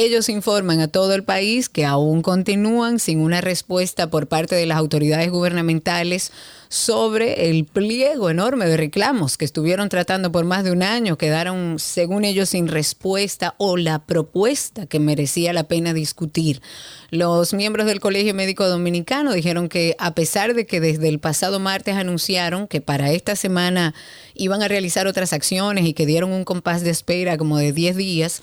Ellos 0.00 0.28
informan 0.28 0.78
a 0.78 0.86
todo 0.86 1.12
el 1.12 1.24
país 1.24 1.68
que 1.68 1.84
aún 1.84 2.22
continúan 2.22 3.00
sin 3.00 3.18
una 3.18 3.40
respuesta 3.40 4.10
por 4.10 4.28
parte 4.28 4.54
de 4.54 4.64
las 4.64 4.78
autoridades 4.78 5.28
gubernamentales 5.28 6.30
sobre 6.68 7.50
el 7.50 7.64
pliego 7.64 8.30
enorme 8.30 8.66
de 8.66 8.76
reclamos 8.76 9.36
que 9.36 9.44
estuvieron 9.44 9.88
tratando 9.88 10.30
por 10.30 10.44
más 10.44 10.62
de 10.62 10.70
un 10.70 10.84
año, 10.84 11.18
quedaron, 11.18 11.80
según 11.80 12.24
ellos, 12.24 12.50
sin 12.50 12.68
respuesta 12.68 13.56
o 13.58 13.76
la 13.76 13.98
propuesta 13.98 14.86
que 14.86 15.00
merecía 15.00 15.52
la 15.52 15.64
pena 15.64 15.92
discutir. 15.92 16.62
Los 17.10 17.52
miembros 17.52 17.88
del 17.88 17.98
Colegio 17.98 18.34
Médico 18.34 18.68
Dominicano 18.68 19.32
dijeron 19.32 19.68
que 19.68 19.96
a 19.98 20.14
pesar 20.14 20.54
de 20.54 20.64
que 20.64 20.80
desde 20.80 21.08
el 21.08 21.18
pasado 21.18 21.58
martes 21.58 21.96
anunciaron 21.96 22.68
que 22.68 22.80
para 22.80 23.10
esta 23.10 23.34
semana 23.34 23.96
iban 24.36 24.62
a 24.62 24.68
realizar 24.68 25.08
otras 25.08 25.32
acciones 25.32 25.86
y 25.86 25.92
que 25.92 26.06
dieron 26.06 26.30
un 26.30 26.44
compás 26.44 26.82
de 26.82 26.90
espera 26.90 27.36
como 27.36 27.58
de 27.58 27.72
10 27.72 27.96
días, 27.96 28.42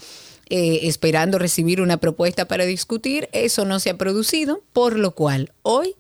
eh, 0.50 0.82
esperando 0.84 1.40
recibir 1.40 1.82
una 1.82 1.98
propuesta 1.98 2.48
para 2.48 2.66
discutir. 2.66 3.30
Eso 3.32 3.66
no 3.66 3.80
se 3.80 3.90
ha 3.90 3.98
producido, 3.98 4.62
por 4.74 4.98
lo 4.98 5.12
cual 5.12 5.52
hoy 5.64 5.96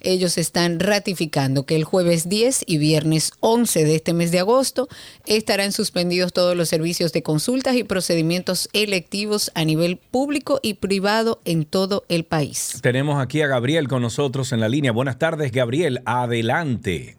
ellos 0.00 0.38
están 0.38 0.80
ratificando 0.80 1.66
que 1.66 1.76
el 1.76 1.84
jueves 1.84 2.28
10 2.28 2.64
y 2.66 2.78
viernes 2.78 3.32
11 3.40 3.84
de 3.84 3.94
este 3.94 4.14
mes 4.14 4.32
de 4.32 4.38
agosto 4.38 4.88
estarán 5.26 5.72
suspendidos 5.72 6.32
todos 6.32 6.56
los 6.56 6.68
servicios 6.68 7.12
de 7.12 7.22
consultas 7.22 7.76
y 7.76 7.84
procedimientos 7.84 8.68
electivos 8.72 9.52
a 9.54 9.64
nivel 9.64 9.98
público 9.98 10.60
y 10.62 10.74
privado 10.74 11.40
en 11.44 11.64
todo 11.64 12.04
el 12.08 12.24
país. 12.24 12.80
Tenemos 12.82 13.20
aquí 13.20 13.42
a 13.42 13.46
Gabriel 13.46 13.88
con 13.88 14.02
nosotros 14.02 14.52
en 14.52 14.60
la 14.60 14.68
línea. 14.68 14.92
Buenas 14.92 15.18
tardes, 15.18 15.52
Gabriel. 15.52 16.00
Adelante. 16.06 17.16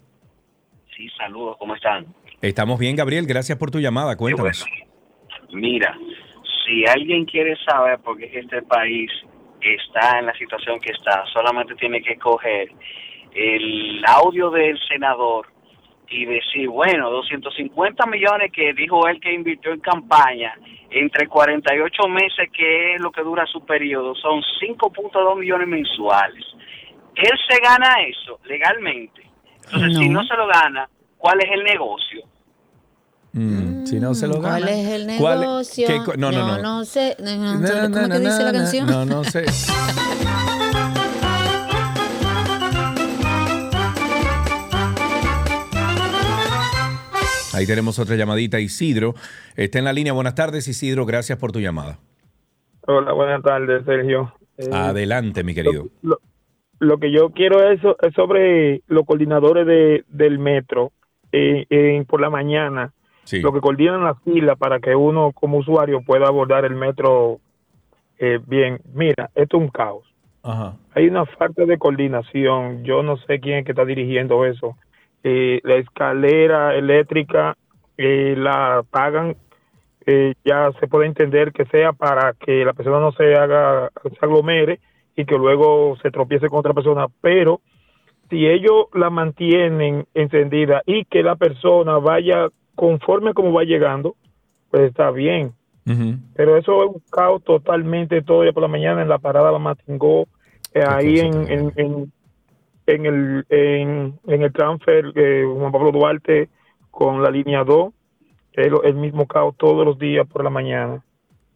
Sí, 0.96 1.08
saludos, 1.16 1.56
¿cómo 1.58 1.74
están? 1.76 2.06
Estamos 2.40 2.80
bien, 2.80 2.96
Gabriel. 2.96 3.26
Gracias 3.26 3.56
por 3.56 3.70
tu 3.70 3.78
llamada. 3.78 4.16
Cuéntanos. 4.16 4.64
Mira, 5.52 5.96
si 6.64 6.84
alguien 6.86 7.24
quiere 7.24 7.56
saber 7.64 7.98
por 8.00 8.18
qué 8.18 8.30
este 8.32 8.62
país 8.62 9.10
está 9.60 10.18
en 10.18 10.26
la 10.26 10.34
situación 10.34 10.80
que 10.80 10.92
está, 10.92 11.24
solamente 11.32 11.74
tiene 11.74 12.02
que 12.02 12.18
coger 12.18 12.70
el 13.34 14.02
audio 14.06 14.50
del 14.50 14.78
senador 14.88 15.46
y 16.08 16.26
decir, 16.26 16.68
bueno, 16.68 17.10
250 17.10 18.06
millones 18.06 18.52
que 18.52 18.74
dijo 18.74 19.06
él 19.08 19.18
que 19.20 19.32
invirtió 19.32 19.72
en 19.72 19.80
campaña 19.80 20.54
entre 20.90 21.26
48 21.26 22.08
meses, 22.08 22.50
que 22.52 22.94
es 22.94 23.00
lo 23.00 23.10
que 23.10 23.22
dura 23.22 23.46
su 23.46 23.64
periodo, 23.64 24.14
son 24.14 24.42
5.2 24.60 25.38
millones 25.38 25.68
mensuales. 25.68 26.44
Él 27.14 27.32
se 27.48 27.58
gana 27.60 28.02
eso 28.02 28.38
legalmente. 28.44 29.22
Entonces, 29.64 29.96
si 29.96 30.08
no 30.08 30.22
se 30.24 30.36
lo 30.36 30.46
gana, 30.46 30.88
¿cuál 31.16 31.40
es 31.40 31.50
el 31.50 31.64
negocio? 31.64 32.24
Mm, 33.34 33.86
si 33.86 33.98
no 33.98 34.14
se 34.14 34.26
lo 34.26 34.40
gana. 34.40 34.58
¿Cuál 34.58 34.68
es 34.68 34.86
el 34.88 35.18
¿Cuál- 35.18 35.40
negocio? 35.40 35.86
qué 35.86 35.98
no, 36.18 36.30
no, 36.30 36.46
no. 36.46 36.58
no 36.62 36.84
sé. 36.84 37.16
No, 37.18 37.34
no, 37.58 37.68
¿Cómo 37.90 38.06
na, 38.06 38.08
que 38.18 38.18
dice 38.20 38.42
la 38.42 38.52
canción? 38.52 38.86
No, 38.86 39.04
no 39.06 39.24
sé. 39.24 39.44
Ahí 47.54 47.66
tenemos 47.66 47.98
otra 47.98 48.16
llamadita. 48.16 48.60
Isidro 48.60 49.14
está 49.56 49.78
en 49.78 49.84
la 49.84 49.92
línea. 49.92 50.12
Buenas 50.14 50.34
tardes, 50.34 50.66
Isidro. 50.68 51.04
Gracias 51.04 51.38
por 51.38 51.52
tu 51.52 51.60
llamada. 51.60 51.98
Hola, 52.86 53.12
buenas 53.12 53.42
tardes, 53.42 53.84
Sergio. 53.84 54.32
Eh, 54.56 54.68
Adelante, 54.72 55.44
mi 55.44 55.54
querido. 55.54 55.88
lo, 56.02 56.18
lo 56.78 56.98
que 56.98 57.12
yo 57.12 57.30
quiero 57.30 57.70
es, 57.70 57.80
es 58.02 58.14
sobre 58.14 58.82
los 58.86 59.04
coordinadores 59.04 59.66
de, 59.66 60.04
del 60.08 60.38
metro 60.38 60.92
eh, 61.30 61.66
eh, 61.68 62.04
por 62.08 62.20
la 62.20 62.30
mañana, 62.30 62.92
lo 63.30 63.52
que 63.52 63.60
coordinan 63.60 64.04
la 64.04 64.14
fila 64.14 64.56
para 64.56 64.80
que 64.80 64.94
uno 64.94 65.32
como 65.32 65.58
usuario 65.58 66.02
pueda 66.02 66.26
abordar 66.26 66.64
el 66.64 66.74
metro 66.74 67.38
eh, 68.18 68.38
bien. 68.46 68.80
Mira, 68.92 69.30
esto 69.34 69.56
es 69.56 69.62
un 69.62 69.68
caos. 69.68 70.04
Ajá. 70.42 70.76
Hay 70.94 71.06
una 71.08 71.24
falta 71.24 71.64
de 71.64 71.78
coordinación. 71.78 72.84
Yo 72.84 73.02
no 73.02 73.16
sé 73.16 73.40
quién 73.40 73.58
es 73.58 73.64
que 73.64 73.72
está 73.72 73.84
dirigiendo 73.84 74.44
eso. 74.44 74.76
Eh, 75.22 75.60
la 75.62 75.76
escalera 75.76 76.74
eléctrica 76.74 77.56
eh, 77.96 78.34
la 78.36 78.84
pagan, 78.90 79.36
ya 80.44 80.72
se 80.80 80.88
puede 80.88 81.06
entender 81.06 81.52
que 81.52 81.64
sea 81.66 81.92
para 81.92 82.32
que 82.32 82.64
la 82.64 82.72
persona 82.72 82.98
no 82.98 83.12
se 83.12 83.34
haga, 83.36 83.90
se 84.02 84.18
aglomere 84.20 84.80
y 85.14 85.24
que 85.24 85.36
luego 85.36 85.96
se 86.02 86.10
tropiece 86.10 86.48
con 86.48 86.58
otra 86.58 86.74
persona. 86.74 87.06
Pero 87.20 87.60
si 88.28 88.46
ellos 88.46 88.86
la 88.94 89.10
mantienen 89.10 90.06
encendida 90.14 90.82
y 90.86 91.04
que 91.04 91.22
la 91.22 91.36
persona 91.36 91.98
vaya 91.98 92.48
conforme 92.74 93.30
a 93.30 93.34
cómo 93.34 93.52
va 93.52 93.64
llegando, 93.64 94.16
pues 94.70 94.84
está 94.84 95.10
bien. 95.10 95.52
Pero 96.34 96.56
eso 96.56 96.84
es 96.84 96.90
un 96.90 97.02
caos 97.10 97.42
totalmente 97.42 98.22
todo 98.22 98.42
día 98.42 98.52
por 98.52 98.62
la 98.62 98.68
mañana 98.68 99.02
en 99.02 99.08
la 99.08 99.18
parada 99.18 99.50
La 99.52 99.58
Matingó, 99.58 100.26
eh, 100.74 100.82
ahí 100.86 101.18
en, 101.18 101.50
en, 101.50 101.72
en, 101.76 102.12
en 102.86 103.06
el 103.06 103.46
en, 103.48 104.18
en 104.26 104.42
el 104.42 104.52
transfer 104.52 105.12
eh, 105.14 105.44
Juan 105.44 105.72
Pablo 105.72 105.92
Duarte 105.92 106.48
con 106.90 107.22
la 107.22 107.30
línea 107.30 107.64
2, 107.64 107.92
es 108.52 108.70
lo- 108.70 108.82
el 108.84 108.94
mismo 108.94 109.26
caos 109.26 109.54
todos 109.56 109.84
los 109.84 109.98
días 109.98 110.26
por 110.26 110.44
la 110.44 110.50
mañana. 110.50 111.02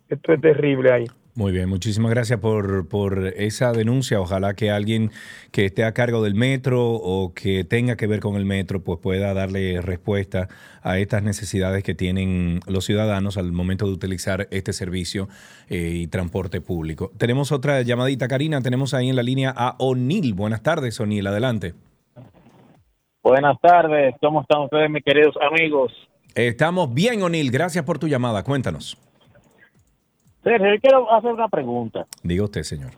Esto 0.08 0.32
es 0.32 0.40
terrible 0.40 0.92
ahí. 0.92 1.06
Muy 1.36 1.52
bien, 1.52 1.68
muchísimas 1.68 2.10
gracias 2.10 2.40
por, 2.40 2.88
por 2.88 3.26
esa 3.36 3.72
denuncia. 3.72 4.18
Ojalá 4.22 4.54
que 4.54 4.70
alguien 4.70 5.10
que 5.52 5.66
esté 5.66 5.84
a 5.84 5.92
cargo 5.92 6.22
del 6.22 6.34
metro 6.34 6.94
o 6.94 7.34
que 7.34 7.62
tenga 7.62 7.94
que 7.96 8.06
ver 8.06 8.20
con 8.20 8.36
el 8.36 8.46
metro 8.46 8.82
pues 8.82 9.00
pueda 9.00 9.34
darle 9.34 9.82
respuesta 9.82 10.48
a 10.80 10.98
estas 10.98 11.22
necesidades 11.22 11.84
que 11.84 11.94
tienen 11.94 12.60
los 12.66 12.86
ciudadanos 12.86 13.36
al 13.36 13.52
momento 13.52 13.84
de 13.84 13.92
utilizar 13.92 14.48
este 14.50 14.72
servicio 14.72 15.28
eh, 15.68 15.90
y 15.96 16.06
transporte 16.06 16.62
público. 16.62 17.12
Tenemos 17.18 17.52
otra 17.52 17.82
llamadita, 17.82 18.28
Karina. 18.28 18.62
Tenemos 18.62 18.94
ahí 18.94 19.10
en 19.10 19.16
la 19.16 19.22
línea 19.22 19.52
a 19.54 19.76
O'Neill. 19.78 20.32
Buenas 20.32 20.62
tardes, 20.62 20.98
O'Neill. 21.00 21.26
Adelante. 21.26 21.74
Buenas 23.22 23.60
tardes, 23.60 24.14
¿cómo 24.22 24.40
están 24.40 24.62
ustedes, 24.62 24.88
mis 24.88 25.04
queridos 25.04 25.34
amigos? 25.50 25.92
Estamos 26.34 26.94
bien, 26.94 27.22
O'Neill. 27.22 27.50
Gracias 27.50 27.84
por 27.84 27.98
tu 27.98 28.08
llamada. 28.08 28.42
Cuéntanos. 28.42 28.96
Sergio, 30.46 30.74
yo 30.74 30.80
quiero 30.80 31.12
hacer 31.12 31.32
una 31.32 31.48
pregunta. 31.48 32.06
Diga 32.22 32.44
usted, 32.44 32.62
señor. 32.62 32.92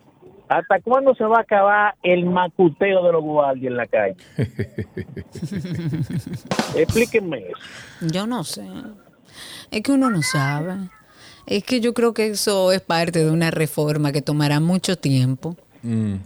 ¿Hasta 0.51 0.83
cuándo 0.83 1.15
se 1.15 1.25
va 1.25 1.39
a 1.39 1.41
acabar 1.41 1.95
el 2.03 2.27
macuteo 2.27 3.03
de 3.03 3.13
los 3.13 3.23
guardias 3.23 3.71
en 3.71 3.77
la 3.79 3.87
calle? 3.87 4.17
Explíquenme 6.77 7.39
eso. 7.39 8.13
Yo 8.13 8.27
no 8.27 8.45
sé. 8.45 8.67
Es 9.71 9.83
que 9.83 9.93
uno 9.93 10.11
no 10.11 10.21
sabe. 10.21 10.75
Es 11.47 11.65
que 11.65 11.81
yo 11.81 11.95
creo 11.95 12.13
que 12.13 12.27
eso 12.27 12.71
es 12.71 12.83
parte 12.83 13.25
de 13.25 13.31
una 13.31 13.51
reforma 13.51 14.13
que 14.13 14.21
tomará 14.21 14.61
mucho 14.61 14.97
tiempo. 14.97 15.57
Mm. 15.83 16.15
Ahí 16.15 16.21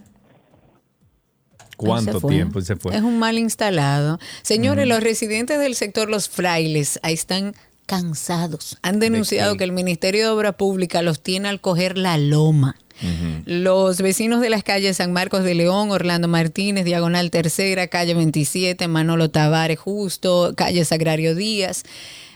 ¿Cuánto 1.77 2.19
se 2.19 2.27
tiempo 2.27 2.61
se 2.61 2.75
fue? 2.75 2.97
Es 2.97 3.03
un 3.03 3.21
mal 3.21 3.39
instalado. 3.39 4.19
Señores, 4.43 4.89
los 4.89 5.01
residentes 5.01 5.61
del 5.61 5.77
sector 5.77 6.11
Los 6.11 6.29
Frailes 6.29 6.99
ahí 7.05 7.15
están 7.15 7.55
cansados. 7.93 8.79
Han 8.81 9.01
denunciado 9.01 9.59
que 9.59 9.65
el 9.65 9.73
Ministerio 9.73 10.23
de 10.23 10.31
Obra 10.31 10.53
Pública 10.53 11.03
los 11.03 11.21
tiene 11.21 11.51
al 11.51 11.61
coger 11.61 11.99
la 11.99 12.17
loma. 12.17 12.75
Los 13.45 14.01
vecinos 14.01 14.41
de 14.41 14.49
las 14.49 14.63
calles 14.63 14.97
San 14.97 15.13
Marcos 15.13 15.45
de 15.45 15.55
León, 15.55 15.91
Orlando 15.91 16.27
Martínez, 16.27 16.87
Diagonal 16.87 17.31
Tercera, 17.31 17.89
calle 17.89 18.15
27, 18.15 18.89
Manolo 18.89 19.29
Tavares 19.29 19.79
Justo, 19.79 20.55
calle 20.57 20.87
Sagrario 20.87 21.35
Díaz. 21.35 21.83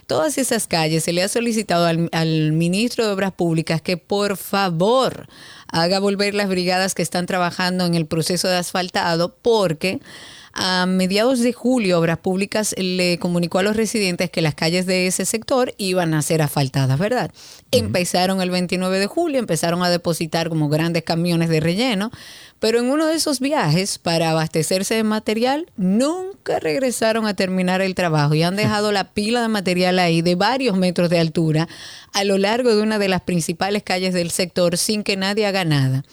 Todas 0.05 0.37
esas 0.37 0.67
calles 0.67 1.03
se 1.03 1.11
le 1.11 1.23
ha 1.23 1.27
solicitado 1.27 1.87
al, 1.87 2.07
al 2.11 2.51
ministro 2.51 3.07
de 3.07 3.13
Obras 3.13 3.33
Públicas 3.33 3.81
que 3.81 3.97
por 3.97 4.37
favor 4.37 5.27
haga 5.71 5.97
volver 5.97 6.35
las 6.35 6.49
brigadas 6.49 6.93
que 6.93 7.01
están 7.01 7.25
trabajando 7.25 7.87
en 7.87 7.95
el 7.95 8.05
proceso 8.05 8.47
de 8.47 8.57
asfaltado 8.57 9.35
porque 9.41 10.01
a 10.57 10.87
mediados 10.87 11.39
de 11.39 11.53
julio 11.53 11.99
Obras 11.99 12.17
Públicas 12.17 12.73
le 12.77 13.19
comunicó 13.19 13.59
a 13.59 13.63
los 13.63 13.75
residentes 13.75 14.31
que 14.31 14.41
las 14.41 14.55
calles 14.55 14.87
de 14.87 15.05
ese 15.05 15.23
sector 15.23 15.73
iban 15.77 16.15
a 16.15 16.21
ser 16.23 16.41
asfaltadas, 16.41 16.97
¿verdad? 16.97 17.31
Empezaron 17.71 18.41
el 18.41 18.49
29 18.49 18.97
de 18.97 19.05
julio, 19.05 19.39
empezaron 19.39 19.83
a 19.83 19.89
depositar 19.89 20.49
como 20.49 20.67
grandes 20.67 21.03
camiones 21.03 21.49
de 21.49 21.59
relleno, 21.59 22.11
pero 22.59 22.79
en 22.79 22.89
uno 22.89 23.05
de 23.07 23.15
esos 23.15 23.39
viajes 23.39 23.97
para 23.97 24.31
abastecerse 24.31 24.95
de 24.95 25.03
material 25.03 25.67
nunca 25.77 26.59
regresaron 26.59 27.27
a 27.27 27.35
terminar 27.35 27.81
el 27.81 27.95
trabajo 27.95 28.33
y 28.33 28.43
han 28.43 28.55
dejado 28.57 28.91
la 28.91 29.13
pila 29.13 29.41
de 29.41 29.47
material 29.47 29.99
ahí 29.99 30.21
de 30.21 30.35
varios 30.35 30.77
metros 30.77 31.09
de 31.09 31.19
altura 31.19 31.67
a 32.13 32.23
lo 32.23 32.37
largo 32.37 32.75
de 32.75 32.81
una 32.81 32.97
de 32.97 33.09
las 33.09 33.21
principales 33.21 33.83
calles 33.83 34.13
del 34.13 34.31
sector 34.31 34.77
sin 34.77 35.03
que 35.03 35.17
nadie 35.17 35.45
haga 35.45 35.65
nada. 35.65 36.03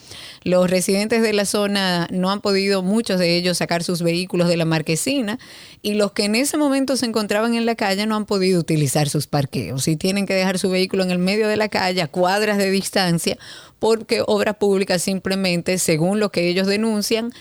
Los 0.43 0.69
residentes 0.69 1.23
de 1.23 1.33
la 1.33 1.45
zona 1.45 2.07
no 2.11 2.29
han 2.29 2.41
podido, 2.41 2.83
muchos 2.83 3.19
de 3.19 3.35
ellos, 3.35 3.57
sacar 3.57 3.83
sus 3.83 4.03
vehículos 4.03 4.47
de 4.47 4.57
la 4.57 4.65
marquesina 4.65 5.39
y 5.81 5.95
los 5.95 6.11
que 6.11 6.25
en 6.25 6.35
ese 6.35 6.57
momento 6.57 6.97
se 6.97 7.05
encontraban 7.05 7.55
en 7.55 7.65
la 7.65 7.75
calle 7.75 8.05
no 8.05 8.15
han 8.15 8.25
podido 8.25 8.59
utilizar 8.59 9.09
sus 9.09 9.25
parqueos 9.27 9.87
y 9.87 9.95
tienen 9.95 10.25
que 10.25 10.35
dejar 10.35 10.59
su 10.59 10.69
vehículo 10.69 11.03
en 11.03 11.11
el 11.11 11.19
medio 11.19 11.47
de 11.47 11.57
la 11.57 11.69
calle 11.69 12.01
a 12.01 12.07
cuadras 12.07 12.57
de 12.57 12.69
distancia 12.69 13.37
porque 13.79 14.23
Obras 14.25 14.57
Públicas 14.57 15.01
simplemente, 15.01 15.77
según 15.77 16.19
lo 16.19 16.31
que 16.31 16.47
ellos 16.47 16.67
denuncian, 16.67 17.31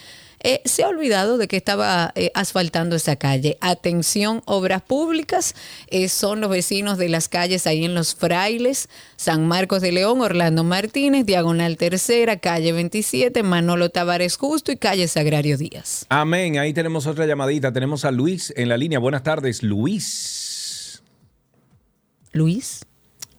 eh, 0.47 0.61
se 0.67 0.85
ha 0.85 0.89
olvidado 0.89 1.39
de 1.39 1.49
que 1.49 1.57
estaba 1.57 2.13
eh, 2.15 2.31
asfaltando 2.35 2.97
esa 2.97 3.17
calle. 3.17 3.57
Atención, 3.63 4.43
obras 4.45 4.83
públicas, 4.83 5.55
eh, 5.89 6.11
son 6.11 6.43
los 6.43 6.51
vecinos 6.51 6.99
de 6.99 7.09
las 7.09 7.29
calles 7.31 7.67
ahí 7.67 7.83
en 7.83 7.95
Los 7.95 8.15
Frailes, 8.15 8.91
San 9.17 9.49
Marcos 9.49 9.81
de 9.81 9.91
León, 9.91 10.21
Orlando 10.21 10.63
Martínez, 10.63 11.25
Diagonal 11.25 11.79
Tercera, 11.79 12.37
calle 12.37 12.75
27, 12.75 13.43
Manolo 13.43 13.89
Tavares 13.89 14.37
Justo 14.37 14.71
y 14.71 14.77
calle 14.77 15.09
Sagrario 15.09 15.57
Díaz. 15.57 16.05
Amén. 16.11 16.59
Ahí 16.59 16.75
tenemos 16.75 17.07
otra 17.07 17.25
llamadita. 17.25 17.73
Tenemos 17.73 18.05
a 18.05 18.11
Luis 18.11 18.53
en 18.55 18.69
la 18.69 18.77
línea. 18.77 18.99
Buenas 18.99 19.23
tardes, 19.23 19.63
Luis. 19.63 21.03
Luis. 22.33 22.85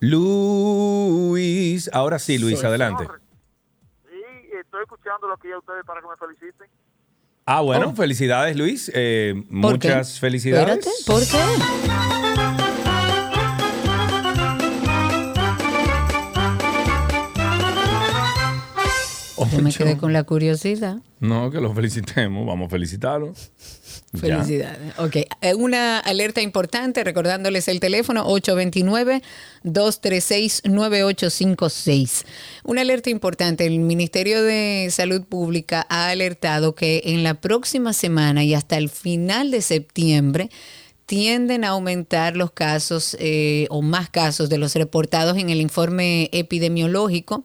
Luis. 0.09 1.89
Ahora 1.93 2.19
sí, 2.19 2.37
Luis, 2.37 2.63
adelante. 2.63 3.07
Sí, 4.09 4.21
estoy 4.59 4.83
escuchando 4.83 5.27
lo 5.27 5.37
que 5.37 5.49
ya 5.49 5.57
ustedes 5.57 5.83
para 5.85 6.01
que 6.01 6.07
me 6.07 6.15
feliciten. 6.17 6.67
Ah, 7.45 7.61
bueno, 7.61 7.89
Oh. 7.89 7.95
felicidades, 7.95 8.55
Luis. 8.57 8.91
Eh, 8.93 9.33
¿Por 9.61 9.77
qué? 9.79 9.87
muchas 9.89 10.19
felicidades. 10.19 10.85
Espérate, 10.87 11.03
¿por 11.05 11.21
qué? 11.21 12.64
Yo 19.37 19.61
me 19.61 19.71
quedé 19.71 19.97
con 19.97 20.13
la 20.13 20.23
curiosidad. 20.23 20.97
No, 21.19 21.51
que 21.51 21.59
los 21.59 21.75
felicitemos. 21.75 22.45
Vamos 22.45 22.67
a 22.67 22.69
felicitarlo. 22.69 23.33
Ya. 24.13 24.19
Felicidades. 24.19 24.93
Ok, 24.97 25.15
eh, 25.41 25.55
una 25.55 25.99
alerta 25.99 26.41
importante, 26.41 27.03
recordándoles 27.03 27.67
el 27.67 27.79
teléfono 27.79 28.25
829-236-9856. 29.63 32.25
Una 32.63 32.81
alerta 32.81 33.09
importante, 33.09 33.65
el 33.65 33.79
Ministerio 33.79 34.43
de 34.43 34.87
Salud 34.91 35.23
Pública 35.23 35.85
ha 35.89 36.09
alertado 36.09 36.75
que 36.75 37.01
en 37.05 37.23
la 37.23 37.35
próxima 37.35 37.93
semana 37.93 38.43
y 38.43 38.53
hasta 38.53 38.77
el 38.77 38.89
final 38.89 39.51
de 39.51 39.61
septiembre 39.61 40.49
tienden 41.05 41.63
a 41.63 41.69
aumentar 41.69 42.35
los 42.35 42.51
casos 42.51 43.15
eh, 43.19 43.67
o 43.69 43.81
más 43.81 44.09
casos 44.09 44.49
de 44.49 44.57
los 44.57 44.75
reportados 44.75 45.37
en 45.37 45.49
el 45.49 45.61
informe 45.61 46.29
epidemiológico. 46.31 47.43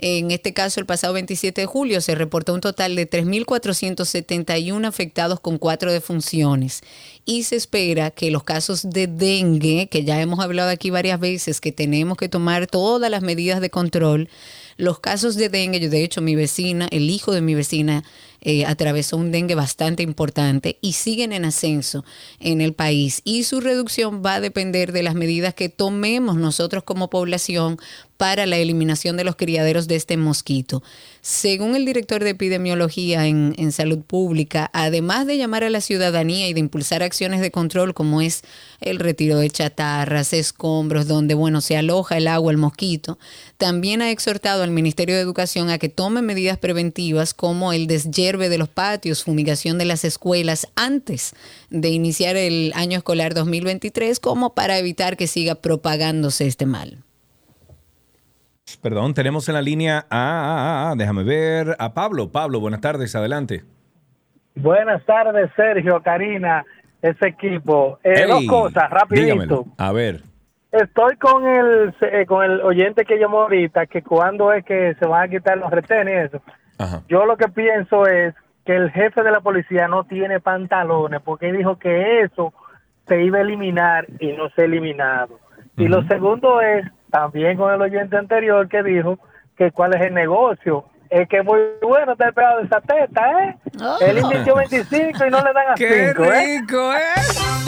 En 0.00 0.30
este 0.30 0.54
caso, 0.54 0.78
el 0.78 0.86
pasado 0.86 1.14
27 1.14 1.62
de 1.62 1.66
julio 1.66 2.00
se 2.00 2.14
reportó 2.14 2.54
un 2.54 2.60
total 2.60 2.94
de 2.94 3.10
3.471 3.10 4.86
afectados 4.86 5.40
con 5.40 5.58
cuatro 5.58 5.92
defunciones. 5.92 6.82
Y 7.24 7.42
se 7.42 7.56
espera 7.56 8.12
que 8.12 8.30
los 8.30 8.44
casos 8.44 8.88
de 8.88 9.08
dengue, 9.08 9.88
que 9.90 10.04
ya 10.04 10.20
hemos 10.20 10.38
hablado 10.38 10.70
aquí 10.70 10.90
varias 10.90 11.18
veces, 11.18 11.60
que 11.60 11.72
tenemos 11.72 12.16
que 12.16 12.28
tomar 12.28 12.68
todas 12.68 13.10
las 13.10 13.22
medidas 13.22 13.60
de 13.60 13.70
control, 13.70 14.28
los 14.76 15.00
casos 15.00 15.34
de 15.34 15.48
dengue, 15.48 15.80
yo 15.80 15.90
de 15.90 16.04
hecho 16.04 16.20
mi 16.20 16.36
vecina, 16.36 16.86
el 16.92 17.10
hijo 17.10 17.32
de 17.32 17.40
mi 17.40 17.56
vecina, 17.56 18.04
eh, 18.40 18.64
atravesó 18.64 19.16
un 19.16 19.32
dengue 19.32 19.56
bastante 19.56 20.04
importante 20.04 20.78
y 20.80 20.92
siguen 20.92 21.32
en 21.32 21.44
ascenso 21.44 22.04
en 22.38 22.60
el 22.60 22.72
país. 22.72 23.20
Y 23.24 23.42
su 23.42 23.60
reducción 23.60 24.22
va 24.24 24.34
a 24.34 24.40
depender 24.40 24.92
de 24.92 25.02
las 25.02 25.16
medidas 25.16 25.54
que 25.54 25.68
tomemos 25.68 26.36
nosotros 26.36 26.84
como 26.84 27.10
población 27.10 27.78
para 28.18 28.46
la 28.46 28.58
eliminación 28.58 29.16
de 29.16 29.22
los 29.24 29.36
criaderos 29.36 29.86
de 29.86 29.94
este 29.94 30.16
mosquito. 30.16 30.82
Según 31.22 31.76
el 31.76 31.86
director 31.86 32.22
de 32.22 32.30
epidemiología 32.30 33.26
en, 33.26 33.72
salud 33.72 34.00
pública, 34.00 34.70
además 34.72 35.26
de 35.26 35.36
llamar 35.36 35.62
a 35.62 35.70
la 35.70 35.80
ciudadanía 35.80 36.48
y 36.48 36.52
de 36.52 36.60
impulsar 36.60 37.02
acciones 37.02 37.40
de 37.40 37.52
control 37.52 37.94
como 37.94 38.20
es 38.20 38.42
el 38.80 38.98
retiro 38.98 39.38
de 39.38 39.48
chatarras, 39.50 40.32
escombros, 40.32 41.06
donde 41.06 41.34
bueno 41.34 41.60
se 41.60 41.76
aloja 41.76 42.16
el 42.16 42.26
agua, 42.26 42.50
el 42.50 42.58
mosquito, 42.58 43.18
también 43.56 44.02
ha 44.02 44.10
exhortado 44.10 44.64
al 44.64 44.72
Ministerio 44.72 45.14
de 45.14 45.20
Educación 45.20 45.70
a 45.70 45.78
que 45.78 45.88
tome 45.88 46.20
medidas 46.20 46.58
preventivas 46.58 47.34
como 47.34 47.72
el 47.72 47.86
desyerbe 47.86 48.48
de 48.48 48.58
los 48.58 48.68
patios, 48.68 49.22
fumigación 49.22 49.78
de 49.78 49.84
las 49.84 50.04
escuelas 50.04 50.66
antes 50.74 51.34
de 51.70 51.90
iniciar 51.90 52.36
el 52.36 52.72
año 52.74 52.98
escolar 52.98 53.34
2023, 53.34 54.18
como 54.18 54.54
para 54.54 54.78
evitar 54.78 55.16
que 55.16 55.28
siga 55.28 55.54
propagándose 55.54 56.46
este 56.48 56.66
mal. 56.66 56.98
Perdón, 58.76 59.14
tenemos 59.14 59.48
en 59.48 59.54
la 59.54 59.62
línea 59.62 60.04
a, 60.10 60.88
a- 60.88 60.90
a- 60.90 60.94
déjame 60.96 61.22
ver, 61.24 61.76
a 61.78 61.94
Pablo. 61.94 62.30
Pablo, 62.30 62.60
buenas 62.60 62.80
tardes, 62.80 63.14
adelante. 63.16 63.62
Buenas 64.54 65.04
tardes, 65.04 65.50
Sergio, 65.56 66.02
Karina, 66.02 66.64
ese 67.00 67.28
equipo. 67.28 67.98
Eh, 68.02 68.26
dos 68.26 68.44
cosas, 68.48 68.90
rapidito. 68.90 69.24
dígamelo. 69.26 69.64
A 69.78 69.92
ver. 69.92 70.20
Estoy 70.72 71.16
con 71.16 71.46
el 71.46 71.94
eh, 72.02 72.26
con 72.26 72.44
el 72.44 72.60
oyente 72.60 73.04
que 73.04 73.18
llamó 73.18 73.42
ahorita, 73.42 73.86
que 73.86 74.02
cuando 74.02 74.52
es 74.52 74.64
que 74.64 74.94
se 74.98 75.06
van 75.06 75.22
a 75.22 75.28
quitar 75.28 75.56
los 75.56 75.70
retenes 75.70 76.14
y 76.14 76.26
eso. 76.36 76.42
Ajá. 76.78 77.02
Yo 77.08 77.24
lo 77.24 77.36
que 77.36 77.48
pienso 77.48 78.06
es 78.06 78.34
que 78.66 78.76
el 78.76 78.90
jefe 78.90 79.22
de 79.22 79.30
la 79.30 79.40
policía 79.40 79.88
no 79.88 80.04
tiene 80.04 80.40
pantalones, 80.40 81.20
porque 81.22 81.52
dijo 81.52 81.78
que 81.78 82.20
eso 82.20 82.52
se 83.06 83.22
iba 83.24 83.38
a 83.38 83.42
eliminar 83.42 84.06
y 84.20 84.32
no 84.32 84.50
se 84.50 84.62
ha 84.62 84.64
eliminado. 84.66 85.38
Y 85.78 85.86
lo 85.88 86.02
segundo 86.08 86.60
es, 86.60 86.84
también 87.10 87.56
con 87.56 87.72
el 87.72 87.80
oyente 87.80 88.16
anterior 88.16 88.68
que 88.68 88.82
dijo 88.82 89.18
que 89.56 89.70
cuál 89.72 89.94
es 89.94 90.02
el 90.02 90.14
negocio. 90.14 90.84
Es 91.10 91.28
que 91.28 91.42
muy 91.42 91.58
bueno 91.82 92.12
está 92.12 92.28
el 92.28 92.34
pegado 92.34 92.58
de 92.58 92.66
esa 92.66 92.80
teta, 92.80 93.44
¿eh? 93.44 93.56
Él 94.00 94.18
invirtió 94.18 94.54
25 94.56 95.26
y 95.26 95.30
no 95.30 95.38
le 95.42 95.52
dan 95.52 95.70
a 95.70 95.74
¡Qué 95.76 96.12
5, 96.14 96.24
¿eh? 96.24 96.60
rico, 96.60 96.92
eh! 96.92 97.67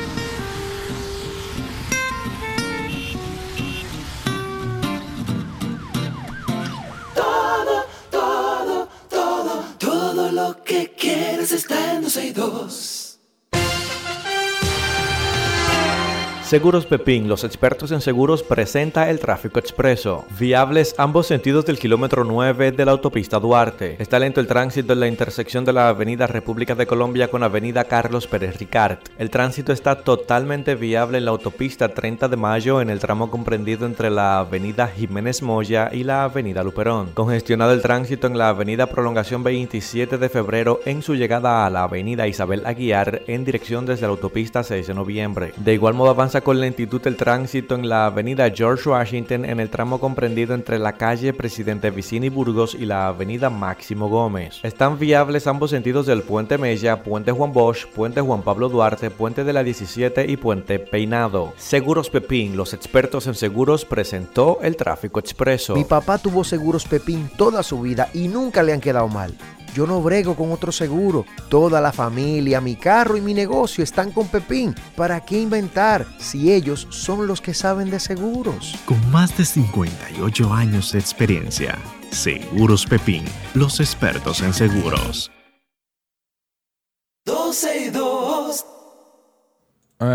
Seguros 16.52 16.84
Pepín, 16.84 17.28
los 17.28 17.44
expertos 17.44 17.92
en 17.92 18.02
seguros, 18.02 18.42
presenta 18.42 19.08
el 19.08 19.20
tráfico 19.20 19.58
expreso. 19.58 20.26
Viables 20.38 20.94
ambos 20.98 21.26
sentidos 21.26 21.64
del 21.64 21.78
kilómetro 21.78 22.24
9 22.24 22.72
de 22.72 22.84
la 22.84 22.92
autopista 22.92 23.40
Duarte. 23.40 23.96
Está 23.98 24.18
lento 24.18 24.38
el 24.38 24.46
tránsito 24.46 24.92
en 24.92 25.00
la 25.00 25.08
intersección 25.08 25.64
de 25.64 25.72
la 25.72 25.88
Avenida 25.88 26.26
República 26.26 26.74
de 26.74 26.86
Colombia 26.86 27.28
con 27.28 27.42
Avenida 27.42 27.84
Carlos 27.84 28.26
Pérez 28.26 28.58
Ricard. 28.58 28.98
El 29.16 29.30
tránsito 29.30 29.72
está 29.72 30.02
totalmente 30.02 30.74
viable 30.74 31.16
en 31.16 31.24
la 31.24 31.30
autopista 31.30 31.88
30 31.88 32.28
de 32.28 32.36
Mayo 32.36 32.82
en 32.82 32.90
el 32.90 33.00
tramo 33.00 33.30
comprendido 33.30 33.86
entre 33.86 34.10
la 34.10 34.40
Avenida 34.40 34.88
Jiménez 34.88 35.40
Moya 35.40 35.88
y 35.90 36.04
la 36.04 36.24
Avenida 36.24 36.62
Luperón. 36.62 37.12
Congestionado 37.14 37.72
el 37.72 37.80
tránsito 37.80 38.26
en 38.26 38.36
la 38.36 38.50
Avenida 38.50 38.88
Prolongación 38.88 39.42
27 39.42 40.18
de 40.18 40.28
febrero 40.28 40.80
en 40.84 41.00
su 41.00 41.14
llegada 41.14 41.64
a 41.64 41.70
la 41.70 41.84
Avenida 41.84 42.28
Isabel 42.28 42.66
Aguiar 42.66 43.22
en 43.26 43.46
dirección 43.46 43.86
desde 43.86 44.02
la 44.02 44.08
autopista 44.08 44.62
6 44.62 44.88
de 44.88 44.92
noviembre. 44.92 45.54
De 45.56 45.72
igual 45.72 45.94
modo 45.94 46.10
avanza 46.10 46.41
con 46.42 46.60
lentitud 46.60 47.00
el 47.06 47.16
tránsito 47.16 47.74
en 47.74 47.88
la 47.88 48.06
avenida 48.06 48.50
George 48.50 48.88
Washington 48.88 49.44
en 49.44 49.60
el 49.60 49.70
tramo 49.70 50.00
comprendido 50.00 50.54
entre 50.54 50.78
la 50.78 50.94
calle 50.94 51.32
Presidente 51.32 51.90
Vicini 51.90 52.28
Burgos 52.28 52.74
y 52.74 52.86
la 52.86 53.08
avenida 53.08 53.50
Máximo 53.50 54.08
Gómez. 54.08 54.60
Están 54.62 54.98
viables 54.98 55.46
ambos 55.46 55.70
sentidos 55.70 56.06
del 56.06 56.22
Puente 56.22 56.58
Mella, 56.58 57.02
Puente 57.02 57.32
Juan 57.32 57.52
Bosch, 57.52 57.86
Puente 57.86 58.20
Juan 58.20 58.42
Pablo 58.42 58.68
Duarte, 58.68 59.10
Puente 59.10 59.44
de 59.44 59.52
la 59.52 59.62
17 59.62 60.30
y 60.30 60.36
Puente 60.36 60.78
Peinado. 60.78 61.52
Seguros 61.56 62.10
Pepín, 62.10 62.56
los 62.56 62.74
expertos 62.74 63.26
en 63.26 63.34
seguros, 63.34 63.84
presentó 63.84 64.58
el 64.62 64.76
tráfico 64.76 65.20
expreso. 65.20 65.74
Mi 65.74 65.84
papá 65.84 66.18
tuvo 66.18 66.44
seguros 66.44 66.84
Pepín 66.84 67.30
toda 67.36 67.62
su 67.62 67.80
vida 67.80 68.08
y 68.12 68.28
nunca 68.28 68.62
le 68.62 68.72
han 68.72 68.80
quedado 68.80 69.08
mal. 69.08 69.34
Yo 69.74 69.86
no 69.86 70.02
brego 70.02 70.36
con 70.36 70.52
otro 70.52 70.72
seguro. 70.72 71.24
Toda 71.48 71.80
la 71.80 71.92
familia, 71.92 72.60
mi 72.60 72.76
carro 72.76 73.16
y 73.16 73.20
mi 73.20 73.34
negocio 73.34 73.82
están 73.82 74.12
con 74.12 74.28
Pepín. 74.28 74.74
¿Para 74.96 75.24
qué 75.24 75.40
inventar 75.40 76.06
si 76.18 76.52
ellos 76.52 76.86
son 76.90 77.26
los 77.26 77.40
que 77.40 77.54
saben 77.54 77.90
de 77.90 78.00
seguros? 78.00 78.76
Con 78.84 79.10
más 79.10 79.36
de 79.36 79.44
58 79.44 80.52
años 80.52 80.92
de 80.92 80.98
experiencia, 80.98 81.78
Seguros 82.10 82.84
Pepín, 82.84 83.24
los 83.54 83.80
expertos 83.80 84.42
en 84.42 84.52
seguros. 84.52 85.30
12 87.24 87.86
y 87.86 87.90
2. 87.90 88.11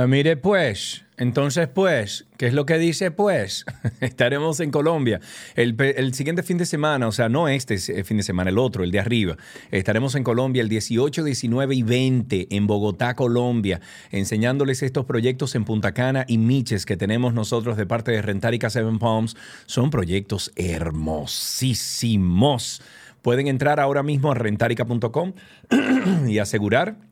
Mire 0.08 0.36
pues, 0.36 1.06
entonces 1.16 1.70
pues, 1.70 2.26
¿qué 2.36 2.48
es 2.48 2.54
lo 2.54 2.66
que 2.66 2.78
dice 2.78 3.10
pues? 3.10 3.64
Estaremos 4.02 4.60
en 4.60 4.70
Colombia 4.70 5.22
el, 5.56 5.80
el 5.80 6.14
siguiente 6.14 6.44
fin 6.44 6.58
de 6.58 6.66
semana, 6.66 7.08
o 7.08 7.14
sea, 7.14 7.30
no 7.30 7.48
este 7.48 7.76
eh, 7.76 8.04
fin 8.04 8.18
de 8.18 8.24
semana, 8.24 8.50
el 8.50 8.58
otro, 8.58 8.84
el 8.84 8.92
de 8.92 9.00
arriba. 9.00 9.38
Estaremos 9.72 10.16
en 10.16 10.26
Colombia 10.26 10.62
el 10.62 10.68
18, 10.68 11.24
19 11.24 11.74
y 11.74 11.84
20 11.84 12.48
en 12.50 12.68
Bogotá, 12.68 13.16
Colombia, 13.16 13.80
enseñándoles 14.12 14.84
estos 14.84 15.06
proyectos 15.06 15.56
en 15.56 15.64
Punta 15.64 15.94
Cana 15.94 16.26
y 16.28 16.38
Miches 16.38 16.86
que 16.86 16.98
tenemos 16.98 17.34
nosotros 17.34 17.78
de 17.78 17.86
parte 17.86 18.12
de 18.12 18.22
Rentarica 18.22 18.70
Seven 18.70 19.00
Palms. 19.00 19.38
Son 19.68 19.90
proyectos 19.90 20.52
hermosísimos. 20.58 22.82
Pueden 23.22 23.48
entrar 23.48 23.80
ahora 23.80 24.04
mismo 24.04 24.34
a 24.34 24.36
rentarica.com 24.36 25.32
y 26.28 26.40
asegurar 26.40 27.07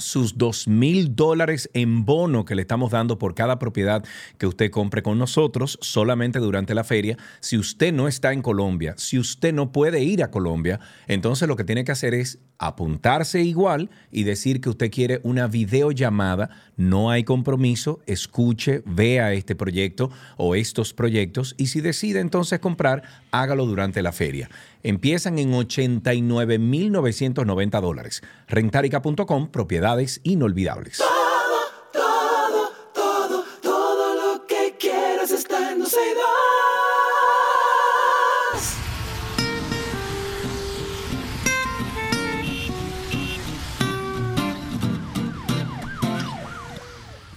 sus 0.00 0.36
dos 0.36 0.66
mil 0.66 1.14
dólares 1.14 1.70
en 1.74 2.04
bono 2.04 2.44
que 2.44 2.54
le 2.54 2.62
estamos 2.62 2.90
dando 2.90 3.18
por 3.18 3.34
cada 3.34 3.58
propiedad 3.58 4.04
que 4.38 4.46
usted 4.46 4.70
compre 4.70 5.02
con 5.02 5.18
nosotros 5.18 5.78
solamente 5.80 6.38
durante 6.38 6.74
la 6.74 6.84
feria. 6.84 7.16
Si 7.40 7.58
usted 7.58 7.92
no 7.92 8.08
está 8.08 8.32
en 8.32 8.42
Colombia, 8.42 8.94
si 8.96 9.18
usted 9.18 9.52
no 9.52 9.72
puede 9.72 10.02
ir 10.02 10.22
a 10.22 10.30
Colombia, 10.30 10.80
entonces 11.06 11.48
lo 11.48 11.56
que 11.56 11.64
tiene 11.64 11.84
que 11.84 11.92
hacer 11.92 12.14
es 12.14 12.38
apuntarse 12.60 13.42
igual 13.42 13.90
y 14.12 14.22
decir 14.24 14.60
que 14.60 14.68
usted 14.68 14.90
quiere 14.90 15.20
una 15.24 15.46
videollamada. 15.48 16.50
No 16.76 17.10
hay 17.10 17.24
compromiso, 17.24 18.00
escuche, 18.06 18.82
vea 18.84 19.32
este 19.32 19.54
proyecto 19.56 20.10
o 20.36 20.54
estos 20.54 20.92
proyectos 20.92 21.54
y 21.56 21.68
si 21.68 21.80
decide 21.80 22.20
entonces 22.20 22.58
comprar, 22.60 23.02
hágalo 23.30 23.64
durante 23.64 24.02
la 24.02 24.12
feria. 24.12 24.50
Empiezan 24.82 25.38
en 25.38 25.52
89.990 25.52 27.80
dólares. 27.80 28.22
Rentarica.com, 28.46 29.48
propiedades 29.48 30.20
inolvidables. 30.22 31.02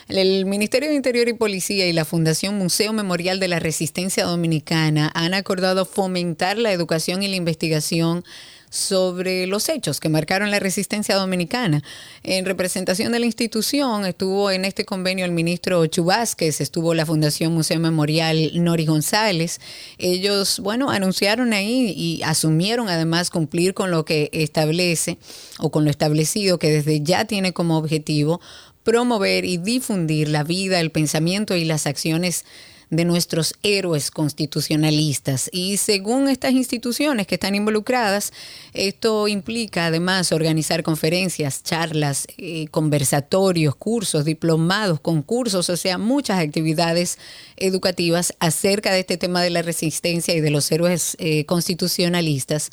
El 0.07 0.45
Ministerio 0.45 0.89
de 0.89 0.95
Interior 0.95 1.27
y 1.29 1.33
Policía 1.33 1.87
y 1.87 1.93
la 1.93 2.05
Fundación 2.05 2.59
Museo 2.59 2.93
Memorial 2.93 3.39
de 3.39 3.47
la 3.47 3.57
Resistencia 3.57 4.25
Dominicana 4.25 5.11
han 5.15 5.33
acordado 5.33 5.85
fomentar 5.85 6.59
la 6.59 6.71
educación 6.71 7.23
y 7.23 7.27
la 7.27 7.37
investigación 7.37 7.54
sobre 8.69 9.47
los 9.47 9.69
hechos 9.69 9.99
que 9.99 10.09
marcaron 10.09 10.51
la 10.51 10.59
resistencia 10.59 11.15
dominicana. 11.15 11.81
En 12.23 12.45
representación 12.45 13.13
de 13.13 13.19
la 13.19 13.25
institución 13.25 14.05
estuvo 14.05 14.51
en 14.51 14.65
este 14.65 14.83
convenio 14.83 15.23
el 15.23 15.31
ministro 15.31 15.85
Chu 15.85 16.03
Vázquez, 16.03 16.59
estuvo 16.59 16.93
la 16.93 17.05
Fundación 17.05 17.53
Museo 17.53 17.79
Memorial 17.79 18.51
Nori 18.55 18.85
González. 18.85 19.61
Ellos, 19.97 20.59
bueno, 20.59 20.89
anunciaron 20.89 21.53
ahí 21.53 21.93
y 21.95 22.21
asumieron 22.23 22.89
además 22.89 23.29
cumplir 23.29 23.73
con 23.73 23.91
lo 23.91 24.03
que 24.03 24.29
establece 24.33 25.17
o 25.59 25.71
con 25.71 25.85
lo 25.85 25.89
establecido 25.89 26.59
que 26.59 26.69
desde 26.69 27.01
ya 27.01 27.25
tiene 27.25 27.53
como 27.53 27.77
objetivo 27.77 28.41
promover 28.83 29.45
y 29.45 29.57
difundir 29.57 30.27
la 30.27 30.43
vida, 30.43 30.79
el 30.79 30.91
pensamiento 30.91 31.55
y 31.55 31.65
las 31.65 31.87
acciones 31.87 32.45
de 32.89 33.05
nuestros 33.05 33.55
héroes 33.63 34.11
constitucionalistas. 34.11 35.49
Y 35.51 35.77
según 35.77 36.27
estas 36.27 36.53
instituciones 36.53 37.27
que 37.27 37.35
están 37.35 37.55
involucradas, 37.55 38.31
esto 38.73 39.27
implica 39.27 39.87
además 39.87 40.31
organizar 40.31 40.83
conferencias, 40.83 41.63
charlas, 41.63 42.27
eh, 42.37 42.67
conversatorios, 42.71 43.75
cursos, 43.75 44.25
diplomados, 44.25 44.99
concursos, 44.99 45.69
o 45.69 45.77
sea, 45.77 45.97
muchas 45.97 46.39
actividades 46.39 47.17
educativas 47.57 48.33
acerca 48.39 48.91
de 48.91 48.99
este 49.01 49.17
tema 49.17 49.41
de 49.41 49.49
la 49.49 49.61
resistencia 49.61 50.33
y 50.33 50.41
de 50.41 50.49
los 50.49 50.71
héroes 50.71 51.15
eh, 51.19 51.45
constitucionalistas 51.45 52.71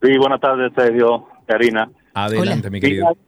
Sí, 0.00 0.16
buenas 0.16 0.40
tardes, 0.40 0.70
Sergio, 0.76 1.26
Karina. 1.48 1.90
Adelante, 2.14 2.70
mi 2.70 2.80
querido. 2.80 3.08
Mira, 3.08 3.20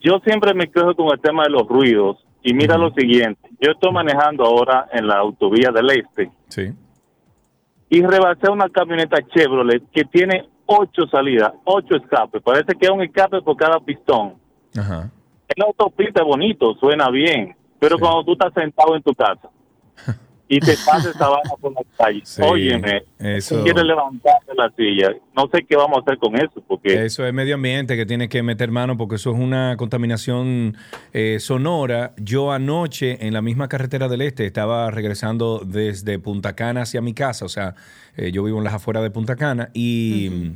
yo 0.00 0.18
siempre 0.24 0.52
me 0.52 0.68
quejo 0.68 0.96
con 0.96 1.12
el 1.12 1.20
tema 1.20 1.44
de 1.44 1.50
los 1.50 1.68
ruidos. 1.68 2.23
Y 2.46 2.52
mira 2.54 2.76
lo 2.76 2.90
siguiente, 2.92 3.48
yo 3.58 3.72
estoy 3.72 3.90
manejando 3.90 4.44
ahora 4.44 4.86
en 4.92 5.06
la 5.08 5.16
autovía 5.16 5.70
del 5.70 5.90
Este 5.90 6.30
Sí. 6.48 6.72
y 7.88 8.02
rebasé 8.02 8.50
una 8.50 8.68
camioneta 8.68 9.16
Chevrolet 9.34 9.82
que 9.90 10.04
tiene 10.04 10.46
ocho 10.66 11.06
salidas, 11.10 11.52
ocho 11.64 11.96
escapes. 11.96 12.42
Parece 12.42 12.74
que 12.78 12.84
es 12.86 12.90
un 12.90 13.02
escape 13.02 13.40
por 13.42 13.56
cada 13.56 13.80
pistón. 13.80 14.34
Ajá. 14.78 15.10
En 15.48 15.54
la 15.56 15.64
autopista 15.66 16.20
es 16.20 16.26
bonito, 16.26 16.74
suena 16.74 17.08
bien, 17.10 17.56
pero 17.78 17.98
cuando 17.98 18.24
tú 18.24 18.32
estás 18.32 18.52
sentado 18.54 18.94
en 18.94 19.02
tu 19.02 19.12
casa 19.14 19.48
y 20.56 20.60
te 20.60 20.76
pasa 20.86 21.10
esa 21.10 21.28
vaina 21.28 21.50
por 21.60 21.72
la 21.72 21.80
calle, 21.98 22.20
Sí, 22.24 22.42
óyeme, 22.42 23.02
eso- 23.18 23.62
quieres 23.64 23.84
levantarte 23.84 24.52
de 24.52 24.54
la 24.56 24.70
silla, 24.76 25.10
no 25.36 25.48
sé 25.52 25.64
qué 25.68 25.76
vamos 25.76 25.98
a 25.98 26.00
hacer 26.02 26.18
con 26.18 26.36
eso, 26.36 26.62
porque 26.68 27.04
Eso 27.04 27.26
es 27.26 27.32
medio 27.32 27.54
ambiente 27.56 27.96
que 27.96 28.06
tiene 28.06 28.28
que 28.28 28.42
meter 28.42 28.70
mano 28.70 28.96
porque 28.96 29.16
eso 29.16 29.32
es 29.32 29.38
una 29.38 29.76
contaminación 29.76 30.76
eh, 31.12 31.38
sonora. 31.40 32.12
Yo 32.18 32.52
anoche 32.52 33.26
en 33.26 33.32
la 33.34 33.42
misma 33.42 33.68
carretera 33.68 34.08
del 34.08 34.20
este 34.22 34.46
estaba 34.46 34.90
regresando 34.90 35.60
desde 35.64 36.18
Punta 36.18 36.54
Cana 36.54 36.82
hacia 36.82 37.00
mi 37.00 37.14
casa, 37.14 37.44
o 37.44 37.48
sea, 37.48 37.74
eh, 38.16 38.30
yo 38.32 38.44
vivo 38.44 38.58
en 38.58 38.64
las 38.64 38.74
afueras 38.74 39.02
de 39.02 39.10
Punta 39.10 39.36
Cana 39.36 39.70
y 39.74 40.52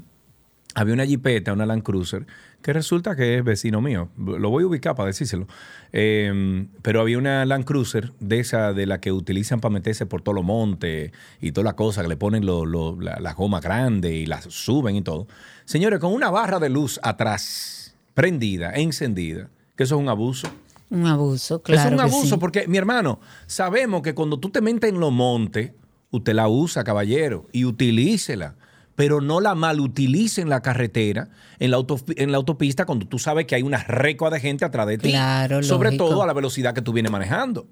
había 0.75 0.95
una 0.95 1.07
jipeta, 1.07 1.53
una 1.53 1.67
Land 1.67 1.83
Cruiser, 1.83 2.27
que 2.63 2.73
resulta 2.73 3.15
que 3.17 3.39
es 3.39 3.45
vecino 3.45 3.81
mío. 3.81 4.09
Lo 4.19 4.51
voy 4.51 4.65
a 4.65 4.67
ubicar 4.67 4.95
para 4.95 5.07
decírselo. 5.07 5.47
Eh, 5.93 6.67
pero 6.83 7.01
había 7.01 7.17
una 7.17 7.45
Land 7.47 7.65
Cruiser 7.65 8.13
de 8.21 8.41
esa, 8.41 8.73
de 8.73 8.85
la 8.87 9.01
que 9.01 9.11
utilizan 9.13 9.61
para 9.61 9.73
meterse 9.73 10.05
por 10.07 10.21
todo 10.23 10.35
los 10.35 10.45
montes 10.45 11.13
y 11.41 11.53
toda 11.53 11.65
la 11.65 11.77
cosa, 11.77 12.03
que 12.03 12.09
le 12.09 12.17
ponen 12.17 12.45
lo- 12.45 12.67
lo- 12.67 13.01
la, 13.01 13.19
la 13.21 13.33
goma 13.33 13.61
grande 13.61 14.13
y 14.15 14.27
las 14.27 14.45
suben 14.45 14.97
y 14.97 15.03
todo. 15.03 15.27
Señores, 15.65 15.99
con 16.01 16.13
una 16.13 16.31
barra 16.31 16.59
de 16.59 16.69
luz 16.69 17.01
atrás, 17.03 17.95
prendida, 18.15 18.73
encendida, 18.75 19.49
que 19.77 19.85
eso 19.85 19.95
es 19.97 20.01
un 20.01 20.09
abuso. 20.09 20.49
Un 20.91 21.07
abuso, 21.07 21.63
claro. 21.63 21.89
Es 21.89 21.95
un 21.95 22.01
abuso 22.01 22.35
sí. 22.35 22.41
porque, 22.41 22.67
mi 22.67 22.77
hermano, 22.79 23.21
sabemos 23.47 24.03
que 24.03 24.15
cuando 24.15 24.39
tú 24.39 24.51
te 24.51 24.61
metes 24.61 24.91
en 24.91 25.01
los 25.01 25.13
montes, 25.13 25.73
usted 26.11 26.35
la 26.35 26.49
usa, 26.49 26.83
caballero, 26.85 27.47
y 27.53 27.65
utilícela. 27.67 28.57
Pero 28.99 29.21
no 29.21 29.39
la 29.41 29.55
malutilice 29.55 30.41
en 30.41 30.49
la 30.49 30.61
carretera, 30.61 31.29
en 31.61 31.71
la, 31.71 31.77
auto- 31.77 32.01
en 32.17 32.33
la 32.33 32.37
autopista, 32.39 32.85
cuando 32.85 33.07
tú 33.07 33.21
sabes 33.21 33.47
que 33.47 33.55
hay 33.55 33.63
una 33.63 33.79
recua 33.85 34.29
de 34.29 34.41
gente 34.41 34.65
atrás 34.65 34.89
de 34.89 34.99
ti. 34.99 35.11
Claro, 35.11 35.63
Sobre 35.63 35.91
lógico. 35.91 36.09
todo 36.09 36.23
a 36.25 36.27
la 36.27 36.33
velocidad 36.33 36.75
que 36.75 36.83
tú 36.83 36.93
vienes 36.93 37.13
manejando. 37.13 37.69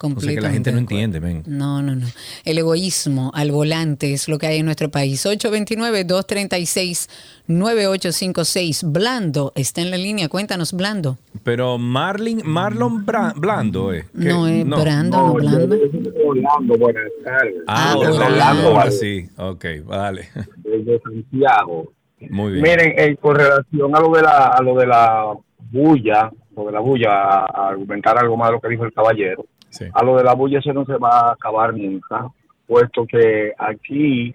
O 0.00 0.20
sea 0.20 0.32
que 0.34 0.40
la 0.40 0.50
gente 0.50 0.70
Completamente 0.70 0.70
no 0.70 0.76
de 0.76 0.80
entiende, 0.80 1.18
ven. 1.20 1.42
No, 1.46 1.82
no, 1.82 1.96
no. 1.96 2.06
El 2.44 2.58
egoísmo 2.58 3.32
al 3.34 3.50
volante 3.50 4.12
es 4.12 4.28
lo 4.28 4.38
que 4.38 4.46
hay 4.46 4.58
en 4.58 4.64
nuestro 4.66 4.90
país. 4.90 5.26
829-236-9856. 7.48 8.90
Blando 8.92 9.52
está 9.56 9.80
en 9.80 9.90
la 9.90 9.96
línea. 9.96 10.28
Cuéntanos, 10.28 10.72
Blando. 10.72 11.18
Pero 11.42 11.78
Marlin, 11.78 12.42
Marlon 12.44 13.04
Bra- 13.04 13.32
Blando, 13.36 13.92
¿eh? 13.92 14.04
No 14.12 14.46
es 14.46 14.64
Brando, 14.66 15.16
no 15.18 15.34
Blando. 15.34 15.76
Orlando, 16.26 16.78
buenas 16.78 17.04
tardes. 17.24 17.54
Ah, 17.66 17.94
Desde 17.98 18.12
Orlando, 18.12 18.26
Orlando, 18.34 18.74
vale. 18.74 18.90
sí. 18.92 19.28
Ok, 19.36 19.64
vale. 19.84 20.28
Desde 20.58 21.00
Santiago. 21.00 21.92
Muy 22.30 22.52
bien. 22.52 22.62
Miren, 22.62 22.94
eh, 22.98 23.16
con 23.20 23.36
relación 23.36 23.94
a 23.96 24.00
lo 24.00 24.10
de 24.12 24.22
la, 24.22 24.46
a 24.48 24.62
lo 24.62 24.74
de 24.76 24.86
la 24.86 25.24
bulla, 25.70 26.30
lo 26.56 26.66
de 26.66 26.72
la 26.72 26.80
bulla, 26.80 27.10
a 27.44 27.68
argumentar 27.68 28.18
algo 28.18 28.36
más 28.36 28.48
de 28.48 28.52
lo 28.54 28.60
que 28.60 28.68
dijo 28.68 28.84
el 28.84 28.92
caballero, 28.92 29.46
Sí. 29.70 29.84
a 29.92 30.02
lo 30.02 30.16
de 30.16 30.24
la 30.24 30.34
bulla 30.34 30.60
eso 30.60 30.72
no 30.72 30.84
se 30.84 30.96
va 30.96 31.28
a 31.28 31.32
acabar 31.32 31.74
nunca, 31.74 32.28
puesto 32.66 33.06
que 33.06 33.52
aquí 33.58 34.34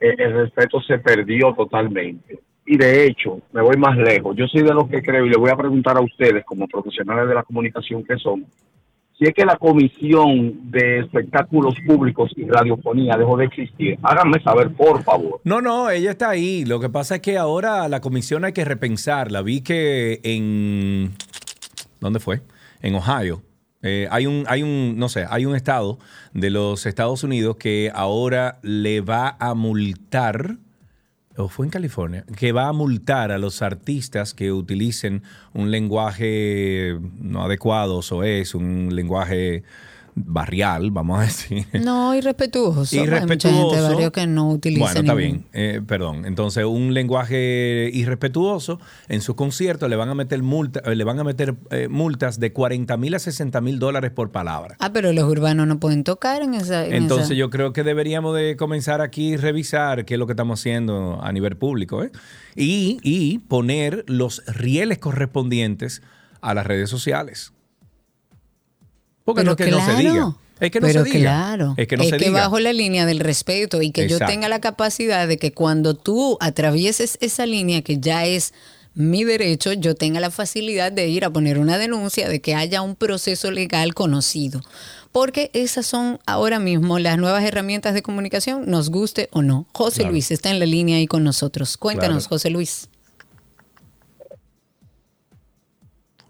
eh, 0.00 0.14
el 0.18 0.32
respeto 0.32 0.80
se 0.82 0.98
perdió 0.98 1.54
totalmente. 1.54 2.40
y 2.66 2.76
de 2.76 3.06
hecho, 3.06 3.40
me 3.52 3.60
voy 3.60 3.76
más 3.76 3.96
lejos. 3.96 4.34
Yo 4.36 4.46
soy 4.46 4.62
de 4.62 4.72
los 4.72 4.88
que 4.88 5.02
creo 5.02 5.26
y 5.26 5.30
le 5.30 5.36
voy 5.36 5.50
a 5.50 5.56
preguntar 5.56 5.96
a 5.96 6.00
ustedes, 6.00 6.44
como 6.44 6.66
profesionales 6.66 7.28
de 7.28 7.34
la 7.34 7.42
comunicación 7.42 8.02
que 8.04 8.16
son, 8.16 8.46
si 9.18 9.26
es 9.26 9.34
que 9.34 9.44
la 9.44 9.56
Comisión 9.56 10.70
de 10.70 11.00
Espectáculos 11.00 11.76
Públicos 11.86 12.32
y 12.36 12.46
Radiofonía 12.46 13.16
dejó 13.16 13.36
de 13.36 13.44
existir. 13.44 13.96
Háganme 14.02 14.42
saber, 14.42 14.72
por 14.72 15.02
favor. 15.04 15.40
No, 15.44 15.60
no, 15.60 15.88
ella 15.88 16.10
está 16.10 16.30
ahí. 16.30 16.64
Lo 16.64 16.80
que 16.80 16.88
pasa 16.88 17.16
es 17.16 17.20
que 17.20 17.38
ahora 17.38 17.88
la 17.88 18.00
comisión 18.00 18.44
hay 18.44 18.52
que 18.52 18.64
repensarla. 18.64 19.42
Vi 19.42 19.60
que 19.60 20.20
en... 20.24 21.12
¿Dónde 22.00 22.18
fue? 22.18 22.40
En 22.82 22.96
Ohio. 22.96 23.42
Eh, 23.86 24.08
hay 24.10 24.26
un, 24.26 24.44
hay 24.48 24.62
un, 24.62 24.96
no 24.96 25.10
sé, 25.10 25.26
hay 25.28 25.44
un 25.44 25.54
estado 25.54 25.98
de 26.32 26.48
los 26.48 26.86
Estados 26.86 27.22
Unidos 27.22 27.56
que 27.56 27.92
ahora 27.94 28.58
le 28.62 29.02
va 29.02 29.36
a 29.38 29.52
multar, 29.52 30.56
o 31.36 31.48
fue 31.48 31.66
en 31.66 31.70
California, 31.70 32.24
que 32.34 32.52
va 32.52 32.68
a 32.68 32.72
multar 32.72 33.30
a 33.30 33.36
los 33.36 33.60
artistas 33.60 34.32
que 34.32 34.52
utilicen 34.52 35.22
un 35.52 35.70
lenguaje 35.70 36.98
no 37.20 37.44
adecuado, 37.44 38.00
o 38.10 38.22
es 38.22 38.54
un 38.54 38.88
lenguaje 38.96 39.64
barrial, 40.16 40.90
vamos 40.92 41.18
a 41.18 41.22
decir. 41.22 41.66
No, 41.84 42.14
irrespetuoso. 42.14 42.80
Hay 42.94 43.00
mucha 43.00 43.18
gente 43.18 43.34
Irrespetuoso. 43.48 43.74
de 43.76 43.80
barrio 43.82 44.12
que 44.12 44.26
no 44.26 44.50
utiliza 44.50 44.80
Bueno, 44.84 45.00
está 45.00 45.14
ningún- 45.14 45.16
bien, 45.16 45.46
eh, 45.52 45.80
perdón. 45.86 46.24
Entonces, 46.24 46.64
un 46.64 46.94
lenguaje 46.94 47.90
irrespetuoso 47.92 48.78
en 49.08 49.20
su 49.20 49.34
concierto 49.34 49.88
le 49.88 49.96
van 49.96 50.08
a 50.08 50.14
meter 50.14 50.42
multa, 50.42 50.80
eh, 50.84 50.94
le 50.94 51.04
van 51.04 51.18
a 51.18 51.24
meter 51.24 51.56
eh, 51.70 51.88
multas 51.88 52.38
de 52.38 52.52
40 52.52 52.96
mil 52.96 53.14
a 53.14 53.18
60 53.18 53.60
mil 53.60 53.78
dólares 53.78 54.10
por 54.12 54.30
palabra. 54.30 54.76
Ah, 54.78 54.92
pero 54.92 55.12
los 55.12 55.24
urbanos 55.24 55.66
no 55.66 55.80
pueden 55.80 56.04
tocar 56.04 56.42
en 56.42 56.54
esa. 56.54 56.86
en 56.86 56.92
Entonces 56.94 57.26
esa- 57.26 57.34
yo 57.34 57.50
creo 57.50 57.72
que 57.72 57.82
deberíamos 57.82 58.36
de 58.36 58.56
comenzar 58.56 59.00
aquí 59.00 59.36
revisar 59.36 60.04
qué 60.04 60.14
es 60.14 60.18
lo 60.20 60.26
que 60.26 60.32
estamos 60.34 60.60
haciendo 60.60 61.18
a 61.22 61.32
nivel 61.32 61.56
público 61.56 62.04
¿eh? 62.04 62.12
y, 62.54 62.98
y 63.02 63.38
poner 63.38 64.04
los 64.06 64.42
rieles 64.46 64.98
correspondientes 64.98 66.02
a 66.40 66.54
las 66.54 66.66
redes 66.66 66.90
sociales. 66.90 67.52
Porque 69.24 69.42
no 69.44 69.52
es 69.52 69.56
que 69.56 69.70
no 69.70 69.84
se 69.84 69.94
diga. 69.96 70.36
Es 70.60 70.70
que 70.70 70.80
no 70.80 70.86
pero 70.86 71.02
se 71.04 71.10
diga. 71.10 71.18
claro. 71.20 71.74
Es 71.76 71.88
que 71.88 71.96
no 71.96 72.04
se 72.04 72.16
diga. 72.16 72.30
bajo 72.42 72.60
la 72.60 72.72
línea 72.72 73.06
del 73.06 73.20
respeto 73.20 73.82
y 73.82 73.90
que 73.90 74.08
yo 74.08 74.18
tenga 74.18 74.48
la 74.48 74.60
capacidad 74.60 75.26
de 75.26 75.36
que 75.38 75.52
cuando 75.52 75.94
tú 75.94 76.36
atravieses 76.40 77.18
esa 77.20 77.44
línea 77.46 77.82
que 77.82 77.98
ya 77.98 78.24
es 78.26 78.54
mi 78.94 79.24
derecho, 79.24 79.72
yo 79.72 79.96
tenga 79.96 80.20
la 80.20 80.30
facilidad 80.30 80.92
de 80.92 81.08
ir 81.08 81.24
a 81.24 81.30
poner 81.30 81.58
una 81.58 81.78
denuncia 81.78 82.28
de 82.28 82.40
que 82.40 82.54
haya 82.54 82.80
un 82.82 82.94
proceso 82.94 83.50
legal 83.50 83.92
conocido. 83.94 84.60
Porque 85.10 85.50
esas 85.52 85.86
son 85.86 86.20
ahora 86.26 86.60
mismo 86.60 86.98
las 87.00 87.18
nuevas 87.18 87.42
herramientas 87.44 87.94
de 87.94 88.02
comunicación, 88.02 88.64
nos 88.70 88.90
guste 88.90 89.28
o 89.32 89.42
no. 89.42 89.66
José 89.72 90.00
Claro. 90.02 90.12
Luis 90.12 90.30
está 90.30 90.50
en 90.50 90.60
la 90.60 90.66
línea 90.66 90.98
ahí 90.98 91.06
con 91.08 91.24
nosotros. 91.24 91.76
Cuéntanos, 91.76 92.24
Claro. 92.24 92.28
José 92.36 92.50
Luis. 92.50 92.88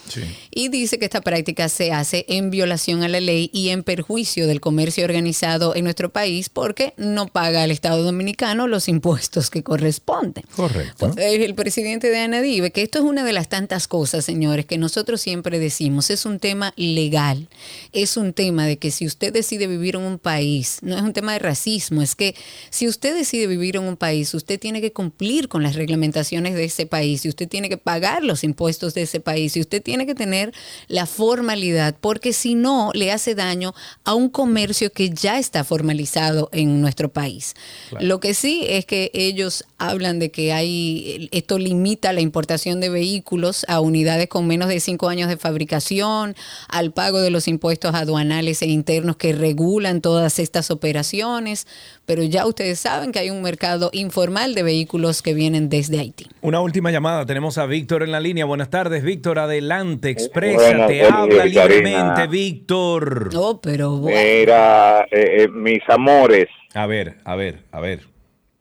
Y 0.52 0.70
dice 0.70 0.98
que 1.00 1.06
esta 1.06 1.22
práctica 1.22 1.70
se 1.70 1.92
hace 1.92 2.26
en 2.30 2.50
violación 2.50 3.04
a 3.04 3.10
la 3.10 3.20
ley 3.20 3.50
y 3.54 3.70
en 3.70 3.84
perjuicio 3.84 4.48
del 4.48 4.62
comercio 4.62 5.04
organizado 5.04 5.76
en 5.76 5.84
nuestro 5.84 6.12
país 6.12 6.50
porque 6.50 6.94
no 6.98 7.28
paga 7.28 7.64
al 7.64 7.72
Estado 7.72 8.04
dominicano 8.04 8.68
los 8.68 8.88
impuestos 8.88 9.50
que 9.50 9.64
corresponden. 9.64 10.46
Correcto. 10.56 11.14
El 11.18 11.56
presidente 11.56 12.10
de 12.10 12.20
Anadive, 12.20 12.72
que 12.72 12.84
esto 12.84 13.00
es 13.00 13.06
una 13.06 13.24
de 13.24 13.34
las 13.34 13.50
tantas 13.50 13.88
cosas, 13.88 14.24
señores, 14.24 14.66
que 14.66 14.78
nosotros 14.78 15.22
siempre 15.22 15.60
decimos, 15.60 16.10
es 16.10 16.26
un 16.26 16.40
tema 16.40 16.74
legal, 16.78 17.50
es 17.92 18.18
un 18.18 18.34
tema 18.34 18.66
de 18.66 18.78
que 18.78 18.92
si 18.92 19.06
usted 19.06 19.34
decide 19.34 19.68
vivir 19.68 19.96
en 19.96 20.04
un 20.04 20.20
país, 20.20 20.78
no 20.82 20.96
es 20.96 21.02
un 21.02 21.14
tema 21.14 21.34
de 21.34 21.40
racismo, 21.40 22.02
es 22.02 22.16
que 22.16 22.36
si 22.70 22.88
usted 22.88 23.16
decide 23.16 23.48
vivir 23.48 23.76
en 23.76 23.84
un 23.84 23.98
país, 23.98 24.34
usted 24.54 24.62
tiene 24.62 24.82
que 24.82 24.94
cumplir 24.94 25.50
con 25.50 25.64
las 25.64 25.74
reglamentaciones 25.74 26.54
de 26.54 26.66
ese 26.66 26.86
país 26.86 27.26
y 27.26 27.30
usted 27.30 27.48
tiene 27.48 27.70
que 27.70 27.78
pagar 27.78 28.24
los 28.24 28.44
impuestos 28.44 28.94
de 28.94 29.02
ese 29.02 29.20
país 29.20 29.58
y 29.58 29.62
usted 29.62 29.82
tiene 29.82 30.06
que 30.06 30.14
tener 30.14 30.54
la 30.88 31.08
formalidad, 31.08 31.96
porque 32.00 32.34
si 32.34 32.54
no, 32.54 32.92
le 32.94 33.12
hace 33.12 33.34
daño 33.34 33.74
a 34.04 34.14
un 34.14 34.30
comercio 34.30 34.92
que 34.92 35.10
ya 35.10 35.40
está 35.40 35.64
formalizado 35.64 36.50
en 36.52 36.82
nuestro 36.82 37.10
país. 37.12 37.56
Claro. 37.90 38.06
Lo 38.06 38.20
que 38.20 38.36
sí 38.36 38.64
es 38.68 38.86
que 38.86 39.10
ellos 39.16 39.66
hablan 39.80 40.20
de 40.20 40.30
que 40.30 40.54
hay 40.54 41.30
esto 41.32 41.58
limita 41.58 42.14
la 42.14 42.22
importación 42.22 42.80
de 42.80 42.90
vehículos 42.90 43.66
a 43.68 43.80
unidades 43.80 44.28
con 44.28 44.46
menos 44.46 44.70
de 44.70 44.80
cinco 44.80 45.10
años 45.10 45.30
de 45.30 45.38
fabricación, 45.38 46.36
al 46.68 46.94
pago 46.94 47.22
de 47.22 47.32
los 47.32 47.48
impuestos 47.48 47.96
aduanales 47.96 48.62
e 48.62 48.68
internos 48.68 49.18
que 49.18 49.34
regulan 49.34 50.00
todas 50.00 50.38
estas 50.38 50.70
operaciones, 50.70 51.66
pero 52.06 52.24
ya 52.24 52.46
ustedes 52.46 52.80
saben 52.80 53.12
que 53.12 53.20
hay 53.20 53.30
un 53.30 53.42
mercado 53.42 53.90
informal 53.94 54.56
de 54.56 54.64
vehículos 54.64 55.22
que 55.22 55.34
vienen 55.34 55.70
desde 55.70 56.00
Haití. 56.00 56.26
Una 56.42 56.60
última 56.60 56.92
llamada. 56.92 57.26
Tenemos 57.26 57.58
a 57.58 57.66
Víctor 57.66 58.04
en 58.04 58.12
la 58.12 58.20
línea. 58.20 58.46
Buenas 58.46 58.70
tardes, 58.70 59.04
Víctor. 59.04 59.40
Adelante, 59.40 60.10
exprésate. 60.10 60.66
Buenas 60.76 60.88
tardes, 60.90 61.12
habla 61.12 61.46
libremente, 61.46 62.28
Víctor. 62.28 63.30
Oh, 63.36 63.60
pero 63.62 63.98
Mira, 64.00 65.02
eh, 65.12 65.44
eh, 65.44 65.48
mis 65.48 65.82
amores. 65.88 66.48
A 66.74 66.86
ver, 66.88 67.16
a 67.24 67.36
ver, 67.36 67.60
a 67.72 67.80
ver. 67.80 68.02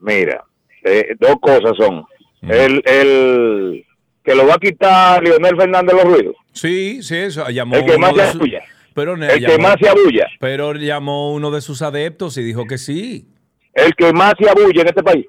Mira, 0.01 0.45
eh, 0.85 1.15
dos 1.19 1.37
cosas 1.41 1.73
son. 1.77 2.05
El, 2.43 2.83
el 2.87 3.85
que 4.25 4.35
lo 4.35 4.47
va 4.47 4.55
a 4.55 4.59
quitar 4.59 5.23
Leonel 5.23 5.57
Fernández 5.57 5.95
los 5.95 6.05
ruidos. 6.05 6.37
Sí, 6.53 7.03
sí, 7.03 7.17
eso. 7.17 7.49
Llamó 7.51 7.77
El 7.77 7.85
que 7.87 7.99
más 7.99 8.15
se 8.15 8.33
su- 8.33 8.39
abulla. 8.39 8.63
Pero 8.95 9.15
El 9.15 9.47
que 9.47 9.59
más 9.59 9.77
se 9.81 9.89
abulla. 9.89 10.27
Pero 10.39 10.75
llamó 10.75 11.33
uno 11.33 11.51
de 11.51 11.61
sus 11.63 11.81
adeptos 11.83 12.37
y 12.37 12.43
dijo 12.43 12.67
que 12.67 12.77
sí 12.79 13.27
el 13.73 13.95
que 13.95 14.13
más 14.13 14.35
se 14.39 14.49
abulle 14.49 14.81
en 14.81 14.89
este 14.89 15.03
país. 15.03 15.27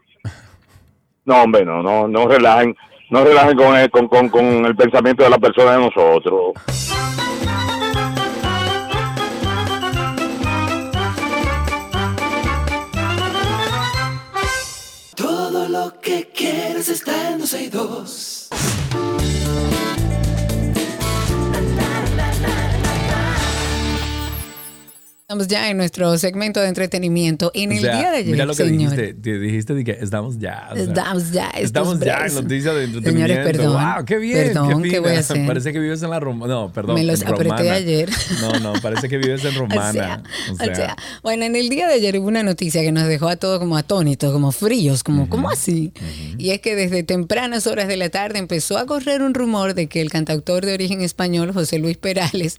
No, 1.25 1.43
hombre, 1.43 1.63
no, 1.65 1.81
no, 1.81 2.07
no 2.07 2.27
relajen, 2.27 2.75
no 3.09 3.23
relajen 3.23 3.57
con 3.57 3.75
el, 3.77 3.89
con 4.29 4.65
el 4.65 4.75
pensamiento 4.75 5.23
de 5.23 5.29
la 5.29 5.37
persona 5.37 5.77
de 5.77 5.79
nosotros. 5.79 6.53
Todo 15.15 15.69
lo 15.69 15.99
que 16.01 16.29
quieres 16.33 16.89
está 16.89 17.31
en 17.31 17.39
dos 17.39 17.53
y 17.53 17.69
dos. 17.69 18.49
Estamos 25.25 25.47
ya 25.47 25.69
en 25.69 25.77
nuestro 25.77 26.17
segmento 26.17 26.59
de 26.59 26.67
entretenimiento. 26.67 27.49
En 27.53 27.71
el 27.71 27.77
O 27.77 27.81
sea, 27.81 27.97
día 27.97 28.11
de 28.11 28.17
ayer, 28.17 28.31
Mira 28.33 28.45
lo 28.45 28.53
que 28.53 28.65
señor. 28.65 28.91
dijiste. 28.91 29.13
te 29.13 29.39
dijiste 29.39 29.73
de 29.73 29.85
que 29.85 29.91
estamos 29.91 30.37
ya. 30.37 30.67
o 30.69 30.75
sea, 30.75 30.83
Estamos 30.83 31.31
ya, 31.31 31.49
Estamos 31.51 31.93
es 31.93 31.99
ya 32.05 32.13
en 32.15 32.19
preso. 32.23 32.41
noticias 32.41 32.75
de 32.75 32.83
entretenimiento. 32.83 33.33
Señores, 33.33 33.57
perdón. 33.57 33.95
Wow, 33.95 34.05
qué 34.05 34.17
bien. 34.17 34.47
Perdón, 34.47 34.83
qué, 34.83 34.89
¿qué 34.89 34.99
voy 34.99 35.11
a 35.13 35.19
hacer? 35.19 35.47
Parece 35.47 35.71
que 35.71 35.79
vives 35.79 36.03
en 36.03 36.09
la 36.09 36.19
Roma. 36.19 36.45
No, 36.45 36.73
perdón. 36.73 36.95
Me 36.95 37.05
los 37.05 37.21
en 37.21 37.27
apreté 37.29 37.49
Romana. 37.51 37.73
ayer. 37.73 38.09
No, 38.41 38.59
no, 38.59 38.73
parece 38.81 39.07
que 39.07 39.17
vives 39.17 39.45
en 39.45 39.55
Romana. 39.59 40.23
O 40.51 40.55
sea, 40.57 40.71
o 40.73 40.75
sea, 40.75 40.97
bueno, 41.23 41.45
en 41.45 41.55
el 41.55 41.69
día 41.69 41.87
de 41.87 41.93
ayer 41.93 42.19
hubo 42.19 42.27
una 42.27 42.43
noticia 42.43 42.81
que 42.81 42.91
nos 42.91 43.07
dejó 43.07 43.29
a 43.29 43.37
todos 43.37 43.59
como 43.59 43.77
atónitos, 43.77 44.29
como 44.33 44.51
fríos, 44.51 45.05
como, 45.05 45.29
¿cómo 45.29 45.49
así? 45.49 45.93
Y 46.37 46.49
es 46.49 46.59
que 46.59 46.75
desde 46.75 47.01
tempranas 47.03 47.65
horas 47.65 47.87
de 47.87 47.95
la 47.95 48.09
tarde 48.09 48.39
empezó 48.39 48.77
a 48.77 48.85
correr 48.85 49.21
un 49.21 49.33
rumor 49.33 49.73
de 49.73 49.87
que 49.87 50.01
el 50.01 50.09
cantautor 50.09 50.65
de 50.65 50.73
origen 50.73 50.99
español, 50.99 51.53
José 51.53 51.79
Luis 51.79 51.95
Perales, 51.95 52.57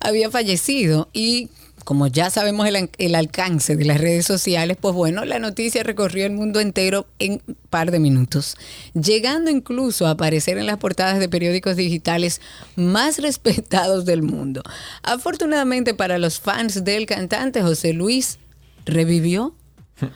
había 0.00 0.30
fallecido 0.30 1.10
y 1.12 1.50
como 1.86 2.08
ya 2.08 2.30
sabemos 2.30 2.66
el, 2.98 3.14
alcance 3.14 3.76
de 3.76 3.84
las 3.84 4.00
redes 4.00 4.26
sociales, 4.26 4.76
pues 4.80 4.92
bueno, 4.92 5.24
la 5.24 5.38
noticia 5.38 5.84
recorrió 5.84 6.26
el 6.26 6.32
mundo 6.32 6.58
entero 6.58 7.06
en 7.20 7.40
un 7.46 7.56
par 7.70 7.92
de 7.92 8.00
minutos, 8.00 8.56
llegando 8.92 9.52
incluso 9.52 10.08
a 10.08 10.10
aparecer 10.10 10.58
en 10.58 10.66
las 10.66 10.78
portadas 10.78 11.20
de 11.20 11.28
periódicos 11.28 11.76
digitales 11.76 12.40
más 12.74 13.18
respetados 13.22 14.04
del 14.04 14.22
mundo. 14.22 14.64
Afortunadamente 15.04 15.94
para 15.94 16.18
los 16.18 16.40
fans 16.40 16.82
del 16.82 17.06
cantante, 17.06 17.62
José 17.62 17.92
Luis 17.92 18.40
revivió 18.84 19.54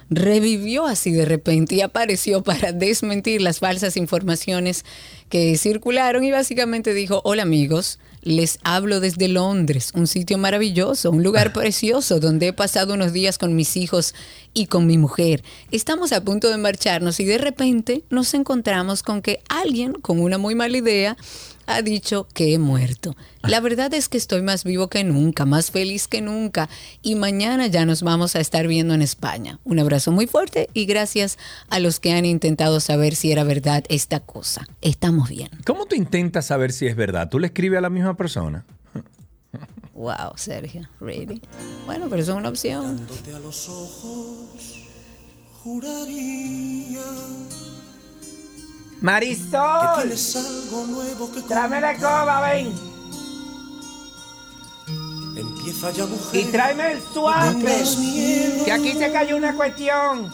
revivió 0.08 0.86
así 0.86 1.12
de 1.12 1.24
repente 1.24 1.76
y 1.76 1.80
apareció 1.80 2.42
para 2.42 2.72
desmentir 2.72 3.40
las 3.40 3.60
falsas 3.60 3.96
informaciones 3.96 4.84
que 5.28 5.56
circularon 5.56 6.24
y 6.24 6.30
básicamente 6.30 6.92
dijo, 6.94 7.20
hola 7.24 7.42
amigos, 7.42 7.98
les 8.22 8.58
hablo 8.64 9.00
desde 9.00 9.28
Londres, 9.28 9.92
un 9.94 10.06
sitio 10.06 10.36
maravilloso, 10.36 11.10
un 11.10 11.22
lugar 11.22 11.52
precioso 11.52 12.20
donde 12.20 12.48
he 12.48 12.52
pasado 12.52 12.94
unos 12.94 13.12
días 13.12 13.38
con 13.38 13.56
mis 13.56 13.76
hijos 13.76 14.14
y 14.52 14.66
con 14.66 14.86
mi 14.86 14.98
mujer. 14.98 15.42
Estamos 15.70 16.12
a 16.12 16.22
punto 16.22 16.50
de 16.50 16.58
marcharnos 16.58 17.18
y 17.20 17.24
de 17.24 17.38
repente 17.38 18.04
nos 18.10 18.34
encontramos 18.34 19.02
con 19.02 19.22
que 19.22 19.40
alguien 19.48 19.94
con 19.94 20.20
una 20.20 20.36
muy 20.36 20.54
mala 20.54 20.76
idea 20.76 21.16
ha 21.70 21.82
dicho 21.82 22.26
que 22.32 22.54
he 22.54 22.58
muerto. 22.58 23.16
La 23.42 23.60
verdad 23.60 23.92
es 23.94 24.08
que 24.08 24.18
estoy 24.18 24.42
más 24.42 24.64
vivo 24.64 24.88
que 24.88 25.04
nunca, 25.04 25.46
más 25.46 25.70
feliz 25.70 26.08
que 26.08 26.20
nunca 26.20 26.68
y 27.02 27.14
mañana 27.14 27.66
ya 27.68 27.86
nos 27.86 28.02
vamos 28.02 28.36
a 28.36 28.40
estar 28.40 28.66
viendo 28.66 28.92
en 28.94 29.02
España. 29.02 29.58
Un 29.64 29.78
abrazo 29.78 30.12
muy 30.12 30.26
fuerte 30.26 30.68
y 30.74 30.84
gracias 30.84 31.38
a 31.68 31.78
los 31.78 32.00
que 32.00 32.12
han 32.12 32.26
intentado 32.26 32.80
saber 32.80 33.14
si 33.14 33.32
era 33.32 33.44
verdad 33.44 33.84
esta 33.88 34.20
cosa. 34.20 34.66
Estamos 34.80 35.28
bien. 35.28 35.50
¿Cómo 35.64 35.86
tú 35.86 35.94
intentas 35.94 36.46
saber 36.46 36.72
si 36.72 36.86
es 36.86 36.96
verdad? 36.96 37.28
¿Tú 37.28 37.38
le 37.38 37.46
escribes 37.46 37.78
a 37.78 37.82
la 37.82 37.90
misma 37.90 38.16
persona? 38.16 38.64
Wow, 39.92 40.32
Sergio, 40.36 40.88
really. 40.98 41.42
Bueno, 41.84 42.06
pero 42.08 42.22
eso 42.22 42.32
es 42.32 42.38
una 42.38 42.48
opción. 42.48 42.94
Mirándote 42.94 43.34
a 43.34 43.38
los 43.38 43.68
ojos, 43.68 44.86
juraría 45.62 47.02
Marisol, 49.00 50.12
tráeme 51.48 51.80
la 51.80 51.92
escoba, 51.92 52.40
ven. 52.42 52.90
Empieza 55.36 55.90
ya, 55.90 56.04
mujer. 56.04 56.40
Y 56.40 56.44
tráeme 56.50 56.92
el 56.92 57.02
suave. 57.14 57.84
Que 58.64 58.72
aquí 58.72 58.92
se 58.92 59.10
cayó 59.10 59.36
una 59.36 59.54
cuestión. 59.54 60.30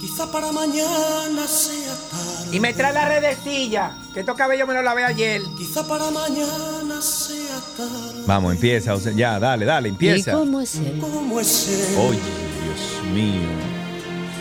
Quizá 0.00 0.30
para 0.30 0.52
mañana 0.52 1.46
sea 1.48 1.94
tarde. 2.10 2.56
Y 2.56 2.60
me 2.60 2.72
trae 2.72 2.92
la 2.92 3.08
redecilla. 3.08 3.96
Que 4.14 4.20
estos 4.20 4.36
cabellos 4.36 4.68
me 4.68 4.74
los 4.74 4.84
lavé 4.84 5.04
ayer. 5.04 5.42
Quizá 5.56 5.86
para 5.86 6.08
mañana 6.12 7.02
sea 7.02 7.60
tarde. 7.76 8.22
Vamos, 8.26 8.54
empieza. 8.54 8.94
o 8.94 9.00
sea, 9.00 9.12
ya, 9.12 9.40
dale, 9.40 9.64
dale, 9.64 9.88
empieza. 9.88 10.30
es 10.30 10.76
él? 10.76 10.98
¿Cómo 11.00 11.40
es 11.40 11.68
él? 11.68 11.96
Oye, 11.98 12.20
Dios 12.62 13.12
mío. 13.12 13.48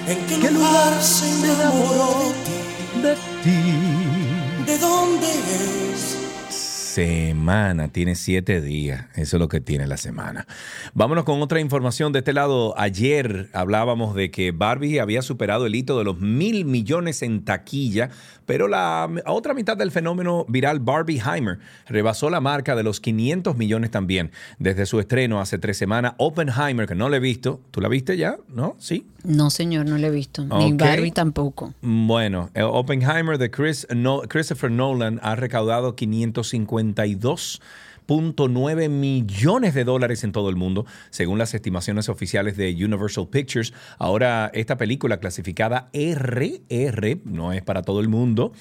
¿En 0.08 0.26
qué 0.28 0.52
lugar 0.52 1.04
se 1.04 1.28
enamoró 1.28 2.20
de 2.24 2.34
ti? 2.44 2.67
¿De 3.04 4.78
dónde 4.80 5.28
es? 5.28 6.17
Semana, 7.02 7.90
tiene 7.90 8.16
siete 8.16 8.60
días. 8.60 9.06
Eso 9.14 9.38
es 9.38 9.40
lo 9.40 9.48
que 9.50 9.62
tiene 9.62 9.86
la 9.86 9.98
semana. 9.98 10.48
Vámonos 10.96 11.26
con 11.26 11.40
otra 11.44 11.60
información 11.60 12.12
de 12.12 12.20
este 12.20 12.34
lado. 12.34 12.74
Ayer 12.76 13.52
hablábamos 13.54 14.16
de 14.16 14.32
que 14.32 14.50
Barbie 14.50 15.00
había 15.00 15.22
superado 15.22 15.68
el 15.68 15.76
hito 15.76 16.00
de 16.00 16.04
los 16.06 16.20
mil 16.20 16.66
millones 16.66 17.22
en 17.22 17.46
taquilla, 17.46 18.10
pero 18.48 18.68
la 18.68 19.08
otra 19.28 19.54
mitad 19.54 19.78
del 19.78 19.92
fenómeno 19.92 20.46
viral 20.50 20.80
Barbieheimer 20.80 21.60
rebasó 21.88 22.32
la 22.32 22.42
marca 22.42 22.76
de 22.76 22.82
los 22.82 23.00
500 23.00 23.56
millones 23.58 23.92
también. 23.92 24.32
Desde 24.58 24.88
su 24.88 25.00
estreno 25.00 25.40
hace 25.40 25.60
tres 25.60 25.78
semanas, 25.78 26.14
Oppenheimer, 26.18 26.88
que 26.88 26.96
no 26.96 27.10
le 27.10 27.18
he 27.18 27.20
visto. 27.20 27.62
¿Tú 27.70 27.80
la 27.80 27.90
viste 27.90 28.18
ya? 28.18 28.38
¿No? 28.48 28.76
Sí. 28.80 29.06
No, 29.24 29.50
señor, 29.50 29.86
no 29.88 29.98
lo 29.98 30.08
he 30.08 30.12
visto. 30.12 30.46
Ni. 30.46 30.72
Barbie 30.74 31.12
tampoco. 31.12 31.74
Bueno, 31.82 32.50
el 32.56 32.64
Oppenheimer 32.64 33.38
de 33.38 33.52
Chris, 33.52 33.86
no- 33.94 34.22
Christopher 34.22 34.72
Nolan 34.72 35.20
ha 35.22 35.36
recaudado 35.36 35.96
552.9 36.96 38.90
millones 38.90 39.74
de 39.74 39.84
dólares 39.84 40.24
en 40.24 40.32
todo 40.32 40.50
el 40.50 40.56
mundo, 40.56 40.86
según 41.10 41.38
las 41.38 41.54
estimaciones 41.54 42.10
oficiales 42.10 42.58
de 42.58 42.72
Universal 42.74 43.28
Pictures. 43.30 43.74
Ahora, 43.98 44.50
esta 44.54 44.78
película 44.78 45.18
clasificada 45.18 45.90
RR, 45.94 47.22
no 47.26 47.54
es 47.54 47.62
para 47.62 47.82
todo 47.82 48.00
el 48.00 48.10
mundo, 48.10 48.54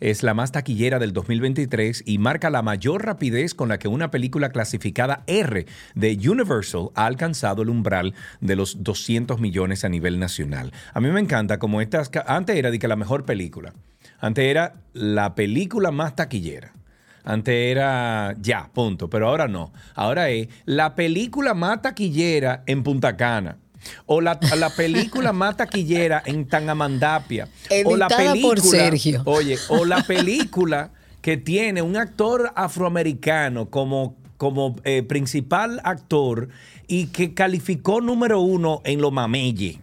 es 0.00 0.22
la 0.22 0.34
más 0.34 0.52
taquillera 0.52 0.98
del 0.98 1.12
2023 1.12 2.04
y 2.06 2.18
marca 2.18 2.50
la 2.50 2.62
mayor 2.62 3.04
rapidez 3.04 3.54
con 3.54 3.68
la 3.68 3.78
que 3.78 3.88
una 3.88 4.10
película 4.10 4.50
clasificada 4.50 5.24
R 5.26 5.66
de 5.94 6.28
Universal 6.28 6.90
ha 6.94 7.06
alcanzado 7.06 7.62
el 7.62 7.68
umbral 7.68 8.14
de 8.40 8.56
los 8.56 8.82
200 8.82 9.40
millones 9.40 9.84
a 9.84 9.88
nivel 9.88 10.18
nacional. 10.18 10.72
A 10.94 11.00
mí 11.00 11.08
me 11.10 11.20
encanta 11.20 11.58
como 11.58 11.80
estas... 11.80 12.10
Antes 12.26 12.56
era 12.56 12.70
de 12.70 12.78
que 12.78 12.88
la 12.88 12.96
mejor 12.96 13.24
película. 13.24 13.74
Antes 14.20 14.44
era 14.44 14.74
la 14.92 15.34
película 15.34 15.90
más 15.90 16.14
taquillera. 16.14 16.77
Antes 17.24 17.54
era 17.54 18.34
ya, 18.40 18.70
punto. 18.72 19.08
Pero 19.10 19.28
ahora 19.28 19.48
no. 19.48 19.72
Ahora 19.94 20.30
es 20.30 20.48
la 20.64 20.94
película 20.94 21.54
más 21.54 21.82
taquillera 21.82 22.62
en 22.66 22.82
Punta 22.82 23.16
Cana. 23.16 23.58
O 24.06 24.20
la, 24.20 24.38
la 24.56 24.70
película 24.70 25.32
más 25.32 25.56
taquillera 25.56 26.22
en 26.26 26.46
Tangamandapia. 26.46 27.48
o 27.84 27.96
la 27.96 28.06
Editada 28.06 28.32
película, 28.32 28.54
por 28.54 28.60
Sergio. 28.60 29.22
Oye, 29.24 29.58
o 29.68 29.84
la 29.84 30.02
película 30.02 30.90
que 31.22 31.36
tiene 31.36 31.82
un 31.82 31.96
actor 31.96 32.52
afroamericano 32.54 33.70
como, 33.70 34.16
como 34.36 34.76
eh, 34.84 35.02
principal 35.02 35.80
actor 35.84 36.48
y 36.86 37.06
que 37.08 37.34
calificó 37.34 38.00
número 38.00 38.40
uno 38.40 38.80
en 38.84 39.00
lo 39.00 39.10
mameye. 39.10 39.80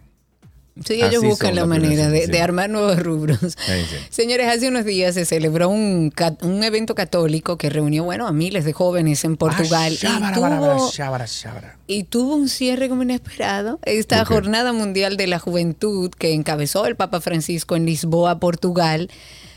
Sí, 0.84 0.94
ellos 0.94 1.16
Así 1.16 1.26
buscan 1.26 1.54
la 1.54 1.64
manera 1.64 2.08
de, 2.10 2.40
armar 2.40 2.68
nuevos 2.68 2.98
rubros. 3.02 3.38
Sí, 3.66 3.72
sí. 3.90 3.96
Señores, 4.10 4.46
hace 4.48 4.68
unos 4.68 4.84
días 4.84 5.14
se 5.14 5.24
celebró 5.24 5.68
un, 5.68 6.12
evento 6.62 6.94
católico 6.94 7.56
que 7.56 7.70
reunió, 7.70 8.04
bueno, 8.04 8.26
a 8.26 8.32
miles 8.32 8.64
de 8.64 8.72
jóvenes 8.72 9.24
en 9.24 9.36
Portugal. 9.36 9.92
y, 9.92 9.96
Shabara, 9.96 10.38
bara, 10.38 10.60
bara, 10.60 10.76
tuvo, 10.76 10.90
shabara, 10.90 11.26
shabara. 11.26 11.78
y 11.86 12.04
tuvo 12.04 12.34
un 12.36 12.48
cierre 12.48 12.88
como 12.88 13.02
inesperado. 13.02 13.80
Esta. 13.82 14.24
Jornada 14.24 14.72
Mundial 14.72 15.16
de 15.16 15.26
la 15.26 15.38
Juventud 15.38 16.10
que 16.10 16.32
encabezó 16.32 16.86
el 16.86 16.96
Papa 16.96 17.20
Francisco 17.20 17.76
en 17.76 17.86
Lisboa, 17.86 18.38
Portugal, 18.38 19.10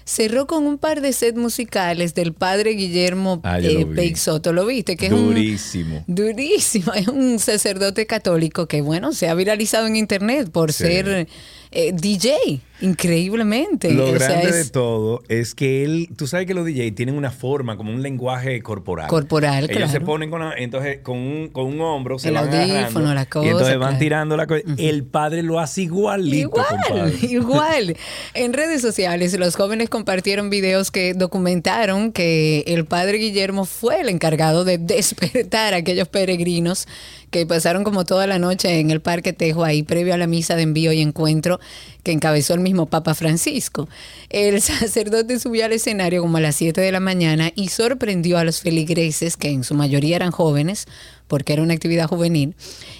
cerró 0.10 0.48
con 0.48 0.66
un 0.66 0.78
par 0.80 1.02
de 1.02 1.14
sets 1.14 1.38
musicales 1.38 2.16
del 2.16 2.34
padre 2.34 2.72
Guillermo 2.72 3.42
Ah, 3.44 3.60
eh. 3.60 3.86
Peixoto. 3.86 4.52
¿Lo 4.54 4.66
viste? 4.66 4.98
Que 4.98 5.06
es 5.06 5.12
un, 5.12 5.28
Durísimo. 5.28 6.04
Durísimo, 6.08 6.94
es 6.94 7.08
un 7.08 7.38
sacerdote 7.38 8.08
católico 8.08 8.68
que, 8.68 8.82
bueno, 8.82 9.14
se 9.14 9.30
ha 9.30 9.36
viralizado 9.36 9.86
en 9.86 9.96
internet 9.96 10.50
por 10.52 10.74
Sí. 10.74 10.84
ser 10.86 11.28
eh, 11.72 11.92
DJ, 11.94 12.62
increíblemente. 12.82 13.92
Lo 13.92 14.06
O 14.12 14.18
sea, 14.18 14.28
grande 14.30 14.50
es 14.50 14.56
de 14.66 14.72
todo 14.72 15.24
es 15.28 15.56
que 15.56 15.84
él, 15.84 16.10
tú 16.16 16.28
sabes 16.28 16.46
que 16.46 16.54
los 16.54 16.66
DJ 16.66 16.92
tienen 16.92 17.16
una 17.16 17.32
forma, 17.32 17.78
como 17.78 17.92
un 17.92 18.02
lenguaje 18.02 18.62
corporal. 18.62 19.08
Corporal, 19.08 19.66
Ellos 19.66 19.78
claro. 19.78 19.92
se 19.92 20.02
ponen 20.02 20.30
con, 20.30 20.42
la- 20.42 20.54
entonces, 20.58 21.00
con, 21.04 21.18
un, 21.18 21.48
con 21.50 21.66
un 21.66 21.82
hombro, 21.82 22.20
se 22.20 22.30
El 22.30 22.36
van 22.36 22.54
audífono, 22.54 23.14
la 23.14 23.24
Y 23.24 23.26
cosa, 23.26 23.50
entonces 23.50 23.78
van 23.80 24.00
tirando 24.00 24.38
la 24.38 24.48
cosa. 24.48 24.62
El 24.78 25.04
padre 25.04 25.44
lo 25.44 25.60
hace 25.60 25.84
igualito, 25.84 26.38
Igual, 26.38 26.66
compadre. 26.88 27.18
igual. 27.30 27.98
En 28.34 28.54
redes 28.54 28.82
sociales, 28.82 29.38
los 29.38 29.56
jóvenes 29.56 29.90
compartieron 29.90 30.50
videos 30.50 30.92
que 30.92 31.14
documentaron 31.14 32.12
que 32.12 32.64
el 32.68 32.86
padre 32.86 33.18
Guillermo 33.18 33.66
fue 33.66 34.02
el 34.02 34.10
encargado 34.10 34.64
de 34.66 34.78
despertar 34.78 35.74
a 35.74 35.78
aquellos 35.78 36.08
peregrinos 36.08 36.88
que 37.30 37.46
pasaron 37.46 37.84
como 37.84 38.06
toda 38.06 38.26
la 38.26 38.40
noche 38.40 38.80
en 38.80 38.90
el 38.90 39.02
Parque 39.02 39.34
Tejo 39.34 39.64
ahí, 39.64 39.84
previo 39.84 40.16
a 40.16 40.18
la 40.18 40.26
misa 40.26 40.56
de 40.56 40.64
envío 40.64 40.92
y 40.92 41.02
encuentro 41.02 41.60
que 42.02 42.12
encabezó 42.12 42.56
el 42.56 42.60
mismo 42.70 42.86
Papa 42.86 43.16
Francisco. 43.16 43.90
El 44.30 44.62
sacerdote 44.62 45.40
subió 45.40 45.66
al 45.66 45.74
escenario 45.74 46.22
como 46.22 46.38
a 46.38 46.42
las 46.42 46.56
7 46.56 46.80
de 46.80 46.92
la 46.92 47.00
mañana 47.00 47.52
y 47.56 47.70
sorprendió 47.70 48.38
a 48.38 48.44
los 48.44 48.62
feligreses, 48.62 49.38
que 49.38 49.50
en 49.50 49.64
su 49.64 49.74
mayoría 49.74 50.16
eran 50.16 50.32
jóvenes, 50.32 50.88
porque 51.28 51.54
era 51.54 51.64
una 51.64 51.74
actividad 51.74 52.08
juvenil. 52.08 52.56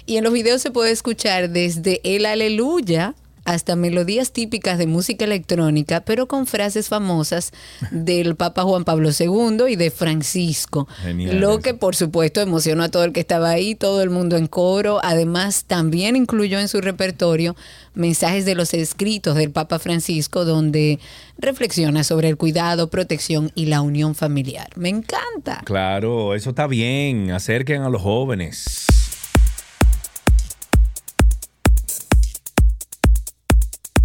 Y 0.06 0.16
en 0.16 0.24
los 0.24 0.32
videos 0.32 0.60
se 0.60 0.70
puede 0.70 0.90
escuchar 0.90 1.50
desde 1.50 2.00
el 2.02 2.26
aleluya 2.26 3.14
hasta 3.44 3.76
melodías 3.76 4.32
típicas 4.32 4.78
de 4.78 4.86
música 4.86 5.24
electrónica, 5.24 6.00
pero 6.02 6.26
con 6.26 6.46
frases 6.46 6.88
famosas 6.88 7.52
del 7.90 8.36
Papa 8.36 8.62
Juan 8.62 8.84
Pablo 8.84 9.10
II 9.18 9.64
y 9.68 9.76
de 9.76 9.90
Francisco. 9.90 10.88
Genial 11.02 11.40
Lo 11.40 11.60
que 11.60 11.74
por 11.74 11.96
supuesto 11.96 12.40
emocionó 12.40 12.82
a 12.82 12.88
todo 12.88 13.04
el 13.04 13.12
que 13.12 13.20
estaba 13.20 13.50
ahí, 13.50 13.74
todo 13.74 14.02
el 14.02 14.10
mundo 14.10 14.36
en 14.36 14.46
coro. 14.46 15.00
Además, 15.02 15.64
también 15.66 16.16
incluyó 16.16 16.58
en 16.58 16.68
su 16.68 16.80
repertorio 16.80 17.56
mensajes 17.94 18.44
de 18.44 18.54
los 18.54 18.72
escritos 18.74 19.36
del 19.36 19.50
Papa 19.50 19.78
Francisco 19.78 20.44
donde 20.44 20.98
reflexiona 21.38 22.04
sobre 22.04 22.28
el 22.28 22.36
cuidado, 22.36 22.90
protección 22.90 23.50
y 23.54 23.66
la 23.66 23.80
unión 23.80 24.14
familiar. 24.14 24.68
Me 24.76 24.88
encanta. 24.88 25.62
Claro, 25.64 26.34
eso 26.34 26.50
está 26.50 26.66
bien. 26.66 27.30
Acerquen 27.30 27.82
a 27.82 27.88
los 27.88 28.02
jóvenes. 28.02 28.86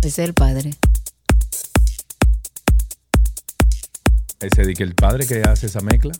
Ese 0.06 0.22
es 0.22 0.27
el 0.27 0.36
padre. 0.36 0.69
Ese 4.40 4.73
que 4.76 4.84
el 4.84 4.94
padre 4.94 5.26
que 5.26 5.41
hace 5.41 5.65
esa 5.65 5.82
mezcla. 5.82 6.14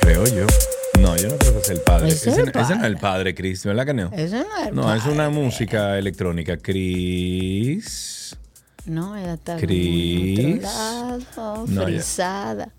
Creo 0.00 0.24
yo. 0.26 0.46
No, 1.00 1.16
yo 1.16 1.28
no 1.28 1.38
creo 1.38 1.54
que 1.56 1.64
sea 1.64 1.76
el 1.76 1.82
padre. 1.82 2.08
Ese 2.08 2.30
Ese, 2.30 2.42
es 2.42 2.52
no 2.52 2.60
es 2.60 2.82
el 2.82 2.96
padre, 2.96 3.32
Chris, 3.36 3.64
¿verdad 3.64 3.86
que 3.86 3.94
no? 3.94 4.10
Ese 4.12 4.38
no 4.42 4.58
es 4.58 4.66
el 4.66 4.74
No, 4.74 4.92
es 4.92 5.06
una 5.06 5.30
música 5.30 5.96
electrónica. 5.96 6.56
Chris. 6.56 8.36
No, 8.84 9.16
ella 9.16 9.34
está 9.34 9.54
otro 9.54 9.68
lado, 10.60 11.66
No, 11.68 11.84
frisada. 11.84 12.72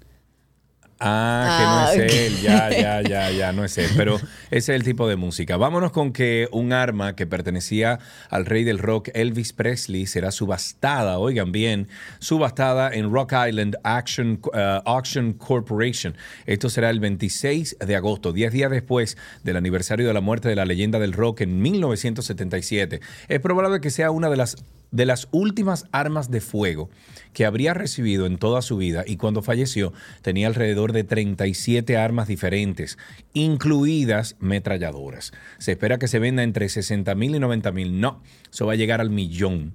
Ah, 1.05 1.57
que 1.59 1.63
no 1.65 2.03
Ah, 2.03 2.05
es 2.05 2.11
ok. 2.11 2.17
él, 2.19 2.41
ya, 2.41 2.69
ya, 2.81 3.01
ya, 3.01 3.31
ya, 3.31 3.51
no 3.51 3.63
es 3.65 3.77
él. 3.77 3.89
Pero 3.97 4.17
ese 4.17 4.27
es 4.51 4.69
el 4.69 4.83
tipo 4.83 5.07
de 5.07 5.15
música. 5.15 5.57
Vámonos 5.57 5.91
con 5.91 6.13
que 6.13 6.47
un 6.51 6.71
arma 6.73 7.15
que 7.15 7.25
pertenecía 7.27 7.99
al 8.29 8.45
rey 8.45 8.63
del 8.63 8.79
rock 8.79 9.09
Elvis 9.13 9.53
Presley 9.53 10.05
será 10.05 10.31
subastada, 10.31 11.19
oigan 11.19 11.51
bien, 11.51 11.87
subastada 12.19 12.89
en 12.93 13.11
Rock 13.11 13.33
Island 13.47 13.75
Action, 13.83 14.39
uh, 14.45 14.81
Auction 14.85 15.33
Corporation. 15.33 16.15
Esto 16.45 16.69
será 16.69 16.89
el 16.89 16.99
26 16.99 17.77
de 17.85 17.95
agosto, 17.95 18.31
10 18.33 18.51
días 18.53 18.71
después 18.71 19.17
del 19.43 19.57
aniversario 19.57 20.07
de 20.07 20.13
la 20.13 20.21
muerte 20.21 20.49
de 20.49 20.55
la 20.55 20.65
leyenda 20.65 20.99
del 20.99 21.13
rock 21.13 21.41
en 21.41 21.61
1977. 21.61 23.01
Es 23.27 23.39
probable 23.39 23.81
que 23.81 23.89
sea 23.89 24.11
una 24.11 24.29
de 24.29 24.37
las 24.37 24.57
de 24.93 25.05
las 25.05 25.27
últimas 25.31 25.87
armas 25.91 26.31
de 26.31 26.39
fuego 26.39 26.89
que 27.33 27.45
habría 27.45 27.73
recibido 27.73 28.25
en 28.27 28.37
toda 28.37 28.61
su 28.61 28.77
vida 28.77 29.03
y 29.05 29.17
cuando 29.17 29.41
falleció 29.41 29.91
tenía 30.21 30.47
alrededor 30.47 30.93
de 30.93 31.03
37 31.03 31.97
armas 31.97 32.27
diferentes, 32.27 32.97
incluidas 33.33 34.37
metralladoras. 34.39 35.33
Se 35.57 35.71
espera 35.73 35.97
que 35.97 36.07
se 36.07 36.19
venda 36.19 36.43
entre 36.43 36.69
60 36.69 37.13
mil 37.15 37.35
y 37.35 37.39
90 37.39 37.71
mil. 37.71 37.99
No, 37.99 38.21
eso 38.51 38.67
va 38.67 38.73
a 38.73 38.77
llegar 38.77 39.01
al 39.01 39.09
millón. 39.09 39.73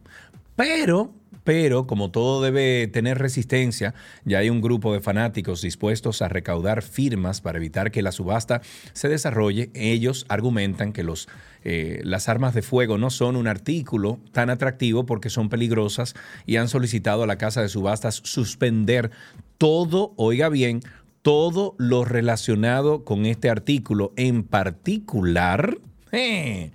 Pero, 0.55 1.13
pero, 1.49 1.87
como 1.87 2.11
todo 2.11 2.43
debe 2.43 2.89
tener 2.89 3.17
resistencia, 3.17 3.95
ya 4.27 4.37
hay 4.37 4.51
un 4.51 4.61
grupo 4.61 4.93
de 4.93 5.01
fanáticos 5.01 5.63
dispuestos 5.63 6.21
a 6.21 6.29
recaudar 6.29 6.83
firmas 6.83 7.41
para 7.41 7.57
evitar 7.57 7.91
que 7.91 8.03
la 8.03 8.13
subasta 8.13 8.61
se 8.93 9.09
desarrolle. 9.09 9.71
Ellos 9.73 10.27
argumentan 10.29 10.93
que 10.93 11.03
los, 11.03 11.27
eh, 11.65 12.03
las 12.05 12.29
armas 12.29 12.53
de 12.53 12.61
fuego 12.61 12.99
no 12.99 13.09
son 13.09 13.35
un 13.35 13.49
artículo 13.49 14.19
tan 14.33 14.51
atractivo 14.51 15.07
porque 15.07 15.31
son 15.31 15.49
peligrosas 15.49 16.15
y 16.45 16.57
han 16.57 16.69
solicitado 16.69 17.23
a 17.23 17.27
la 17.27 17.39
casa 17.39 17.63
de 17.63 17.71
subastas 17.71 18.21
suspender 18.25 19.11
todo, 19.57 20.13
oiga 20.17 20.51
bien, 20.51 20.83
todo 21.23 21.77
lo 21.79 22.05
relacionado 22.05 23.07
con 23.07 23.25
este 23.25 23.49
artículo 23.49 24.13
en 24.17 24.43
particular. 24.43 25.79
eh, 26.13 26.73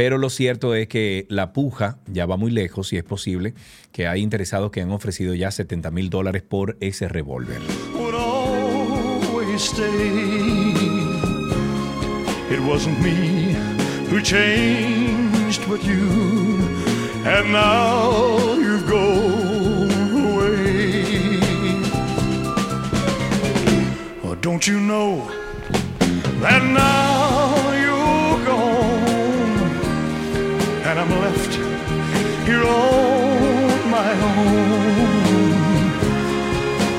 pero 0.00 0.16
lo 0.16 0.30
cierto 0.30 0.74
es 0.74 0.88
que 0.88 1.26
la 1.28 1.52
puja 1.52 1.98
ya 2.06 2.24
va 2.24 2.38
muy 2.38 2.50
lejos 2.50 2.90
y 2.94 2.96
es 2.96 3.04
posible 3.04 3.52
que 3.92 4.06
hay 4.06 4.22
interesados 4.22 4.70
que 4.70 4.80
han 4.80 4.92
ofrecido 4.92 5.34
ya 5.34 5.50
70 5.50 5.90
mil 5.90 6.08
dólares 6.08 6.40
por 6.40 6.78
ese 6.80 7.06
revólver. 7.06 7.58
Oh, 24.24 24.34
don't 24.40 24.66
you 24.66 24.80
know 24.80 25.28
that 26.40 26.62
now 26.62 27.29
I'm 31.00 31.08
left 31.18 31.54
here 32.46 32.62
on 32.62 33.90
my 33.90 34.12
own. 34.12 35.08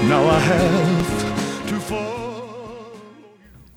Now 0.10 0.26
I 0.26 0.40
have. 0.40 1.01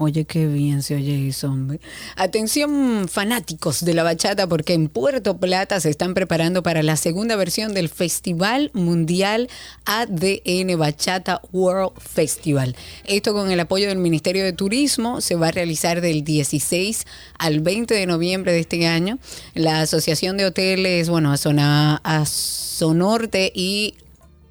Oye, 0.05 0.27
qué 0.27 0.47
bien 0.47 0.83
se 0.83 0.97
oye 0.97 1.29
eso, 1.29 1.49
hombre. 1.49 1.81
Atención, 2.17 3.09
fanáticos 3.09 3.83
de 3.87 3.95
la 3.95 4.03
bachata, 4.03 4.47
porque 4.47 4.75
en 4.75 4.91
Puerto 4.91 5.39
Plata 5.39 5.81
se 5.81 5.89
están 5.89 6.13
preparando 6.13 6.63
para 6.63 6.83
la 6.83 6.97
segunda 6.97 7.37
versión 7.37 7.73
del 7.73 7.89
Festival 7.89 8.71
Mundial 8.75 9.49
ADN 9.87 10.79
Bachata 10.79 11.41
World 11.53 11.99
Festival. 11.99 12.77
Esto 13.07 13.33
con 13.33 13.51
el 13.51 13.59
apoyo 13.61 13.89
del 13.89 13.97
Ministerio 13.97 14.45
de 14.45 14.53
Turismo 14.53 15.23
se 15.23 15.37
va 15.37 15.49
a 15.49 15.53
realizar 15.53 16.03
del 16.03 16.23
16 16.23 17.07
al 17.39 17.61
20 17.61 17.95
de 17.95 18.05
noviembre 18.05 18.53
de 18.53 18.61
este 18.61 18.87
año. 18.87 19.19
La 19.55 19.81
Asociación 19.81 20.37
de 20.37 20.45
Hoteles, 20.45 21.09
bueno, 21.09 21.33
a, 21.33 21.39
Zona, 21.39 22.03
a 22.05 22.27
Sonorte 22.27 23.51
y 23.55 23.95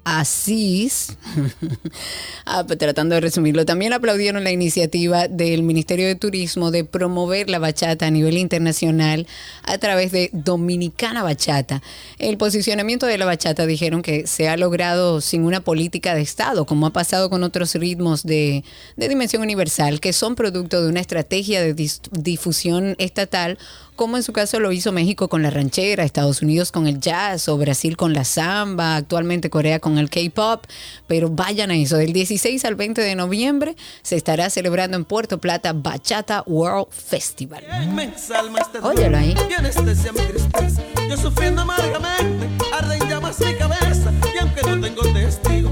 Asís, 0.04 1.16
ah, 2.46 2.64
pues 2.66 2.78
tratando 2.78 3.14
de 3.14 3.22
resumirlo, 3.22 3.64
también 3.64 3.94
aplaudieron 3.94 4.44
la 4.44 4.52
iniciativa 4.52 5.28
del 5.28 5.62
Ministerio 5.62 6.06
de 6.06 6.14
Turismo 6.14 6.70
de 6.70 6.84
promover 6.84 7.48
la 7.48 7.58
bachata 7.58 8.06
a 8.06 8.10
nivel 8.10 8.36
internacional 8.36 9.26
a 9.62 9.78
través 9.78 10.12
de 10.12 10.28
Dominicana 10.32 11.22
Bachata. 11.22 11.82
El 12.18 12.36
posicionamiento 12.36 13.06
de 13.06 13.16
la 13.16 13.24
bachata 13.24 13.64
dijeron 13.64 14.02
que 14.02 14.26
se 14.26 14.48
ha 14.48 14.58
logrado 14.58 15.22
sin 15.22 15.44
una 15.44 15.60
política 15.60 16.14
de 16.14 16.20
Estado, 16.20 16.66
como 16.66 16.86
ha 16.86 16.92
pasado 16.92 17.30
con 17.30 17.42
otros 17.42 17.74
ritmos 17.74 18.24
de, 18.24 18.62
de 18.96 19.08
dimensión 19.08 19.40
universal, 19.40 20.00
que 20.00 20.12
son 20.12 20.34
producto 20.34 20.82
de 20.82 20.88
una 20.90 21.00
estrategia 21.00 21.62
de 21.62 21.74
difusión 22.12 22.94
estatal 22.98 23.58
como 23.96 24.16
en 24.16 24.22
su 24.22 24.32
caso 24.32 24.60
lo 24.60 24.72
hizo 24.72 24.92
México 24.92 25.28
con 25.28 25.42
la 25.42 25.50
ranchera, 25.50 26.04
Estados 26.04 26.42
Unidos 26.42 26.72
con 26.72 26.86
el 26.86 27.00
jazz 27.00 27.48
o 27.48 27.56
Brasil 27.56 27.96
con 27.96 28.12
la 28.12 28.24
samba, 28.24 28.96
actualmente 28.96 29.50
Corea 29.50 29.80
con 29.80 29.98
el 29.98 30.10
K-pop, 30.10 30.64
pero 31.06 31.30
vayan 31.30 31.70
a 31.70 31.76
eso, 31.76 31.96
del 31.96 32.12
16 32.12 32.64
al 32.64 32.74
20 32.74 33.00
de 33.00 33.14
noviembre 33.14 33.76
se 34.02 34.16
estará 34.16 34.50
celebrando 34.50 34.96
en 34.96 35.04
Puerto 35.04 35.38
Plata 35.38 35.72
Bachata 35.72 36.42
World 36.46 36.88
Festival. 36.90 37.64
Óyelo 38.82 39.16
ahí. 39.16 39.34
Y 39.50 39.52
anestesia 39.54 40.12
mi 40.12 40.20
tristeza. 40.20 40.82
Yo 41.08 41.16
sufriendo 41.16 41.62
amargamente, 41.62 42.48
arde 42.72 42.96
en 42.96 43.08
llamas 43.08 43.38
mi 43.40 43.54
cabeza. 43.54 44.12
Y 44.34 44.38
aunque 44.38 44.62
no 44.62 44.80
tengo 44.80 45.02
testigo, 45.12 45.63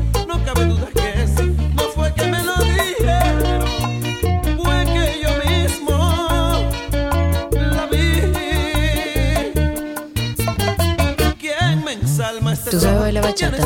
¿Tú 12.73 12.81
sabes 12.81 13.01
bailar 13.01 13.23
bachata. 13.25 13.59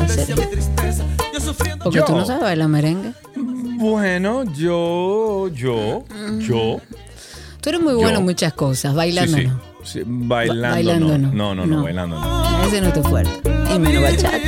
Yo 1.32 1.40
sufriendo 1.40 1.84
Porque 1.84 2.02
tú 2.02 2.12
no 2.12 2.26
sabes 2.26 2.42
bailar 2.42 2.66
merengue. 2.66 3.12
Bueno, 3.36 4.42
yo, 4.52 5.46
yo, 5.54 6.02
yo. 6.40 6.80
Tú 7.60 7.68
eres 7.68 7.80
muy 7.80 7.94
bueno 7.94 8.18
en 8.18 8.24
muchas 8.24 8.52
cosas, 8.52 8.96
bailando 8.96 9.36
Sí, 9.36 9.42
sí. 9.44 9.48
no. 9.48 9.60
Sí, 9.84 10.02
bailando, 10.04 10.62
Ba- 10.62 10.70
bailando 10.70 11.18
no. 11.18 11.18
no. 11.18 11.32
No, 11.32 11.54
no, 11.54 11.66
no, 11.66 11.76
No. 11.76 11.82
bailando 11.84 12.18
no. 12.18 12.64
Ese 12.66 12.80
no 12.80 12.88
es 12.88 12.94
tu 12.94 13.02
fuerte. 13.04 13.48
Y 13.72 13.78
menos 13.78 14.02
bachata. 14.02 14.38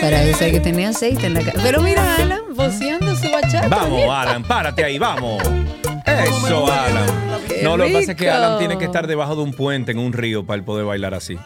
Para 0.00 0.24
eso 0.24 0.44
hay 0.44 0.50
que 0.50 0.60
tener 0.60 0.86
aceite 0.86 1.26
en 1.26 1.34
la 1.34 1.42
cara. 1.42 1.60
Pero 1.62 1.80
mira, 1.80 2.16
Alan, 2.16 2.40
voceando 2.56 3.14
su 3.14 3.30
bachata. 3.30 3.68
Vamos, 3.68 3.92
mira. 4.00 4.22
Alan, 4.22 4.42
párate 4.42 4.82
ahí, 4.82 4.98
vamos. 4.98 5.40
Eso, 6.04 6.66
Alan. 6.72 7.06
Qué 7.46 7.62
No, 7.62 7.76
lo 7.76 7.84
que 7.84 7.92
pasa 7.92 8.10
es 8.10 8.16
que. 8.18 8.28
Alan 8.28 8.58
tiene 8.58 8.76
que 8.76 8.86
estar 8.86 9.06
debajo 9.06 9.36
de 9.36 9.42
un 9.42 9.52
puente 9.52 9.92
en 9.92 10.00
un 10.00 10.12
río 10.12 10.44
para 10.44 10.56
él 10.58 10.64
poder 10.64 10.84
bailar 10.84 11.14
así. 11.14 11.36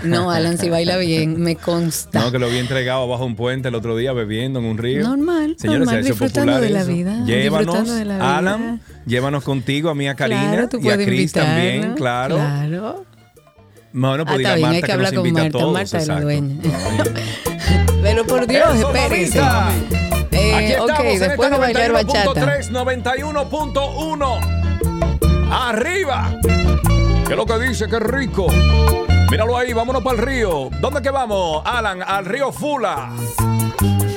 No, 0.04 0.30
Alan, 0.30 0.56
si 0.58 0.70
baila 0.70 0.96
bien, 0.96 1.40
me 1.40 1.56
consta. 1.56 2.20
No, 2.20 2.32
que 2.32 2.38
lo 2.38 2.48
vi 2.48 2.58
entregado 2.58 3.06
bajo 3.08 3.24
un 3.24 3.34
puente 3.36 3.68
el 3.68 3.74
otro 3.74 3.96
día 3.96 4.12
bebiendo 4.12 4.58
en 4.60 4.64
un 4.64 4.78
río. 4.78 5.02
Normal, 5.06 5.56
Señores, 5.58 5.80
normal, 5.86 6.04
disfrutando 6.04 6.52
popular 6.52 6.60
de 6.62 6.70
la 6.70 6.84
vida, 6.84 7.24
Llévanos, 7.26 7.94
de 7.94 8.04
la 8.04 8.14
vida. 8.16 8.38
Alan, 8.38 8.80
llévanos 9.06 9.44
contigo, 9.44 9.90
a 9.90 9.94
mí, 9.94 10.08
a 10.08 10.14
Karina 10.14 10.68
Claro, 10.68 10.78
y 10.80 10.88
a 10.88 10.94
invitarnos, 11.02 11.32
también, 11.32 11.94
claro. 11.94 12.36
Claro. 12.36 13.04
Bueno, 13.92 14.22
Ah, 14.22 14.26
pues 14.26 14.38
dile 14.38 14.48
está 14.48 14.52
a 14.52 14.56
bien, 14.56 14.68
Marta 14.68 14.76
hay 14.76 14.80
que 14.82 14.86
que, 14.86 14.92
hablar 14.92 15.14
con 15.14 15.32
Marta. 15.32 15.50
todos. 15.58 15.72
Marta 15.72 15.98
es 15.98 16.08
la 16.08 16.20
dueña. 16.20 16.56
Pero 18.02 18.24
por 18.26 18.46
Dios, 18.46 18.68
mamita. 18.92 19.70
Eh, 20.30 20.54
Aquí 20.54 20.72
ok, 20.74 20.80
estamos 20.90 21.12
en 21.12 21.18
después 21.20 21.50
esta 21.50 21.50
de 21.50 21.58
bailar 21.74 21.92
bachata. 21.92 22.40
91.3, 22.40 22.70
91.1. 22.70 24.38
Arriba. 25.50 26.38
¿Qué 27.26 27.32
es 27.32 27.36
lo 27.36 27.46
que 27.46 27.58
dice? 27.58 27.88
¡Qué 27.88 27.98
rico! 27.98 28.46
Míralo 29.30 29.56
ahí, 29.56 29.72
vámonos 29.72 30.02
para 30.02 30.16
el 30.18 30.26
río. 30.26 30.70
¿Dónde 30.80 31.00
que 31.02 31.10
vamos, 31.10 31.62
Alan? 31.64 32.02
Al 32.02 32.24
río 32.24 32.50
Fula. 32.50 33.14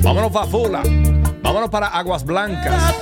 Vámonos 0.02 0.32
para 0.32 0.48
Fula. 0.48 0.84
Vámonos 1.44 1.70
para 1.70 1.88
Aguas 1.88 2.26
Blancas. 2.26 2.96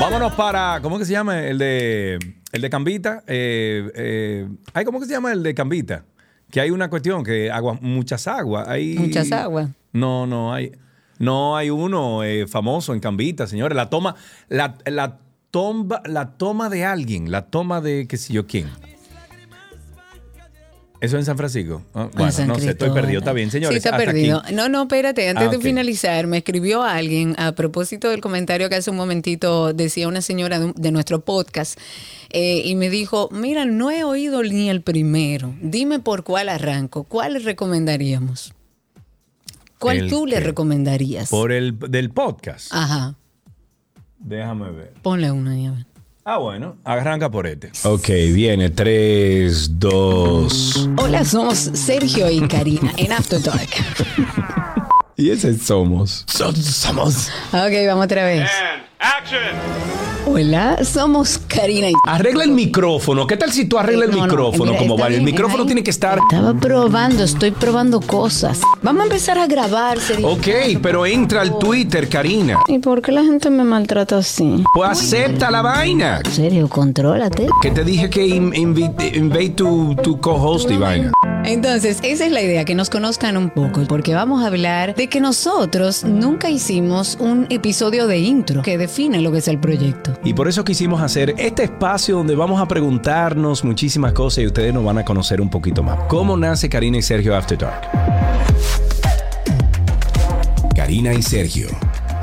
Vámonos 0.00 0.34
para. 0.34 0.80
¿Cómo 0.82 0.98
que 0.98 1.04
se 1.04 1.12
llama? 1.12 1.40
El 1.44 1.58
de. 1.58 2.18
El 2.50 2.60
de 2.60 2.70
Cambita. 2.70 3.22
Eh, 3.28 3.88
eh, 3.94 4.48
ay, 4.72 4.84
¿cómo 4.84 4.98
que 4.98 5.06
se 5.06 5.12
llama 5.12 5.30
el 5.32 5.44
de 5.44 5.54
Cambita? 5.54 6.04
Que 6.50 6.60
hay 6.60 6.72
una 6.72 6.90
cuestión, 6.90 7.22
que 7.22 7.52
agua, 7.52 7.78
muchas 7.80 8.26
aguas. 8.26 8.66
Hay, 8.66 8.98
Muchas 8.98 9.30
aguas. 9.30 9.70
No, 9.92 10.26
no 10.26 10.52
hay. 10.52 10.72
No 11.20 11.56
hay 11.56 11.70
uno 11.70 12.24
eh, 12.24 12.48
famoso 12.48 12.94
en 12.94 13.00
Cambita, 13.00 13.46
señores. 13.46 13.76
La 13.76 13.90
toma, 13.90 14.16
la, 14.48 14.74
la, 14.86 15.18
tomba, 15.52 16.02
la 16.04 16.36
toma 16.36 16.68
de 16.68 16.84
alguien, 16.84 17.30
la 17.30 17.46
toma 17.46 17.80
de 17.80 18.08
qué 18.08 18.16
sé 18.16 18.32
yo 18.32 18.48
quién. 18.48 18.68
Eso 21.00 21.18
en 21.18 21.24
San 21.24 21.36
Francisco. 21.36 21.82
Ah, 21.92 22.08
bueno, 22.14 22.32
San 22.32 22.48
no 22.48 22.58
sé, 22.58 22.70
estoy 22.70 22.90
perdido. 22.90 23.18
Está 23.18 23.32
bien, 23.32 23.50
señores. 23.50 23.74
Sí, 23.74 23.76
está 23.76 23.90
hasta 23.96 24.04
perdido. 24.04 24.40
aquí. 24.42 24.54
No, 24.54 24.68
no, 24.70 24.82
espérate. 24.82 25.28
Antes 25.28 25.48
Ah, 25.48 25.50
de 25.50 25.56
ok. 25.58 25.62
finalizar, 25.62 26.26
me 26.26 26.38
escribió 26.38 26.82
alguien 26.82 27.34
a 27.38 27.52
propósito 27.52 28.08
del 28.08 28.20
comentario 28.22 28.68
que 28.70 28.76
hace 28.76 28.90
un 28.90 28.96
momentito 28.96 29.72
decía 29.74 30.08
una 30.08 30.22
señora 30.22 30.58
de, 30.60 30.92
nuestro 30.92 31.20
podcast 31.20 31.78
eh, 32.30 32.62
y 32.64 32.74
me 32.76 32.88
dijo, 32.88 33.28
mira, 33.32 33.66
no 33.66 33.90
he 33.90 34.02
oído 34.04 34.42
ni 34.42 34.70
el 34.70 34.80
primero. 34.80 35.54
Dime 35.60 35.98
por 35.98 36.24
cuál 36.24 36.48
arranco. 36.48 37.04
¿Cuál 37.04 37.34
le 37.34 37.38
recomendaríamos? 37.40 38.54
¿Cuál 39.78 39.98
El 39.98 40.08
tú 40.10 40.24
le 40.26 40.40
recomendarías? 40.40 41.28
Por 41.28 41.52
el 41.52 41.78
del 41.78 42.10
podcast. 42.10 42.68
Ajá. 42.72 43.14
Déjame 44.18 44.70
ver. 44.70 44.94
Ponle 45.02 45.30
una 45.30 45.50
ahí, 45.50 45.66
a 45.66 45.72
ver. 45.72 45.86
Ah, 46.26 46.38
bueno. 46.38 46.78
Arranca 46.84 47.30
por 47.30 47.46
este. 47.46 47.70
Ok, 47.82 48.08
viene. 48.32 48.70
3, 48.70 49.78
2. 49.78 50.88
Hola, 50.96 51.22
somos 51.22 51.58
Sergio 51.58 52.30
y 52.30 52.40
Karina 52.48 52.92
en 52.96 53.12
After 53.12 53.42
Dark. 53.42 53.68
Y 55.16 55.30
ese 55.30 55.56
somos. 55.56 56.24
somos. 56.26 57.28
Ok, 57.52 57.72
vamos 57.86 58.06
otra 58.06 58.24
vez. 58.24 58.50
Hola, 60.26 60.78
somos 60.84 61.36
Karina 61.46 61.90
y... 61.90 61.92
Arregla 62.06 62.44
el 62.44 62.50
micrófono. 62.52 63.26
¿Qué 63.26 63.36
tal 63.36 63.52
si 63.52 63.66
tú 63.66 63.78
arreglas 63.78 64.08
el 64.08 64.12
No, 64.12 64.16
no, 64.18 64.24
micrófono 64.24 64.64
mira, 64.72 64.78
como 64.78 64.96
vale? 64.96 65.16
El 65.16 65.22
micrófono 65.22 65.62
ahí. 65.62 65.66
tiene 65.66 65.82
que 65.82 65.90
estar. 65.90 66.18
Estaba 66.30 66.54
probando, 66.54 67.22
estoy 67.24 67.50
probando 67.50 68.00
cosas. 68.00 68.60
Vamos 68.82 69.02
a 69.02 69.04
empezar 69.04 69.38
a 69.38 69.46
grabar, 69.46 70.00
Sergio. 70.00 70.28
Ok, 70.28 70.48
pero 70.82 71.04
entra 71.04 71.42
al 71.42 71.58
Twitter, 71.58 72.08
Karina. 72.08 72.58
¿Y 72.68 72.78
por 72.78 73.02
qué 73.02 73.12
la 73.12 73.22
gente 73.22 73.50
me 73.50 73.64
maltrata 73.64 74.16
así? 74.18 74.64
Pues 74.74 74.90
acepta 74.90 75.50
la 75.50 75.60
vaina. 75.60 76.20
Serio, 76.30 76.68
contrólate. 76.68 77.46
Que 77.60 77.70
te 77.70 77.84
dije 77.84 78.08
que 78.08 78.26
in- 78.26 78.54
invite, 78.54 79.08
invite 79.18 79.50
tu, 79.50 79.94
tu 80.02 80.18
co-host 80.20 80.70
y 80.70 80.76
vaina. 80.78 81.12
Entonces, 81.44 81.98
esa 82.02 82.24
es 82.24 82.32
la 82.32 82.40
idea, 82.40 82.64
que 82.64 82.74
nos 82.74 82.88
conozcan 82.88 83.36
un 83.36 83.50
poco, 83.50 83.82
porque 83.86 84.14
vamos 84.14 84.42
a 84.42 84.46
hablar 84.46 84.94
de 84.94 85.08
que 85.10 85.20
nosotros 85.20 86.02
nunca 86.02 86.48
hicimos 86.48 87.18
un 87.20 87.46
episodio 87.50 88.06
de 88.06 88.16
intro 88.18 88.62
que 88.62 88.78
define 88.94 89.20
lo 89.20 89.32
que 89.32 89.38
es 89.38 89.48
el 89.48 89.58
proyecto. 89.58 90.16
Y 90.22 90.34
por 90.34 90.46
eso 90.46 90.64
quisimos 90.64 91.02
hacer 91.02 91.34
este 91.36 91.64
espacio 91.64 92.16
donde 92.16 92.36
vamos 92.36 92.60
a 92.60 92.68
preguntarnos 92.68 93.64
muchísimas 93.64 94.12
cosas 94.12 94.44
y 94.44 94.46
ustedes 94.46 94.72
nos 94.72 94.84
van 94.84 94.98
a 94.98 95.04
conocer 95.04 95.40
un 95.40 95.50
poquito 95.50 95.82
más. 95.82 95.98
¿Cómo 96.08 96.36
nace 96.36 96.68
Karina 96.68 96.98
y 96.98 97.02
Sergio 97.02 97.34
After 97.34 97.58
Dark? 97.58 97.88
Karina 100.76 101.12
y 101.12 101.22
Sergio 101.22 101.66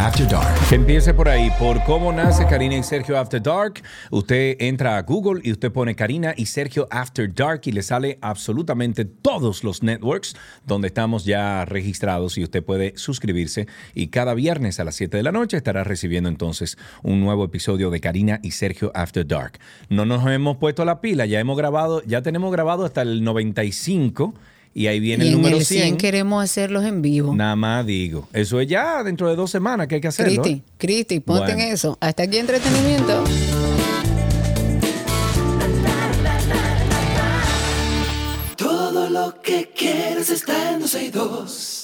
After 0.01 0.27
Dark. 0.27 0.73
Empiece 0.73 1.13
por 1.13 1.29
ahí, 1.29 1.51
por 1.59 1.83
cómo 1.83 2.11
nace 2.11 2.47
Karina 2.47 2.75
y 2.75 2.81
Sergio 2.81 3.19
After 3.19 3.39
Dark. 3.39 3.83
Usted 4.09 4.55
entra 4.59 4.97
a 4.97 5.03
Google 5.03 5.41
y 5.43 5.51
usted 5.51 5.71
pone 5.71 5.93
Karina 5.93 6.33
y 6.35 6.47
Sergio 6.47 6.87
After 6.89 7.31
Dark 7.31 7.61
y 7.65 7.71
le 7.71 7.83
sale 7.83 8.17
absolutamente 8.19 9.05
todos 9.05 9.63
los 9.63 9.83
networks 9.83 10.35
donde 10.65 10.87
estamos 10.87 11.23
ya 11.23 11.65
registrados 11.65 12.39
y 12.39 12.43
usted 12.43 12.63
puede 12.63 12.93
suscribirse 12.97 13.67
y 13.93 14.07
cada 14.07 14.33
viernes 14.33 14.79
a 14.79 14.85
las 14.85 14.95
7 14.95 15.17
de 15.17 15.23
la 15.23 15.31
noche 15.31 15.57
estará 15.57 15.83
recibiendo 15.83 16.29
entonces 16.29 16.79
un 17.03 17.19
nuevo 17.19 17.45
episodio 17.45 17.91
de 17.91 17.99
Karina 17.99 18.39
y 18.41 18.51
Sergio 18.51 18.91
After 18.95 19.25
Dark. 19.27 19.59
No 19.89 20.05
nos 20.05 20.25
hemos 20.25 20.57
puesto 20.57 20.83
la 20.83 20.99
pila, 20.99 21.27
ya 21.27 21.39
hemos 21.39 21.55
grabado, 21.55 22.01
ya 22.05 22.23
tenemos 22.23 22.51
grabado 22.51 22.85
hasta 22.85 23.03
el 23.03 23.23
95 23.23 24.33
y 24.73 24.87
ahí 24.87 24.99
viene 24.99 25.25
y 25.25 25.27
el 25.27 25.33
en 25.33 25.39
número 25.41 25.57
el 25.57 25.65
100 25.65 25.83
100. 25.83 25.97
queremos 25.97 26.43
hacerlos 26.43 26.85
en 26.85 27.01
vivo. 27.01 27.35
Nada 27.35 27.55
más 27.55 27.85
digo. 27.85 28.27
Eso 28.33 28.59
es 28.61 28.67
ya 28.67 29.03
dentro 29.03 29.29
de 29.29 29.35
dos 29.35 29.51
semanas 29.51 29.87
que 29.87 29.95
hay 29.95 30.01
que 30.01 30.07
hacerlo. 30.07 30.41
Cristi, 30.41 30.59
¿eh? 30.59 30.63
Cristi, 30.77 31.19
ponte 31.19 31.43
Bueno. 31.43 31.59
en 31.61 31.73
eso. 31.73 31.97
Hasta 31.99 32.23
aquí 32.23 32.37
entretenimiento. 32.37 33.23
Todo 38.55 39.09
lo 39.09 39.41
que 39.41 39.71
quieres 39.75 40.29
está 40.29 40.71
en 40.73 40.79
262. 40.81 41.80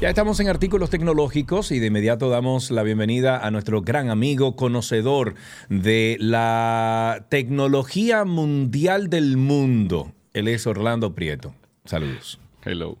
Ya 0.00 0.08
estamos 0.08 0.40
en 0.40 0.48
artículos 0.48 0.88
tecnológicos 0.88 1.70
y 1.72 1.78
de 1.78 1.88
inmediato 1.88 2.30
damos 2.30 2.70
la 2.70 2.82
bienvenida 2.82 3.46
a 3.46 3.50
nuestro 3.50 3.82
gran 3.82 4.08
amigo 4.08 4.56
conocedor 4.56 5.34
de 5.68 6.16
la 6.18 7.26
tecnología 7.28 8.24
mundial 8.24 9.10
del 9.10 9.36
mundo. 9.36 10.12
Él 10.32 10.48
es 10.48 10.66
Orlando 10.66 11.14
Prieto. 11.14 11.54
Saludos. 11.84 12.40
Hello. 12.64 12.96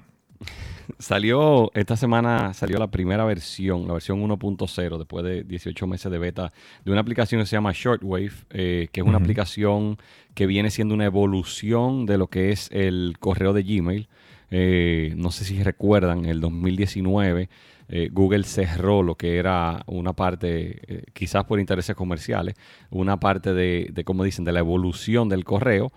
Salió, 0.97 1.71
esta 1.73 1.95
semana 1.95 2.53
salió 2.53 2.79
la 2.79 2.87
primera 2.87 3.23
versión, 3.25 3.87
la 3.87 3.93
versión 3.93 4.21
1.0, 4.21 4.97
después 4.97 5.23
de 5.23 5.43
18 5.43 5.87
meses 5.87 6.11
de 6.11 6.17
beta, 6.17 6.51
de 6.83 6.91
una 6.91 7.01
aplicación 7.01 7.41
que 7.41 7.47
se 7.47 7.55
llama 7.55 7.71
Shortwave, 7.73 8.31
eh, 8.49 8.87
que 8.91 9.01
es 9.01 9.05
una 9.05 9.17
aplicación 9.17 9.97
que 10.33 10.47
viene 10.47 10.71
siendo 10.71 10.93
una 10.93 11.05
evolución 11.05 12.05
de 12.05 12.17
lo 12.17 12.27
que 12.27 12.51
es 12.51 12.69
el 12.71 13.17
correo 13.19 13.53
de 13.53 13.63
Gmail. 13.63 14.07
Eh, 14.51 15.13
no 15.15 15.31
sé 15.31 15.45
si 15.45 15.61
recuerdan, 15.61 16.19
en 16.19 16.25
el 16.25 16.41
2019 16.41 17.49
eh, 17.91 18.09
Google 18.11 18.43
cerró 18.43 19.01
lo 19.01 19.15
que 19.15 19.37
era 19.37 19.83
una 19.87 20.13
parte, 20.13 20.79
eh, 20.87 21.03
quizás 21.11 21.45
por 21.45 21.59
intereses 21.59 21.95
comerciales, 21.95 22.55
una 22.91 23.19
parte 23.19 23.53
de, 23.53 23.89
de, 23.91 24.03
como 24.03 24.23
dicen, 24.23 24.45
de 24.45 24.51
la 24.51 24.59
evolución 24.59 25.27
del 25.27 25.43
correo. 25.43 25.91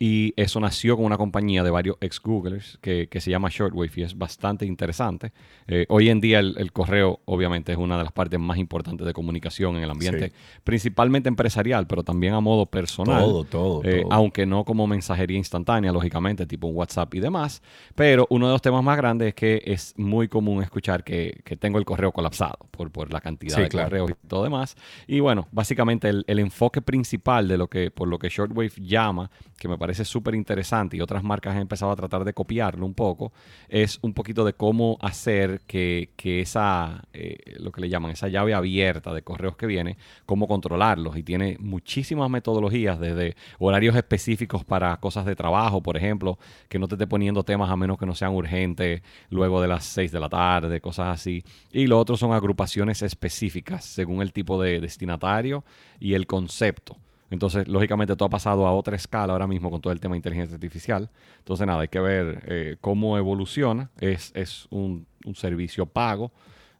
Y 0.00 0.32
eso 0.36 0.60
nació 0.60 0.96
con 0.96 1.06
una 1.06 1.16
compañía 1.16 1.64
de 1.64 1.70
varios 1.70 1.96
ex 2.00 2.20
Googlers 2.20 2.78
que, 2.80 3.08
que 3.08 3.20
se 3.20 3.30
llama 3.30 3.48
Shortwave 3.50 3.90
y 3.96 4.02
es 4.02 4.16
bastante 4.16 4.64
interesante. 4.64 5.32
Eh, 5.66 5.86
hoy 5.88 6.08
en 6.08 6.20
día 6.20 6.38
el, 6.38 6.54
el 6.58 6.70
correo 6.72 7.20
obviamente 7.24 7.72
es 7.72 7.78
una 7.78 7.98
de 7.98 8.04
las 8.04 8.12
partes 8.12 8.38
más 8.38 8.58
importantes 8.58 9.04
de 9.04 9.12
comunicación 9.12 9.76
en 9.76 9.82
el 9.82 9.90
ambiente, 9.90 10.28
Sí. 10.28 10.34
principalmente 10.62 11.28
empresarial, 11.28 11.86
pero 11.88 12.04
también 12.04 12.34
a 12.34 12.40
modo 12.40 12.66
personal. 12.66 13.22
Todo, 13.24 13.44
todo, 13.44 13.82
Eh, 13.84 14.02
todo. 14.02 14.12
Aunque 14.12 14.46
no 14.46 14.64
como 14.64 14.86
mensajería 14.86 15.36
instantánea, 15.36 15.90
lógicamente, 15.90 16.46
tipo 16.46 16.68
un 16.68 16.76
WhatsApp 16.76 17.12
y 17.14 17.20
demás. 17.20 17.60
Pero 17.96 18.26
uno 18.30 18.46
de 18.46 18.52
los 18.52 18.62
temas 18.62 18.84
más 18.84 18.96
grandes 18.96 19.28
es 19.28 19.34
que 19.34 19.62
es 19.66 19.94
muy 19.96 20.28
común 20.28 20.62
escuchar 20.62 21.02
que, 21.02 21.40
que 21.44 21.56
tengo 21.56 21.76
el 21.78 21.84
correo 21.84 22.12
colapsado 22.12 22.56
por, 22.70 22.90
por 22.92 23.12
la 23.12 23.20
cantidad 23.20 23.56
Sí, 23.56 23.62
de 23.62 23.68
claro. 23.68 23.88
correos 23.88 24.10
y 24.12 24.26
todo 24.28 24.44
demás. 24.44 24.76
Y 25.08 25.18
bueno, 25.20 25.48
básicamente 25.50 26.08
el, 26.08 26.24
el 26.28 26.38
enfoque 26.38 26.82
principal 26.82 27.48
de 27.48 27.58
lo 27.58 27.66
que, 27.66 27.90
por 27.90 28.06
lo 28.06 28.18
que 28.20 28.28
Shortwave 28.28 28.70
llama, 28.80 29.30
que 29.58 29.66
me 29.66 29.76
parece 29.76 29.87
súper 29.94 30.34
interesante 30.34 30.96
y 30.96 31.00
otras 31.00 31.22
marcas 31.22 31.54
han 31.54 31.62
empezado 31.62 31.92
a 31.92 31.96
tratar 31.96 32.24
de 32.24 32.34
copiarlo 32.34 32.84
un 32.84 32.94
poco, 32.94 33.32
es 33.68 33.98
un 34.02 34.14
poquito 34.14 34.44
de 34.44 34.52
cómo 34.52 34.98
hacer 35.00 35.60
que, 35.66 36.10
que 36.16 36.40
esa, 36.40 37.04
eh, 37.12 37.38
lo 37.58 37.72
que 37.72 37.80
le 37.80 37.88
llaman, 37.88 38.10
esa 38.10 38.28
llave 38.28 38.54
abierta 38.54 39.14
de 39.14 39.22
correos 39.22 39.56
que 39.56 39.66
viene, 39.66 39.96
cómo 40.26 40.48
controlarlos. 40.48 41.16
Y 41.16 41.22
tiene 41.22 41.56
muchísimas 41.60 42.30
metodologías, 42.30 42.98
desde 43.00 43.36
horarios 43.58 43.96
específicos 43.96 44.64
para 44.64 44.96
cosas 44.98 45.24
de 45.26 45.36
trabajo, 45.36 45.82
por 45.82 45.96
ejemplo, 45.96 46.38
que 46.68 46.78
no 46.78 46.88
te 46.88 46.94
esté 46.94 47.06
poniendo 47.06 47.44
temas 47.44 47.70
a 47.70 47.76
menos 47.76 47.98
que 47.98 48.06
no 48.06 48.14
sean 48.14 48.34
urgentes 48.34 49.02
luego 49.30 49.60
de 49.60 49.68
las 49.68 49.84
6 49.84 50.12
de 50.12 50.20
la 50.20 50.28
tarde, 50.28 50.80
cosas 50.80 51.08
así. 51.08 51.44
Y 51.72 51.86
lo 51.86 51.98
otro 51.98 52.16
son 52.16 52.32
agrupaciones 52.32 53.02
específicas 53.02 53.84
según 53.84 54.22
el 54.22 54.32
tipo 54.32 54.60
de 54.60 54.80
destinatario 54.80 55.64
y 56.00 56.14
el 56.14 56.26
concepto. 56.26 56.96
Entonces, 57.30 57.68
lógicamente, 57.68 58.16
todo 58.16 58.26
ha 58.26 58.30
pasado 58.30 58.66
a 58.66 58.72
otra 58.72 58.96
escala 58.96 59.32
ahora 59.32 59.46
mismo 59.46 59.70
con 59.70 59.80
todo 59.80 59.92
el 59.92 60.00
tema 60.00 60.14
de 60.14 60.18
inteligencia 60.18 60.54
artificial. 60.54 61.10
Entonces, 61.38 61.66
nada, 61.66 61.82
hay 61.82 61.88
que 61.88 62.00
ver 62.00 62.42
eh, 62.46 62.76
cómo 62.80 63.18
evoluciona. 63.18 63.90
Es, 64.00 64.32
es 64.34 64.66
un, 64.70 65.06
servicio 65.34 65.84
pago, 65.84 66.32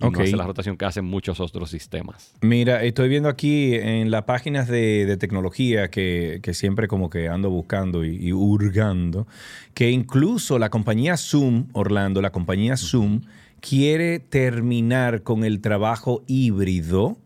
Y 0.02 0.06
Ok. 0.06 0.18
no 0.18 0.24
hace 0.24 0.38
la 0.38 0.46
rotación 0.46 0.78
que 0.78 0.86
hacen 0.86 1.04
muchos 1.06 1.40
otros 1.40 1.70
sistemas. 1.70 2.34
Mira, 2.42 2.84
estoy 2.84 3.10
viendo 3.10 3.28
aquí 3.30 3.76
en 3.76 4.12
las 4.12 4.24
páginas 4.24 4.68
de, 4.68 5.06
de 5.06 5.18
tecnología 5.18 5.90
que, 5.90 6.40
que 6.42 6.54
siempre 6.54 6.88
como 6.88 7.10
que 7.10 7.28
ando 7.28 7.50
buscando 7.50 8.06
y, 8.06 8.16
y 8.16 8.32
hurgando, 8.34 9.28
que 9.74 9.92
incluso 9.92 10.58
la 10.58 10.70
compañía 10.70 11.18
Zoom, 11.18 11.66
Orlando, 11.74 12.22
la 12.22 12.32
compañía 12.32 12.78
Zoom, 12.78 13.22
quiere 13.60 14.20
terminar 14.20 15.22
con 15.24 15.44
el 15.44 15.60
trabajo 15.60 16.24
híbrido 16.28 17.18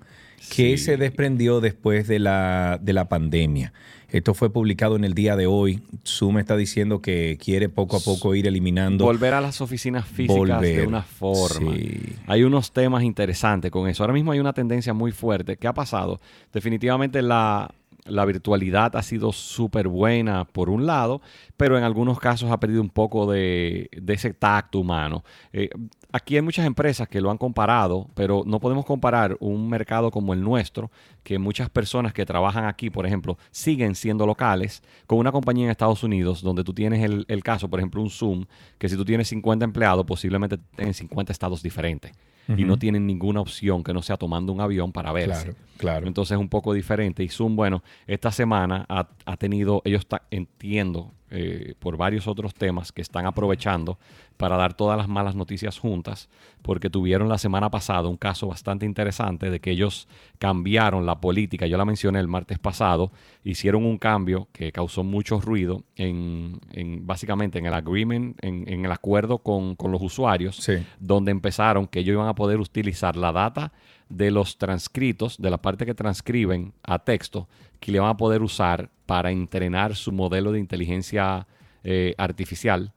que 0.55 0.77
se 0.77 0.97
desprendió 0.97 1.61
después 1.61 2.07
de 2.07 2.19
la, 2.19 2.79
de 2.81 2.93
la 2.93 3.09
pandemia. 3.09 3.73
Esto 4.09 4.35
fue 4.35 4.51
publicado 4.51 4.95
en 4.95 5.03
el 5.03 5.15
día 5.15 5.35
de 5.35 5.47
hoy. 5.47 5.81
Zoom 6.05 6.37
está 6.37 6.55
diciendo 6.55 7.01
que 7.01 7.39
quiere 7.43 7.67
poco 7.67 7.97
a 7.97 7.99
poco 7.99 8.35
ir 8.35 8.45
eliminando. 8.45 9.05
Volver 9.05 9.33
a 9.33 9.41
las 9.41 9.59
oficinas 9.59 10.07
físicas 10.07 10.61
de 10.61 10.85
una 10.85 11.01
forma. 11.01 11.73
sí. 11.73 12.15
Hay 12.27 12.43
unos 12.43 12.71
temas 12.71 13.01
interesantes 13.01 13.71
con 13.71 13.89
eso. 13.89 14.03
Ahora 14.03 14.13
mismo 14.13 14.31
hay 14.31 14.39
una 14.39 14.53
tendencia 14.53 14.93
muy 14.93 15.11
fuerte. 15.11 15.57
¿Qué 15.57 15.67
ha 15.67 15.73
pasado? 15.73 16.21
Definitivamente 16.53 17.23
la, 17.23 17.73
la 18.05 18.25
virtualidad 18.25 18.95
ha 18.95 19.03
sido 19.03 19.31
súper 19.31 19.87
buena 19.87 20.45
por 20.45 20.69
un 20.69 20.85
lado, 20.85 21.21
pero 21.57 21.77
en 21.77 21.83
algunos 21.83 22.19
casos 22.19 22.51
ha 22.51 22.59
perdido 22.59 22.81
un 22.81 22.89
poco 22.89 23.31
de, 23.31 23.89
de 23.91 24.13
ese 24.13 24.33
tacto 24.33 24.79
humano. 24.79 25.23
Eh, 25.53 25.69
aquí 26.11 26.35
hay 26.35 26.41
muchas 26.41 26.65
empresas 26.65 27.07
que 27.07 27.21
lo 27.21 27.31
han 27.31 27.37
comparado, 27.37 28.09
pero 28.13 28.43
no 28.45 28.59
podemos 28.59 28.85
comparar 28.85 29.37
un 29.39 29.69
mercado 29.69 30.11
como 30.11 30.33
el 30.33 30.41
nuestro, 30.41 30.91
que 31.23 31.39
muchas 31.39 31.69
personas 31.69 32.13
que 32.13 32.25
trabajan 32.25 32.65
aquí, 32.65 32.89
por 32.89 33.05
ejemplo, 33.05 33.37
siguen 33.51 33.95
siendo 33.95 34.25
locales, 34.25 34.83
con 35.07 35.17
una 35.17 35.31
compañía 35.31 35.65
en 35.65 35.71
Estados 35.71 36.03
Unidos, 36.03 36.41
donde 36.41 36.63
tú 36.63 36.73
tienes 36.73 37.03
el, 37.03 37.43
caso, 37.43 37.69
por 37.69 37.79
ejemplo, 37.79 38.01
un 38.01 38.09
Zoom, 38.09 38.45
que 38.77 38.89
si 38.89 38.97
tú 38.97 39.05
tienes 39.05 39.27
50 39.29 39.65
empleados, 39.65 40.05
posiblemente 40.05 40.59
en 40.77 40.93
50 40.93 41.31
estados 41.31 41.63
diferentes. 41.63 42.11
Y 42.47 42.65
no 42.65 42.77
tienen 42.77 43.07
ninguna 43.07 43.39
opción 43.41 43.83
que 43.83 43.93
no 43.93 44.01
sea 44.01 44.17
tomando 44.17 44.51
un 44.51 44.59
avión 44.61 44.91
para 44.91 45.11
verse. 45.13 45.43
Claro, 45.43 45.57
claro. 45.77 46.07
Entonces 46.07 46.35
es 46.35 46.41
un 46.41 46.49
poco 46.49 46.73
diferente. 46.73 47.23
Y 47.23 47.29
Zoom, 47.29 47.55
bueno, 47.55 47.83
esta 48.07 48.31
semana 48.31 48.85
ha, 48.89 49.07
ha 49.25 49.37
tenido, 49.37 49.81
ellos 49.85 50.05
ta- 50.07 50.23
entiendo, 50.29 51.11
eh, 51.35 51.73
por 51.79 51.97
varios 51.97 52.27
otros 52.27 52.53
temas 52.53 52.91
que 52.91 53.01
están 53.01 53.25
aprovechando 53.25 53.97
para 54.37 54.55
dar 54.55 54.75
todas 54.75 54.97
las 54.97 55.07
malas 55.07 55.35
noticias 55.35 55.79
juntas, 55.79 56.29
porque 56.61 56.91
tuvieron 56.91 57.27
la 57.27 57.39
semana 57.39 57.71
pasada 57.71 58.07
un 58.07 58.17
caso 58.17 58.47
bastante 58.47 58.85
interesante 58.85 59.49
de 59.49 59.59
que 59.59 59.71
ellos 59.71 60.07
cambiaron 60.37 61.07
la 61.07 61.19
política, 61.19 61.65
yo 61.65 61.75
la 61.75 61.85
mencioné 61.85 62.19
el 62.19 62.27
martes 62.27 62.59
pasado, 62.59 63.11
hicieron 63.43 63.83
un 63.83 63.97
cambio 63.97 64.47
que 64.51 64.71
causó 64.71 65.03
mucho 65.03 65.41
ruido 65.41 65.83
en, 65.95 66.59
en 66.71 67.07
básicamente 67.07 67.57
en 67.57 67.65
el 67.65 67.73
agreement, 67.73 68.37
en, 68.43 68.67
en 68.67 68.85
el 68.85 68.91
acuerdo 68.91 69.39
con, 69.39 69.75
con 69.75 69.91
los 69.91 70.03
usuarios, 70.03 70.69
donde 70.99 71.31
empezaron 71.31 71.87
que 71.87 72.01
ellos 72.01 72.13
iban 72.13 72.27
a 72.27 72.35
poder 72.35 72.59
utilizar 72.59 73.15
la 73.15 73.31
data 73.31 73.73
de 74.09 74.29
los 74.29 74.59
transcritos, 74.59 75.37
de 75.39 75.49
la 75.49 75.57
parte 75.57 75.85
que 75.87 75.95
transcriben 75.95 76.73
a 76.83 76.99
texto, 76.99 77.47
que 77.79 77.91
le 77.91 77.99
van 77.99 78.09
a 78.09 78.17
poder 78.17 78.43
usar 78.43 78.89
para 79.05 79.31
entrenar 79.31 79.95
su 79.95 80.11
modelo 80.11 80.51
de 80.51 80.59
inteligencia 80.59 81.47
eh, 81.83 82.13
artificial. 82.17 82.93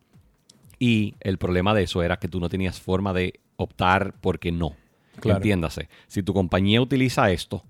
Y 0.78 1.14
el 1.20 1.38
problema 1.38 1.74
de 1.74 1.84
eso 1.84 2.02
era 2.02 2.18
que 2.18 2.28
tú 2.28 2.40
no 2.40 2.48
tenías 2.48 2.80
forma 2.80 3.12
de 3.12 3.40
optar 3.56 4.14
porque 4.20 4.52
no. 4.52 4.76
Claro. 5.20 5.38
Entiéndase, 5.38 5.88
si 6.06 6.22
tu 6.22 6.34
compañía 6.34 6.82
utiliza 6.82 7.30
esto, 7.30 7.64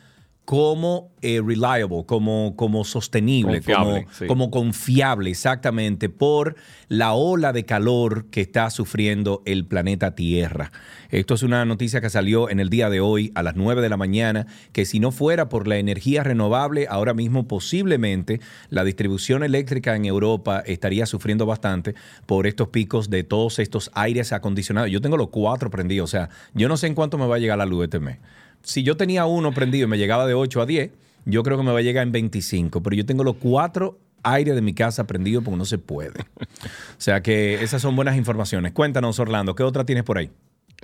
como 0.45 1.11
eh, 1.23 1.41
reliable, 1.45 2.05
como, 2.07 2.55
como 2.57 2.85
sostenible, 2.85 3.59
Confiable, 3.59 4.03
como, 4.03 4.15
sí. 4.15 4.27
como 4.27 4.51
confiable, 4.51 5.31
exactamente, 5.31 6.11
por 6.11 6.57
la 6.89 7.15
ola 7.15 7.55
de 7.55 7.65
calor 7.65 8.27
que 8.27 8.43
está 8.43 8.69
sufriendo 8.69 9.43
el 9.47 9.65
planeta 9.65 10.15
Tierra. 10.15 10.71
Esto 11.09 11.35
es 11.35 11.43
una 11.43 11.65
noticia 11.65 12.03
que 12.03 12.11
salió 12.11 12.51
en 12.51 12.61
el 12.61 12.69
día 12.69 12.91
de 12.91 13.01
hoy 13.01 13.33
a 13.35 13.43
las 13.43 13.57
9 13.57 13.81
de 13.81 13.89
la 13.89 13.97
mañana, 13.97 14.47
que 14.73 14.85
si 14.85 15.01
no 15.01 15.13
fuera 15.13 15.49
por 15.49 15.67
la 15.67 15.79
energía 15.79 16.23
renovable, 16.23 16.87
ahora 16.91 17.15
mismo 17.15 17.49
posiblemente 17.49 18.41
la 18.69 18.85
distribución 18.85 19.45
eléctrica 19.45 19.97
en 19.97 20.05
Europa 20.05 20.63
estaría 20.67 21.07
sufriendo 21.07 21.47
bastante 21.47 21.95
por 22.27 22.47
estos 22.47 22.69
picos 22.69 23.09
de 23.09 23.25
todos 23.25 23.59
estos 23.61 23.91
aires 23.95 24.33
acondicionados. 24.33 24.91
Yo 24.91 25.01
tengo 25.01 25.17
los 25.17 25.29
cuatro 25.29 25.71
prendidos, 25.71 26.11
o 26.11 26.13
sea, 26.13 26.29
yo 26.53 26.69
no 26.69 26.77
sé 26.77 26.89
en 26.89 26.95
cuánto 26.95 27.17
me 27.17 27.27
va 27.27 27.37
a 27.37 27.39
llegar 27.39 27.57
la 27.57 27.65
luz 27.65 27.85
este 27.85 28.01
mes. 28.01 28.19
Si 28.65 28.83
yo 28.83 28.97
tenía 28.97 29.27
uno 29.27 29.53
prendido 29.53 29.87
y 29.87 29.89
me 29.91 29.99
llegaba 29.99 30.27
de 30.27 30.35
8 30.35 30.61
a 30.63 30.67
10, 30.67 30.91
yo 31.27 31.43
creo 31.43 31.57
que 31.57 31.63
me 31.63 31.71
va 31.73 31.79
a 31.79 31.83
llegar 31.83 32.03
en 32.05 32.13
25, 32.13 32.83
pero 32.83 32.97
yo 32.97 33.07
tengo 33.07 33.23
los 33.23 33.37
cuatro 33.37 33.99
aires 34.23 34.55
de 34.55 34.63
mi 34.63 34.75
casa 34.75 35.07
prendidos 35.07 35.45
porque 35.45 35.59
no 35.59 35.65
se 35.65 35.79
puede. 35.79 36.19
O 36.41 36.99
sea 36.99 37.23
que 37.23 37.63
esas 37.63 37.81
son 37.83 37.95
buenas 37.95 38.17
informaciones. 38.17 38.73
Cuéntanos, 38.73 39.19
Orlando, 39.21 39.55
¿qué 39.55 39.63
otra 39.63 39.85
tienes 39.85 40.03
por 40.05 40.19
ahí? 40.19 40.31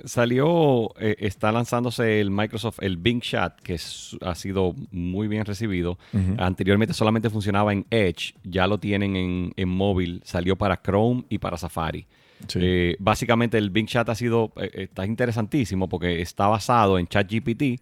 Salió, 0.05 0.89
eh, 0.99 1.15
está 1.19 1.51
lanzándose 1.51 2.21
el 2.21 2.31
Microsoft, 2.31 2.79
el 2.81 2.97
Bing 2.97 3.21
Chat, 3.21 3.59
que 3.61 3.75
es- 3.75 4.17
ha 4.21 4.33
sido 4.35 4.73
muy 4.91 5.27
bien 5.27 5.45
recibido. 5.45 5.99
Anteriormente 6.37 6.93
solamente 6.93 7.29
funcionaba 7.29 7.71
en 7.73 7.85
Edge, 7.91 8.33
ya 8.43 8.65
lo 8.67 8.79
tienen 8.79 9.15
en, 9.15 9.53
en 9.55 9.69
móvil, 9.69 10.21
salió 10.25 10.55
para 10.57 10.81
Chrome 10.81 11.25
y 11.29 11.37
para 11.37 11.57
Safari. 11.57 12.07
Eh, 12.55 12.95
básicamente 12.99 13.57
el 13.57 13.69
Bing 13.69 13.87
Chat 13.87 14.09
ha 14.09 14.15
sido, 14.15 14.51
eh, 14.57 14.87
está 14.89 15.05
interesantísimo 15.05 15.87
porque 15.87 16.21
está 16.21 16.47
basado 16.47 16.97
en 16.99 17.07
ChatGPT 17.07 17.81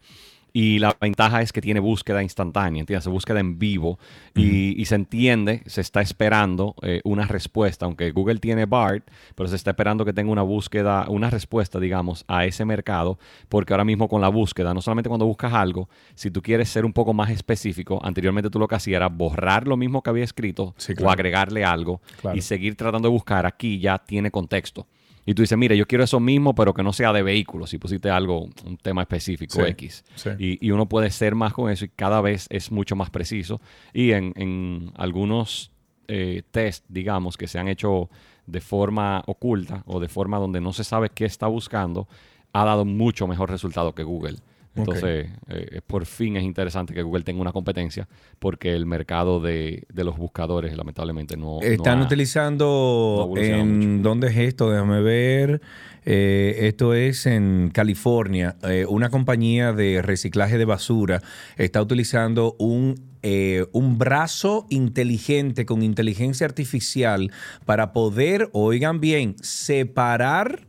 Y 0.51 0.79
la 0.79 0.95
ventaja 0.99 1.41
es 1.41 1.51
que 1.53 1.61
tiene 1.61 1.79
búsqueda 1.79 2.23
instantánea, 2.23 2.79
¿entiendes? 2.79 3.07
Búsqueda 3.07 3.39
en 3.39 3.59
vivo 3.59 3.99
y, 4.35 4.79
y 4.81 4.85
se 4.85 4.95
entiende, 4.95 5.61
se 5.67 5.81
está 5.81 6.01
esperando 6.01 6.75
eh, 6.81 7.01
una 7.03 7.25
respuesta, 7.25 7.85
aunque 7.85 8.11
Google 8.11 8.39
tiene 8.39 8.65
BART, 8.65 9.03
pero 9.35 9.47
se 9.47 9.55
está 9.55 9.71
esperando 9.71 10.05
que 10.05 10.13
tenga 10.13 10.31
una 10.31 10.41
búsqueda, 10.41 11.05
una 11.09 11.29
respuesta, 11.29 11.79
digamos, 11.79 12.25
a 12.27 12.45
ese 12.45 12.65
mercado, 12.65 13.19
porque 13.47 13.73
ahora 13.73 13.85
mismo 13.85 14.07
con 14.07 14.21
la 14.21 14.29
búsqueda, 14.29 14.73
no 14.73 14.81
solamente 14.81 15.07
cuando 15.09 15.25
buscas 15.25 15.53
algo, 15.53 15.87
si 16.15 16.31
tú 16.31 16.41
quieres 16.41 16.69
ser 16.69 16.85
un 16.85 16.93
poco 16.93 17.13
más 17.13 17.29
específico, 17.29 17.99
anteriormente 18.03 18.49
tú 18.49 18.59
lo 18.59 18.67
que 18.67 18.75
hacías 18.75 18.97
era 18.97 19.07
borrar 19.09 19.67
lo 19.67 19.77
mismo 19.77 20.01
que 20.01 20.09
había 20.09 20.23
escrito 20.23 20.73
claro. 20.95 21.05
o 21.07 21.11
agregarle 21.11 21.63
algo 21.63 22.01
Claro. 22.21 22.37
y 22.37 22.41
seguir 22.41 22.75
tratando 22.75 23.07
de 23.07 23.13
buscar. 23.13 23.45
Aquí 23.45 23.79
ya 23.79 23.97
tiene 23.99 24.31
contexto. 24.31 24.87
Y 25.29 25.35
tú 25.35 25.43
dices, 25.43 25.55
mira, 25.59 25.75
yo 25.75 25.85
quiero 25.85 26.03
eso 26.03 26.19
mismo, 26.19 26.55
pero 26.55 26.73
que 26.73 26.81
no 26.81 26.91
sea 26.91 27.13
de 27.13 27.21
vehículos. 27.21 27.69
Si 27.69 27.77
pusiste 27.77 28.09
algo, 28.09 28.49
un 28.65 28.77
tema 28.81 29.03
específico 29.03 29.63
Sí, 29.63 29.69
X. 29.69 30.03
sí. 30.15 30.29
Y, 30.39 30.67
y 30.67 30.71
uno 30.71 30.87
puede 30.89 31.11
ser 31.11 31.35
más 31.35 31.53
con 31.53 31.69
eso 31.69 31.85
y 31.85 31.89
cada 31.89 32.19
vez 32.19 32.47
es 32.49 32.71
mucho 32.71 32.95
más 32.95 33.11
preciso. 33.11 33.61
Y 33.93 34.13
en, 34.13 34.33
en 34.35 34.91
algunos 34.95 35.71
eh, 36.07 36.41
test, 36.49 36.83
digamos, 36.89 37.37
que 37.37 37.45
se 37.47 37.59
han 37.59 37.67
hecho 37.67 38.09
de 38.47 38.59
forma 38.59 39.21
oculta 39.27 39.83
o 39.85 39.99
de 39.99 40.07
forma 40.09 40.39
donde 40.39 40.61
no 40.61 40.73
se 40.73 40.83
sabe 40.83 41.11
qué 41.11 41.25
está 41.25 41.45
buscando, 41.45 42.07
ha 42.51 42.65
dado 42.65 42.83
mucho 42.83 43.27
mejor 43.27 43.51
resultado 43.51 43.93
que 43.93 44.01
Google. 44.01 44.37
Entonces, 44.75 45.27
eh, 45.49 45.81
por 45.85 46.05
fin 46.05 46.37
es 46.37 46.43
interesante 46.43 46.93
que 46.93 47.01
Google 47.01 47.23
tenga 47.23 47.41
una 47.41 47.51
competencia 47.51 48.07
porque 48.37 48.73
el 48.73 48.85
mercado 48.85 49.39
de, 49.41 49.83
de 49.91 50.03
los 50.03 50.17
buscadores, 50.17 50.77
lamentablemente, 50.77 51.35
no. 51.37 51.59
no 51.59 51.61
Están 51.61 51.99
ha- 51.99 52.05
utilizando 52.05 53.29
no 53.35 54.01
dónde 54.03 54.27
es 54.27 54.37
esto, 54.37 54.69
déjame 54.69 55.01
ver. 55.01 55.61
Eh, 56.05 56.67
esto 56.67 56.93
es 56.93 57.25
en 57.25 57.71
California. 57.73 58.55
Eh, 58.63 58.85
una 58.87 59.09
compañía 59.09 59.73
de 59.73 60.01
reciclaje 60.01 60.57
de 60.57 60.65
basura 60.65 61.21
está 61.57 61.81
utilizando 61.81 62.55
un 62.59 63.09
eh, 63.21 63.65
un 63.73 63.97
brazo 63.97 64.65
inteligente 64.69 65.65
con 65.65 65.83
inteligencia 65.83 66.45
artificial 66.47 67.31
para 67.65 67.91
poder, 67.91 68.49
oigan 68.53 69.01
bien, 69.01 69.35
separar 69.41 70.67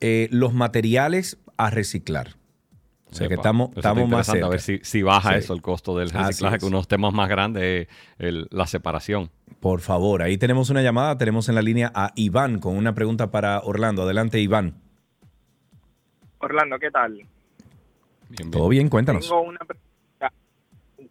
eh, 0.00 0.28
los 0.30 0.52
materiales 0.52 1.38
a 1.56 1.70
reciclar. 1.70 2.36
O 3.10 3.14
sea 3.14 3.26
que 3.28 3.34
estamos, 3.34 3.70
estamos 3.76 4.08
más 4.08 4.26
cerca. 4.26 4.46
A 4.46 4.48
ver 4.50 4.60
si, 4.60 4.78
si 4.82 5.02
baja 5.02 5.32
Sí. 5.32 5.38
eso 5.40 5.52
el 5.54 5.62
costo 5.62 5.96
del 5.98 6.10
reciclaje, 6.10 6.56
es. 6.56 6.62
que 6.62 6.68
unos 6.68 6.86
temas 6.86 7.12
más 7.12 7.28
grandes 7.28 7.88
es 8.18 8.34
la 8.50 8.66
separación. 8.66 9.30
Por 9.58 9.80
favor, 9.80 10.22
ahí 10.22 10.38
tenemos 10.38 10.70
una 10.70 10.80
llamada. 10.82 11.18
Tenemos 11.18 11.48
en 11.48 11.56
la 11.56 11.62
línea 11.62 11.90
a 11.94 12.12
Iván 12.14 12.60
con 12.60 12.76
una 12.76 12.94
pregunta 12.94 13.30
para 13.30 13.60
Orlando. 13.60 14.02
Adelante, 14.02 14.38
Iván. 14.40 14.74
Orlando, 16.38 16.78
¿qué 16.78 16.90
tal? 16.90 17.20
¿Todo 18.50 18.68
bien? 18.68 18.88
Cuéntanos. 18.88 19.28
Tengo 19.28 19.42
una 19.42 19.58
pregunta 19.58 20.32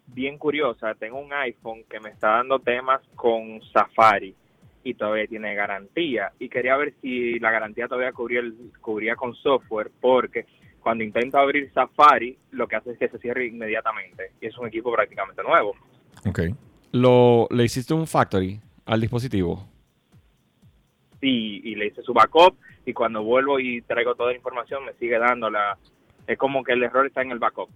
bien 0.06 0.38
curiosa. 0.38 0.94
Tengo 0.94 1.20
un 1.20 1.32
iPhone 1.32 1.84
que 1.88 2.00
me 2.00 2.08
está 2.10 2.28
dando 2.30 2.58
temas 2.58 3.00
con 3.14 3.60
Safari 3.72 4.34
y 4.82 4.94
todavía 4.94 5.26
tiene 5.26 5.54
garantía. 5.54 6.32
Y 6.38 6.48
quería 6.48 6.76
ver 6.76 6.94
si 7.02 7.38
la 7.38 7.50
garantía 7.50 7.86
todavía 7.86 8.12
cubría, 8.12 8.40
el- 8.40 8.72
cubría 8.80 9.14
con 9.16 9.34
software, 9.34 9.90
porque 10.00 10.46
cuando 10.82 11.04
intento 11.04 11.38
abrir 11.38 11.70
Safari, 11.72 12.36
lo 12.52 12.66
que 12.66 12.76
hace 12.76 12.92
es 12.92 12.98
que 12.98 13.08
se 13.08 13.18
cierre 13.18 13.46
inmediatamente. 13.46 14.32
Y 14.40 14.46
es 14.46 14.56
un 14.58 14.66
equipo 14.68 14.92
prácticamente 14.92 15.42
nuevo. 15.42 15.74
Ok. 16.26 16.40
Lo, 16.92 17.46
¿Le 17.50 17.64
hiciste 17.64 17.94
un 17.94 18.06
factory 18.06 18.60
al 18.86 19.00
dispositivo? 19.00 19.66
Sí, 21.20 21.60
y 21.64 21.74
le 21.74 21.86
hice 21.88 22.02
su 22.02 22.12
backup 22.14 22.56
y 22.86 22.92
cuando 22.94 23.22
vuelvo 23.22 23.60
y 23.60 23.82
traigo 23.82 24.14
toda 24.14 24.30
la 24.30 24.36
información 24.36 24.84
me 24.84 24.94
sigue 24.94 25.18
dando 25.18 25.50
la... 25.50 25.76
Es 26.26 26.38
como 26.38 26.64
que 26.64 26.72
el 26.72 26.82
error 26.82 27.06
está 27.06 27.22
en 27.22 27.30
el 27.32 27.38
backup. 27.38 27.68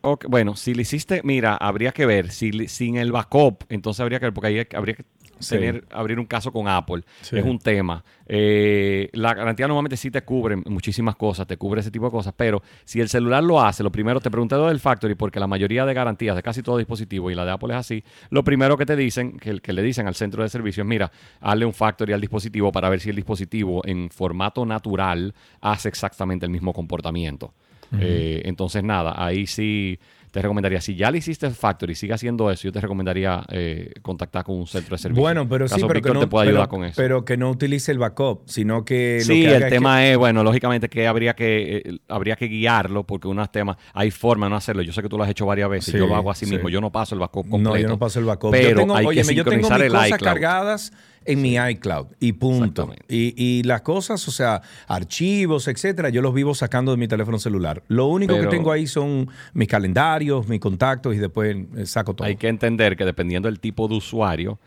Ok, 0.00 0.24
bueno, 0.28 0.56
si 0.56 0.74
le 0.74 0.82
hiciste, 0.82 1.20
mira, 1.22 1.54
habría 1.56 1.92
que 1.92 2.06
ver, 2.06 2.30
si 2.30 2.50
le- 2.50 2.68
sin 2.68 2.96
el 2.96 3.12
backup, 3.12 3.64
entonces 3.68 4.00
habría 4.00 4.18
que 4.18 4.26
ver, 4.26 4.32
porque 4.32 4.48
ahí 4.48 4.66
habría 4.74 4.94
que 4.94 5.04
Sí. 5.42 5.56
tener, 5.56 5.84
abrir 5.90 6.18
un 6.18 6.26
caso 6.26 6.52
con 6.52 6.68
Apple. 6.68 7.02
Sí. 7.20 7.36
Es 7.36 7.44
un 7.44 7.58
tema. 7.58 8.04
Eh, 8.26 9.10
la 9.12 9.34
garantía 9.34 9.66
normalmente 9.66 9.96
sí 9.96 10.10
te 10.10 10.22
cubre 10.22 10.56
muchísimas 10.56 11.16
cosas, 11.16 11.46
te 11.46 11.56
cubre 11.56 11.80
ese 11.80 11.90
tipo 11.90 12.06
de 12.06 12.10
cosas, 12.10 12.32
pero 12.36 12.62
si 12.84 13.00
el 13.00 13.08
celular 13.08 13.42
lo 13.42 13.60
hace, 13.60 13.82
lo 13.82 13.92
primero, 13.92 14.20
te 14.20 14.30
pregunté 14.30 14.56
lo 14.56 14.68
del 14.68 14.80
factory, 14.80 15.14
porque 15.14 15.40
la 15.40 15.46
mayoría 15.46 15.84
de 15.84 15.94
garantías 15.94 16.36
de 16.36 16.42
casi 16.42 16.62
todo 16.62 16.78
dispositivo, 16.78 17.30
y 17.30 17.34
la 17.34 17.44
de 17.44 17.50
Apple 17.50 17.74
es 17.74 17.78
así, 17.78 18.04
lo 18.30 18.42
primero 18.44 18.76
que 18.76 18.86
te 18.86 18.96
dicen, 18.96 19.38
que, 19.38 19.60
que 19.60 19.72
le 19.72 19.82
dicen 19.82 20.06
al 20.06 20.14
centro 20.14 20.42
de 20.42 20.48
servicio 20.48 20.82
es, 20.82 20.86
mira, 20.86 21.10
hazle 21.40 21.66
un 21.66 21.74
factory 21.74 22.12
al 22.12 22.20
dispositivo 22.20 22.72
para 22.72 22.88
ver 22.88 23.00
si 23.00 23.10
el 23.10 23.16
dispositivo 23.16 23.82
en 23.84 24.08
formato 24.10 24.64
natural 24.64 25.34
hace 25.60 25.88
exactamente 25.88 26.46
el 26.46 26.52
mismo 26.52 26.72
comportamiento. 26.72 27.52
Eh, 28.00 28.42
entonces, 28.46 28.82
nada, 28.82 29.14
ahí 29.22 29.46
sí 29.46 29.98
te 30.32 30.42
recomendaría, 30.42 30.80
si 30.80 30.96
ya 30.96 31.10
le 31.10 31.18
hiciste 31.18 31.46
el 31.46 31.52
factory 31.52 31.92
y 31.92 31.94
sigue 31.94 32.14
haciendo 32.14 32.50
eso, 32.50 32.62
yo 32.64 32.72
te 32.72 32.80
recomendaría 32.80 33.44
eh, 33.50 33.92
contactar 34.02 34.42
con 34.44 34.56
un 34.56 34.66
centro 34.66 34.96
de 34.96 34.98
servicio. 35.02 35.20
Bueno, 35.22 35.46
pero 35.48 35.68
sí, 35.68 35.74
Caso 35.74 35.86
pero 35.86 35.98
Víctor 35.98 36.12
que, 36.12 36.14
no, 36.14 36.20
te 36.20 36.26
puede 36.26 36.46
pero- 36.46 36.56
ayudar 36.56 36.68
con 36.68 36.84
eso. 36.84 36.94
pero 36.96 37.24
que 37.24 37.36
no 37.36 37.50
utilice 37.50 37.92
el 37.92 37.98
backup, 37.98 38.42
sino 38.46 38.84
que 38.84 39.18
lo 39.20 39.24
Sí, 39.34 39.42
que 39.42 39.54
el 39.56 39.62
es 39.64 39.68
tema 39.68 39.98
que- 39.98 40.12
es, 40.12 40.16
bueno, 40.18 40.42
lógicamente 40.42 40.88
que 40.88 41.06
habría 41.06 41.34
que 41.34 41.82
eh, 41.84 41.98
habría 42.08 42.34
que 42.36 42.46
guiarlo 42.46 43.04
porque 43.04 43.28
unos 43.28 43.52
temas, 43.52 43.76
hay 43.92 44.10
forma 44.10 44.46
de 44.46 44.50
no 44.50 44.56
hacerlo. 44.56 44.80
Yo 44.82 44.92
sé 44.94 45.02
que 45.02 45.08
tú 45.10 45.18
lo 45.18 45.24
has 45.24 45.30
hecho 45.30 45.44
varias 45.44 45.68
veces, 45.68 45.92
Sí, 45.92 45.98
yo 45.98 46.06
lo 46.06 46.16
hago 46.16 46.30
así 46.30 46.46
sí. 46.46 46.52
mismo, 46.52 46.70
yo 46.70 46.80
no 46.80 46.90
paso 46.90 47.14
el 47.14 47.20
backup 47.20 47.48
completo. 47.50 47.76
No, 47.76 47.80
yo 47.82 47.88
no 47.88 47.98
paso 47.98 48.18
el 48.18 48.24
backup. 48.24 48.52
Pero 48.52 48.70
yo 48.70 48.76
tengo, 48.76 48.96
hay 48.96 49.02
que 49.04 49.08
óyeme, 49.08 49.34
yo 49.34 49.44
tengo 49.44 49.56
mis 49.58 49.66
sincronizar 49.66 49.82
el 49.86 49.92
cosas 49.92 50.08
iCloud. 50.18 50.24
cargadas 50.32 50.92
en 51.24 51.42
mi 51.42 51.54
iCloud 51.56 52.06
y 52.20 52.32
punto. 52.32 52.92
Y, 53.08 53.34
y 53.36 53.62
las 53.62 53.82
cosas, 53.82 54.26
o 54.28 54.30
sea, 54.30 54.62
archivos, 54.86 55.68
etcétera, 55.68 56.08
yo 56.08 56.22
los 56.22 56.34
vivo 56.34 56.54
sacando 56.54 56.92
de 56.92 56.98
mi 56.98 57.08
teléfono 57.08 57.38
celular. 57.38 57.82
Lo 57.88 58.06
único 58.06 58.34
Pero- 58.34 58.48
que 58.50 58.56
tengo 58.56 58.72
ahí 58.72 58.86
son 58.86 59.28
mis 59.54 59.68
calendarios, 59.68 60.48
mis 60.48 60.60
contactos 60.60 61.14
y 61.14 61.18
después 61.18 61.56
eh, 61.76 61.86
saco 61.86 62.14
todo. 62.14 62.26
Hay 62.26 62.36
que 62.36 62.48
entender 62.48 62.96
que 62.96 63.04
dependiendo 63.04 63.48
del 63.48 63.60
tipo 63.60 63.88
de 63.88 63.94
usuario, 63.96 64.58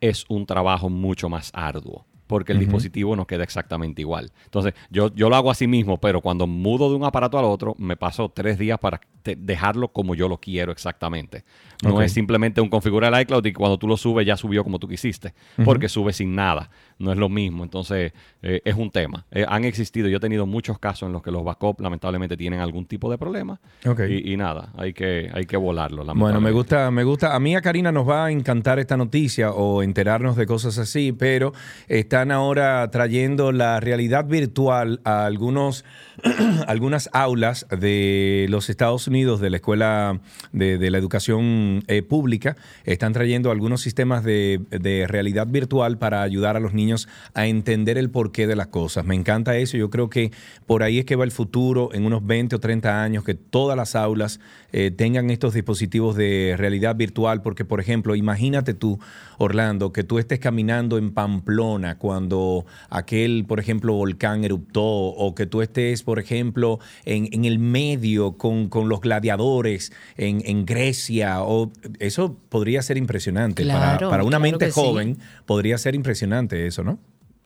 es 0.00 0.24
un 0.28 0.46
trabajo 0.46 0.88
mucho 0.90 1.28
más 1.28 1.50
arduo. 1.54 2.04
Porque 2.26 2.52
el 2.52 2.58
dispositivo 2.58 3.14
no 3.16 3.26
queda 3.26 3.44
exactamente 3.44 4.00
igual. 4.00 4.32
Entonces, 4.46 4.72
yo, 4.88 5.14
yo 5.14 5.28
lo 5.28 5.36
hago 5.36 5.50
así 5.50 5.66
mismo, 5.66 6.00
pero 6.00 6.22
cuando 6.22 6.46
mudo 6.46 6.88
de 6.88 6.96
un 6.96 7.04
aparato 7.04 7.38
al 7.38 7.44
otro, 7.44 7.74
me 7.78 7.96
paso 7.98 8.30
tres 8.30 8.58
días 8.58 8.78
para 8.78 8.98
te- 9.24 9.34
dejarlo 9.36 9.88
como 9.88 10.14
yo 10.14 10.28
lo 10.28 10.38
quiero 10.38 10.70
exactamente. 10.70 11.42
No 11.82 12.00
es 12.00 12.12
simplemente 12.12 12.60
un 12.60 12.68
configura 12.68 13.08
el 13.08 13.20
iCloud 13.22 13.44
y 13.46 13.52
cuando 13.52 13.76
tú 13.78 13.88
lo 13.88 13.96
subes 13.96 14.24
ya 14.26 14.36
subió 14.36 14.62
como 14.62 14.78
tú 14.78 14.86
quisiste. 14.86 15.34
Porque 15.64 15.88
sube 15.88 16.12
sin 16.12 16.34
nada. 16.34 16.70
No 16.98 17.10
es 17.10 17.18
lo 17.18 17.28
mismo. 17.28 17.64
Entonces, 17.64 18.12
eh, 18.42 18.62
es 18.64 18.74
un 18.76 18.90
tema. 18.90 19.26
Eh, 19.32 19.44
han 19.48 19.64
existido, 19.64 20.08
yo 20.08 20.16
he 20.18 20.20
tenido 20.20 20.46
muchos 20.46 20.78
casos 20.78 21.06
en 21.08 21.12
los 21.12 21.22
que 21.22 21.30
los 21.30 21.42
backups 21.44 21.80
lamentablemente 21.82 22.36
tienen 22.36 22.60
algún 22.60 22.86
tipo 22.86 23.10
de 23.10 23.18
problema. 23.18 23.60
Y, 24.08 24.32
y 24.32 24.36
nada, 24.36 24.72
hay 24.78 24.92
que, 24.92 25.30
hay 25.34 25.44
que 25.46 25.56
volarlo. 25.56 26.04
Bueno, 26.14 26.40
me 26.40 26.52
gusta, 26.52 26.90
me 26.90 27.02
gusta. 27.04 27.34
A 27.34 27.40
mí 27.40 27.56
a 27.56 27.60
Karina 27.60 27.90
nos 27.92 28.08
va 28.08 28.26
a 28.26 28.30
encantar 28.30 28.78
esta 28.78 28.96
noticia 28.96 29.50
o 29.50 29.82
enterarnos 29.82 30.36
de 30.36 30.46
cosas 30.46 30.78
así, 30.78 31.12
pero 31.12 31.52
están 31.88 32.30
ahora 32.30 32.88
trayendo 32.90 33.52
la 33.52 33.80
realidad 33.80 34.26
virtual 34.26 35.00
a 35.04 35.26
algunos, 35.26 35.84
algunas 36.66 37.10
aulas 37.12 37.66
de 37.70 38.46
los 38.48 38.70
Estados 38.70 39.06
Unidos, 39.08 39.13
de 39.14 39.48
la 39.48 39.56
escuela 39.58 40.20
de, 40.52 40.90
la 40.90 40.98
educación 40.98 41.84
eh, 41.86 42.02
pública. 42.02 42.56
Están 42.84 43.12
trayendo 43.12 43.52
algunos 43.52 43.80
sistemas 43.80 44.24
de, 44.24 44.60
de 44.70 45.06
realidad 45.06 45.46
virtual 45.46 45.98
para 45.98 46.22
ayudar 46.22 46.56
a 46.56 46.60
los 46.60 46.74
niños 46.74 47.08
a 47.32 47.46
entender 47.46 47.96
el 47.96 48.10
porqué 48.10 48.48
de 48.48 48.56
las 48.56 48.66
cosas. 48.66 49.04
Me 49.04 49.14
encanta 49.14 49.56
eso. 49.56 49.76
Yo 49.76 49.88
creo 49.88 50.10
que 50.10 50.32
por 50.66 50.82
ahí 50.82 50.98
es 50.98 51.04
que 51.04 51.14
va 51.14 51.24
el 51.24 51.30
futuro 51.30 51.90
en 51.92 52.06
unos 52.06 52.26
20 52.26 52.56
o 52.56 52.58
30 52.60 53.02
años, 53.02 53.22
que 53.22 53.34
todas 53.34 53.76
las 53.76 53.94
aulas 53.94 54.40
eh, 54.72 54.90
tengan 54.90 55.30
estos 55.30 55.54
dispositivos 55.54 56.16
de 56.16 56.56
realidad 56.58 56.96
virtual, 56.96 57.40
porque 57.40 57.64
por 57.64 57.78
ejemplo, 57.78 58.16
imagínate 58.16 58.74
tú, 58.74 58.98
Orlando, 59.38 59.92
que 59.92 60.02
tú 60.02 60.18
estés 60.18 60.40
caminando 60.40 60.98
en 60.98 61.12
Pamplona 61.12 61.98
cuando 61.98 62.66
aquel, 62.90 63.44
por 63.46 63.60
ejemplo, 63.60 63.94
volcán 63.94 64.42
eruptó, 64.42 64.82
o 64.82 65.34
que 65.36 65.46
tú 65.46 65.62
estés, 65.62 66.02
por 66.02 66.18
ejemplo, 66.18 66.80
en, 67.04 67.28
en 67.30 67.44
el 67.44 67.60
medio 67.60 68.32
con, 68.32 68.68
con 68.68 68.88
los 68.88 69.03
gladiadores 69.04 69.92
en, 70.16 70.42
en 70.44 70.66
Grecia, 70.66 71.42
o 71.44 71.70
eso 72.00 72.36
podría 72.48 72.82
ser 72.82 72.96
impresionante. 72.96 73.64
para, 73.64 73.78
Claro, 73.98 74.10
para 74.10 74.24
una 74.24 74.38
claro 74.38 74.42
mente 74.42 74.72
sí. 74.72 74.80
joven 74.80 75.18
podría 75.46 75.78
ser 75.78 75.94
impresionante 75.94 76.66
eso, 76.66 76.82
¿no? 76.82 76.98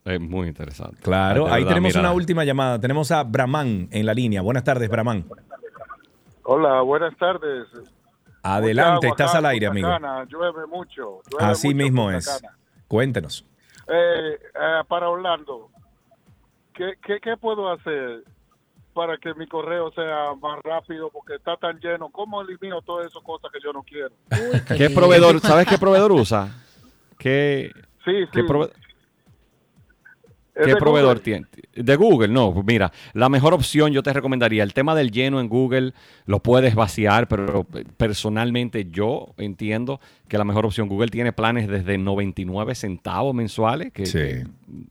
Es 0.05 0.19
muy 0.19 0.47
interesante. 0.47 0.97
Claro, 1.03 1.51
ahí 1.51 1.63
tenemos 1.65 1.89
mira, 1.89 1.99
una 1.99 2.13
última 2.13 2.43
llamada. 2.43 2.79
Tenemos 2.79 3.11
a 3.11 3.21
Brahman 3.23 3.89
en 3.91 4.05
la 4.07 4.13
línea. 4.15 4.41
Buenas 4.41 4.63
tardes, 4.63 4.89
Brahman. 4.89 5.25
Hola, 6.43 6.81
buenas 6.81 7.15
tardes. 7.17 7.67
Adelante, 8.41 9.05
agua 9.05 9.09
estás 9.09 9.29
acá 9.31 9.37
al 9.39 9.45
aire, 9.47 9.67
amigo. 9.67 9.87
Cana, 9.87 10.25
llueve 10.25 10.65
mucho. 10.65 11.21
llueve 11.29 11.45
Así 11.45 11.67
mucho 11.67 11.77
mismo 11.83 12.09
es. 12.11 12.25
Cana. 12.41 12.57
Cuéntenos. 12.87 13.45
Eh, 13.87 14.39
eh, 14.55 14.81
para 14.87 15.09
Orlando, 15.09 15.69
¿qué, 16.73 16.93
qué, 17.05 17.19
qué 17.21 17.37
puedo 17.37 17.71
hacer 17.71 18.23
para 18.99 19.17
que 19.17 19.33
mi 19.35 19.47
correo 19.47 19.89
sea 19.93 20.33
más 20.41 20.59
rápido? 20.61 21.09
Porque 21.09 21.35
está 21.35 21.55
tan 21.55 21.79
lleno. 21.79 22.09
¿Cómo 22.09 22.41
elimino 22.41 22.81
todas 22.81 23.07
esas 23.07 23.23
cosas 23.23 23.49
que 23.49 23.59
yo 23.63 23.71
no 23.71 23.81
quiero? 23.81 24.09
¿Qué 24.77 24.89
proveedor, 24.89 25.39
sabes 25.39 25.65
qué 25.67 25.77
proveedor 25.77 26.11
usa? 26.11 26.53
¿Qué, 27.17 27.71
Sí, 28.03 28.11
qué 28.33 28.41
sí. 28.41 28.47
prove- 28.47 28.69
¿Es 30.53 30.65
¿Qué 30.65 30.73
de 30.73 30.75
proveedor 30.75 31.19
Google? 31.19 31.23
tiene? 31.23 31.45
De 31.73 31.95
Google, 31.95 32.27
no. 32.27 32.53
pues 32.53 32.65
Mira, 32.65 32.91
la 33.13 33.29
mejor 33.29 33.53
opción 33.53 33.93
yo 33.93 34.03
te 34.03 34.11
recomendaría, 34.11 34.63
el 34.63 34.73
tema 34.73 34.93
del 34.95 35.11
lleno 35.11 35.39
en 35.39 35.47
Google 35.47 35.93
lo 36.25 36.39
puedes 36.39 36.75
vaciar, 36.75 37.29
pero 37.29 37.65
personalmente 37.95 38.83
yo 38.91 39.27
entiendo 39.37 40.01
que 40.27 40.37
la 40.37 40.43
mejor 40.43 40.65
opción, 40.65 40.89
Google 40.89 41.07
tiene 41.07 41.31
planes 41.31 41.69
desde 41.69 41.97
99 41.97 42.75
centavos 42.75 43.33
mensuales, 43.33 43.93
que, 43.93 44.03
que 44.03 44.45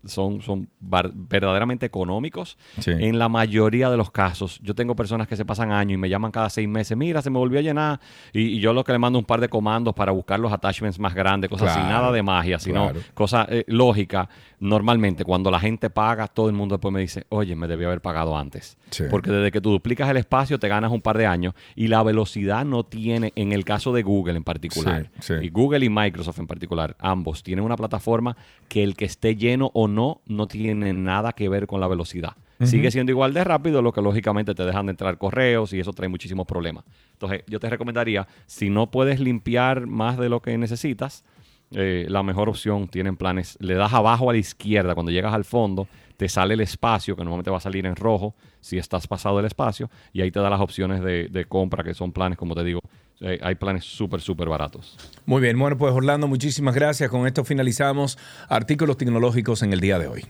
son, 0.04 0.40
son 0.42 0.68
verdaderamente 0.80 1.86
económicos. 1.86 2.58
Sí. 2.78 2.92
En 2.92 3.18
la 3.18 3.28
mayoría 3.28 3.90
de 3.90 3.96
los 3.96 4.10
casos, 4.10 4.60
yo 4.62 4.74
tengo 4.74 4.94
personas 4.96 5.28
que 5.28 5.36
se 5.36 5.44
pasan 5.44 5.72
años 5.72 5.94
y 5.94 5.96
me 5.96 6.08
llaman 6.08 6.30
cada 6.30 6.50
seis 6.50 6.68
meses, 6.68 6.96
mira, 6.96 7.22
se 7.22 7.30
me 7.30 7.38
volvió 7.38 7.58
a 7.58 7.62
llenar, 7.62 8.00
y, 8.32 8.42
y 8.42 8.60
yo 8.60 8.72
lo 8.72 8.84
que 8.84 8.92
le 8.92 8.98
mando 8.98 9.18
un 9.18 9.24
par 9.24 9.40
de 9.40 9.48
comandos 9.48 9.94
para 9.94 10.12
buscar 10.12 10.40
los 10.40 10.52
attachments 10.52 10.98
más 10.98 11.14
grandes, 11.14 11.50
cosas 11.50 11.70
así, 11.70 11.78
Claro, 11.78 11.92
nada 12.02 12.12
de 12.12 12.22
magia, 12.22 12.58
sino 12.58 12.84
claro. 12.84 13.00
cosa 13.14 13.46
eh, 13.48 13.64
lógica. 13.68 14.28
Normalmente, 14.60 15.24
cuando 15.24 15.50
la 15.50 15.60
gente 15.60 15.88
paga, 15.88 16.26
todo 16.26 16.48
el 16.48 16.54
mundo 16.54 16.76
después 16.76 16.92
me 16.92 17.00
dice, 17.00 17.24
oye, 17.28 17.54
me 17.54 17.68
debió 17.68 17.86
haber 17.86 18.00
pagado 18.00 18.36
antes. 18.36 18.76
Sí. 18.90 19.04
Porque 19.08 19.30
desde 19.30 19.52
que 19.52 19.60
tú 19.60 19.70
duplicas 19.70 20.08
el 20.10 20.16
espacio, 20.16 20.58
te 20.58 20.66
ganas 20.66 20.90
un 20.90 21.00
par 21.00 21.16
de 21.16 21.26
años 21.26 21.54
y 21.76 21.86
la 21.88 22.02
velocidad 22.02 22.64
no 22.64 22.84
tiene, 22.84 23.32
en 23.36 23.52
el 23.52 23.64
caso 23.64 23.92
de 23.92 24.02
Google 24.02 24.36
en 24.36 24.44
particular, 24.44 25.10
sí. 25.20 25.34
y 25.40 25.48
Google 25.50 25.84
y 25.84 25.88
Microsoft 25.88 26.40
en 26.40 26.46
particular, 26.48 26.96
ambos 26.98 27.42
tienen 27.42 27.64
una 27.64 27.76
plataforma 27.76 28.36
que 28.68 28.82
el 28.82 28.96
que 28.96 29.04
esté 29.04 29.36
lleno 29.36 29.67
o 29.74 29.88
no, 29.88 30.22
no 30.26 30.46
tiene 30.46 30.92
nada 30.92 31.32
que 31.32 31.48
ver 31.48 31.66
con 31.66 31.80
la 31.80 31.88
velocidad. 31.88 32.36
Sigue 32.64 32.90
siendo 32.90 33.12
igual 33.12 33.32
de 33.34 33.44
rápido, 33.44 33.82
lo 33.82 33.92
que 33.92 34.02
lógicamente 34.02 34.52
te 34.52 34.64
dejan 34.64 34.86
de 34.86 34.90
entrar 34.90 35.16
correos 35.16 35.72
y 35.72 35.78
eso 35.78 35.92
trae 35.92 36.08
muchísimos 36.08 36.44
problemas. 36.44 36.84
Entonces, 37.12 37.44
yo 37.46 37.60
te 37.60 37.70
recomendaría, 37.70 38.26
si 38.46 38.68
no 38.68 38.90
puedes 38.90 39.20
limpiar 39.20 39.86
más 39.86 40.18
de 40.18 40.28
lo 40.28 40.42
que 40.42 40.58
necesitas, 40.58 41.24
eh, 41.70 42.06
la 42.08 42.24
mejor 42.24 42.48
opción 42.48 42.88
tienen 42.88 43.16
planes. 43.16 43.56
Le 43.60 43.74
das 43.74 43.92
abajo 43.92 44.28
a 44.28 44.32
la 44.32 44.40
izquierda, 44.40 44.94
cuando 44.94 45.12
llegas 45.12 45.34
al 45.34 45.44
fondo, 45.44 45.86
te 46.16 46.28
sale 46.28 46.54
el 46.54 46.60
espacio, 46.60 47.14
que 47.14 47.22
normalmente 47.22 47.50
va 47.50 47.58
a 47.58 47.60
salir 47.60 47.86
en 47.86 47.94
rojo 47.94 48.34
si 48.60 48.76
estás 48.76 49.06
pasado 49.06 49.38
el 49.38 49.46
espacio, 49.46 49.88
y 50.12 50.22
ahí 50.22 50.32
te 50.32 50.40
da 50.40 50.50
las 50.50 50.60
opciones 50.60 51.00
de, 51.00 51.28
de 51.28 51.44
compra, 51.44 51.84
que 51.84 51.94
son 51.94 52.12
planes, 52.12 52.38
como 52.38 52.56
te 52.56 52.64
digo, 52.64 52.80
hay 53.20 53.54
planes 53.56 53.84
súper, 53.84 54.20
súper 54.20 54.48
baratos. 54.48 54.96
Muy 55.26 55.42
bien, 55.42 55.58
bueno, 55.58 55.76
pues 55.76 55.92
Orlando, 55.92 56.28
muchísimas 56.28 56.74
gracias. 56.74 57.10
Con 57.10 57.26
esto 57.26 57.44
finalizamos 57.44 58.18
artículos 58.48 58.96
tecnológicos 58.96 59.62
en 59.62 59.72
el 59.72 59.80
día 59.80 59.98
de 59.98 60.06
hoy. 60.06 60.24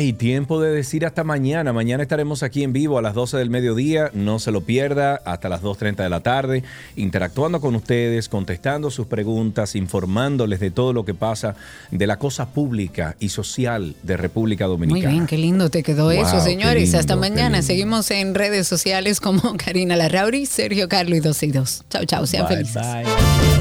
Ay, 0.00 0.14
tiempo 0.14 0.62
de 0.62 0.72
decir 0.72 1.04
hasta 1.04 1.24
mañana. 1.24 1.74
Mañana 1.74 2.02
estaremos 2.02 2.42
aquí 2.42 2.62
en 2.62 2.72
vivo 2.72 2.96
a 2.96 3.02
las 3.02 3.12
12 3.12 3.36
del 3.36 3.50
mediodía. 3.50 4.10
No 4.14 4.38
se 4.38 4.50
lo 4.50 4.62
pierda 4.62 5.20
hasta 5.26 5.50
las 5.50 5.60
2.30 5.62 5.96
de 5.96 6.08
la 6.08 6.20
tarde, 6.20 6.64
interactuando 6.96 7.60
con 7.60 7.74
ustedes, 7.74 8.30
contestando 8.30 8.90
sus 8.90 9.06
preguntas, 9.06 9.76
informándoles 9.76 10.58
de 10.58 10.70
todo 10.70 10.94
lo 10.94 11.04
que 11.04 11.12
pasa 11.12 11.54
de 11.90 12.06
la 12.06 12.18
cosa 12.18 12.46
pública 12.48 13.14
y 13.20 13.28
social 13.28 13.94
de 14.02 14.16
República 14.16 14.66
Muy 14.68 14.76
Dominicana. 14.78 15.12
bien, 15.12 15.26
qué 15.26 15.36
lindo 15.36 15.68
te 15.68 15.82
quedó 15.82 16.04
Wow, 16.04 16.12
eso, 16.12 16.40
señores. 16.40 16.94
Hasta 16.94 17.14
lindo, 17.16 17.28
mañana. 17.28 17.60
Seguimos 17.60 18.10
en 18.10 18.34
redes 18.34 18.66
sociales 18.66 19.20
como 19.20 19.54
Karina 19.62 19.96
Larrauri, 19.96 20.46
Sergio 20.46 20.88
Carlos 20.88 21.18
y 21.18 21.20
2 21.20 21.42
y 21.42 21.50
2. 21.52 21.84
Chao, 21.90 22.04
chao. 22.06 22.26
Sean 22.26 22.46
Bye, 22.48 22.56
felices. 22.56 22.74
bye. 22.82 23.59